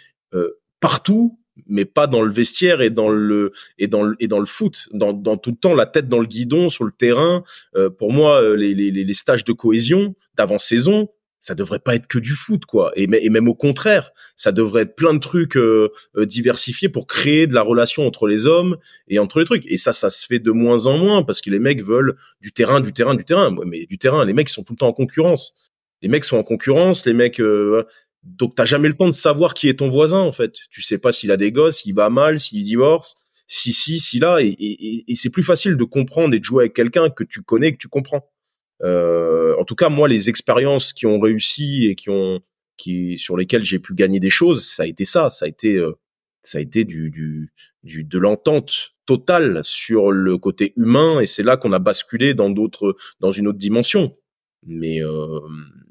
partout 0.80 1.38
mais 1.68 1.86
pas 1.86 2.08
dans 2.08 2.22
le 2.22 2.32
vestiaire 2.32 2.82
et 2.82 2.90
dans 2.90 3.10
le 3.10 3.52
et 3.78 3.88
dans 3.88 4.04
le 4.04 4.16
et 4.20 4.28
dans 4.28 4.40
le 4.40 4.46
foot 4.46 4.90
dans, 4.92 5.14
dans 5.14 5.38
tout 5.38 5.52
le 5.52 5.58
temps 5.58 5.74
la 5.74 5.86
tête 5.86 6.10
dans 6.10 6.20
le 6.20 6.26
guidon 6.26 6.70
sur 6.70 6.84
le 6.84 6.92
terrain 6.92 7.44
euh, 7.76 7.90
pour 7.90 8.12
moi 8.12 8.42
euh, 8.42 8.56
les, 8.56 8.74
les, 8.74 8.92
les 8.92 9.14
stages 9.14 9.44
de 9.44 9.54
cohésion 9.54 10.16
d'avant 10.36 10.58
saison 10.58 11.10
ça 11.44 11.56
devrait 11.56 11.80
pas 11.80 11.96
être 11.96 12.08
que 12.08 12.20
du 12.20 12.32
foot 12.32 12.64
quoi. 12.66 12.94
Et, 12.96 13.04
et 13.04 13.30
même 13.30 13.50
au 13.50 13.54
contraire 13.54 14.12
ça 14.38 14.54
devrait 14.54 14.84
être 14.84 14.96
plein 14.96 15.14
de 15.14 15.20
trucs 15.20 15.58
euh, 15.58 15.90
diversifiés 16.16 16.88
pour 16.88 17.06
créer 17.06 17.48
de 17.48 17.54
la 17.54 17.62
relation 17.62 18.08
entre 18.08 18.28
les 18.28 18.46
hommes 18.46 18.78
et 19.10 19.20
entre 19.20 19.40
les 19.40 19.46
trucs. 19.46 19.66
Et 19.70 19.78
ça 19.78 19.92
ça 19.92 20.10
se 20.10 20.26
fait 20.26 20.40
de 20.40 20.52
moins 20.52 20.86
en 20.86 20.98
moins 20.98 21.24
parce 21.24 21.42
que 21.42 21.50
les 21.50 21.60
mecs 21.60 21.84
veulent 21.84 22.16
du 22.40 22.54
terrain 22.54 22.80
du 22.80 22.94
terrain 22.94 23.14
du 23.14 23.26
terrain. 23.26 23.54
Mais 23.66 23.86
du 23.86 23.98
terrain 23.98 24.24
les 24.24 24.34
mecs 24.34 24.48
sont 24.48 24.64
tout 24.64 24.72
le 24.74 24.78
temps 24.78 24.88
en 24.88 24.94
concurrence. 24.94 25.54
Les 26.02 26.08
mecs 26.08 26.24
sont 26.24 26.38
en 26.38 26.44
concurrence 26.44 27.06
les 27.06 27.14
mecs 27.14 27.42
donc 28.24 28.56
t'as 28.56 28.66
jamais 28.66 28.88
le 28.88 28.96
temps 28.96 29.08
de 29.08 29.12
savoir 29.12 29.54
qui 29.54 29.68
est 29.68 29.80
ton 29.80 29.90
voisin 29.90 30.20
en 30.20 30.32
fait. 30.32 30.54
Tu 30.72 30.82
sais 30.82 30.98
pas 30.98 31.12
s'il 31.12 31.30
a 31.32 31.38
des 31.38 31.52
gosses, 31.52 31.80
s'il 31.80 31.94
va 31.94 32.10
mal, 32.10 32.40
s'il 32.40 32.64
divorce, 32.64 33.16
si 33.48 33.74
si, 33.74 34.00
si 34.00 34.20
là, 34.20 34.40
et, 34.42 34.48
et, 34.48 35.12
et 35.12 35.16
c'est 35.16 35.30
plus 35.30 35.44
facile 35.44 35.76
de 35.76 35.84
comprendre 35.84 36.34
et 36.34 36.40
de 36.40 36.44
jouer 36.44 36.64
avec 36.64 36.74
quelqu'un 36.74 37.10
que 37.10 37.26
tu 37.26 37.42
connais, 37.42 37.74
que 37.74 37.78
tu 37.78 37.90
comprends. 37.90 38.30
Euh, 38.84 39.56
en 39.60 39.66
tout 39.66 39.76
cas, 39.76 39.90
moi, 39.90 40.08
les 40.08 40.30
expériences 40.30 40.94
qui 40.94 41.06
ont 41.06 41.20
réussi 41.20 41.88
et 41.88 41.96
qui 41.96 42.10
ont 42.10 42.42
qui 42.78 43.18
sur 43.18 43.38
lesquelles 43.38 43.64
j'ai 43.64 43.80
pu 43.80 43.94
gagner 43.94 44.20
des 44.20 44.30
choses, 44.30 44.66
ça 44.66 44.84
a 44.84 44.86
été 44.86 45.06
ça, 45.06 45.30
ça 45.30 45.46
a 45.46 45.48
été 45.48 45.76
euh, 45.78 45.94
ça 46.42 46.58
a 46.58 46.62
été 46.62 46.84
du, 46.84 47.10
du, 47.10 47.54
du 47.84 48.04
de 48.04 48.18
l'entente 48.18 48.94
totale 49.06 49.62
sur 49.64 50.12
le 50.12 50.38
côté 50.38 50.74
humain 50.76 51.20
et 51.20 51.26
c'est 51.26 51.44
là 51.44 51.58
qu'on 51.58 51.72
a 51.74 51.80
basculé 51.80 52.34
dans 52.34 52.50
d'autres 52.50 52.96
dans 53.20 53.32
une 53.32 53.48
autre 53.48 53.60
dimension. 53.60 54.18
Mais 54.66 55.04
euh, 55.04 55.40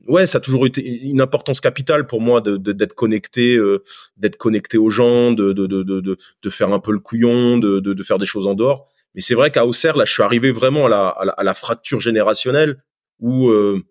ouais, 0.09 0.27
ça 0.27 0.39
a 0.39 0.41
toujours 0.41 0.67
été 0.67 0.83
une 1.05 1.21
importance 1.21 1.61
capitale 1.61 2.07
pour 2.07 2.21
moi 2.21 2.41
de 2.41 2.57
d'être 2.57 2.95
connecté, 2.95 3.55
euh, 3.57 3.83
d'être 4.17 4.37
connecté 4.37 4.79
aux 4.79 4.91
gens, 4.91 5.33
de 5.33 5.53
de, 5.53 5.67
de 5.67 5.83
de 5.83 6.17
de 6.43 6.51
faire 6.51 6.73
un 6.73 6.81
peu 6.81 6.93
le 6.93 6.99
couillon, 6.99 7.59
de 7.59 7.81
de, 7.81 7.93
de 7.93 8.03
faire 8.03 8.19
des 8.19 8.27
choses 8.27 8.47
en 8.47 8.55
dehors. 8.55 8.91
Mais 9.15 9.21
c'est 9.21 9.35
vrai 9.35 9.51
qu'à 9.51 9.67
Auxerre, 9.67 9.97
là, 9.97 10.05
je 10.05 10.13
suis 10.13 10.23
arrivé 10.23 10.53
vraiment 10.53 10.87
à 10.87 10.89
la, 10.89 11.09
à 11.09 11.45
la, 11.45 11.55
fracture 11.55 12.01
générationnelle 12.01 12.83
où 13.21 13.51
euh, 13.51 13.83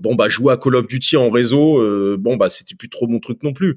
bon 0.00 0.14
bah 0.14 0.28
jouer 0.28 0.52
à 0.52 0.56
Call 0.56 0.76
of 0.76 0.86
Duty 0.86 1.16
en 1.16 1.30
réseau, 1.30 1.80
euh, 1.80 2.16
bon 2.18 2.36
bah 2.36 2.50
c'était 2.50 2.74
plus 2.74 2.88
trop 2.88 3.06
mon 3.06 3.20
truc 3.20 3.42
non 3.42 3.52
plus. 3.52 3.76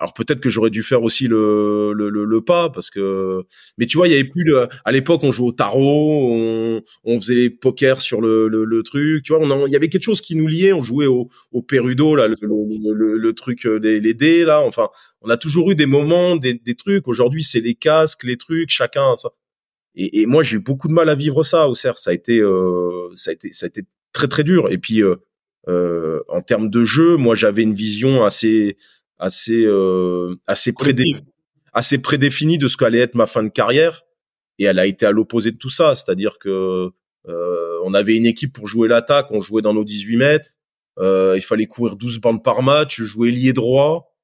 Alors 0.00 0.12
peut-être 0.12 0.40
que 0.40 0.50
j'aurais 0.50 0.70
dû 0.70 0.82
faire 0.82 1.02
aussi 1.02 1.26
le, 1.26 1.92
le, 1.94 2.10
le, 2.10 2.40
pas 2.42 2.70
parce 2.70 2.90
que 2.90 3.42
mais 3.78 3.86
tu 3.86 3.96
vois 3.96 4.08
il 4.08 4.12
y 4.12 4.14
avait 4.14 4.28
plus 4.28 4.44
le, 4.44 4.68
à 4.84 4.92
l'époque 4.92 5.22
on 5.24 5.32
jouait 5.32 5.48
au 5.48 5.52
tarot 5.52 6.32
on, 6.32 6.82
on 7.04 7.20
faisait 7.20 7.34
les 7.34 7.50
poker 7.50 8.00
sur 8.00 8.20
le, 8.20 8.48
le, 8.48 8.64
le 8.64 8.82
truc 8.82 9.22
tu 9.24 9.32
vois 9.32 9.42
on 9.42 9.66
il 9.66 9.72
y 9.72 9.76
avait 9.76 9.88
quelque 9.88 10.02
chose 10.02 10.20
qui 10.20 10.36
nous 10.36 10.46
liait 10.46 10.72
on 10.72 10.82
jouait 10.82 11.06
au, 11.06 11.28
au 11.50 11.62
perudo 11.62 12.14
là 12.14 12.28
le, 12.28 13.32
truc 13.32 13.64
euh, 13.66 13.78
les, 13.78 14.00
les 14.00 14.14
dés 14.14 14.44
là 14.44 14.60
enfin 14.60 14.88
on 15.22 15.30
a 15.30 15.38
toujours 15.38 15.70
eu 15.70 15.74
des 15.74 15.86
moments 15.86 16.36
des, 16.36 16.54
des 16.54 16.74
trucs. 16.74 17.08
Aujourd'hui 17.08 17.42
c'est 17.42 17.60
les 17.60 17.74
casques 17.74 18.24
les 18.24 18.36
trucs 18.36 18.70
chacun 18.70 19.16
ça 19.16 19.30
et, 19.96 20.20
et 20.22 20.26
moi 20.26 20.42
j'ai 20.42 20.56
eu 20.56 20.60
beaucoup 20.60 20.88
de 20.88 20.92
mal 20.92 21.08
à 21.08 21.14
vivre 21.14 21.42
ça 21.42 21.68
au 21.68 21.74
CERF. 21.74 21.96
Ça 21.96 22.10
a 22.10 22.14
été 22.14 22.38
euh, 22.40 23.10
ça 23.14 23.30
a 23.30 23.34
été 23.34 23.52
ça 23.52 23.66
a 23.66 23.68
été 23.68 23.82
très 24.12 24.28
très 24.28 24.44
dur. 24.44 24.68
Et 24.70 24.78
puis 24.78 25.02
euh, 25.02 25.16
euh 25.68 26.20
en 26.28 26.42
termes 26.42 26.70
de 26.70 26.84
jeu 26.84 27.16
moi 27.16 27.34
j'avais 27.34 27.62
une 27.62 27.74
vision 27.74 28.24
assez 28.24 28.76
assez 29.18 29.64
euh, 29.64 30.36
assez 30.46 30.72
prédé 30.72 31.04
assez 31.72 31.98
prédéfinie 31.98 32.58
de 32.58 32.68
ce 32.68 32.76
qu'allait 32.76 33.00
être 33.00 33.14
ma 33.14 33.26
fin 33.26 33.42
de 33.42 33.48
carrière. 33.48 34.02
Et 34.58 34.64
elle 34.64 34.78
a 34.78 34.86
été 34.86 35.04
à 35.04 35.10
l'opposé 35.10 35.52
de 35.52 35.58
tout 35.58 35.68
ça, 35.68 35.94
c'est-à-dire 35.94 36.38
que 36.38 36.90
euh, 37.28 37.80
on 37.84 37.92
avait 37.92 38.16
une 38.16 38.24
équipe 38.24 38.54
pour 38.54 38.66
jouer 38.68 38.88
l'attaque, 38.88 39.30
on 39.30 39.40
jouait 39.40 39.60
dans 39.60 39.74
nos 39.74 39.84
18 39.84 40.16
mètres, 40.16 40.50
euh, 40.98 41.34
il 41.36 41.42
fallait 41.42 41.66
courir 41.66 41.96
12 41.96 42.20
bandes 42.20 42.42
par 42.42 42.62
match, 42.62 43.02
jouer 43.02 43.30
lié 43.30 43.52
droit. 43.52 44.15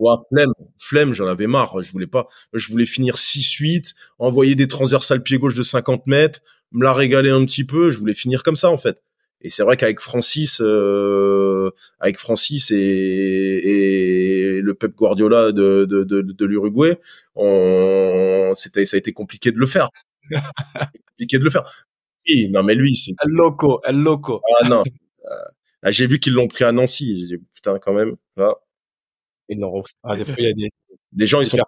Ouais, 0.00 0.14
flemme, 0.32 0.52
flemme, 0.78 1.12
j'en 1.12 1.26
avais 1.26 1.46
marre, 1.46 1.80
je 1.82 1.92
voulais 1.92 2.06
pas, 2.06 2.26
je 2.52 2.70
voulais 2.70 2.86
finir 2.86 3.14
6-8, 3.14 3.92
envoyer 4.18 4.54
des 4.54 4.66
transversales 4.66 5.22
pied 5.22 5.38
gauche 5.38 5.54
de 5.54 5.62
50 5.62 6.06
mètres, 6.06 6.40
me 6.72 6.84
la 6.84 6.92
régaler 6.92 7.30
un 7.30 7.44
petit 7.44 7.64
peu, 7.64 7.90
je 7.90 7.98
voulais 7.98 8.14
finir 8.14 8.42
comme 8.42 8.56
ça 8.56 8.70
en 8.70 8.76
fait. 8.76 9.02
Et 9.40 9.50
c'est 9.50 9.62
vrai 9.62 9.76
qu'avec 9.76 10.00
Francis, 10.00 10.60
euh, 10.62 11.70
avec 12.00 12.18
Francis 12.18 12.70
et, 12.70 12.76
et, 12.76 14.60
le 14.62 14.74
Pep 14.74 14.94
Guardiola 14.96 15.52
de, 15.52 15.84
de, 15.84 16.02
de, 16.02 16.22
de 16.22 16.44
l'Uruguay, 16.46 16.98
c'était, 18.54 18.86
ça 18.86 18.96
a 18.96 18.98
été 18.98 19.12
compliqué 19.12 19.52
de 19.52 19.58
le 19.58 19.66
faire. 19.66 19.90
compliqué 21.10 21.38
de 21.38 21.44
le 21.44 21.50
faire. 21.50 21.64
Oui, 22.26 22.48
non 22.50 22.62
mais 22.62 22.74
lui, 22.74 22.96
c'est. 22.96 23.12
El 23.22 23.32
loco, 23.32 23.82
el 23.84 23.96
loco. 24.02 24.40
Ah 24.62 24.68
non. 24.68 24.82
Euh, 25.26 25.90
j'ai 25.90 26.06
vu 26.06 26.18
qu'ils 26.18 26.32
l'ont 26.32 26.48
pris 26.48 26.64
à 26.64 26.72
Nancy. 26.72 27.18
J'ai 27.18 27.36
dit 27.36 27.44
putain 27.54 27.78
quand 27.78 27.92
même. 27.92 28.16
Là. 28.36 28.54
Ah, 30.02 30.16
des 30.16 30.24
fois, 30.24 30.34
il 30.38 30.44
y 30.44 30.50
a 30.50 30.52
des. 30.52 30.70
Des 31.12 31.26
gens, 31.26 31.40
ils 31.40 31.46
sont. 31.46 31.58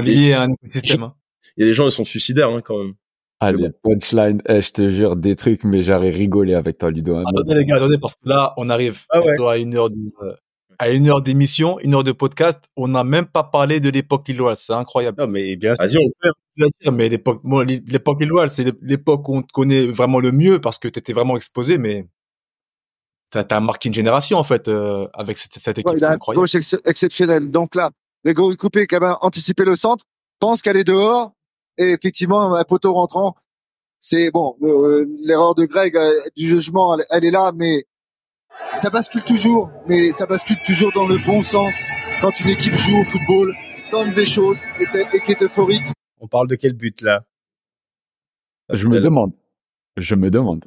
liés 0.00 0.32
à 0.32 0.42
un 0.42 0.48
écosystème. 0.50 1.02
Hein. 1.02 1.14
Il 1.56 1.62
y 1.62 1.64
a 1.64 1.70
des 1.70 1.74
gens, 1.74 1.86
ils 1.86 1.92
sont 1.92 2.04
suicidaires 2.04 2.50
hein, 2.50 2.60
quand 2.62 2.78
même. 2.78 2.94
Allez, 3.38 3.68
punchline, 3.82 4.40
eh, 4.48 4.62
je 4.62 4.70
te 4.72 4.90
jure, 4.90 5.14
des 5.14 5.36
trucs, 5.36 5.62
mais 5.64 5.82
j'aurais 5.82 6.10
rigolé 6.10 6.54
avec 6.54 6.78
toi, 6.78 6.90
Ludo. 6.90 7.16
Attendez, 7.18 7.54
les 7.54 7.64
gars, 7.66 7.76
attendez, 7.76 7.98
parce 7.98 8.14
que 8.14 8.28
là, 8.28 8.54
on 8.56 8.70
arrive 8.70 9.04
ah 9.10 9.20
à 9.50 9.56
une 9.58 9.74
heure 9.74 9.90
euh, 10.22 10.32
à 10.78 10.90
une 10.90 11.08
heure 11.08 11.22
d'émission, 11.22 11.78
une 11.80 11.94
heure 11.94 12.04
de 12.04 12.12
podcast. 12.12 12.64
On 12.76 12.88
n'a 12.88 13.04
même 13.04 13.26
pas 13.26 13.44
parlé 13.44 13.80
de 13.80 13.90
l'époque 13.90 14.28
Illoise. 14.28 14.60
C'est 14.60 14.72
incroyable. 14.72 15.20
Non, 15.20 15.26
mais 15.26 15.56
bien 15.56 15.74
Vas-y, 15.78 15.98
on 15.98 16.10
peut. 16.20 16.90
Mais 16.92 17.08
l'époque, 17.08 17.40
moi, 17.44 17.64
l'époque 17.64 18.18
Illoise, 18.20 18.54
c'est 18.54 18.74
l'époque 18.82 19.28
où 19.28 19.36
on 19.36 19.42
te 19.42 19.52
connaît 19.52 19.86
vraiment 19.86 20.20
le 20.20 20.32
mieux 20.32 20.58
parce 20.58 20.78
que 20.78 20.88
tu 20.88 20.98
étais 20.98 21.12
vraiment 21.12 21.36
exposé, 21.36 21.78
mais 21.78 22.06
t'as 23.30 23.44
as 23.50 23.60
marqué 23.60 23.88
une 23.88 23.94
génération, 23.94 24.38
en 24.38 24.44
fait, 24.44 24.68
euh, 24.68 25.08
avec 25.14 25.38
cette, 25.38 25.54
cette 25.54 25.78
équipe. 25.78 25.92
Ouais, 25.92 25.98
il 25.98 26.04
a 26.04 26.12
un 26.12 26.18
coach 26.18 26.54
exceptionnel. 26.54 27.50
Donc 27.50 27.74
là, 27.74 27.90
Le 28.24 28.32
Grégory 28.32 28.56
Coupé 28.56 28.86
qui 28.86 28.94
avait 28.94 29.12
anticipé 29.20 29.64
le 29.64 29.76
centre, 29.76 30.04
pense 30.38 30.62
qu'elle 30.62 30.76
est 30.76 30.84
dehors 30.84 31.32
et 31.78 31.90
effectivement 31.90 32.54
un 32.54 32.64
poteau 32.64 32.92
rentrant. 32.92 33.34
C'est 33.98 34.30
bon, 34.30 34.56
l'erreur 35.24 35.54
de 35.54 35.64
Greg 35.64 35.96
euh, 35.96 36.12
du 36.36 36.46
jugement, 36.46 36.96
elle, 37.10 37.24
est 37.24 37.30
là, 37.30 37.50
mais 37.54 37.84
ça 38.74 38.90
bascule 38.90 39.22
toujours, 39.22 39.70
mais 39.88 40.12
ça 40.12 40.26
bascule 40.26 40.58
toujours 40.64 40.92
dans 40.92 41.06
le 41.06 41.18
bon 41.18 41.42
sens 41.42 41.74
quand 42.20 42.38
une 42.40 42.50
équipe 42.50 42.74
joue 42.74 42.98
au 42.98 43.04
football, 43.04 43.54
tente 43.90 44.14
des 44.14 44.26
choses 44.26 44.58
et, 44.80 45.16
et 45.16 45.20
qui 45.20 45.32
est 45.32 45.42
euphorique. 45.42 45.82
On 46.20 46.28
parle 46.28 46.48
de 46.48 46.56
quel 46.56 46.74
but 46.74 47.02
là? 47.02 47.24
Je 48.70 48.86
me 48.86 49.00
demande. 49.00 49.32
Je 49.96 50.14
me 50.14 50.30
demande. 50.30 50.64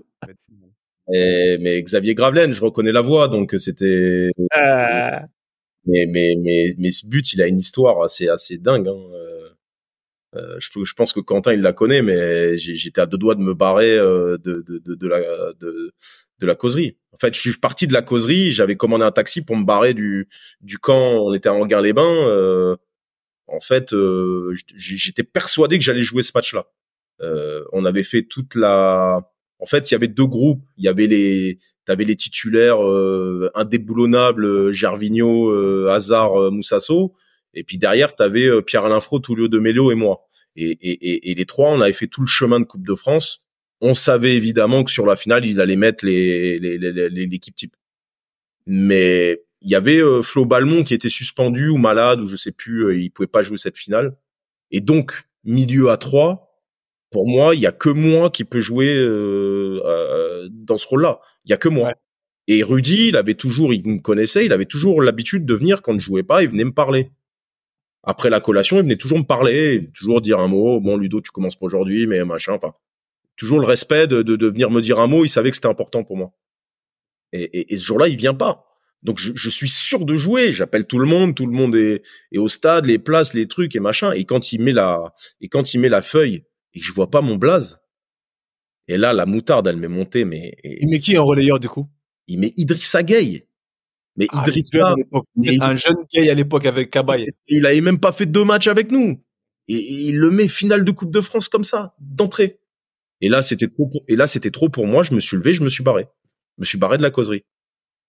Mais 1.12 1.82
Xavier 1.82 2.16
Gravelaine, 2.16 2.51
je 2.53 2.62
reconnais 2.62 2.91
la 2.91 3.01
voix, 3.01 3.28
donc 3.28 3.55
c'était. 3.57 4.32
Ah. 4.51 5.26
Mais, 5.86 6.05
mais, 6.07 6.36
mais, 6.38 6.74
mais 6.78 6.91
ce 6.91 7.07
but, 7.07 7.34
il 7.34 7.41
a 7.41 7.47
une 7.47 7.60
histoire 7.60 8.01
assez, 8.03 8.28
assez 8.30 8.57
dingue. 8.57 8.88
Hein. 8.88 9.01
Euh, 9.14 9.49
euh 10.36 10.60
je, 10.60 10.70
je, 10.84 10.93
pense 10.93 11.14
que 11.14 11.20
Quentin, 11.20 11.53
il 11.53 11.62
la 11.62 11.74
connaît, 11.74 12.01
mais 12.01 12.57
j'étais 12.57 13.01
à 13.01 13.05
deux 13.05 13.18
doigts 13.18 13.36
de 13.36 13.41
me 13.41 13.53
barrer 13.53 13.95
euh, 13.97 14.38
de, 14.38 14.64
de, 14.68 14.80
de, 14.80 14.95
de, 14.95 15.07
la, 15.07 15.20
de, 15.60 15.93
de 16.39 16.45
la 16.45 16.55
causerie. 16.55 16.97
En 17.14 17.18
fait, 17.18 17.34
je 17.34 17.39
suis 17.39 17.60
parti 17.60 17.88
de 17.88 17.93
la 17.93 18.01
causerie, 18.01 18.51
j'avais 18.51 18.76
commandé 18.76 19.03
un 19.03 19.12
taxi 19.12 19.41
pour 19.41 19.57
me 19.57 19.66
barrer 19.66 19.93
du, 19.93 20.28
du 20.62 20.78
camp. 20.78 21.24
On 21.24 21.34
était 21.34 21.49
à 21.49 21.53
Anguin-les-Bains. 21.53 22.28
Euh, 22.28 22.76
en 23.47 23.60
fait, 23.60 23.93
euh, 23.93 24.53
j'étais 24.76 25.24
persuadé 25.24 25.78
que 25.78 25.84
j'allais 25.84 26.03
jouer 26.03 26.22
ce 26.22 26.32
match-là. 26.36 26.68
Euh, 27.22 27.64
on 27.74 27.86
avait 27.86 28.03
fait 28.03 28.24
toute 28.24 28.55
la. 28.55 29.32
En 29.60 29.66
fait, 29.66 29.91
il 29.91 29.93
y 29.93 29.95
avait 29.95 30.07
deux 30.07 30.26
groupes. 30.26 30.64
Il 30.78 30.86
y 30.86 30.88
avait 30.88 31.07
les, 31.07 31.60
t'avais 31.86 32.05
les 32.05 32.16
titulaires 32.16 32.84
euh, 32.84 33.51
indéboulonnables, 33.55 34.45
euh, 34.45 34.72
Gervinho, 34.72 35.49
euh, 35.49 35.89
Hazard, 35.89 36.39
euh, 36.39 36.51
Moussasso, 36.51 37.14
et 37.53 37.64
puis 37.64 37.78
derrière, 37.78 38.16
t'avais 38.16 38.45
euh, 38.45 38.62
Pierre-Alain 38.62 38.99
Fro, 38.99 39.20
Tullio 39.20 39.47
de 39.47 39.60
Mello 39.60 39.91
et 39.91 39.95
moi. 39.95 40.28
Et, 40.55 41.34
les 41.36 41.45
trois, 41.45 41.72
on 41.72 41.80
avait 41.82 41.93
fait 41.93 42.07
tout 42.07 42.22
le 42.22 42.28
chemin 42.28 42.60
de 42.60 42.66
Coupe 42.66 42.86
de 42.86 42.95
France. 42.95 43.43
On 43.82 43.93
savait 43.93 44.36
évidemment 44.36 44.84
que 44.84 44.91
sur 44.91 45.05
la 45.05 45.16
finale, 45.16 45.45
il 45.45 45.62
allait 45.62 45.78
mettre 45.78 46.05
les, 46.05 46.60
l'équipe 46.60 47.55
type. 47.55 47.76
Mais 48.66 49.41
il 49.62 49.70
y 49.70 49.76
avait 49.76 50.01
Flo 50.22 50.45
Balmont 50.45 50.84
qui 50.84 50.93
était 50.93 51.07
suspendu 51.07 51.70
ou 51.70 51.78
malade 51.78 52.20
ou 52.20 52.28
je 52.28 52.36
sais 52.36 52.51
plus, 52.51 53.01
il 53.01 53.10
pouvait 53.10 53.28
pas 53.28 53.41
jouer 53.41 53.57
cette 53.57 53.78
finale. 53.78 54.18
Et 54.70 54.82
donc 54.82 55.24
milieu 55.45 55.89
à 55.89 55.97
trois, 55.97 56.48
pour 57.12 57.28
moi, 57.28 57.55
il 57.55 57.62
y 57.62 57.68
a 57.68 57.72
que 57.72 57.89
moi 57.89 58.30
qui 58.30 58.43
peut 58.43 58.60
jouer 58.60 58.93
euh, 58.95 59.82
euh, 59.86 60.47
dans 60.51 60.78
ce 60.78 60.88
rôle-là. 60.88 61.20
Il 61.45 61.51
y 61.51 61.53
a 61.53 61.57
que 61.57 61.70
moi. 61.70 61.93
Et 62.47 62.64
Rudy, 62.64 63.10
il 63.10 63.18
avait 63.18 63.36
toujours, 63.36 63.74
il 63.74 63.86
me 63.86 63.99
connaissait, 63.99 64.45
il 64.45 64.53
avait 64.53 64.66
toujours 64.66 65.01
l'habitude 65.01 65.45
de 65.45 65.53
venir 65.53 65.82
quand 65.82 65.93
je 65.93 66.05
jouais 66.05 66.24
pas, 66.24 66.43
il 66.43 66.49
venait 66.49 66.64
me 66.64 66.74
parler. 66.74 67.12
Après 68.03 68.30
la 68.30 68.39
collation, 68.39 68.78
il 68.78 68.84
venait 68.84 68.95
toujours 68.95 69.20
me 69.20 69.24
parler, 69.24 69.89
toujours 69.93 70.22
dire 70.22 70.39
un 70.39 70.47
mot. 70.47 70.80
Bon, 70.80 70.97
Ludo, 70.97 71.22
tu 71.22 71.32
commences 71.32 71.55
pas 71.55 71.66
aujourd'hui, 71.66 72.07
mais 72.07 72.24
machin. 72.24 72.53
Enfin, 72.53 72.74
toujours 73.36 73.60
le 73.60 73.68
respect 73.68 74.07
de, 74.07 74.22
de, 74.24 74.36
de, 74.36 74.47
venir 74.47 74.72
me 74.72 74.82
dire 74.82 74.99
un 74.99 75.07
mot. 75.07 75.26
Il 75.26 75.30
savait 75.30 75.49
que 75.49 75.55
c'était 75.57 75.68
important 75.68 76.03
pour 76.03 76.18
moi. 76.18 76.32
Et, 77.34 77.43
et, 77.43 77.74
et 77.74 77.78
ce 77.78 77.86
jour-là, 77.86 78.07
il 78.07 78.16
vient 78.16 78.34
pas. 78.34 78.66
Donc 79.03 79.18
je, 79.18 79.32
je, 79.36 79.49
suis 79.49 79.70
sûr 79.70 80.05
de 80.05 80.18
jouer. 80.18 80.53
J'appelle 80.53 80.86
tout 80.86 80.99
le 80.99 81.07
monde, 81.07 81.36
tout 81.36 81.45
le 81.45 81.51
monde 81.51 81.76
est, 81.76 82.01
est, 82.32 82.38
au 82.38 82.49
stade, 82.49 82.86
les 82.86 82.99
places, 82.99 83.34
les 83.34 83.47
trucs 83.47 83.76
et 83.76 83.80
machin. 83.80 84.12
Et 84.12 84.26
quand 84.26 84.51
il 84.51 84.62
met 84.62 84.74
la 84.74 85.14
et 85.41 85.47
quand 85.47 85.74
il 85.74 85.80
met 85.80 85.89
la 85.89 86.01
feuille 86.01 86.43
et 86.80 86.82
que 86.82 86.86
je 86.86 86.93
vois 86.93 87.09
pas 87.09 87.19
mon 87.19 87.36
blaze. 87.36 87.82
Et 88.88 88.97
là, 88.97 89.13
la 89.13 89.25
moutarde, 89.25 89.67
elle 89.67 89.75
m'est 89.75 89.89
montée, 89.89 90.23
mais. 90.23 90.55
Il 90.63 90.89
met 90.89 90.99
qui 90.99 91.17
en 91.17 91.25
relayeur, 91.25 91.59
du 91.59 91.67
coup? 91.67 91.89
Il 92.27 92.39
met 92.39 92.53
Idrissa 92.55 93.03
Gueye. 93.03 93.43
Mais 94.15 94.27
ah, 94.32 94.43
Idrissa. 94.47 94.95
Un 95.61 95.75
jeune 95.75 96.05
gay 96.11 96.30
à 96.30 96.34
l'époque 96.34 96.65
avec 96.65 96.89
Cabaye. 96.89 97.27
Il 97.47 97.65
avait 97.65 97.82
même 97.82 97.99
pas 97.99 98.11
fait 98.11 98.25
deux 98.25 98.45
matchs 98.45 98.67
avec 98.67 98.91
nous. 98.91 99.21
Et, 99.67 99.75
il 99.75 100.17
le 100.17 100.32
met 100.32 100.47
finale 100.47 100.86
de 100.86 100.91
Coupe 100.91 101.11
de 101.11 101.21
France 101.21 101.49
comme 101.49 101.63
ça, 101.63 101.95
d'entrée. 101.99 102.59
Et 103.21 103.27
là, 103.30 103.43
c'était 103.43 103.67
trop 103.67 103.88
pour, 103.88 104.03
et 104.07 104.15
là, 104.15 104.27
c'était 104.27 104.51
trop 104.51 104.69
pour 104.69 104.88
moi. 104.88 105.03
Je 105.03 105.13
me 105.13 105.19
suis 105.19 105.38
levé, 105.38 105.53
je 105.53 105.63
me 105.63 105.69
suis 105.69 105.84
barré. 105.84 106.07
Je 106.57 106.61
me 106.61 106.65
suis 106.65 106.77
barré 106.77 106.97
de 106.97 107.03
la 107.03 107.11
causerie. 107.11 107.43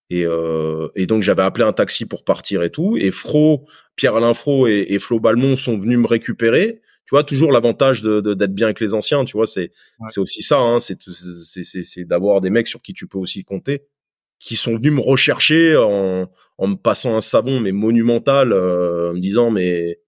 Et, 0.09 0.25
euh, 0.25 0.89
et 0.97 1.07
donc 1.07 1.23
j'avais 1.23 1.43
appelé 1.43 1.65
un 1.65 1.73
taxi 1.73 2.05
pour 2.07 2.25
partir 2.25 2.63
et 2.63 2.71
tout. 2.71 2.97
Et 2.97 3.11
Fro, 3.11 3.67
Pierre-Alain 3.97 4.33
Fro 4.33 4.67
et, 4.67 4.87
et 4.89 4.99
Flo 4.99 5.21
Balmont 5.21 5.57
sont 5.57 5.79
venus 5.79 5.99
me 5.99 6.07
récupérer 6.07 6.81
tu 7.11 7.17
vois 7.17 7.25
toujours 7.25 7.51
l'avantage 7.51 8.03
de 8.03 8.21
d'être 8.35 8.55
bien 8.55 8.69
avec 8.69 8.79
les 8.79 8.95
anciens 8.95 9.25
tu 9.25 9.33
vois 9.33 9.49
c'est 9.49 9.73
c'est 10.07 10.21
aussi 10.21 10.43
ça 10.43 10.59
hein, 10.61 10.79
c'est 10.79 10.97
c'est 11.03 11.83
c'est 11.83 12.05
d'avoir 12.05 12.41
des 12.41 12.51
mecs 12.51 12.69
sur 12.69 12.81
qui 12.81 12.93
tu 12.93 13.09
peux 13.09 13.19
aussi 13.19 13.43
compter 13.43 13.83
qui 14.39 14.55
sont 14.55 14.77
venus 14.77 14.93
me 14.93 15.01
rechercher 15.01 15.77
en 15.77 16.31
en 16.57 16.67
me 16.69 16.77
passant 16.77 17.17
un 17.17 17.21
savon 17.21 17.59
mais 17.59 17.73
monumental 17.73 18.53
euh, 18.53 19.11
en 19.11 19.15
me 19.15 19.19
disant 19.19 19.51
mais 19.51 19.99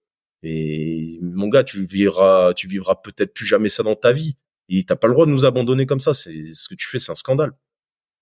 et 0.43 1.19
mon 1.21 1.49
gars 1.49 1.65
tu 1.65 1.85
vivras 1.85 2.53
tu 2.53 2.69
vivras 2.69 2.95
peut-être 2.95 3.33
plus 3.33 3.45
jamais 3.45 3.67
ça 3.67 3.83
dans 3.83 3.95
ta 3.95 4.13
vie. 4.13 4.37
Et 4.69 4.85
t'as 4.85 4.95
pas 4.95 5.07
le 5.07 5.13
droit 5.13 5.25
de 5.25 5.31
nous 5.31 5.45
abandonner 5.45 5.85
comme 5.85 5.99
ça 5.99 6.13
c'est 6.13 6.41
ce 6.53 6.69
que 6.69 6.75
tu 6.75 6.87
fais 6.87 6.99
c'est 6.99 7.11
un 7.11 7.15
scandale. 7.15 7.51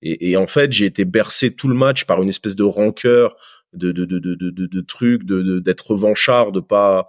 Et, 0.01 0.31
et 0.31 0.37
en 0.37 0.47
fait 0.47 0.71
j'ai 0.71 0.85
été 0.85 1.05
bercé 1.05 1.53
tout 1.53 1.67
le 1.67 1.75
match 1.75 2.05
par 2.05 2.23
une 2.23 2.29
espèce 2.29 2.55
de 2.55 2.63
rancœur 2.63 3.35
de 3.73 3.91
de 3.91 4.05
de 4.05 4.17
de 4.17 4.35
de, 4.35 4.65
de 4.65 4.81
trucs 4.81 5.23
de 5.23 5.59
d'être 5.59 5.91
revanchard 5.91 6.51
de 6.51 6.59
pas 6.59 7.05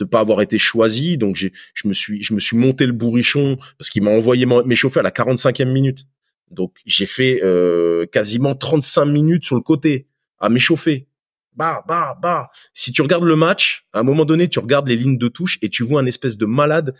de 0.00 0.04
pas 0.04 0.20
avoir 0.20 0.40
été 0.40 0.58
choisi. 0.58 1.18
Donc 1.18 1.36
j'ai, 1.36 1.52
je 1.74 1.86
me 1.86 1.92
suis, 1.92 2.22
je 2.22 2.34
me 2.34 2.40
suis 2.40 2.56
monté 2.56 2.86
le 2.86 2.92
bourrichon 2.92 3.56
parce 3.78 3.90
qu'il 3.90 4.02
m'a 4.02 4.10
envoyé 4.10 4.46
m'échauffer 4.46 5.00
à 5.00 5.02
la 5.02 5.10
45e 5.10 5.70
minute. 5.70 6.06
Donc 6.50 6.76
j'ai 6.84 7.06
fait 7.06 7.40
euh, 7.44 8.06
quasiment 8.06 8.54
35 8.54 9.04
minutes 9.04 9.44
sur 9.44 9.54
le 9.54 9.62
côté 9.62 10.08
à 10.38 10.48
m'échauffer. 10.48 11.06
Bah, 11.54 11.84
bah, 11.86 12.18
bah. 12.20 12.50
Si 12.72 12.92
tu 12.92 13.02
regardes 13.02 13.24
le 13.24 13.36
match, 13.36 13.86
à 13.92 14.00
un 14.00 14.02
moment 14.02 14.24
donné, 14.24 14.48
tu 14.48 14.58
regardes 14.58 14.88
les 14.88 14.96
lignes 14.96 15.18
de 15.18 15.28
touche 15.28 15.58
et 15.62 15.68
tu 15.68 15.84
vois 15.84 16.00
un 16.00 16.06
espèce 16.06 16.38
de 16.38 16.46
malade 16.46 16.94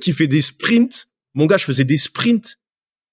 qui 0.00 0.12
fait 0.12 0.26
des 0.26 0.40
sprints. 0.40 1.06
Mon 1.34 1.46
gars, 1.46 1.58
je 1.58 1.64
faisais 1.64 1.84
des 1.84 1.98
sprints. 1.98 2.58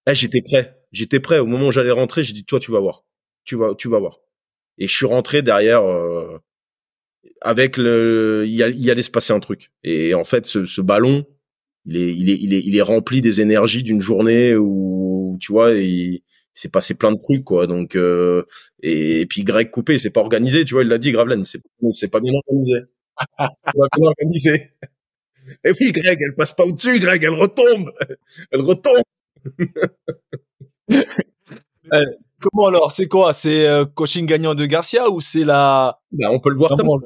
Eh, 0.09 0.15
j'étais 0.15 0.41
prêt. 0.41 0.75
J'étais 0.91 1.19
prêt. 1.19 1.37
Au 1.37 1.45
moment 1.45 1.67
où 1.67 1.71
j'allais 1.71 1.91
rentrer, 1.91 2.23
j'ai 2.23 2.33
dit, 2.33 2.45
toi, 2.45 2.59
tu 2.59 2.71
vas 2.71 2.79
voir. 2.79 3.03
Tu 3.43 3.55
vas, 3.55 3.75
tu 3.75 3.87
vas 3.89 3.99
voir. 3.99 4.17
Et 4.79 4.87
je 4.87 4.95
suis 4.95 5.05
rentré 5.05 5.41
derrière. 5.41 5.83
Euh, 5.83 6.39
avec 7.41 7.77
le, 7.77 8.45
il, 8.47 8.55
y 8.55 8.91
allait 8.91 9.01
se 9.01 9.11
passer 9.11 9.33
un 9.33 9.39
truc. 9.39 9.71
Et 9.83 10.13
en 10.13 10.23
fait, 10.23 10.45
ce, 10.45 10.65
ce 10.65 10.81
ballon, 10.81 11.25
il 11.85 11.97
est, 11.97 12.13
il 12.13 12.29
est, 12.29 12.37
il 12.39 12.53
est, 12.53 12.61
il 12.65 12.75
est 12.75 12.81
rempli 12.81 13.21
des 13.21 13.41
énergies 13.41 13.83
d'une 13.83 14.01
journée 14.01 14.55
où, 14.55 15.37
tu 15.39 15.51
vois, 15.51 15.73
il 15.73 16.21
s'est 16.53 16.69
passé 16.69 16.95
plein 16.95 17.11
de 17.11 17.21
trucs, 17.21 17.43
quoi. 17.43 17.67
Donc, 17.67 17.95
euh, 17.95 18.43
et, 18.81 19.25
puis 19.27 19.43
Greg 19.43 19.69
Coupé, 19.69 19.97
c'est 19.97 20.09
pas 20.09 20.21
organisé, 20.21 20.65
tu 20.65 20.73
vois, 20.73 20.83
il 20.83 20.89
l'a 20.89 20.97
dit, 20.97 21.11
Gravelaine, 21.11 21.43
c'est, 21.43 21.61
c'est 21.91 22.09
pas 22.09 22.19
bien 22.19 22.33
organisé. 22.33 22.73
pas 23.37 23.49
bien 23.63 24.07
organisé. 24.07 24.61
Et 25.63 25.71
oui, 25.79 25.91
Greg, 25.91 26.19
elle 26.21 26.35
passe 26.35 26.53
pas 26.53 26.65
au-dessus, 26.65 26.99
Greg, 26.99 27.23
elle 27.23 27.33
retombe. 27.33 27.91
Elle 28.51 28.61
retombe. 28.61 29.03
Euh, 32.37 32.47
Comment 32.51 32.67
alors? 32.67 32.91
C'est 32.91 33.07
quoi? 33.07 33.33
C'est 33.33 33.67
euh, 33.67 33.85
coaching 33.85 34.25
gagnant 34.25 34.55
de 34.55 34.65
Garcia 34.65 35.09
ou 35.09 35.21
c'est 35.21 35.45
la 35.45 35.99
ben, 36.11 36.29
On 36.31 36.39
peut 36.39 36.49
le 36.49 36.57
voir 36.57 36.75
comme 36.77 36.89
ça. 36.89 36.97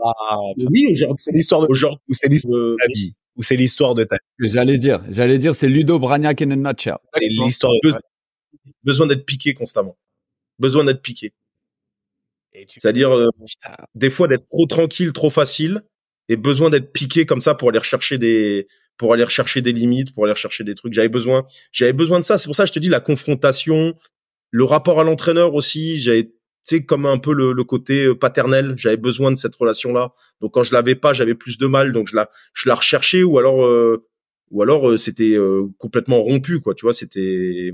Oui, 0.69 0.95
c'est 1.15 1.31
l'histoire 1.31 1.61
de 1.61 1.67
ou 1.67 2.13
c'est 2.13 2.27
l'histoire 2.27 2.59
de 2.59 2.75
ta 2.79 2.87
vie 2.93 3.13
ou 3.35 3.43
c'est 3.43 3.55
l'histoire 3.55 3.95
de 3.95 4.03
ta 4.03 4.17
J'allais 4.39 4.77
dire, 4.77 5.03
j'allais 5.09 5.37
dire, 5.37 5.55
c'est 5.55 5.67
Ludo 5.67 5.99
Bragnac 5.99 6.41
in 6.41 6.51
a 6.51 6.55
nutshell. 6.55 6.97
C'est 7.17 7.27
l'histoire 7.27 7.73
de 7.83 7.93
besoin 8.83 9.07
d'être 9.07 9.25
piqué 9.25 9.53
constamment. 9.53 9.97
Besoin 10.59 10.83
d'être 10.83 11.01
piqué. 11.01 11.33
C'est-à-dire 12.67 13.15
euh, 13.15 13.29
des 13.95 14.09
fois 14.09 14.27
d'être 14.27 14.47
trop 14.49 14.65
tranquille, 14.65 15.13
trop 15.13 15.29
facile, 15.29 15.81
et 16.27 16.35
besoin 16.35 16.69
d'être 16.69 16.91
piqué 16.91 17.25
comme 17.25 17.41
ça 17.41 17.55
pour 17.55 17.69
aller 17.69 17.79
rechercher 17.79 18.17
des 18.17 18.67
pour 18.97 19.13
aller 19.13 19.23
rechercher 19.23 19.61
des 19.61 19.71
limites, 19.71 20.13
pour 20.13 20.25
aller 20.25 20.33
rechercher 20.33 20.63
des 20.63 20.75
trucs. 20.75 20.93
J'avais 20.93 21.09
besoin, 21.09 21.47
j'avais 21.71 21.93
besoin 21.93 22.19
de 22.19 22.23
ça. 22.23 22.37
C'est 22.37 22.47
pour 22.47 22.55
ça 22.55 22.63
que 22.63 22.67
je 22.67 22.73
te 22.73 22.79
dis 22.79 22.89
la 22.89 22.99
confrontation, 22.99 23.95
le 24.51 24.63
rapport 24.63 24.99
à 24.99 25.03
l'entraîneur 25.03 25.55
aussi, 25.55 25.99
j'avais 25.99 26.31
sais 26.63 26.83
comme 26.83 27.05
un 27.05 27.17
peu 27.17 27.33
le, 27.33 27.53
le 27.53 27.63
côté 27.63 28.05
euh, 28.05 28.15
paternel, 28.15 28.73
j'avais 28.77 28.97
besoin 28.97 29.31
de 29.31 29.35
cette 29.35 29.55
relation 29.55 29.93
là. 29.93 30.13
Donc 30.41 30.53
quand 30.53 30.63
je 30.63 30.73
l'avais 30.73 30.95
pas, 30.95 31.13
j'avais 31.13 31.35
plus 31.35 31.57
de 31.57 31.65
mal, 31.67 31.93
donc 31.93 32.07
je 32.07 32.15
la 32.15 32.29
je 32.53 32.69
la 32.69 32.75
recherchais 32.75 33.23
ou 33.23 33.39
alors 33.39 33.65
euh, 33.65 34.05
ou 34.51 34.61
alors 34.61 34.89
euh, 34.89 34.97
c'était 34.97 35.37
complètement 35.77 36.21
rompu 36.21 36.59
quoi, 36.59 36.73
tu 36.73 36.85
vois, 36.85 36.93
c'était 36.93 37.71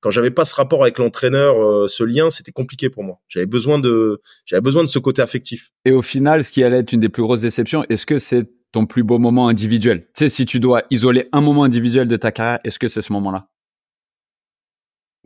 quand 0.00 0.10
j'avais 0.10 0.30
pas 0.30 0.44
ce 0.44 0.54
rapport 0.54 0.82
avec 0.82 0.98
l'entraîneur, 0.98 1.90
ce 1.90 2.04
lien, 2.04 2.30
c'était 2.30 2.52
compliqué 2.52 2.88
pour 2.88 3.02
moi. 3.02 3.18
J'avais 3.26 3.46
besoin 3.46 3.80
de 3.80 4.20
j'avais 4.44 4.60
besoin 4.60 4.84
de 4.84 4.88
ce 4.88 5.00
côté 5.00 5.22
affectif. 5.22 5.72
Et 5.84 5.90
au 5.90 6.02
final, 6.02 6.44
ce 6.44 6.52
qui 6.52 6.62
allait 6.62 6.78
être 6.78 6.92
une 6.92 7.00
des 7.00 7.08
plus 7.08 7.22
grosses 7.22 7.40
déceptions, 7.40 7.84
est-ce 7.88 8.06
que 8.06 8.18
c'est 8.18 8.48
ton 8.70 8.86
plus 8.86 9.02
beau 9.02 9.18
moment 9.18 9.48
individuel? 9.48 10.02
Tu 10.02 10.10
sais 10.14 10.28
si 10.28 10.46
tu 10.46 10.60
dois 10.60 10.84
isoler 10.90 11.28
un 11.32 11.40
moment 11.40 11.64
individuel 11.64 12.06
de 12.06 12.14
ta 12.14 12.30
carrière, 12.30 12.60
est-ce 12.62 12.78
que 12.78 12.86
c'est 12.86 13.02
ce 13.02 13.12
moment-là? 13.14 13.48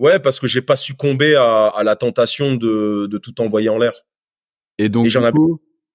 Ouais, 0.03 0.19
parce 0.19 0.41
que 0.41 0.49
j'ai 0.49 0.63
pas 0.63 0.75
succombé 0.75 1.37
à, 1.37 1.69
à, 1.69 1.85
la 1.85 1.95
tentation 1.95 2.57
de, 2.57 3.07
de 3.07 3.19
tout 3.19 3.41
envoyer 3.41 3.69
en 3.69 3.79
l'air. 3.79 3.93
Et 4.77 4.89
donc, 4.89 5.07
j'en 5.07 5.23
avais... 5.23 5.39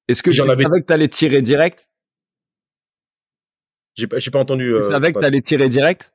est-ce 0.07 0.23
que 0.23 0.31
j'en 0.31 0.47
avais 0.47 0.63
que 0.63 0.85
t'allais 0.85 1.09
tirer 1.09 1.41
direct? 1.41 1.89
J'ai 3.95 4.07
pas, 4.07 4.19
j'ai 4.19 4.31
pas 4.31 4.39
entendu. 4.39 4.73
Tu 4.81 4.89
savais 4.89 5.11
que 5.11 5.19
t'allais 5.19 5.41
tirer 5.41 5.67
direct? 5.67 6.13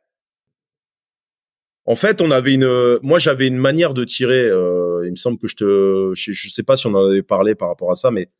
En 1.84 1.94
fait, 1.94 2.22
on 2.22 2.30
avait 2.30 2.54
une, 2.54 2.98
moi 3.02 3.18
j'avais 3.18 3.46
une 3.46 3.58
manière 3.58 3.92
de 3.92 4.04
tirer. 4.04 4.48
Euh, 4.48 5.02
il 5.04 5.10
me 5.10 5.16
semble 5.16 5.36
que 5.36 5.48
je 5.48 5.56
te, 5.56 6.12
je, 6.14 6.32
je 6.32 6.48
sais 6.48 6.62
pas 6.62 6.78
si 6.78 6.86
on 6.86 6.94
en 6.94 7.10
avait 7.10 7.22
parlé 7.22 7.54
par 7.54 7.68
rapport 7.68 7.90
à 7.90 7.94
ça, 7.94 8.10
mais 8.10 8.30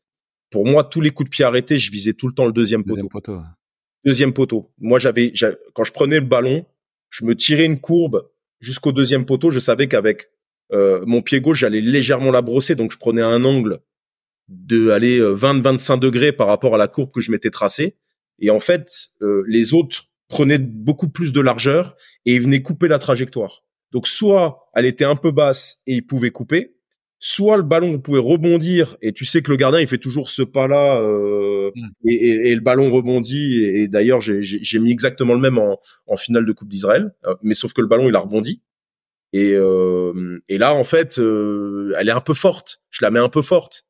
pour 0.49 0.65
moi, 0.65 0.83
tous 0.83 1.01
les 1.01 1.11
coups 1.11 1.29
de 1.29 1.35
pied 1.35 1.45
arrêtés, 1.45 1.77
je 1.77 1.91
visais 1.91 2.13
tout 2.13 2.27
le 2.27 2.33
temps 2.33 2.47
le 2.47 2.53
deuxième 2.53 2.83
poteau. 2.83 2.95
Deuxième 2.95 3.09
poteau. 3.09 3.35
ouais. 3.35 3.47
Deuxième 4.03 4.33
poteau. 4.33 4.71
Moi, 4.79 4.97
j'avais, 4.97 5.29
j'a- 5.35 5.55
quand 5.75 5.83
je 5.83 5.91
prenais 5.91 6.19
le 6.19 6.25
ballon, 6.25 6.65
je 7.11 7.23
me 7.25 7.35
tirais 7.35 7.65
une 7.65 7.79
courbe 7.79 8.27
jusqu'au 8.63 8.91
deuxième 8.91 9.25
poteau. 9.25 9.51
Je 9.51 9.59
savais 9.59 9.87
qu'avec 9.87 10.29
euh, 10.71 11.03
mon 11.05 11.21
pied 11.21 11.41
gauche, 11.41 11.59
j'allais 11.59 11.81
légèrement 11.81 12.31
la 12.31 12.41
brosser, 12.41 12.75
donc 12.75 12.91
je 12.91 12.97
prenais 12.97 13.21
un 13.21 13.43
angle 13.43 13.79
de 14.47 14.89
aller 14.89 15.19
20-25 15.19 15.99
degrés 15.99 16.31
par 16.31 16.47
rapport 16.47 16.75
à 16.75 16.77
la 16.77 16.87
courbe 16.87 17.11
que 17.11 17.21
je 17.21 17.31
m'étais 17.31 17.49
tracée. 17.49 17.97
Et 18.39 18.49
en 18.49 18.59
fait, 18.59 18.89
euh, 19.21 19.43
les 19.47 19.73
autres 19.73 20.05
prenaient 20.27 20.57
beaucoup 20.57 21.09
plus 21.09 21.33
de 21.33 21.41
largeur 21.41 21.95
et 22.25 22.35
ils 22.35 22.41
venaient 22.41 22.61
couper 22.61 22.87
la 22.87 22.99
trajectoire. 22.99 23.61
Donc 23.91 24.07
soit 24.07 24.69
elle 24.73 24.85
était 24.85 25.05
un 25.05 25.15
peu 25.15 25.31
basse 25.31 25.81
et 25.85 25.95
ils 25.95 26.05
pouvaient 26.05 26.31
couper, 26.31 26.72
soit 27.25 27.55
le 27.55 27.63
ballon 27.63 27.99
pouvait 27.99 28.19
rebondir 28.19 28.97
et 29.01 29.13
tu 29.13 29.23
sais 29.23 29.41
que 29.41 29.49
le 29.49 29.55
gardien 29.55 29.79
il 29.79 29.87
fait 29.87 29.97
toujours 29.97 30.29
ce 30.29 30.41
pas 30.41 30.67
là 30.67 30.99
euh, 30.99 31.71
Mm. 31.73 31.87
et, 32.05 32.13
et- 32.15 32.49
et 32.49 32.55
le 32.55 32.59
ballon 32.59 32.91
rebondit 32.91 33.63
et, 33.63 33.83
et 33.83 33.87
d'ailleurs 33.87 34.19
j'ai- 34.19 34.41
mis 34.79 34.91
exactement 34.91 35.33
le 35.33 35.39
même 35.39 35.57
en, 35.57 35.79
en 36.07 36.17
finale 36.17 36.45
de 36.45 36.51
Coupe 36.51 36.67
d'Israël, 36.67 37.15
euh, 37.25 37.33
mais 37.41 37.53
sauf 37.53 37.71
que 37.71 37.79
le 37.79 37.87
ballon 37.87 38.09
il 38.09 38.15
a 38.15 38.19
rebondi. 38.19 38.61
Et, 39.31 39.53
euh, 39.53 40.39
et 40.49 40.57
là 40.57 40.73
en 40.73 40.83
fait 40.83 41.17
euh, 41.17 41.93
elle 41.97 42.09
est 42.09 42.11
un 42.11 42.19
peu 42.19 42.33
forte, 42.33 42.81
je 42.89 43.05
la 43.05 43.09
mets 43.09 43.19
un 43.21 43.29
peu 43.29 43.41
forte, 43.41 43.85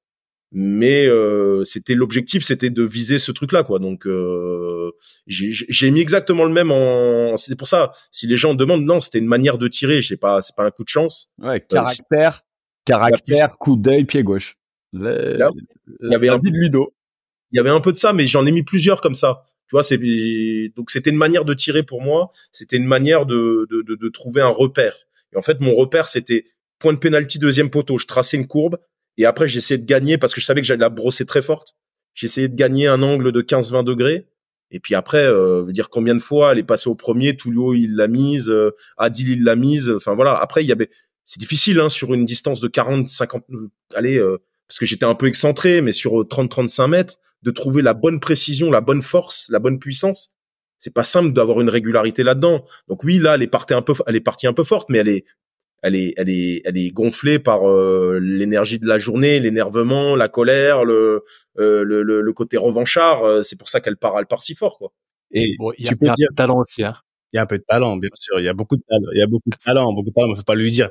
mais 0.51 1.07
euh, 1.07 1.63
c'était 1.63 1.95
l'objectif 1.95 2.43
c'était 2.43 2.69
de 2.69 2.83
viser 2.83 3.17
ce 3.17 3.31
truc 3.31 3.51
là 3.51 3.63
quoi. 3.63 3.79
Donc 3.79 4.05
euh, 4.05 4.91
j'ai 5.25 5.89
mis 5.89 6.01
exactement 6.01 6.43
le 6.43 6.53
même 6.53 6.71
en 6.71 7.35
c'est 7.37 7.55
pour 7.57 7.67
ça 7.67 7.91
si 8.11 8.27
les 8.27 8.37
gens 8.37 8.53
demandent 8.53 8.85
non 8.85 9.01
c'était 9.01 9.17
une 9.17 9.25
manière 9.27 9.57
de 9.57 9.67
tirer 9.67 10.03
j'ai 10.03 10.17
pas 10.17 10.43
c'est 10.43 10.55
pas 10.55 10.65
un 10.65 10.71
coup 10.71 10.83
de 10.83 10.89
chance. 10.89 11.29
Ouais, 11.39 11.59
caractère, 11.61 12.43
caractère, 12.85 13.57
coup 13.57 13.75
d'œil, 13.75 14.05
pied 14.05 14.23
gauche. 14.23 14.55
Le- 14.93 15.37
Là, 15.37 15.49
il 16.01 16.11
y 16.11 16.15
avait 16.15 16.29
un 16.29 16.37
vie 16.37 16.51
de 16.51 16.57
Ludo. 16.57 16.93
il 17.51 17.57
y 17.57 17.59
avait 17.59 17.69
un 17.69 17.81
peu 17.81 17.91
de 17.91 17.97
ça, 17.97 18.13
mais 18.13 18.25
j'en 18.25 18.45
ai 18.45 18.51
mis 18.51 18.63
plusieurs 18.63 19.01
comme 19.01 19.15
ça. 19.15 19.43
Tu 19.67 19.75
vois, 19.75 19.83
c'est 19.83 19.97
donc 20.75 20.91
c'était 20.91 21.09
une 21.09 21.17
manière 21.17 21.45
de 21.45 21.53
tirer 21.53 21.83
pour 21.83 22.01
moi. 22.01 22.29
C'était 22.51 22.77
une 22.77 22.85
manière 22.85 23.25
de, 23.25 23.65
de, 23.69 23.81
de, 23.81 23.95
de 23.95 24.09
trouver 24.09 24.41
un 24.41 24.47
repère. 24.47 24.95
Et 25.33 25.37
en 25.37 25.41
fait, 25.41 25.59
mon 25.61 25.73
repère 25.73 26.07
c'était 26.09 26.45
point 26.79 26.93
de 26.93 26.99
pénalty 26.99 27.39
deuxième 27.39 27.69
poteau. 27.69 27.97
Je 27.97 28.05
traçais 28.05 28.37
une 28.37 28.47
courbe 28.47 28.77
et 29.17 29.25
après 29.25 29.47
j'essayais 29.47 29.77
de 29.79 29.85
gagner 29.85 30.17
parce 30.17 30.33
que 30.33 30.41
je 30.41 30.45
savais 30.45 30.61
que 30.61 30.67
j'allais 30.67 30.81
la 30.81 30.89
brosser 30.89 31.25
très 31.25 31.41
forte. 31.41 31.75
J'essayais 32.13 32.49
de 32.49 32.55
gagner 32.55 32.87
un 32.87 33.01
angle 33.01 33.31
de 33.31 33.41
15-20 33.41 33.83
degrés. 33.83 34.27
Et 34.71 34.79
puis 34.79 34.95
après, 34.95 35.23
euh, 35.25 35.61
veut 35.63 35.73
dire 35.73 35.89
combien 35.89 36.15
de 36.15 36.19
fois 36.19 36.51
elle 36.51 36.57
est 36.59 36.63
passée 36.63 36.89
au 36.89 36.95
premier, 36.95 37.35
Tullio 37.37 37.73
il 37.73 37.95
l'a 37.95 38.07
mise, 38.07 38.49
euh, 38.49 38.71
Adil 38.97 39.29
il 39.29 39.43
l'a 39.43 39.55
mise. 39.55 39.89
Enfin 39.89 40.13
voilà. 40.15 40.35
Après 40.37 40.63
il 40.63 40.67
y 40.67 40.71
avait, 40.71 40.89
c'est 41.25 41.39
difficile 41.39 41.79
hein, 41.79 41.89
sur 41.89 42.13
une 42.13 42.25
distance 42.25 42.59
de 42.59 42.67
40, 42.67 43.07
50, 43.07 43.43
euh, 43.51 43.69
allez, 43.95 44.17
euh, 44.17 44.41
parce 44.67 44.79
que 44.79 44.85
j'étais 44.85 45.05
un 45.05 45.15
peu 45.15 45.27
excentré, 45.27 45.81
mais 45.81 45.91
sur 45.91 46.25
30-35 46.25 46.87
mètres, 46.87 47.19
de 47.43 47.51
trouver 47.51 47.81
la 47.81 47.93
bonne 47.93 48.19
précision, 48.19 48.71
la 48.71 48.81
bonne 48.81 49.01
force, 49.01 49.47
la 49.49 49.59
bonne 49.59 49.79
puissance. 49.79 50.31
C'est 50.79 50.93
pas 50.93 51.03
simple 51.03 51.33
d'avoir 51.33 51.61
une 51.61 51.69
régularité 51.69 52.23
là-dedans. 52.23 52.65
Donc 52.87 53.03
oui, 53.03 53.19
là, 53.19 53.35
elle 53.35 53.43
est 53.43 53.47
partie 53.47 53.73
un 53.73 53.81
peu, 53.81 53.93
elle 54.07 54.15
est 54.15 54.21
partie 54.21 54.47
un 54.47 54.53
peu 54.53 54.63
forte, 54.63 54.89
mais 54.89 54.97
elle 54.97 55.09
est, 55.09 55.25
elle 55.81 55.95
est, 55.95 56.13
elle 56.17 56.29
est, 56.29 56.61
elle 56.65 56.77
est 56.77 56.91
gonflée 56.91 57.39
par 57.39 57.69
euh, 57.69 58.19
l'énergie 58.21 58.79
de 58.79 58.87
la 58.87 58.97
journée, 58.97 59.39
l'énervement, 59.39 60.15
la 60.15 60.29
colère, 60.29 60.85
le, 60.85 61.23
euh, 61.59 61.83
le, 61.83 62.03
le, 62.03 62.21
le 62.21 62.33
côté 62.33 62.57
revanchard. 62.57 63.23
Euh, 63.23 63.41
C'est 63.43 63.57
pour 63.57 63.69
ça 63.69 63.81
qu'elle 63.81 63.97
part, 63.97 64.17
elle 64.17 64.25
part 64.25 64.43
si 64.43 64.55
fort, 64.55 64.77
quoi. 64.77 64.93
Et 65.31 65.55
Bon, 65.57 65.73
il 65.77 65.85
y 65.85 65.87
a, 65.87 65.89
tu 65.89 65.97
peux 65.97 66.05
y 66.05 66.09
a 66.09 66.11
un 66.13 66.15
dire, 66.15 66.29
talent 66.35 66.59
aussi, 66.59 66.83
hein. 66.83 66.95
Il 67.33 67.37
y 67.37 67.39
a 67.39 67.43
un 67.43 67.45
peu 67.47 67.57
de 67.57 67.63
talent, 67.63 67.97
bien 67.97 68.09
sûr. 68.15 68.39
Il 68.39 68.45
y 68.45 68.49
a 68.49 68.53
beaucoup 68.53 68.77
de 68.77 68.83
talent. 68.87 69.07
Il 69.15 69.19
y 69.19 69.23
a 69.23 69.27
beaucoup 69.27 69.49
de 69.49 69.57
talent, 69.63 69.93
beaucoup 69.93 70.09
de 70.09 70.13
talent. 70.15 70.29
Mais 70.29 70.35
faut 70.35 70.43
pas 70.43 70.55
lui 70.55 70.71
dire. 70.71 70.89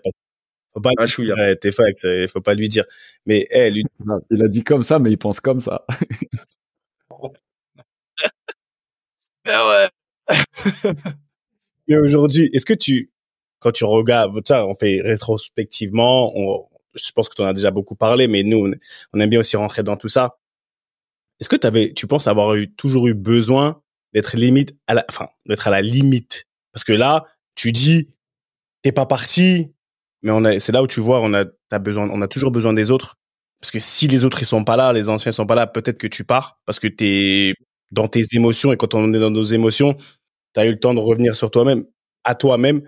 Faut 0.74 0.80
pas 0.80 0.90
Un 0.98 1.06
lui 1.06 1.26
dire. 1.26 1.36
eh, 1.50 1.56
T'es 1.56 1.72
fact, 1.72 2.06
faut 2.28 2.40
pas 2.42 2.54
lui 2.54 2.68
dire. 2.68 2.84
Mais, 3.26 3.46
eh, 3.50 3.70
lui, 3.70 3.84
Il 4.30 4.42
a 4.44 4.48
dit 4.48 4.64
comme 4.64 4.82
ça, 4.84 4.98
mais 5.00 5.10
il 5.12 5.18
pense 5.18 5.40
comme 5.40 5.60
ça. 5.60 5.86
Ah 9.46 9.68
ouais. 9.68 9.88
Mais 11.88 11.96
aujourd'hui, 11.96 12.50
est-ce 12.52 12.66
que 12.66 12.74
tu, 12.74 13.10
quand 13.60 13.72
tu 13.72 13.84
regardes, 13.84 14.40
ça, 14.46 14.66
on 14.66 14.74
fait 14.74 15.00
rétrospectivement, 15.02 16.32
on, 16.36 16.66
je 16.94 17.12
pense 17.12 17.28
que 17.28 17.34
tu 17.34 17.42
en 17.42 17.46
as 17.46 17.54
déjà 17.54 17.70
beaucoup 17.70 17.96
parlé, 17.96 18.28
mais 18.28 18.42
nous, 18.42 18.66
on, 18.68 18.72
on 19.14 19.20
aime 19.20 19.30
bien 19.30 19.40
aussi 19.40 19.56
rentrer 19.56 19.82
dans 19.82 19.96
tout 19.96 20.08
ça. 20.08 20.38
Est-ce 21.40 21.48
que 21.48 21.66
avais, 21.66 21.92
tu 21.92 22.06
penses 22.06 22.26
avoir 22.26 22.54
eu, 22.54 22.70
toujours 22.72 23.08
eu 23.08 23.14
besoin 23.14 23.82
d'être 24.14 24.36
limite 24.36 24.74
à 24.86 24.94
la, 24.94 25.04
enfin, 25.10 25.28
d'être 25.46 25.66
à 25.68 25.70
la 25.70 25.82
limite? 25.82 26.44
Parce 26.72 26.84
que 26.84 26.92
là, 26.92 27.24
tu 27.54 27.72
dis, 27.72 28.10
t'es 28.82 28.92
pas 28.92 29.06
parti, 29.06 29.72
mais 30.22 30.32
on 30.32 30.42
c'est 30.58 30.72
là 30.72 30.82
où 30.82 30.86
tu 30.86 31.00
vois, 31.00 31.20
on 31.20 31.34
a, 31.34 31.44
t'as 31.68 31.78
besoin, 31.78 32.08
on 32.10 32.22
a 32.22 32.28
toujours 32.28 32.50
besoin 32.50 32.72
des 32.72 32.90
autres. 32.90 33.16
Parce 33.60 33.70
que 33.70 33.78
si 33.78 34.08
les 34.08 34.24
autres, 34.24 34.42
ils 34.42 34.46
sont 34.46 34.64
pas 34.64 34.76
là, 34.76 34.92
les 34.92 35.08
anciens 35.08 35.32
sont 35.32 35.46
pas 35.46 35.54
là, 35.54 35.66
peut-être 35.66 35.98
que 35.98 36.06
tu 36.08 36.24
pars 36.24 36.58
parce 36.66 36.80
que 36.80 36.88
t'es 36.88 37.54
dans 37.92 38.08
tes 38.08 38.24
émotions 38.32 38.72
et 38.72 38.76
quand 38.76 38.94
on 38.94 39.12
est 39.14 39.18
dans 39.20 39.30
nos 39.30 39.44
émotions, 39.44 39.94
tu 40.54 40.60
as 40.60 40.66
eu 40.66 40.72
le 40.72 40.80
temps 40.80 40.94
de 40.94 41.00
revenir 41.00 41.36
sur 41.36 41.50
toi-même, 41.50 41.84
à 42.24 42.34
toi-même. 42.34 42.82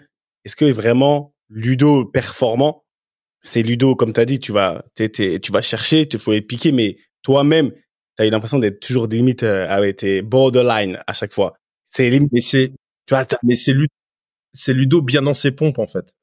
Est-ce 0.44 0.56
que 0.56 0.64
vraiment 0.66 1.34
Ludo 1.50 2.04
performant, 2.06 2.84
c'est 3.42 3.62
Ludo 3.62 3.96
comme 3.96 4.12
tu 4.12 4.20
as 4.20 4.24
dit, 4.26 4.40
tu 4.40 4.52
vas 4.52 4.84
t'es- 4.94 5.10
tu 5.40 5.52
vas 5.52 5.62
chercher, 5.62 6.08
tu 6.08 6.18
faut 6.18 6.32
piquer 6.42 6.72
mais 6.72 6.96
toi-même, 7.22 7.72
tu 8.16 8.22
as 8.22 8.26
eu 8.26 8.30
l'impression 8.30 8.58
d'être 8.58 8.80
toujours 8.80 9.08
des 9.08 9.16
limites 9.16 9.42
euh, 9.42 9.66
avec 9.68 9.96
tes 9.96 10.22
borderline 10.22 11.02
à 11.06 11.12
chaque 11.12 11.32
fois. 11.32 11.54
C'est 11.86 12.10
limite, 12.10 12.30
Mais 12.32 12.40
c'est, 12.40 12.68
tu 13.06 13.14
vois, 13.14 13.24
t'as- 13.24 13.38
mais 13.42 13.56
c'est 13.56 13.72
Lu- 13.72 13.88
c'est 14.52 14.72
Ludo 14.74 15.02
bien 15.02 15.22
dans 15.22 15.34
ses 15.34 15.50
pompes 15.52 15.78
en 15.78 15.86
fait. 15.86 16.14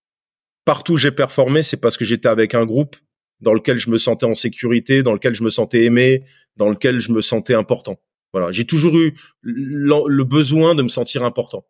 Partout 0.66 0.94
où 0.94 0.98
j'ai 0.98 1.12
performé, 1.12 1.64
c'est 1.64 1.78
parce 1.78 1.98
que 1.98 2.06
j'étais 2.06 2.30
avec 2.30 2.56
un 2.56 2.66
groupe 2.66 2.96
dans 3.42 3.54
lequel 3.54 3.78
je 3.80 3.90
me 3.90 3.98
sentais 3.98 4.26
en 4.28 4.36
sécurité, 4.36 5.04
dans 5.04 5.14
lequel 5.14 5.34
je 5.34 5.44
me 5.44 5.50
sentais 5.50 5.84
aimé, 5.86 6.24
dans 6.58 6.70
lequel 6.70 7.00
je 7.00 7.12
me 7.12 7.22
sentais 7.22 7.56
important. 7.56 8.00
Voilà, 8.34 8.52
j'ai 8.52 8.66
toujours 8.66 8.96
eu 8.98 9.14
le 9.42 10.24
besoin 10.24 10.76
de 10.76 10.84
me 10.84 10.90
sentir 10.90 11.24
important. 11.24 11.66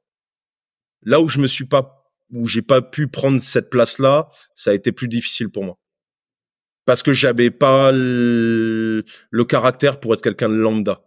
Là 1.03 1.19
où 1.21 1.27
je 1.27 1.39
me 1.39 1.47
suis 1.47 1.65
pas, 1.65 2.03
où 2.31 2.47
j'ai 2.47 2.61
pas 2.61 2.81
pu 2.81 3.07
prendre 3.07 3.41
cette 3.41 3.69
place-là, 3.69 4.29
ça 4.53 4.71
a 4.71 4.73
été 4.73 4.91
plus 4.91 5.07
difficile 5.07 5.49
pour 5.49 5.63
moi. 5.63 5.79
Parce 6.85 7.03
que 7.03 7.13
j'avais 7.13 7.51
pas 7.51 7.91
le, 7.91 9.03
le 9.29 9.45
caractère 9.45 9.99
pour 9.99 10.13
être 10.13 10.21
quelqu'un 10.21 10.49
de 10.49 10.55
lambda. 10.55 11.01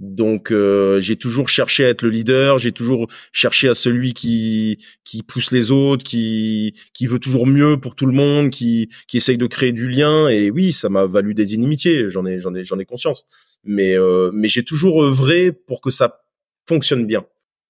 Donc 0.00 0.50
euh, 0.50 0.98
j'ai 1.00 1.16
toujours 1.16 1.50
cherché 1.50 1.84
à 1.84 1.90
être 1.90 2.02
le 2.02 2.08
leader, 2.08 2.58
j'ai 2.58 2.72
toujours 2.72 3.06
cherché 3.32 3.68
à 3.68 3.74
celui 3.74 4.14
qui 4.14 4.78
qui 5.04 5.22
pousse 5.22 5.52
les 5.52 5.70
autres, 5.70 6.04
qui 6.04 6.74
qui 6.94 7.06
veut 7.06 7.18
toujours 7.18 7.46
mieux 7.46 7.78
pour 7.78 7.94
tout 7.94 8.06
le 8.06 8.14
monde, 8.14 8.48
qui 8.48 8.88
qui 9.08 9.18
essaye 9.18 9.36
de 9.36 9.46
créer 9.46 9.72
du 9.72 9.90
lien 9.90 10.26
et 10.28 10.50
oui, 10.50 10.72
ça 10.72 10.88
m'a 10.88 11.04
valu 11.04 11.34
des 11.34 11.52
inimitiés, 11.52 12.08
j'en 12.08 12.24
ai 12.24 12.40
j'en 12.40 12.54
ai 12.54 12.64
j'en 12.64 12.78
ai 12.78 12.86
conscience. 12.86 13.26
Mais 13.62 13.94
euh, 13.94 14.30
mais 14.32 14.48
j'ai 14.48 14.64
toujours 14.64 15.04
œuvré 15.04 15.52
pour 15.52 15.82
que 15.82 15.90
ça 15.90 16.22
fonctionne 16.66 17.06
bien. 17.06 17.26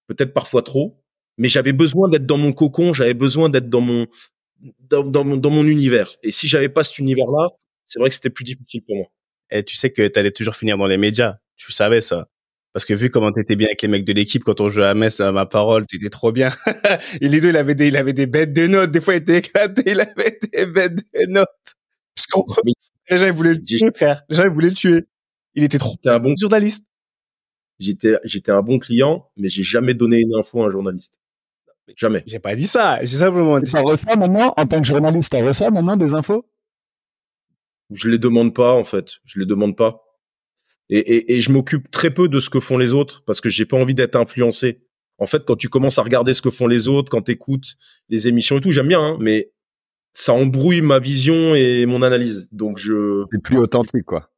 Peut-être 0.07 0.33
parfois 0.33 0.63
trop, 0.63 1.03
mais 1.37 1.49
j'avais 1.49 1.73
besoin 1.73 2.09
d'être 2.09 2.27
dans 2.27 2.39
mon 2.39 2.53
cocon, 2.53 2.93
j'avais 2.93 3.15
besoin 3.15 3.49
d'être 3.49 3.69
dans 3.69 3.81
mon 3.81 4.07
dans, 4.81 5.05
dans 5.05 5.25
mon 5.25 5.37
dans 5.37 5.51
mon 5.51 5.67
univers. 5.67 6.17
Et 6.23 6.31
si 6.31 6.49
j'avais 6.49 6.69
pas 6.69 6.85
cet 6.85 6.99
univers-là, 6.99 7.49
c'est 7.85 7.99
vrai 8.01 8.09
que 8.09 8.15
c'était 8.15 8.31
plus 8.31 8.45
difficile 8.45 8.83
pour 8.87 8.97
moi. 8.97 9.07
et 9.51 9.65
tu 9.65 9.77
sais 9.77 9.91
que 9.93 10.07
tu 10.09 10.19
allais 10.19 10.31
toujours 10.33 10.57
finir 10.57 10.79
dans 10.79 10.87
les 10.87 10.99
médias. 10.99 11.37
Tu 11.57 11.73
savais 11.73 12.01
ça. 12.01 12.29
Parce 12.73 12.85
que 12.85 12.95
vu 12.95 13.11
comment 13.11 13.33
t'étais 13.33 13.57
bien 13.57 13.67
avec 13.67 13.83
les 13.83 13.89
mecs 13.89 14.05
de 14.05 14.13
l'équipe 14.13 14.45
quand 14.45 14.61
on 14.61 14.69
jouait 14.69 14.85
à 14.87 14.95
Metz, 14.95 15.19
à 15.21 15.33
ma 15.33 15.45
parole, 15.47 15.87
t'étais 15.87 16.09
trop 16.11 16.31
bien. 16.33 16.51
et 17.21 17.29
les 17.29 17.41
deux, 17.41 17.49
il 17.51 17.57
avait 17.57 17.75
des, 17.75 17.89
il 17.89 17.97
avait 17.97 18.13
des 18.13 18.27
bêtes 18.27 18.53
de 18.53 18.67
notes. 18.69 18.93
Des 18.93 19.01
fois, 19.01 19.15
il 19.15 19.19
était 19.19 19.39
éclaté, 19.39 19.83
il 19.87 20.01
avait 20.01 20.39
des 20.53 20.67
bêtes 20.67 20.95
de 20.97 21.27
notes. 21.33 21.49
Je 22.17 22.25
comprends. 22.31 22.63
Les 23.11 23.17
gens, 23.17 23.27
ils 23.27 23.33
voulaient 23.33 23.55
le 23.55 23.63
tuer, 23.63 23.91
frère. 23.95 24.23
Les 24.29 24.37
gens, 24.37 24.45
ils 24.45 24.53
voulaient 24.53 24.69
le 24.69 24.75
tuer. 24.75 25.03
Il 25.55 25.65
était 25.65 25.79
trop 25.79 25.97
un 26.07 26.19
bon 26.21 26.35
journaliste. 26.39 26.85
j'étais 27.81 28.15
j'étais 28.25 28.53
un 28.53 28.63
bon 28.63 28.79
client, 28.79 29.29
mais 29.37 29.49
j'ai 29.49 29.63
jamais 29.65 29.95
donné 29.95 30.21
une 30.21 30.35
info 30.37 30.63
à 30.63 30.67
un 30.67 30.71
journaliste. 30.71 31.19
Jamais. 31.97 32.23
J'ai 32.27 32.39
pas 32.39 32.55
dit 32.55 32.67
ça. 32.67 32.99
J'ai 33.01 33.17
simplement 33.19 33.59
dit. 33.61 33.71
Ça 33.71 33.81
reçoit 33.81 34.17
maintenant, 34.17 34.53
en 34.57 34.67
tant 34.67 34.81
que 34.81 34.87
journaliste, 34.87 35.33
ça 35.33 35.45
reçoit 35.45 35.71
maintenant 35.71 35.97
des 35.97 36.15
infos? 36.15 36.45
Je 37.93 38.09
les 38.09 38.19
demande 38.19 38.55
pas 38.55 38.73
en 38.75 38.85
fait. 38.85 39.07
Je 39.25 39.41
les 39.41 39.47
demande 39.47 39.77
pas. 39.77 40.03
Et, 40.89 40.99
et, 40.99 41.37
et 41.37 41.41
je 41.41 41.51
m'occupe 41.51 41.91
très 41.91 42.11
peu 42.13 42.29
de 42.29 42.41
ce 42.41 42.51
que 42.51 42.61
font 42.61 42.79
les 42.79 42.93
autres 42.93 43.23
parce 43.25 43.41
que 43.41 43.49
j'ai 43.49 43.65
pas 43.67 43.77
envie 43.77 43.95
d'être 43.95 44.17
influencé. 44.17 44.83
En 45.19 45.27
fait, 45.27 45.45
quand 45.45 45.57
tu 45.57 45.69
commences 45.69 45.99
à 45.99 46.03
regarder 46.03 46.33
ce 46.35 46.43
que 46.43 46.51
font 46.51 46.67
les 46.67 46.89
autres, 46.89 47.11
quand 47.11 47.23
t'écoutes 47.23 47.75
les 48.09 48.27
émissions 48.29 48.59
et 48.59 48.61
tout, 48.61 48.73
j'aime 48.73 48.89
bien, 48.89 49.01
hein, 49.01 49.17
mais 49.21 49.53
ça 50.13 50.33
embrouille 50.33 50.81
ma 50.81 50.99
vision 50.99 51.55
et 51.55 51.85
mon 51.87 52.03
analyse. 52.03 52.49
Donc 52.53 52.79
je 52.79 53.25
C'est 53.33 53.43
plus 53.43 53.59
authentique, 53.59 54.05
quoi. 54.05 54.31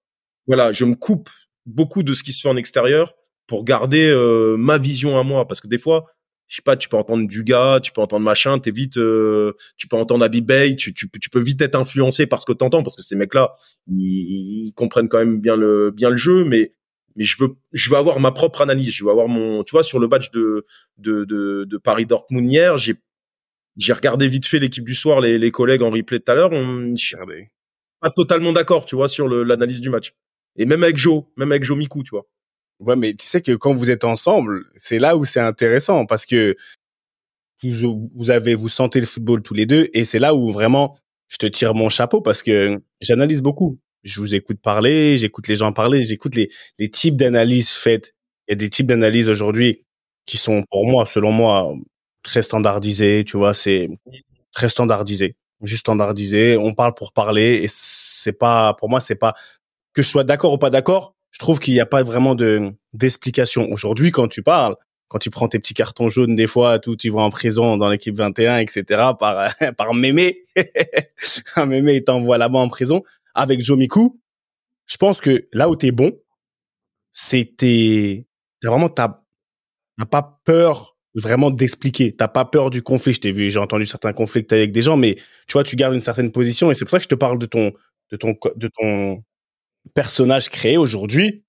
voilà, 0.47 0.73
je 0.73 0.85
me 0.85 0.95
coupe 0.95 1.31
beaucoup 1.67 2.03
de 2.03 2.15
ce 2.15 2.23
qui 2.23 2.33
se 2.33 2.41
fait 2.41 2.49
en 2.49 2.57
extérieur 2.57 3.15
pour 3.47 3.65
garder 3.65 4.09
euh, 4.09 4.57
ma 4.59 4.79
vision 4.79 5.19
à 5.19 5.23
moi. 5.23 5.47
Parce 5.47 5.61
que 5.61 5.69
des 5.69 5.79
fois, 5.79 6.07
je 6.53 6.57
sais 6.57 6.63
pas, 6.63 6.77
tu 6.77 6.91
peux 6.91 6.99
entendre 6.99 7.27
du 7.27 7.45
gars, 7.45 7.81
tu 7.83 7.93
peux 7.93 8.03
entendre 8.03 8.23
machin, 8.27 8.59
t'es 8.59 8.73
vite, 8.73 8.99
euh, 8.99 9.55
tu 9.79 9.89
peux 9.89 9.97
entendre 9.97 10.23
Abby 10.23 10.43
Bay, 10.43 10.77
tu, 10.77 10.93
tu, 10.93 11.09
tu 11.09 11.31
peux 11.31 11.41
vite 11.41 11.63
être 11.63 11.77
influencé 11.77 12.27
par 12.27 12.43
ce 12.43 12.45
que 12.45 12.53
t'entends, 12.53 12.83
parce 12.83 12.95
que 12.95 13.01
ces 13.01 13.17
mecs-là, 13.17 13.55
ils, 13.87 14.67
ils 14.67 14.73
comprennent 14.75 15.09
quand 15.09 15.17
même 15.17 15.41
bien 15.41 15.57
le, 15.57 15.91
bien 15.93 16.11
le 16.11 16.17
jeu, 16.17 16.45
mais 16.45 16.75
mais 17.17 17.25
je 17.25 17.43
veux, 17.43 17.57
je 17.73 17.89
veux 17.89 17.97
avoir 17.97 18.21
ma 18.21 18.33
propre 18.33 18.61
analyse. 18.61 18.93
Je 18.93 19.03
veux 19.03 19.11
avoir 19.11 19.29
mon, 19.29 19.65
tu 19.65 19.71
vois, 19.71 19.83
sur 19.83 19.99
le 19.99 20.09
match 20.09 20.31
de 20.31 20.67
de 20.99 21.25
de, 21.25 21.65
de 21.65 21.79
Paris 21.79 22.05
Dortmund 22.05 22.47
hier, 22.51 22.77
j'ai 22.77 22.97
j'ai 23.79 23.95
regardé 23.95 24.29
vite 24.29 24.47
fait 24.47 24.59
l'équipe 24.59 24.85
du 24.85 24.95
soir, 24.95 25.23
les, 25.23 25.39
les 25.39 25.51
collègues 25.51 25.81
en 25.81 25.89
replay 25.91 26.21
tout 26.21 26.33
à 26.33 26.35
l'heure. 26.35 26.53
On, 26.53 26.95
je 26.95 27.03
suis 27.03 27.17
pas 28.03 28.11
totalement 28.11 28.53
d'accord, 28.53 28.85
tu 28.85 28.95
vois, 28.95 29.09
sur 29.09 29.27
l'analyse 29.27 29.81
du 29.81 29.89
match. 29.89 30.13
Et 30.57 30.67
même 30.67 30.83
avec 30.83 30.99
Joe, 30.99 31.25
même 31.39 31.51
avec 31.51 31.65
Joe 31.65 31.79
Miku, 31.79 32.03
tu 32.03 32.11
vois. 32.11 32.27
Ouais, 32.83 32.97
mais 32.97 33.15
tu 33.15 33.25
sais 33.25 33.41
que 33.41 33.53
quand 33.53 33.73
vous 33.73 33.91
êtes 33.91 34.03
ensemble, 34.05 34.65
c'est 34.77 34.99
là 34.99 35.17
où 35.17 35.25
c'est 35.25 35.41
intéressant 35.41 36.05
parce 36.05 36.27
que 36.27 36.57
vous, 37.63 38.11
vous 38.15 38.31
avez, 38.31 38.55
vous 38.55 38.69
sentez 38.69 38.99
le 39.01 39.07
football 39.07 39.43
tous 39.43 39.55
les 39.55 39.67
deux 39.67 39.89
et 39.93 40.05
c'est 40.05 40.19
là 40.19 40.35
où 40.35 40.51
vraiment 40.51 40.99
je 41.29 41.37
te 41.37 41.47
tire 41.47 41.75
mon 41.75 41.89
chapeau 41.89 42.21
parce 42.21 42.43
que 42.43 42.81
j'analyse 43.01 43.41
beaucoup. 43.41 43.79
Je 44.03 44.21
vous 44.21 44.35
écoute 44.35 44.61
parler, 44.61 45.17
j'écoute 45.17 45.47
les 45.47 45.55
gens 45.57 45.73
parler, 45.73 46.03
j'écoute 46.03 46.35
les, 46.35 46.51
les 46.81 46.91
types 46.91 47.17
d'analyses 47.17 47.71
faites. 47.71 48.15
Il 48.49 48.53
y 48.53 48.55
a 48.55 48.57
des 48.57 48.69
types 48.69 48.89
d'analyses 48.89 49.29
aujourd'hui 49.29 49.85
qui 50.27 50.37
sont 50.37 50.65
pour 50.71 50.85
moi, 50.87 51.07
selon 51.07 51.31
moi, 51.31 51.73
très 52.25 52.43
standardisés. 52.43 53.23
Tu 53.25 53.37
vois, 53.37 53.55
c'est 53.55 53.89
très 54.53 54.69
standardisé, 54.69 55.37
juste 55.63 55.83
standardisé. 55.83 56.57
On 56.57 56.75
parle 56.75 56.95
pour 56.95 57.13
parler 57.13 57.61
et 57.63 57.67
c'est 57.69 58.33
pas, 58.33 58.75
pour 58.75 58.91
moi, 58.91 59.01
c'est 59.01 59.15
pas 59.15 59.35
que 59.93 60.03
je 60.03 60.09
sois 60.09 60.25
d'accord 60.25 60.55
ou 60.55 60.59
pas 60.59 60.71
d'accord. 60.71 61.15
Je 61.33 61.39
trouve 61.39 61.59
qu'il 61.59 61.75
n'y 61.75 61.81
a 61.81 61.87
pas 61.87 62.03
vraiment 62.05 62.35
de 62.35 62.73
d'explication 62.93 63.71
aujourd'hui 63.73 64.11
quand 64.11 64.29
tu 64.29 64.43
parles 64.43 64.77
quand 65.13 65.19
tu 65.19 65.29
prends 65.29 65.47
tes 65.47 65.59
petits 65.59 65.75
cartons 65.75 66.09
jaunes 66.09 66.37
des 66.37 66.47
fois, 66.47 66.79
tout, 66.79 66.97
tu 66.97 67.11
vas 67.11 67.21
en 67.21 67.29
prison 67.29 67.77
dans 67.77 67.91
l'équipe 67.91 68.17
21, 68.17 68.57
etc. 68.61 69.11
par 69.21 69.55
par 69.77 69.93
mémé, 69.93 70.47
mémé 71.67 72.03
t'envoie 72.03 72.39
là-bas 72.39 72.61
en 72.61 72.69
prison 72.71 73.03
avec 73.35 73.61
Jomiku. 73.61 74.19
Je 74.87 74.97
pense 74.97 75.21
que 75.21 75.47
là 75.53 75.69
où 75.69 75.77
t'es 75.77 75.91
bon, 75.91 76.13
c'est 77.13 77.53
t'es 77.59 78.27
vraiment 78.65 78.89
t'as 78.89 79.19
pas 80.11 80.41
peur 80.47 80.97
vraiment 81.15 81.51
d'expliquer. 81.51 82.17
T'as 82.17 82.29
pas 82.29 82.47
peur 82.47 82.71
du 82.71 82.81
conflit. 82.81 83.13
Je 83.13 83.29
vu, 83.29 83.51
j'ai 83.51 83.59
entendu 83.59 83.85
certains 83.85 84.15
conflits 84.15 84.47
avec 84.51 84.73
des 84.73 84.81
gens, 84.81 84.97
mais 84.97 85.17
tu 85.47 85.53
vois, 85.53 85.63
tu 85.63 85.77
gardes 85.77 85.93
une 85.93 86.01
certaine 86.01 86.33
position 86.33 86.71
et 86.71 86.75
c'est 86.75 86.87
pour 86.87 86.91
ça 86.91 86.97
que 86.97 87.05
je 87.05 87.09
te 87.09 87.15
parle 87.15 87.39
de 87.39 87.45
ton 87.45 87.71
de 88.11 88.17
ton 88.17 89.23
personnage 89.95 90.49
créé 90.49 90.77
aujourd'hui 90.77 91.45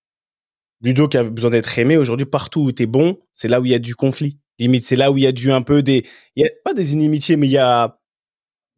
Ludo 0.83 1.07
qui 1.07 1.17
a 1.17 1.23
besoin 1.23 1.49
d'être 1.49 1.79
aimé 1.79 1.97
aujourd'hui 1.97 2.25
partout 2.25 2.61
où 2.61 2.71
t'es 2.71 2.85
bon, 2.85 3.17
c'est 3.31 3.47
là 3.47 3.61
où 3.61 3.65
il 3.65 3.71
y 3.71 3.75
a 3.75 3.79
du 3.79 3.95
conflit. 3.95 4.37
Limite, 4.59 4.85
c'est 4.85 4.95
là 4.95 5.11
où 5.11 5.17
il 5.17 5.23
y 5.23 5.27
a 5.27 5.31
du 5.31 5.51
un 5.51 5.61
peu 5.61 5.81
des, 5.81 6.05
il 6.35 6.43
y 6.43 6.45
a 6.45 6.49
pas 6.63 6.73
des 6.73 6.93
inimitiés, 6.93 7.37
mais 7.37 7.47
il 7.47 7.51
y 7.51 7.57
a, 7.57 7.99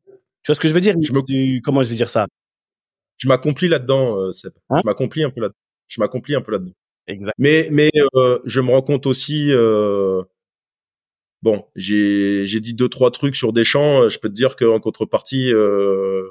tu 0.08 0.48
vois 0.48 0.56
ce 0.56 0.60
que 0.60 0.68
je 0.68 0.74
veux 0.74 0.82
dire? 0.82 0.96
Je 1.02 1.12
me... 1.12 1.62
Comment 1.62 1.82
je 1.84 1.90
vais 1.90 1.96
dire 1.96 2.10
ça? 2.10 2.28
Je 3.18 3.28
m'accomplis 3.28 3.68
là-dedans, 3.68 4.20
euh, 4.20 4.32
Hein? 4.70 4.82
Je 4.84 4.86
m'accomplis 4.86 5.24
un 5.24 5.32
peu 5.32 5.42
là. 5.42 5.50
Je 5.88 6.00
m'accomplis 6.00 6.36
un 6.36 6.42
peu 6.42 6.52
là-dedans. 6.52 6.74
Exact. 7.08 7.34
Mais 7.38 7.70
mais 7.72 7.90
euh, 8.16 8.40
je 8.46 8.62
me 8.62 8.72
rends 8.72 8.82
compte 8.82 9.08
aussi. 9.08 9.52
Euh... 9.52 10.22
Bon, 11.42 11.66
j'ai 11.76 12.46
j'ai 12.46 12.60
dit 12.60 12.74
deux 12.74 12.90
trois 12.90 13.12
trucs 13.12 13.36
sur 13.36 13.54
des 13.54 13.64
champs. 13.64 14.08
Je 14.10 14.20
peux 14.20 14.30
te 14.30 14.34
dire 14.34 14.56
qu'en 14.56 14.80
contrepartie, 14.80 15.52
euh, 15.54 16.30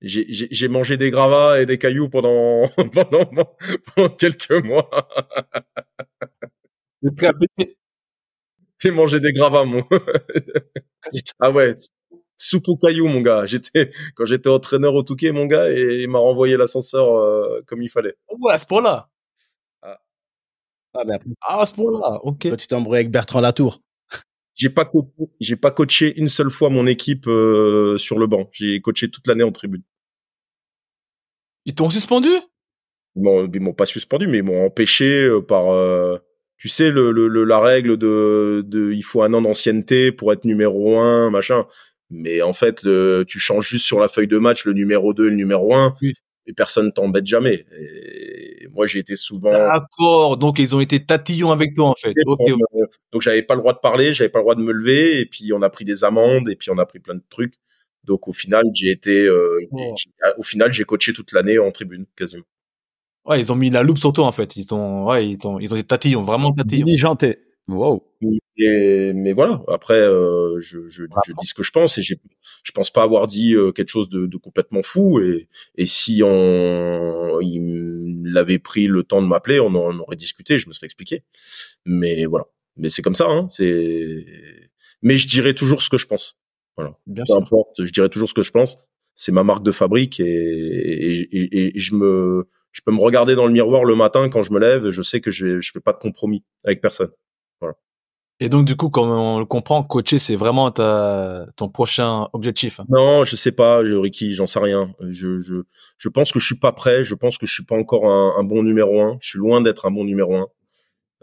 j'ai 0.00 0.68
mangé 0.68 0.96
des 0.96 1.10
gravats 1.10 1.60
et 1.60 1.66
des 1.66 1.78
cailloux 1.78 2.08
pendant, 2.08 2.68
pendant, 2.92 3.24
pendant 3.94 4.08
quelques 4.16 4.50
mois. 4.50 4.88
J'ai 8.80 8.92
mangé 8.92 9.18
des 9.18 9.32
gravats, 9.32 9.64
mon. 9.64 9.82
ah 11.40 11.50
ouais, 11.50 11.76
soupe 12.36 12.68
aux 12.68 12.76
cailloux, 12.76 13.08
mon 13.08 13.20
gars. 13.20 13.44
J'étais 13.46 13.90
quand 14.14 14.24
j'étais 14.24 14.48
entraîneur 14.48 14.94
au 14.94 15.02
Touquet, 15.02 15.32
mon 15.32 15.46
gars, 15.46 15.70
et 15.70 16.02
il 16.02 16.08
m'a 16.08 16.20
renvoyé 16.20 16.56
l'ascenseur 16.56 17.08
euh, 17.16 17.60
comme 17.66 17.82
il 17.82 17.88
fallait. 17.88 18.14
Ouais, 18.38 18.52
à 18.52 18.58
ce 18.58 18.66
point-là? 18.66 19.08
Ah. 19.82 19.98
Ah, 20.94 21.02
mais 21.06 21.14
après... 21.14 21.30
ah, 21.42 21.60
à 21.60 21.66
ce 21.66 21.74
point-là, 21.74 22.20
ok. 22.22 22.48
Quand 22.50 22.56
tu 22.56 22.68
t'es 22.68 22.74
embrouillé 22.74 23.00
avec 23.00 23.10
Bertrand 23.10 23.40
Latour. 23.40 23.80
J'ai 24.58 24.70
pas 24.70 24.90
j'ai 25.38 25.54
pas 25.54 25.70
coaché 25.70 26.18
une 26.18 26.28
seule 26.28 26.50
fois 26.50 26.68
mon 26.68 26.86
équipe 26.88 27.28
euh, 27.28 27.96
sur 27.96 28.18
le 28.18 28.26
banc. 28.26 28.50
J'ai 28.52 28.80
coaché 28.80 29.08
toute 29.08 29.28
l'année 29.28 29.44
en 29.44 29.52
tribune. 29.52 29.82
Ils 31.64 31.74
t'ont 31.74 31.90
suspendu? 31.90 32.28
Bon, 33.14 33.48
ils 33.52 33.60
m'ont 33.60 33.72
pas 33.72 33.86
suspendu, 33.86 34.26
mais 34.26 34.38
ils 34.38 34.42
m'ont 34.42 34.66
empêché 34.66 35.24
euh, 35.24 35.40
par, 35.40 35.70
euh, 35.70 36.18
tu 36.56 36.68
sais, 36.68 36.90
le, 36.90 37.12
le, 37.12 37.44
la 37.44 37.60
règle 37.60 37.96
de, 37.98 38.64
de, 38.66 38.92
il 38.92 39.02
faut 39.02 39.22
un 39.22 39.32
an 39.32 39.42
d'ancienneté 39.42 40.10
pour 40.10 40.32
être 40.32 40.44
numéro 40.44 40.98
un, 40.98 41.30
machin. 41.30 41.66
Mais 42.10 42.42
en 42.42 42.52
fait, 42.52 42.82
le, 42.82 43.24
tu 43.28 43.38
changes 43.38 43.68
juste 43.68 43.86
sur 43.86 44.00
la 44.00 44.08
feuille 44.08 44.26
de 44.26 44.38
match 44.38 44.64
le 44.64 44.72
numéro 44.72 45.14
2 45.14 45.26
et 45.26 45.30
le 45.30 45.36
numéro 45.36 45.74
1 45.74 45.94
et 46.48 46.54
personne 46.54 46.92
t'embête 46.92 47.26
jamais. 47.26 47.66
Et 47.78 48.66
moi, 48.72 48.86
j'ai 48.86 48.98
été 48.98 49.14
souvent. 49.14 49.50
D'accord. 49.50 50.38
Donc, 50.38 50.58
ils 50.58 50.74
ont 50.74 50.80
été 50.80 51.04
tatillons 51.04 51.52
avec 51.52 51.74
toi, 51.74 51.90
en 51.90 51.94
fait. 51.94 52.14
Donc, 53.12 53.20
j'avais 53.22 53.42
pas 53.42 53.54
le 53.54 53.60
droit 53.60 53.74
de 53.74 53.78
parler, 53.78 54.12
j'avais 54.12 54.30
pas 54.30 54.38
le 54.38 54.44
droit 54.44 54.54
de 54.54 54.62
me 54.62 54.72
lever, 54.72 55.20
et 55.20 55.26
puis 55.26 55.52
on 55.52 55.62
a 55.62 55.68
pris 55.68 55.84
des 55.84 56.04
amendes, 56.04 56.48
et 56.48 56.56
puis 56.56 56.70
on 56.70 56.78
a 56.78 56.86
pris 56.86 56.98
plein 56.98 57.14
de 57.14 57.22
trucs. 57.28 57.54
Donc, 58.04 58.26
au 58.26 58.32
final, 58.32 58.64
j'ai 58.72 58.90
été, 58.90 59.26
euh, 59.26 59.60
oh. 59.70 59.94
au 60.38 60.42
final, 60.42 60.72
j'ai 60.72 60.84
coaché 60.84 61.12
toute 61.12 61.32
l'année 61.32 61.58
en 61.58 61.70
tribune, 61.70 62.06
quasiment. 62.16 62.44
Ouais, 63.26 63.38
ils 63.38 63.52
ont 63.52 63.56
mis 63.56 63.68
la 63.68 63.82
loupe 63.82 63.98
sur 63.98 64.14
toi, 64.14 64.24
en 64.24 64.32
fait. 64.32 64.56
Ils 64.56 64.72
ont, 64.72 65.06
ouais, 65.06 65.28
ils 65.28 65.46
ont, 65.46 65.60
ils 65.60 65.74
ont 65.74 65.76
été 65.76 65.86
tatillons, 65.86 66.22
vraiment 66.22 66.52
tatillons. 66.52 66.86
Diligenté. 66.86 67.40
Wow. 67.68 68.02
Et, 68.58 69.12
mais 69.14 69.32
voilà. 69.32 69.62
Après, 69.68 70.00
euh, 70.00 70.58
je, 70.58 70.88
je, 70.88 71.04
je, 71.26 71.32
dis 71.40 71.46
ce 71.46 71.54
que 71.54 71.62
je 71.62 71.70
pense 71.70 71.96
et 71.96 72.02
je 72.02 72.16
pense 72.74 72.90
pas 72.90 73.04
avoir 73.04 73.28
dit 73.28 73.54
euh, 73.54 73.70
quelque 73.70 73.88
chose 73.88 74.08
de, 74.08 74.26
de, 74.26 74.36
complètement 74.36 74.82
fou. 74.82 75.20
Et, 75.20 75.48
et 75.76 75.86
si 75.86 76.22
on, 76.24 77.38
il 77.40 78.32
avait 78.36 78.58
pris 78.58 78.88
le 78.88 79.04
temps 79.04 79.22
de 79.22 79.28
m'appeler, 79.28 79.60
on, 79.60 79.68
en, 79.68 79.98
aurait 80.00 80.16
discuté, 80.16 80.58
je 80.58 80.68
me 80.68 80.72
serais 80.72 80.86
expliqué. 80.86 81.22
Mais 81.84 82.26
voilà. 82.26 82.46
Mais 82.76 82.90
c'est 82.90 83.02
comme 83.02 83.14
ça. 83.14 83.26
Hein, 83.28 83.46
c'est. 83.48 84.26
Mais 85.02 85.16
je 85.16 85.28
dirais 85.28 85.54
toujours 85.54 85.82
ce 85.82 85.88
que 85.88 85.96
je 85.96 86.06
pense. 86.06 86.36
Voilà. 86.76 86.96
Bien 87.06 87.22
Peu 87.22 87.32
sûr. 87.32 87.42
importe, 87.42 87.84
je 87.84 87.92
dirais 87.92 88.08
toujours 88.08 88.28
ce 88.28 88.34
que 88.34 88.42
je 88.42 88.50
pense. 88.50 88.78
C'est 89.14 89.32
ma 89.32 89.44
marque 89.44 89.64
de 89.64 89.72
fabrique 89.72 90.20
et, 90.20 90.24
et, 90.26 91.76
et, 91.76 91.78
je 91.78 91.94
me, 91.96 92.48
je 92.70 92.82
peux 92.84 92.92
me 92.92 93.00
regarder 93.00 93.34
dans 93.34 93.46
le 93.46 93.52
miroir 93.52 93.84
le 93.84 93.96
matin 93.96 94.28
quand 94.28 94.42
je 94.42 94.52
me 94.52 94.60
lève 94.60 94.86
et 94.86 94.92
je 94.92 95.02
sais 95.02 95.20
que 95.20 95.32
je, 95.32 95.58
je 95.58 95.72
fais 95.72 95.80
pas 95.80 95.92
de 95.92 95.98
compromis 95.98 96.44
avec 96.64 96.80
personne. 96.80 97.10
Et 98.40 98.48
donc, 98.48 98.66
du 98.66 98.76
coup, 98.76 98.88
comme 98.88 99.10
on 99.10 99.40
le 99.40 99.44
comprend, 99.44 99.82
coacher, 99.82 100.18
c'est 100.18 100.36
vraiment 100.36 100.70
ta, 100.70 101.46
ton 101.56 101.68
prochain 101.68 102.28
objectif. 102.32 102.80
Non, 102.88 103.24
je 103.24 103.34
sais 103.34 103.50
pas, 103.50 103.78
Ricky, 103.78 104.34
j'en 104.34 104.46
sais 104.46 104.60
rien. 104.60 104.94
Je, 105.00 105.38
je, 105.38 105.56
je 105.96 106.08
pense 106.08 106.30
que 106.30 106.38
je 106.38 106.46
suis 106.46 106.58
pas 106.58 106.70
prêt. 106.70 107.02
Je 107.02 107.16
pense 107.16 107.36
que 107.36 107.46
je 107.46 107.52
suis 107.52 107.64
pas 107.64 107.76
encore 107.76 108.06
un, 108.06 108.34
un 108.38 108.44
bon 108.44 108.62
numéro 108.62 109.00
un. 109.02 109.18
Je 109.20 109.30
suis 109.30 109.38
loin 109.38 109.60
d'être 109.60 109.86
un 109.86 109.90
bon 109.90 110.04
numéro 110.04 110.36
un. 110.36 110.46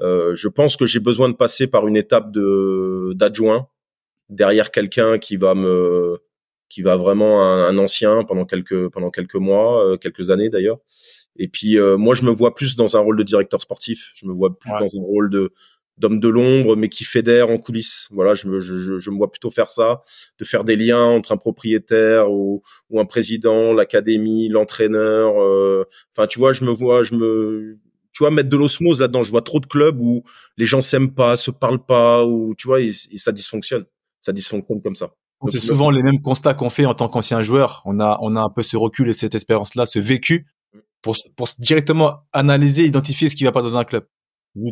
Euh, 0.02 0.36
je 0.36 0.50
pense 0.50 0.76
que 0.76 0.86
j'ai 0.86 1.00
besoin 1.00 1.30
de 1.30 1.36
passer 1.36 1.68
par 1.68 1.88
une 1.88 1.96
étape 1.96 2.32
de 2.32 3.14
d'adjoint 3.16 3.70
derrière 4.28 4.72
quelqu'un 4.72 5.18
qui 5.20 5.38
va 5.38 5.56
me, 5.56 6.18
qui 6.68 6.82
va 6.82 6.98
vraiment 6.98 7.44
un, 7.46 7.70
un, 7.70 7.78
ancien 7.78 8.26
pendant 8.26 8.44
quelques 8.44 8.90
pendant 8.90 9.10
quelques 9.10 9.36
mois, 9.36 9.86
euh, 9.86 9.96
quelques 9.98 10.32
années 10.32 10.50
d'ailleurs. 10.50 10.80
Et 11.38 11.48
puis 11.48 11.78
euh, 11.78 11.96
moi, 11.96 12.14
je 12.14 12.24
me 12.24 12.32
vois 12.32 12.56
plus 12.56 12.76
dans 12.76 12.98
un 12.98 13.00
rôle 13.00 13.18
de 13.18 13.24
directeur 13.24 13.62
sportif. 13.62 14.12
Je 14.16 14.26
me 14.26 14.34
vois 14.34 14.58
plus 14.58 14.72
ouais. 14.72 14.80
dans 14.80 15.00
un 15.00 15.02
rôle 15.02 15.30
de 15.30 15.54
d'homme 15.98 16.20
de 16.20 16.28
l'ombre, 16.28 16.76
mais 16.76 16.90
qui 16.90 17.04
fédère 17.04 17.50
en 17.50 17.58
coulisses. 17.58 18.08
Voilà, 18.12 18.34
je 18.34 18.48
me, 18.48 18.60
je, 18.60 19.00
je, 19.00 19.10
me 19.10 19.18
vois 19.18 19.32
plutôt 19.32 19.50
faire 19.50 19.70
ça, 19.70 20.02
de 20.40 20.46
faire 20.46 20.64
des 20.64 20.76
liens 20.76 21.04
entre 21.04 21.32
un 21.32 21.38
propriétaire 21.38 22.32
ou, 22.32 22.62
ou 22.90 23.00
un 23.00 23.06
président, 23.06 23.74
l'académie, 23.74 24.50
l'entraîneur. 24.50 25.42
Euh, 25.42 25.86
enfin, 26.16 26.28
tu 26.28 26.40
vois, 26.40 26.54
je 26.54 26.66
me 26.66 26.72
vois, 26.72 27.04
je 27.04 27.16
me, 27.16 27.78
tu 28.12 28.20
vois, 28.20 28.32
mettre 28.32 28.50
de 28.50 28.58
l'osmose 28.58 29.00
là-dedans. 29.00 29.24
Je 29.24 29.32
vois 29.32 29.42
trop 29.42 29.60
de 29.60 29.66
clubs 29.66 30.00
où 30.02 30.24
les 30.58 30.66
gens 30.66 30.82
s'aiment 30.82 31.14
pas, 31.14 31.36
se 31.36 31.52
parlent 31.52 31.86
pas, 31.86 32.26
ou 32.26 32.56
tu 32.58 32.68
vois, 32.68 32.82
et, 32.82 32.88
et 32.90 33.18
ça 33.18 33.32
dysfonctionne. 33.32 33.86
Ça 34.20 34.34
dysfonctionne 34.34 34.82
comme 34.82 34.96
ça. 34.96 35.12
C'est 35.50 35.60
souvent 35.60 35.92
les 35.92 36.02
mêmes 36.02 36.22
constats 36.22 36.54
qu'on 36.54 36.70
fait 36.70 36.86
en 36.86 36.96
tant 36.96 37.08
qu'ancien 37.08 37.42
joueur. 37.42 37.82
On 37.86 38.00
a, 38.00 38.18
on 38.22 38.36
a 38.36 38.42
un 38.42 38.50
peu 38.50 38.64
ce 38.64 38.78
recul 38.78 39.10
et 39.10 39.14
cette 39.14 39.36
expérience-là, 39.36 39.86
ce 39.86 40.00
vécu 40.00 40.48
pour, 41.02 41.16
pour 41.36 41.48
directement 41.60 42.24
analyser, 42.34 42.86
identifier 42.86 43.30
ce 43.30 43.36
qui 43.36 43.44
va 43.44 43.52
pas 43.52 43.62
dans 43.62 43.78
un 43.78 43.84
club 43.84 44.06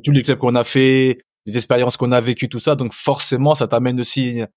tous 0.03 0.11
les 0.11 0.23
clubs 0.23 0.37
qu'on 0.37 0.55
a 0.55 0.63
fait, 0.63 1.19
les 1.45 1.57
expériences 1.57 1.97
qu'on 1.97 2.11
a 2.11 2.21
vécues, 2.21 2.49
tout 2.49 2.59
ça. 2.59 2.75
Donc 2.75 2.93
forcément, 2.93 3.55
ça 3.55 3.67
t'amène 3.67 3.99
aussi 3.99 4.39
une, 4.39 4.47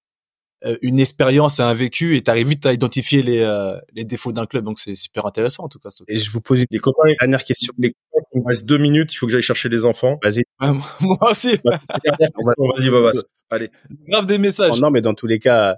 une 0.83 1.01
expérience 1.01 1.59
et 1.59 1.63
un 1.63 1.75
vécu 1.75 2.17
et 2.17 2.23
t'arrives 2.23 2.49
vite 2.49 2.67
à 2.67 2.73
identifier 2.73 3.23
les, 3.23 3.41
euh, 3.41 3.79
les 3.93 4.05
défauts 4.05 4.33
d'un 4.33 4.47
club. 4.47 4.65
Donc 4.65 4.79
c'est 4.79 4.95
super 4.95 5.27
intéressant 5.27 5.65
en 5.65 5.69
tout 5.69 5.79
cas. 5.79 5.91
Et 6.09 6.17
je 6.17 6.31
vous 6.31 6.41
pose 6.41 6.65
une 6.71 6.81
copains, 6.81 7.13
dernière 7.21 7.45
question. 7.45 7.73
Les 7.79 7.95
copains, 8.13 8.27
il 8.35 8.41
me 8.43 8.47
reste 8.47 8.67
deux 8.67 8.79
minutes. 8.79 9.13
Il 9.13 9.17
faut 9.17 9.27
que 9.27 9.33
j'aille 9.33 9.43
chercher 9.43 9.69
les 9.69 9.85
enfants. 9.85 10.19
Vas-y. 10.23 10.45
moi 11.01 11.31
aussi. 11.31 11.59
Vas-y, 11.65 12.91
Babas. 12.91 13.21
Allez. 13.51 13.71
Grave 14.09 14.27
des 14.27 14.39
messages. 14.39 14.73
Oh, 14.75 14.79
non, 14.79 14.91
mais 14.91 15.01
dans 15.01 15.15
tous 15.15 15.27
les 15.27 15.39
cas, 15.39 15.77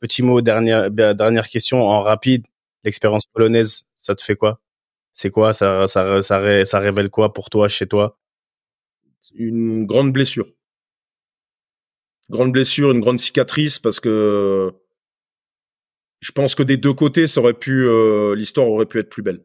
petit 0.00 0.22
mot, 0.22 0.40
dernière, 0.40 0.90
dernière 0.90 1.48
question 1.48 1.82
en 1.82 2.02
rapide. 2.02 2.46
L'expérience 2.84 3.24
polonaise, 3.32 3.84
ça 3.96 4.14
te 4.14 4.22
fait 4.22 4.36
quoi? 4.36 4.60
C'est 5.12 5.30
quoi? 5.30 5.52
Ça, 5.52 5.88
ça, 5.88 6.22
ça, 6.22 6.64
ça 6.64 6.78
révèle 6.78 7.10
quoi 7.10 7.32
pour 7.32 7.50
toi, 7.50 7.68
chez 7.68 7.88
toi? 7.88 8.16
Une 9.34 9.86
grande 9.86 10.12
blessure. 10.12 10.48
Grande 12.30 12.52
blessure, 12.52 12.90
une 12.90 13.00
grande 13.00 13.18
cicatrice 13.18 13.78
parce 13.78 14.00
que 14.00 14.72
je 16.20 16.32
pense 16.32 16.54
que 16.54 16.62
des 16.62 16.76
deux 16.76 16.92
côtés, 16.92 17.26
ça 17.26 17.40
aurait 17.40 17.54
pu, 17.54 17.86
euh, 17.86 18.34
l'histoire 18.34 18.68
aurait 18.68 18.86
pu 18.86 18.98
être 18.98 19.08
plus 19.08 19.22
belle. 19.22 19.44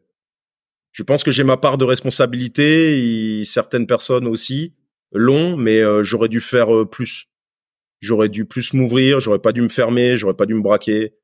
Je 0.92 1.02
pense 1.02 1.24
que 1.24 1.30
j'ai 1.30 1.44
ma 1.44 1.56
part 1.56 1.78
de 1.78 1.84
responsabilité, 1.84 3.40
et 3.40 3.44
certaines 3.44 3.86
personnes 3.86 4.26
aussi 4.26 4.74
l'ont, 5.12 5.56
mais 5.56 5.80
euh, 5.80 6.02
j'aurais 6.02 6.28
dû 6.28 6.40
faire 6.40 6.74
euh, 6.74 6.84
plus. 6.84 7.28
J'aurais 8.00 8.28
dû 8.28 8.44
plus 8.44 8.72
m'ouvrir, 8.74 9.20
j'aurais 9.20 9.38
pas 9.38 9.52
dû 9.52 9.62
me 9.62 9.68
fermer, 9.68 10.16
j'aurais 10.16 10.34
pas 10.34 10.46
dû 10.46 10.54
me 10.54 10.62
braquer. 10.62 11.14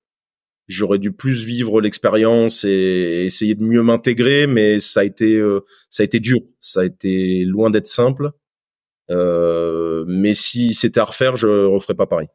j'aurais 0.69 0.99
dû 0.99 1.13
plus 1.13 1.45
vivre 1.45 1.81
l'expérience 1.81 2.65
et 2.65 3.25
essayer 3.27 3.55
de 3.57 3.65
mieux 3.65 3.83
m'intégrer, 3.83 4.47
mais 4.47 4.81
ça 4.81 5.01
a 5.01 5.05
été 5.05 5.43
ça 5.91 6.03
a 6.03 6.05
été 6.05 6.21
dur, 6.21 6.39
ça 6.61 6.81
a 6.81 6.85
été 6.85 7.45
loin 7.45 7.71
d'être 7.71 7.89
simple. 7.89 8.33
Euh, 9.11 10.05
mais 10.07 10.35
si 10.35 10.75
c'était 10.75 11.01
à 11.01 11.05
refaire, 11.05 11.37
je 11.37 11.67
referais 11.67 11.95
pas 11.95 12.07
pareil. 12.07 12.29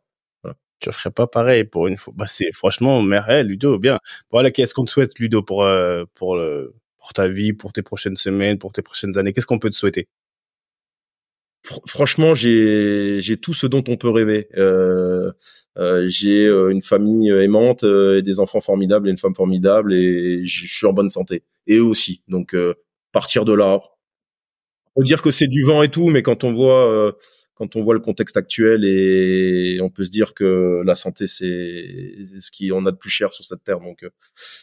Voilà. 0.44 0.56
Je 0.84 0.92
ferais 0.92 1.12
pas 1.12 1.28
pareil 1.28 1.64
pour 1.64 1.88
une 1.88 1.98
fois. 1.98 2.14
Bah 2.18 2.26
c'est 2.28 2.52
franchement, 2.54 3.02
mais 3.02 3.20
hey, 3.28 3.44
Ludo, 3.44 3.80
bien. 3.80 4.00
Voilà, 4.32 4.52
qu'est-ce 4.52 4.74
qu'on 4.74 4.86
te 4.86 4.92
souhaite, 4.92 5.18
Ludo, 5.20 5.42
pour 5.42 5.64
euh, 5.64 6.06
pour 6.16 6.36
le 6.36 6.74
pour 6.98 7.14
ta 7.14 7.28
vie, 7.28 7.54
pour 7.54 7.74
tes 7.74 7.82
prochaines 7.84 8.16
semaines, 8.18 8.58
pour 8.58 8.72
tes 8.74 8.82
prochaines 8.82 9.18
années? 9.18 9.34
Qu'est-ce 9.34 9.48
qu'on 9.48 9.60
peut 9.60 9.70
te 9.70 9.76
souhaiter? 9.76 10.08
Franchement, 11.88 12.36
j'ai 12.36 13.20
j'ai 13.22 13.38
tout 13.38 13.54
ce 13.54 13.66
dont 13.66 13.84
on 13.88 13.98
peut 13.98 14.10
rêver. 14.10 14.50
Euh, 14.56 15.32
euh, 15.78 16.06
j'ai 16.08 16.48
une 16.48 16.84
famille 16.84 17.30
aimante, 17.30 17.84
et 17.84 18.22
des 18.22 18.40
enfants 18.40 18.60
formidables 18.62 19.08
et 19.08 19.12
une 19.12 19.18
femme 19.18 19.34
formidable, 19.36 19.94
et 19.94 20.44
je 20.46 20.68
suis 20.68 20.86
en 20.86 20.94
bonne 20.94 21.10
santé. 21.10 21.44
Et 21.68 21.78
eux 21.78 21.84
aussi. 21.84 22.22
Donc 22.28 22.56
partir 23.12 23.46
de 23.46 23.54
là, 23.54 23.80
peut 24.96 25.04
dire 25.04 25.22
que 25.22 25.32
c'est 25.32 25.48
du 25.48 25.64
vent 25.64 25.82
et 25.84 25.90
tout, 25.90 26.10
mais 26.10 26.22
quand 26.22 26.44
on 26.44 26.54
voit 26.54 27.16
quand 27.56 27.78
on 27.78 27.82
voit 27.82 27.94
le 27.94 28.02
contexte 28.02 28.36
actuel 28.36 28.84
et 28.84 29.80
on 29.82 29.90
peut 29.90 30.04
se 30.04 30.12
dire 30.12 30.34
que 30.34 30.82
la 30.86 30.94
santé 30.94 31.26
c'est 31.26 31.46
ce 31.46 32.52
qui 32.52 32.72
on 32.74 32.86
a 32.86 32.92
de 32.92 32.98
plus 32.98 33.10
cher 33.10 33.32
sur 33.32 33.46
cette 33.46 33.64
terre. 33.64 33.80
Donc 33.80 34.06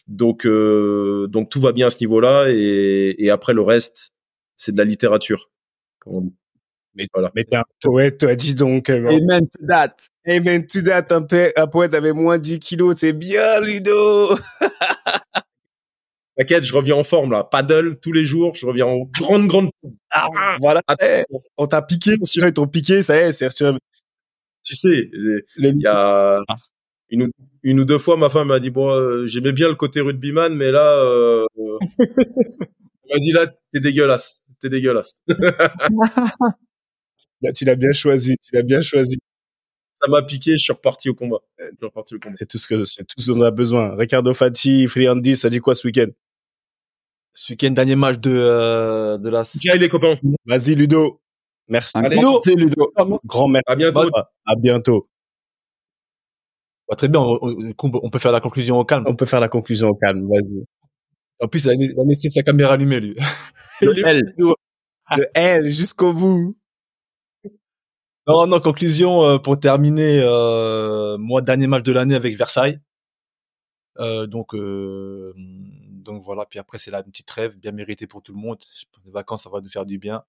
donc 0.08 0.46
donc 0.46 1.48
tout 1.48 1.60
va 1.60 1.72
bien 1.72 1.86
à 1.86 1.90
ce 1.90 1.98
niveau-là 2.00 2.46
et, 2.50 3.14
et 3.18 3.30
après 3.30 3.54
le 3.54 3.62
reste 3.62 4.12
c'est 4.56 4.72
de 4.72 4.78
la 4.78 4.84
littérature. 4.84 5.50
Comme 5.98 6.14
on 6.14 6.20
dit. 6.22 6.34
Mais, 6.94 7.06
voilà. 7.14 7.30
mais 7.34 7.44
t'es 7.44 7.56
un 7.56 7.64
poète, 7.80 8.18
toi, 8.18 8.34
dis 8.34 8.54
donc. 8.54 8.90
Euh, 8.90 9.08
Amen 9.08 9.48
to 9.48 9.66
that. 9.66 9.96
Amen 10.26 10.66
to 10.66 10.82
that. 10.82 11.06
Un, 11.10 11.26
un 11.56 11.66
poète 11.66 11.94
avait 11.94 12.12
moins 12.12 12.38
10 12.38 12.58
kilos. 12.58 12.98
C'est 12.98 13.14
bien, 13.14 13.60
Ludo. 13.60 14.36
T'inquiète, 16.42 16.64
je 16.64 16.74
reviens 16.74 16.96
en 16.96 17.04
forme, 17.04 17.30
là. 17.30 17.44
Paddle 17.44 18.00
tous 18.02 18.10
les 18.10 18.24
jours. 18.24 18.56
Je 18.56 18.66
reviens 18.66 18.86
en 18.86 19.08
grande, 19.16 19.46
grande. 19.46 19.70
Ah, 20.12 20.26
voilà. 20.60 20.82
Eh, 21.00 21.22
on 21.56 21.68
t'a 21.68 21.82
piqué. 21.82 22.16
Sinon, 22.24 22.48
ils 22.48 22.52
t'ont 22.52 22.66
piqué. 22.66 23.04
Ça 23.04 23.16
y 23.16 23.20
est, 23.20 23.32
c'est 23.32 23.48
Tu 24.64 24.74
sais, 24.74 25.08
il 25.58 25.80
y 25.80 25.86
a 25.86 26.40
une, 27.10 27.30
une 27.62 27.78
ou 27.78 27.84
deux 27.84 27.98
fois, 27.98 28.16
ma 28.16 28.28
femme 28.28 28.48
m'a 28.48 28.58
dit, 28.58 28.70
bon, 28.70 28.90
euh, 28.90 29.24
j'aimais 29.24 29.52
bien 29.52 29.68
le 29.68 29.76
côté 29.76 30.00
rugbyman, 30.00 30.52
mais 30.52 30.72
là, 30.72 30.96
euh, 30.96 31.46
m'a 31.96 33.20
dit, 33.20 33.30
là, 33.30 33.46
t'es 33.72 33.78
dégueulasse. 33.78 34.42
T'es 34.60 34.68
dégueulasse. 34.68 35.12
Là, 37.44 37.52
tu 37.52 37.64
l'as 37.64 37.74
bien 37.74 37.90
choisi. 37.92 38.36
Tu 38.40 38.54
l'as 38.54 38.62
bien 38.62 38.80
choisi. 38.82 39.18
Ça 40.00 40.08
m'a 40.08 40.22
piqué. 40.22 40.52
Je 40.52 40.58
suis 40.58 40.72
reparti 40.72 41.08
au 41.08 41.14
combat. 41.14 41.38
C'est 42.34 42.48
tout 42.48 42.58
ce 42.58 42.68
que 42.68 42.84
c'est 42.84 43.04
tout 43.04 43.20
ce 43.20 43.32
dont 43.32 43.40
on 43.40 43.42
a 43.42 43.50
besoin. 43.50 43.96
Ricardo 43.96 44.32
Fati, 44.32 44.86
Friandi, 44.86 45.34
ça 45.34 45.50
dit 45.50 45.58
quoi 45.58 45.74
ce 45.74 45.88
week-end? 45.88 46.06
Ce 47.34 47.52
week-end 47.52 47.70
dernier 47.70 47.96
match 47.96 48.18
de 48.18 48.30
euh, 48.30 49.18
de 49.18 49.30
la. 49.30 49.44
Tiens 49.44 49.74
les 49.74 49.88
copains? 49.88 50.16
Vas-y 50.46 50.74
Ludo. 50.74 51.20
Merci. 51.68 51.96
Allez, 51.96 52.16
Ludo. 52.16 52.42
Ludo. 52.46 52.92
Grand 53.26 53.48
merci. 53.48 53.64
À 53.66 53.76
bientôt. 53.76 54.10
À 54.44 54.54
bientôt. 54.56 55.08
Bah, 56.88 56.96
très 56.96 57.08
bien. 57.08 57.20
On, 57.20 57.38
on, 57.78 58.10
peut 58.10 58.18
faire 58.18 58.32
la 58.32 58.40
conclusion 58.40 58.78
au 58.78 58.84
calme. 58.84 59.04
On 59.06 59.16
peut 59.16 59.26
faire 59.26 59.40
la 59.40 59.48
conclusion 59.48 59.88
au 59.88 59.94
calme. 59.94 60.28
Vas-y. 60.28 60.64
En 61.40 61.48
plus, 61.48 61.64
il 61.64 61.70
a 61.98 62.04
laissé 62.04 62.30
sa 62.30 62.42
caméra 62.42 62.74
allumée, 62.74 63.00
lui. 63.00 63.16
Le 63.80 64.06
L. 64.06 64.34
Le 65.16 65.26
L 65.34 65.64
jusqu'au 65.70 66.12
bout. 66.12 66.56
Non, 68.26 68.46
non, 68.46 68.60
conclusion 68.60 69.24
euh, 69.24 69.38
pour 69.38 69.58
terminer, 69.58 70.20
euh, 70.22 71.18
moi 71.18 71.42
dernier 71.42 71.66
match 71.66 71.82
de 71.82 71.92
l'année 71.92 72.14
avec 72.14 72.36
Versailles. 72.36 72.78
Euh, 73.98 74.26
donc 74.26 74.54
euh, 74.54 75.34
donc 76.02 76.22
voilà, 76.22 76.46
puis 76.46 76.58
après 76.58 76.78
c'est 76.78 76.90
la 76.90 77.02
petite 77.02 77.30
rêve 77.30 77.56
bien 77.58 77.72
méritée 77.72 78.06
pour 78.06 78.22
tout 78.22 78.32
le 78.32 78.38
monde. 78.38 78.58
Les 79.04 79.10
vacances 79.10 79.44
ça 79.44 79.50
va 79.50 79.60
nous 79.60 79.68
faire 79.68 79.86
du 79.86 79.98
bien. 79.98 80.22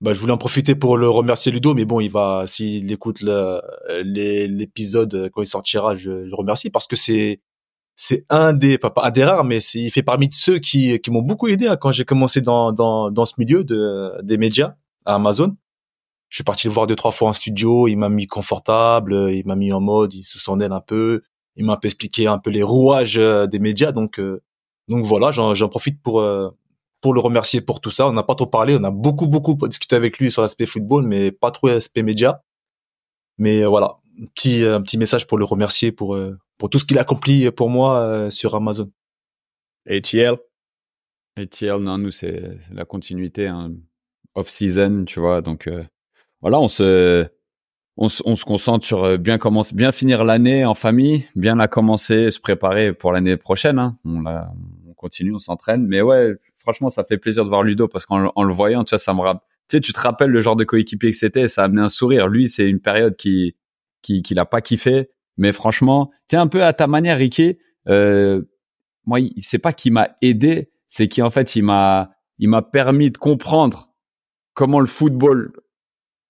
Bah 0.00 0.12
je 0.12 0.20
voulais 0.20 0.32
en 0.32 0.38
profiter 0.38 0.74
pour 0.74 0.96
le 0.96 1.08
remercier 1.08 1.52
Ludo, 1.52 1.74
mais 1.74 1.84
bon 1.84 2.00
il 2.00 2.10
va 2.10 2.44
s'il 2.46 2.90
écoute 2.92 3.22
l'épisode 4.02 5.30
quand 5.32 5.42
il 5.42 5.46
sortira, 5.46 5.96
je, 5.96 6.28
je 6.28 6.34
remercie 6.34 6.70
parce 6.70 6.86
que 6.86 6.96
c'est 6.96 7.40
c'est 7.96 8.26
un 8.28 8.52
des 8.52 8.76
pas, 8.78 8.90
pas 8.90 9.06
un 9.06 9.10
des 9.10 9.24
rares, 9.24 9.44
mais 9.44 9.60
c'est 9.60 9.80
il 9.80 9.90
fait 9.90 10.02
parmi 10.02 10.28
de 10.28 10.34
ceux 10.34 10.58
qui 10.58 10.98
qui 11.00 11.10
m'ont 11.10 11.22
beaucoup 11.22 11.48
aidé 11.48 11.66
hein, 11.66 11.76
quand 11.76 11.92
j'ai 11.92 12.04
commencé 12.04 12.40
dans 12.40 12.72
dans 12.72 13.10
dans 13.10 13.26
ce 13.26 13.34
milieu 13.38 13.64
de 13.64 14.12
des 14.22 14.36
médias 14.36 14.74
à 15.04 15.14
Amazon 15.14 15.56
je 16.34 16.38
suis 16.38 16.44
parti 16.44 16.66
le 16.66 16.72
voir 16.72 16.88
deux 16.88 16.96
trois 16.96 17.12
fois 17.12 17.28
en 17.28 17.32
studio, 17.32 17.86
il 17.86 17.94
m'a 17.94 18.08
mis 18.08 18.26
confortable, 18.26 19.30
il 19.30 19.46
m'a 19.46 19.54
mis 19.54 19.72
en 19.72 19.80
mode, 19.80 20.14
il 20.14 20.24
se 20.24 20.36
son 20.36 20.60
un 20.60 20.80
peu, 20.80 21.22
il 21.54 21.64
m'a 21.64 21.74
un 21.74 21.76
peu 21.76 21.86
expliqué 21.86 22.26
un 22.26 22.38
peu 22.38 22.50
les 22.50 22.64
rouages 22.64 23.18
euh, 23.18 23.46
des 23.46 23.60
médias, 23.60 23.92
donc 23.92 24.18
euh, 24.18 24.42
donc 24.88 25.04
voilà, 25.04 25.30
j'en 25.32 25.68
profite 25.68 26.02
pour 26.02 26.20
euh, 26.20 26.50
pour 27.00 27.14
le 27.14 27.20
remercier 27.20 27.60
pour 27.60 27.80
tout 27.80 27.90
ça. 27.90 28.08
On 28.08 28.12
n'a 28.12 28.22
pas 28.22 28.34
trop 28.34 28.46
parlé, 28.46 28.76
on 28.78 28.84
a 28.84 28.90
beaucoup 28.90 29.28
beaucoup 29.28 29.56
discuté 29.68 29.96
avec 29.96 30.18
lui 30.18 30.30
sur 30.30 30.42
l'aspect 30.42 30.66
football, 30.66 31.04
mais 31.04 31.32
pas 31.32 31.50
trop 31.50 31.68
l'aspect 31.68 32.02
média. 32.02 32.42
Mais 33.38 33.64
voilà, 33.64 33.98
un 34.20 34.26
petit 34.26 34.64
un 34.64 34.82
petit 34.82 34.98
message 34.98 35.26
pour 35.26 35.38
le 35.38 35.44
remercier 35.44 35.92
pour 35.92 36.18
pour 36.58 36.70
tout 36.70 36.78
ce 36.78 36.84
qu'il 36.84 36.98
a 36.98 37.02
accompli 37.02 37.50
pour 37.50 37.70
moi 37.70 38.30
sur 38.30 38.54
Amazon. 38.54 38.90
Et 39.86 40.00
TL 40.00 40.36
Et 41.36 41.46
TL, 41.46 41.78
non, 41.78 41.98
nous 41.98 42.10
c'est 42.10 42.58
la 42.70 42.84
continuité, 42.84 43.48
hein. 43.48 43.72
off 44.34 44.48
season, 44.48 45.04
tu 45.06 45.20
vois, 45.20 45.42
donc 45.42 45.68
voilà, 46.44 46.60
on 46.60 46.68
se, 46.68 47.26
on, 47.96 48.08
on, 48.26 48.36
se 48.36 48.44
concentre 48.44 48.84
sur 48.84 49.02
euh, 49.02 49.16
bien 49.16 49.38
commencer, 49.38 49.74
bien 49.74 49.92
finir 49.92 50.24
l'année 50.24 50.66
en 50.66 50.74
famille, 50.74 51.26
bien 51.34 51.56
la 51.56 51.68
commencer, 51.68 52.30
se 52.30 52.38
préparer 52.38 52.92
pour 52.92 53.12
l'année 53.12 53.38
prochaine. 53.38 53.78
Hein. 53.78 53.96
On, 54.04 54.20
la, 54.20 54.52
continue, 55.04 55.34
on 55.34 55.38
s'entraîne. 55.38 55.86
Mais 55.86 56.00
ouais, 56.00 56.34
franchement, 56.56 56.88
ça 56.88 57.04
fait 57.04 57.18
plaisir 57.18 57.44
de 57.44 57.50
voir 57.50 57.62
Ludo 57.62 57.88
parce 57.88 58.06
qu'en 58.06 58.32
en 58.34 58.42
le 58.42 58.54
voyant, 58.54 58.84
tu 58.84 58.90
vois, 58.90 58.98
ça 58.98 59.12
me 59.12 59.20
rappelle. 59.20 59.42
Tu 59.68 59.76
sais, 59.76 59.80
tu 59.80 59.92
te 59.92 60.00
rappelles 60.00 60.30
le 60.30 60.40
genre 60.40 60.56
de 60.56 60.64
coéquipier 60.64 61.10
que 61.10 61.16
c'était, 61.16 61.48
ça 61.48 61.62
a 61.62 61.64
amené 61.66 61.82
un 61.82 61.88
sourire. 61.88 62.28
Lui, 62.28 62.48
c'est 62.50 62.66
une 62.66 62.80
période 62.80 63.16
qui, 63.16 63.56
qui, 64.02 64.22
qu'il 64.22 64.38
a 64.38 64.46
pas 64.46 64.60
kiffé. 64.60 65.10
Mais 65.36 65.52
franchement, 65.52 66.10
tiens 66.28 66.42
un 66.42 66.46
peu 66.46 66.62
à 66.62 66.72
ta 66.72 66.86
manière, 66.86 67.18
Ricky. 67.18 67.58
Euh, 67.88 68.42
moi, 69.06 69.18
c'est 69.40 69.58
pas 69.58 69.72
qu'il 69.72 69.92
m'a 69.92 70.16
aidé, 70.22 70.70
c'est 70.88 71.08
qu'en 71.08 71.30
fait, 71.30 71.56
il 71.56 71.62
m'a, 71.62 72.10
il 72.38 72.48
m'a 72.48 72.62
permis 72.62 73.10
de 73.10 73.18
comprendre 73.18 73.94
comment 74.54 74.80
le 74.80 74.86
football 74.86 75.52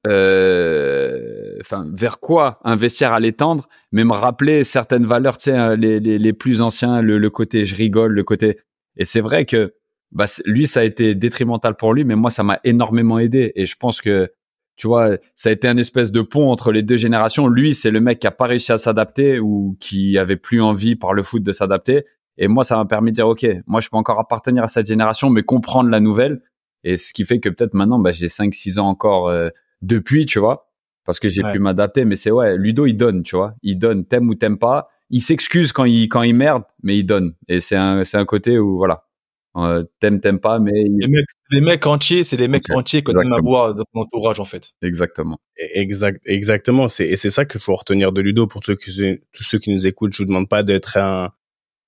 euh, 0.07 1.34
enfin 1.65 1.87
vers 1.93 2.21
quoi 2.21 2.61
un 2.65 2.77
vestiaire 2.77 3.13
allait 3.13 3.33
tendre, 3.33 3.69
mais 3.93 4.05
me 4.05 4.13
rappeler 4.13 4.65
certaines 4.65 5.07
valeurs, 5.07 5.39
tu 5.39 5.45
sais, 5.45 5.57
hein, 5.57 5.77
les, 5.77 6.01
les, 6.01 6.19
les, 6.19 6.33
plus 6.33 6.61
anciens, 6.61 7.03
le, 7.03 7.19
le, 7.19 7.31
côté 7.31 7.65
je 7.65 7.75
rigole, 7.75 8.13
le 8.13 8.23
côté. 8.23 8.59
Et 8.97 9.05
c'est 9.05 9.21
vrai 9.21 9.45
que 9.45 9.75
bah, 10.15 10.27
lui, 10.45 10.67
ça 10.67 10.81
a 10.81 10.85
été 10.85 11.15
détrimental 11.15 11.75
pour 11.77 11.93
lui, 11.93 12.05
mais 12.05 12.15
moi, 12.15 12.31
ça 12.31 12.45
m'a 12.45 12.61
énormément 12.65 13.19
aidé. 13.19 13.53
Et 13.57 13.67
je 13.67 13.77
pense 13.77 14.01
que, 14.01 14.33
tu 14.77 14.87
vois, 14.87 15.17
ça 15.35 15.49
a 15.49 15.53
été 15.53 15.69
un 15.69 15.77
espèce 15.77 16.13
de 16.13 16.23
pont 16.23 16.51
entre 16.51 16.73
les 16.73 16.83
deux 16.83 16.97
générations. 16.97 17.49
Lui, 17.49 17.75
c'est 17.75 17.91
le 17.91 18.01
mec 18.01 18.21
qui 18.21 18.27
a 18.27 18.31
pas 18.31 18.47
réussi 18.47 18.73
à 18.73 18.79
s'adapter 18.79 19.41
ou 19.41 19.77
qui 19.81 20.17
avait 20.17 20.37
plus 20.37 20.63
envie 20.63 20.95
par 20.97 21.15
le 21.15 21.23
foot 21.23 21.43
de 21.43 21.53
s'adapter. 21.53 22.05
Et 22.39 22.49
moi, 22.49 22.65
ça 22.65 22.77
m'a 22.77 22.85
permis 22.85 23.11
de 23.11 23.17
dire, 23.17 23.29
OK, 23.29 23.47
moi, 23.67 23.81
je 23.81 23.89
peux 23.89 23.97
encore 23.97 24.21
appartenir 24.21 24.63
à 24.63 24.69
cette 24.69 24.87
génération, 24.87 25.31
mais 25.31 25.43
comprendre 25.43 25.91
la 25.91 26.01
nouvelle. 26.01 26.41
Et 26.85 26.97
ce 26.97 27.13
qui 27.13 27.25
fait 27.25 27.41
que 27.41 27.49
peut-être 27.49 27.75
maintenant, 27.75 27.99
bah, 27.99 28.13
j'ai 28.13 28.29
5-6 28.29 28.79
ans 28.79 28.89
encore 28.89 29.29
euh, 29.29 29.49
depuis, 29.83 30.27
tu 30.27 30.39
vois, 30.39 30.71
parce 31.05 31.21
que 31.21 31.29
j'ai 31.29 31.43
pu 31.43 31.59
m'adapter. 31.59 32.05
Mais 32.05 32.17
c'est 32.17 32.31
ouais, 32.31 32.57
Ludo, 32.57 32.87
il 32.87 32.95
donne, 32.95 33.23
tu 33.23 33.37
vois, 33.37 33.55
il 33.63 33.79
donne, 33.79 34.05
t'aimes 34.05 34.29
ou 34.29 34.35
t'aimes 34.35 34.59
pas. 34.59 34.89
Il 35.11 35.21
s'excuse 35.21 35.73
quand 35.73 35.85
il 35.85 36.09
quand 36.09 36.23
il 36.23 36.35
merde, 36.35 36.65
mais 36.83 36.99
il 36.99 37.05
donne. 37.05 37.35
Et 37.49 37.61
c'est 37.61 37.77
un 37.77 38.05
c'est 38.05 38.17
un 38.17 38.25
côté 38.25 38.59
où 38.59 38.77
voilà, 38.77 39.05
euh, 39.57 39.85
t'aimes 40.01 40.21
t'aimes 40.21 40.41
pas, 40.41 40.59
mais 40.59 40.73
les 40.73 41.09
mecs 41.09 41.27
les 41.51 41.61
mecs 41.61 41.87
entiers, 41.87 42.25
c'est 42.25 42.37
les 42.37 42.49
mecs 42.49 42.69
entiers 42.71 43.03
que 43.03 43.13
t'aimes 43.13 43.33
avoir 43.33 43.75
dans 43.75 43.85
ton 43.93 44.01
entourage 44.01 44.41
en 44.41 44.45
fait. 44.45 44.73
Exactement. 44.83 45.39
Exact 45.57 46.21
exactement. 46.27 46.89
C'est 46.89 47.07
et 47.07 47.17
c'est 47.17 47.31
ça 47.31 47.45
qu'il 47.45 47.61
faut 47.61 47.75
retenir 47.75 48.13
de 48.13 48.21
Ludo 48.21 48.47
pour 48.47 48.65
ceux 48.65 48.77
qui 48.77 48.91
tous 49.33 49.45
ceux 49.45 49.59
qui 49.59 49.73
nous 49.73 49.87
écoutent. 49.87 50.13
Je 50.13 50.23
vous 50.23 50.29
demande 50.29 50.49
pas 50.49 50.63
d'être 50.63 50.97
un 50.97 51.31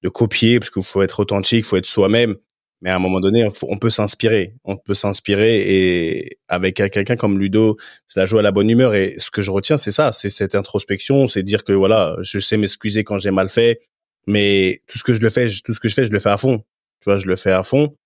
de 0.03 0.09
copier 0.09 0.61
parce 0.61 0.71
qu'il 0.71 0.83
faut 0.83 1.03
être 1.03 1.21
authentique, 1.21 1.61
il 1.61 1.65
faut 1.65 1.77
être 1.77 1.87
soi-même. 1.87 2.37
Mais 2.83 2.91
à 2.91 2.97
un 2.97 2.99
moment 2.99 3.21
donné, 3.21 3.49
on 3.63 3.79
peut 3.79 3.91
s'inspirer. 3.91 4.55
On 4.65 4.77
peut 4.77 4.95
s'inspirer 4.95 5.57
et 5.67 6.39
avec 6.49 6.77
quelqu'un 6.77 7.17
comme 7.17 7.39
Ludo, 7.39 7.77
ça 8.09 8.27
joue 8.27 8.39
à 8.39 8.43
la 8.43 8.53
bonne 8.53 8.69
humeur. 8.69 8.95
Et 8.95 9.15
ce 9.19 9.31
que 9.31 9.43
je 9.43 9.51
retiens, 9.51 9.77
c'est 9.77 9.93
ça, 9.93 10.13
c'est 10.13 10.31
cette 10.31 10.55
introspection, 10.55 11.27
c'est 11.27 11.43
dire 11.43 11.65
que 11.65 11.73
voilà, 11.73 12.17
je 12.21 12.39
sais 12.39 12.57
m'excuser 12.57 13.03
quand 13.03 13.19
j'ai 13.19 13.31
mal 13.31 13.49
fait, 13.49 13.81
mais 14.27 14.83
tout 14.87 14.99
ce 14.99 15.05
que 15.05 15.15
je 15.15 15.21
le 15.21 15.31
fais, 15.31 15.47
tout 15.65 15.73
ce 15.73 15.81
que 15.81 15.89
je 15.89 15.95
fais, 15.95 16.05
je 16.05 16.13
le 16.13 16.19
fais 16.19 16.31
à 16.31 16.37
fond. 16.37 16.59
Tu 17.01 17.11
vois, 17.11 17.19
je 17.19 17.27
le 17.27 17.37
fais 17.37 17.53
à 17.53 17.63
fond. 17.63 17.97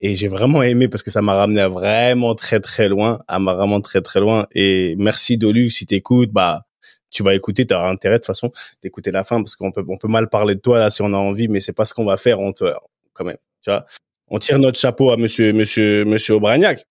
Et 0.00 0.14
j'ai 0.14 0.28
vraiment 0.28 0.62
aimé 0.62 0.88
parce 0.88 1.02
que 1.02 1.10
ça 1.10 1.22
m'a 1.22 1.34
ramené 1.34 1.60
à 1.60 1.68
vraiment 1.68 2.34
très 2.34 2.60
très 2.60 2.88
loin, 2.88 3.20
à 3.28 3.38
vraiment 3.38 3.80
très 3.80 4.00
très 4.00 4.20
loin. 4.20 4.46
Et 4.54 4.94
merci 4.96 5.36
Dolu, 5.36 5.70
si 5.70 5.86
t'écoutes, 5.86 6.30
bah 6.30 6.66
tu 7.10 7.22
vas 7.22 7.34
écouter, 7.34 7.66
tu 7.66 7.74
auras 7.74 7.90
intérêt 7.90 8.14
de 8.14 8.18
toute 8.20 8.26
façon 8.26 8.50
d'écouter 8.82 9.10
la 9.10 9.24
fin 9.24 9.42
parce 9.42 9.56
qu'on 9.56 9.72
peut 9.72 9.84
on 9.88 9.98
peut 9.98 10.08
mal 10.08 10.28
parler 10.30 10.54
de 10.54 10.60
toi 10.60 10.78
là 10.78 10.90
si 10.90 11.02
on 11.02 11.12
a 11.12 11.18
envie, 11.18 11.48
mais 11.48 11.60
c'est 11.60 11.72
pas 11.72 11.84
ce 11.84 11.92
qu'on 11.94 12.04
va 12.04 12.16
faire. 12.16 12.40
On 12.40 12.52
te, 12.52 12.64
quand 13.12 13.24
même, 13.24 13.36
tu 13.62 13.70
vois 13.70 13.84
on 14.30 14.38
tire 14.38 14.58
notre 14.58 14.78
chapeau 14.78 15.10
à 15.10 15.16
monsieur, 15.16 15.52
monsieur, 15.52 16.04
monsieur 16.04 16.34
Aubragnac. 16.34 16.84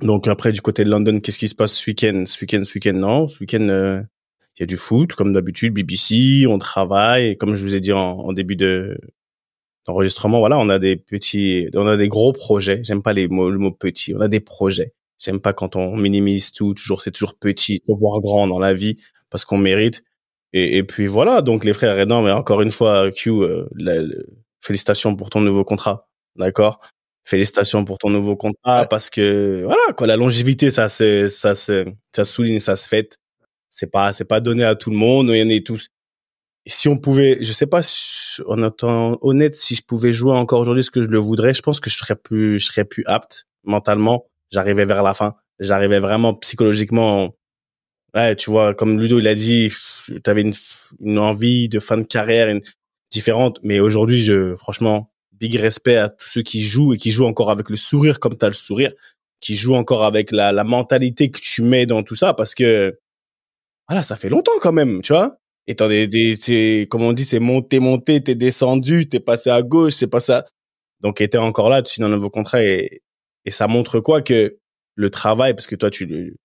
Donc 0.00 0.26
après, 0.26 0.52
du 0.52 0.60
côté 0.60 0.84
de 0.84 0.90
London, 0.90 1.20
qu'est-ce 1.20 1.38
qui 1.38 1.48
se 1.48 1.54
passe 1.54 1.74
ce 1.74 1.90
week-end? 1.90 2.24
Ce 2.26 2.40
week-end, 2.40 2.64
ce 2.64 2.74
week-end, 2.74 2.94
non. 2.94 3.28
Ce 3.28 3.38
week-end, 3.40 3.68
euh, 3.68 4.00
il 4.56 4.60
y 4.60 4.64
a 4.64 4.66
du 4.66 4.76
foot, 4.76 5.14
comme 5.14 5.32
d'habitude, 5.32 5.74
BBC, 5.74 6.46
on 6.48 6.58
travaille, 6.58 7.36
comme 7.36 7.54
je 7.54 7.62
vous 7.64 7.74
ai 7.74 7.80
dit 7.80 7.92
en, 7.92 8.18
en 8.18 8.32
début 8.32 8.56
de 8.56 8.98
d'enregistrement, 9.86 10.38
voilà, 10.38 10.58
on 10.58 10.68
a 10.68 10.78
des 10.78 10.96
petits, 10.96 11.68
on 11.74 11.86
a 11.86 11.96
des 11.96 12.08
gros 12.08 12.32
projets. 12.32 12.80
J'aime 12.84 13.02
pas 13.02 13.12
les 13.12 13.28
mots, 13.28 13.50
le 13.50 13.58
mot 13.58 13.72
petit. 13.72 14.14
On 14.14 14.20
a 14.20 14.28
des 14.28 14.40
projets. 14.40 14.94
J'aime 15.18 15.40
pas 15.40 15.52
quand 15.52 15.76
on 15.76 15.96
minimise 15.96 16.52
tout. 16.52 16.74
Toujours, 16.74 17.02
c'est 17.02 17.10
toujours 17.10 17.34
petit. 17.34 17.82
Faut 17.86 17.96
voir 17.96 18.20
grand 18.20 18.46
dans 18.46 18.58
la 18.58 18.74
vie 18.74 18.96
parce 19.30 19.44
qu'on 19.44 19.58
mérite. 19.58 20.02
Et, 20.52 20.82
puis 20.82 21.06
voilà. 21.06 21.42
Donc 21.42 21.64
les 21.64 21.72
frères 21.72 21.98
aidants, 21.98 22.22
mais 22.22 22.30
encore 22.30 22.60
une 22.62 22.70
fois, 22.70 23.10
Q, 23.10 23.30
euh, 23.30 23.66
félicitations 24.60 25.16
pour 25.16 25.30
ton 25.30 25.40
nouveau 25.40 25.64
contrat. 25.64 26.08
D'accord. 26.36 26.80
Félicitations 27.24 27.84
pour 27.84 27.98
ton 27.98 28.10
nouveau 28.10 28.36
contrat 28.36 28.86
parce 28.86 29.08
que 29.08 29.62
voilà 29.64 29.92
quoi, 29.96 30.06
la 30.06 30.16
longévité, 30.16 30.70
ça 30.70 30.88
c'est 30.88 31.28
ça 31.28 31.54
c'est 31.54 31.86
ça 32.14 32.24
souligne, 32.24 32.58
ça 32.58 32.74
se 32.76 32.88
fait 32.88 33.16
c'est 33.70 33.90
pas 33.90 34.12
c'est 34.12 34.24
pas 34.24 34.40
donné 34.40 34.64
à 34.64 34.74
tout 34.74 34.90
le 34.90 34.96
monde 34.96 35.28
il 35.28 35.38
y 35.38 35.42
en 35.42 35.56
a 35.56 35.60
tous. 35.60 35.88
Si 36.66 36.88
on 36.88 36.98
pouvait 36.98 37.38
je 37.42 37.52
sais 37.52 37.66
pas 37.66 37.80
en 38.46 38.62
étant 38.66 39.18
honnête 39.22 39.54
si 39.54 39.74
je 39.76 39.82
pouvais 39.82 40.12
jouer 40.12 40.34
encore 40.34 40.60
aujourd'hui 40.60 40.82
ce 40.84 40.90
que 40.90 41.02
je 41.02 41.08
le 41.08 41.18
voudrais 41.18 41.54
je 41.54 41.62
pense 41.62 41.80
que 41.80 41.90
je 41.90 41.96
serais 41.96 42.16
plus 42.16 42.58
je 42.58 42.66
serais 42.66 42.84
plus 42.84 43.04
apte 43.06 43.46
mentalement. 43.64 44.26
J'arrivais 44.50 44.84
vers 44.84 45.02
la 45.02 45.14
fin. 45.14 45.36
J'arrivais 45.60 46.00
vraiment 46.00 46.34
psychologiquement 46.34 47.34
ouais 48.14 48.36
tu 48.36 48.50
vois 48.50 48.74
comme 48.74 49.00
Ludo 49.00 49.18
il 49.20 49.28
a 49.28 49.34
dit 49.34 49.72
tu 50.06 50.20
avais 50.26 50.42
une, 50.42 50.54
une 51.00 51.18
envie 51.18 51.68
de 51.68 51.78
fin 51.80 51.98
de 51.98 52.02
carrière 52.04 52.48
une, 52.48 52.62
différente. 53.12 53.60
Mais 53.62 53.78
aujourd'hui 53.78 54.20
je 54.20 54.56
franchement 54.56 55.11
big 55.42 55.56
respect 55.56 55.96
à 55.96 56.08
tous 56.08 56.28
ceux 56.28 56.42
qui 56.42 56.62
jouent 56.62 56.94
et 56.94 56.96
qui 56.96 57.10
jouent 57.10 57.26
encore 57.26 57.50
avec 57.50 57.68
le 57.68 57.76
sourire 57.76 58.20
comme 58.20 58.38
tu 58.38 58.44
as 58.44 58.48
le 58.48 58.54
sourire 58.54 58.92
qui 59.40 59.56
jouent 59.56 59.74
encore 59.74 60.04
avec 60.04 60.30
la, 60.30 60.52
la 60.52 60.62
mentalité 60.62 61.32
que 61.32 61.40
tu 61.40 61.62
mets 61.62 61.84
dans 61.84 62.04
tout 62.04 62.14
ça 62.14 62.32
parce 62.32 62.54
que 62.54 62.96
voilà, 63.88 64.04
ça 64.04 64.14
fait 64.14 64.28
longtemps 64.28 64.52
quand 64.60 64.72
même, 64.72 65.02
tu 65.02 65.12
vois. 65.12 65.36
Et 65.66 65.74
t'en 65.74 65.88
des, 65.88 66.06
des 66.08 66.86
comme 66.88 67.02
on 67.02 67.12
dit, 67.12 67.24
c'est 67.24 67.40
monté, 67.40 67.80
monté, 67.80 68.22
t'es 68.22 68.36
descendu, 68.36 69.08
t'es 69.08 69.20
passé 69.20 69.50
à 69.50 69.62
gauche, 69.62 69.94
c'est 69.94 70.06
pas 70.06 70.20
ça. 70.20 70.44
Donc, 71.00 71.20
était 71.20 71.38
encore 71.38 71.68
là, 71.68 71.82
tu 71.82 71.92
signes 71.92 72.04
un 72.04 72.08
nouveau 72.08 72.30
contrat 72.30 72.62
et, 72.62 73.02
et 73.44 73.50
ça 73.50 73.66
montre 73.66 74.00
quoi 74.00 74.22
que 74.22 74.58
le 74.94 75.10
travail, 75.10 75.54
parce 75.54 75.66
que 75.66 75.74
toi, 75.74 75.90
tu, 75.90 76.36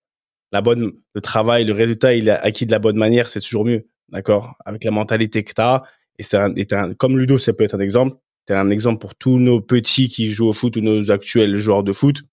la 0.51 0.61
bonne, 0.61 0.91
le 1.13 1.21
travail, 1.21 1.65
le 1.65 1.73
résultat, 1.73 2.15
il 2.15 2.27
est 2.27 2.31
acquis 2.31 2.65
de 2.65 2.71
la 2.71 2.79
bonne 2.79 2.97
manière, 2.97 3.29
c'est 3.29 3.41
toujours 3.41 3.65
mieux. 3.65 3.87
D'accord? 4.09 4.55
Avec 4.65 4.83
la 4.83 4.91
mentalité 4.91 5.43
que 5.43 5.53
t'as. 5.53 5.83
Et 6.19 6.23
c'est 6.23 6.37
un, 6.73 6.93
comme 6.95 7.17
Ludo, 7.17 7.37
ça 7.37 7.53
peut 7.53 7.63
être 7.63 7.75
un 7.75 7.79
exemple. 7.79 8.17
T'es 8.47 8.55
un 8.55 8.71
exemple 8.71 8.99
pour 8.99 9.13
tous 9.13 9.37
nos 9.37 9.61
petits 9.61 10.07
qui 10.07 10.29
jouent 10.31 10.47
au 10.47 10.53
foot 10.53 10.75
ou 10.77 10.81
nos 10.81 11.11
actuels 11.11 11.55
joueurs 11.57 11.83
de 11.83 11.93
foot. 11.93 12.23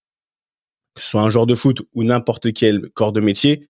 Que 0.95 1.01
ce 1.01 1.09
soit 1.09 1.21
un 1.21 1.29
joueur 1.29 1.45
de 1.45 1.55
foot 1.55 1.83
ou 1.93 2.03
n'importe 2.03 2.53
quel 2.53 2.89
corps 2.91 3.11
de 3.11 3.21
métier 3.21 3.69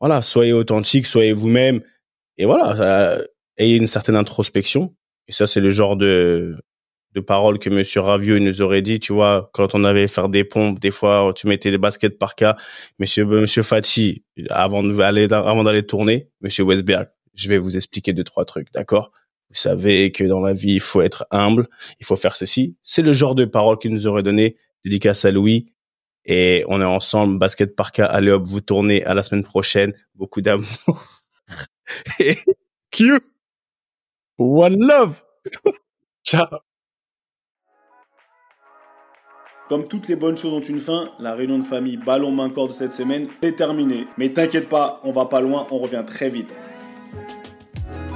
voilà, 0.00 0.20
soyez 0.20 0.52
authentique, 0.52 1.06
soyez 1.06 1.32
vous-même. 1.32 1.80
Et 2.36 2.44
voilà, 2.44 3.18
ayez 3.56 3.76
une 3.76 3.86
certaine 3.86 4.16
introspection. 4.16 4.94
Et 5.28 5.32
ça, 5.32 5.46
c'est 5.46 5.60
le 5.60 5.70
genre 5.70 5.96
de, 5.96 6.56
de 7.14 7.20
paroles 7.20 7.58
que 7.58 7.70
Monsieur 7.70 8.00
Ravieux 8.02 8.38
nous 8.38 8.60
aurait 8.60 8.82
dit, 8.82 9.00
tu 9.00 9.14
vois, 9.14 9.50
quand 9.54 9.74
on 9.74 9.82
avait 9.82 10.08
faire 10.08 10.28
des 10.28 10.44
pompes, 10.44 10.78
des 10.78 10.90
fois, 10.90 11.32
tu 11.34 11.46
mettais 11.46 11.70
des 11.70 11.78
baskets 11.78 12.18
par 12.18 12.34
cas. 12.34 12.56
Monsieur, 12.98 13.24
Monsieur 13.24 13.62
Fati, 13.62 14.24
avant 14.50 14.82
d'aller, 14.82 15.32
avant 15.32 15.64
d'aller 15.64 15.86
tourner, 15.86 16.28
Monsieur 16.42 16.64
Westberg, 16.64 17.08
je 17.34 17.48
vais 17.48 17.56
vous 17.56 17.76
expliquer 17.76 18.12
deux, 18.12 18.24
trois 18.24 18.44
trucs, 18.44 18.70
d'accord? 18.72 19.10
Vous 19.54 19.60
savez 19.60 20.10
que 20.10 20.24
dans 20.24 20.40
la 20.40 20.52
vie, 20.52 20.74
il 20.74 20.80
faut 20.80 21.00
être 21.00 21.26
humble, 21.30 21.68
il 22.00 22.06
faut 22.06 22.16
faire 22.16 22.34
ceci. 22.34 22.76
C'est 22.82 23.02
le 23.02 23.12
genre 23.12 23.36
de 23.36 23.44
paroles 23.44 23.78
qu'il 23.78 23.92
nous 23.92 24.08
aurait 24.08 24.24
donné, 24.24 24.56
dédicace 24.84 25.24
à 25.24 25.30
Louis. 25.30 25.72
Et 26.24 26.64
on 26.66 26.80
est 26.80 26.84
ensemble, 26.84 27.38
basket 27.38 27.76
par 27.76 27.92
cas. 27.92 28.06
Allez 28.06 28.32
hop, 28.32 28.42
vous 28.46 28.60
tournez 28.60 29.04
à 29.04 29.14
la 29.14 29.22
semaine 29.22 29.44
prochaine. 29.44 29.92
Beaucoup 30.16 30.40
d'amour. 30.40 30.66
et. 32.18 32.36
One 34.38 34.84
love. 34.84 35.22
Ciao. 36.24 36.58
Comme 39.68 39.86
toutes 39.86 40.08
les 40.08 40.16
bonnes 40.16 40.36
choses 40.36 40.52
ont 40.52 40.60
une 40.60 40.78
fin, 40.78 41.12
la 41.20 41.34
réunion 41.34 41.58
de 41.58 41.64
famille 41.64 41.96
ballon 41.96 42.32
main 42.32 42.50
corps 42.50 42.68
de 42.68 42.72
cette 42.72 42.92
semaine 42.92 43.28
est 43.42 43.56
terminée. 43.56 44.06
Mais 44.18 44.32
t'inquiète 44.32 44.68
pas, 44.68 45.00
on 45.04 45.12
va 45.12 45.26
pas 45.26 45.40
loin, 45.40 45.66
on 45.70 45.78
revient 45.78 46.02
très 46.06 46.28
vite. 46.28 46.48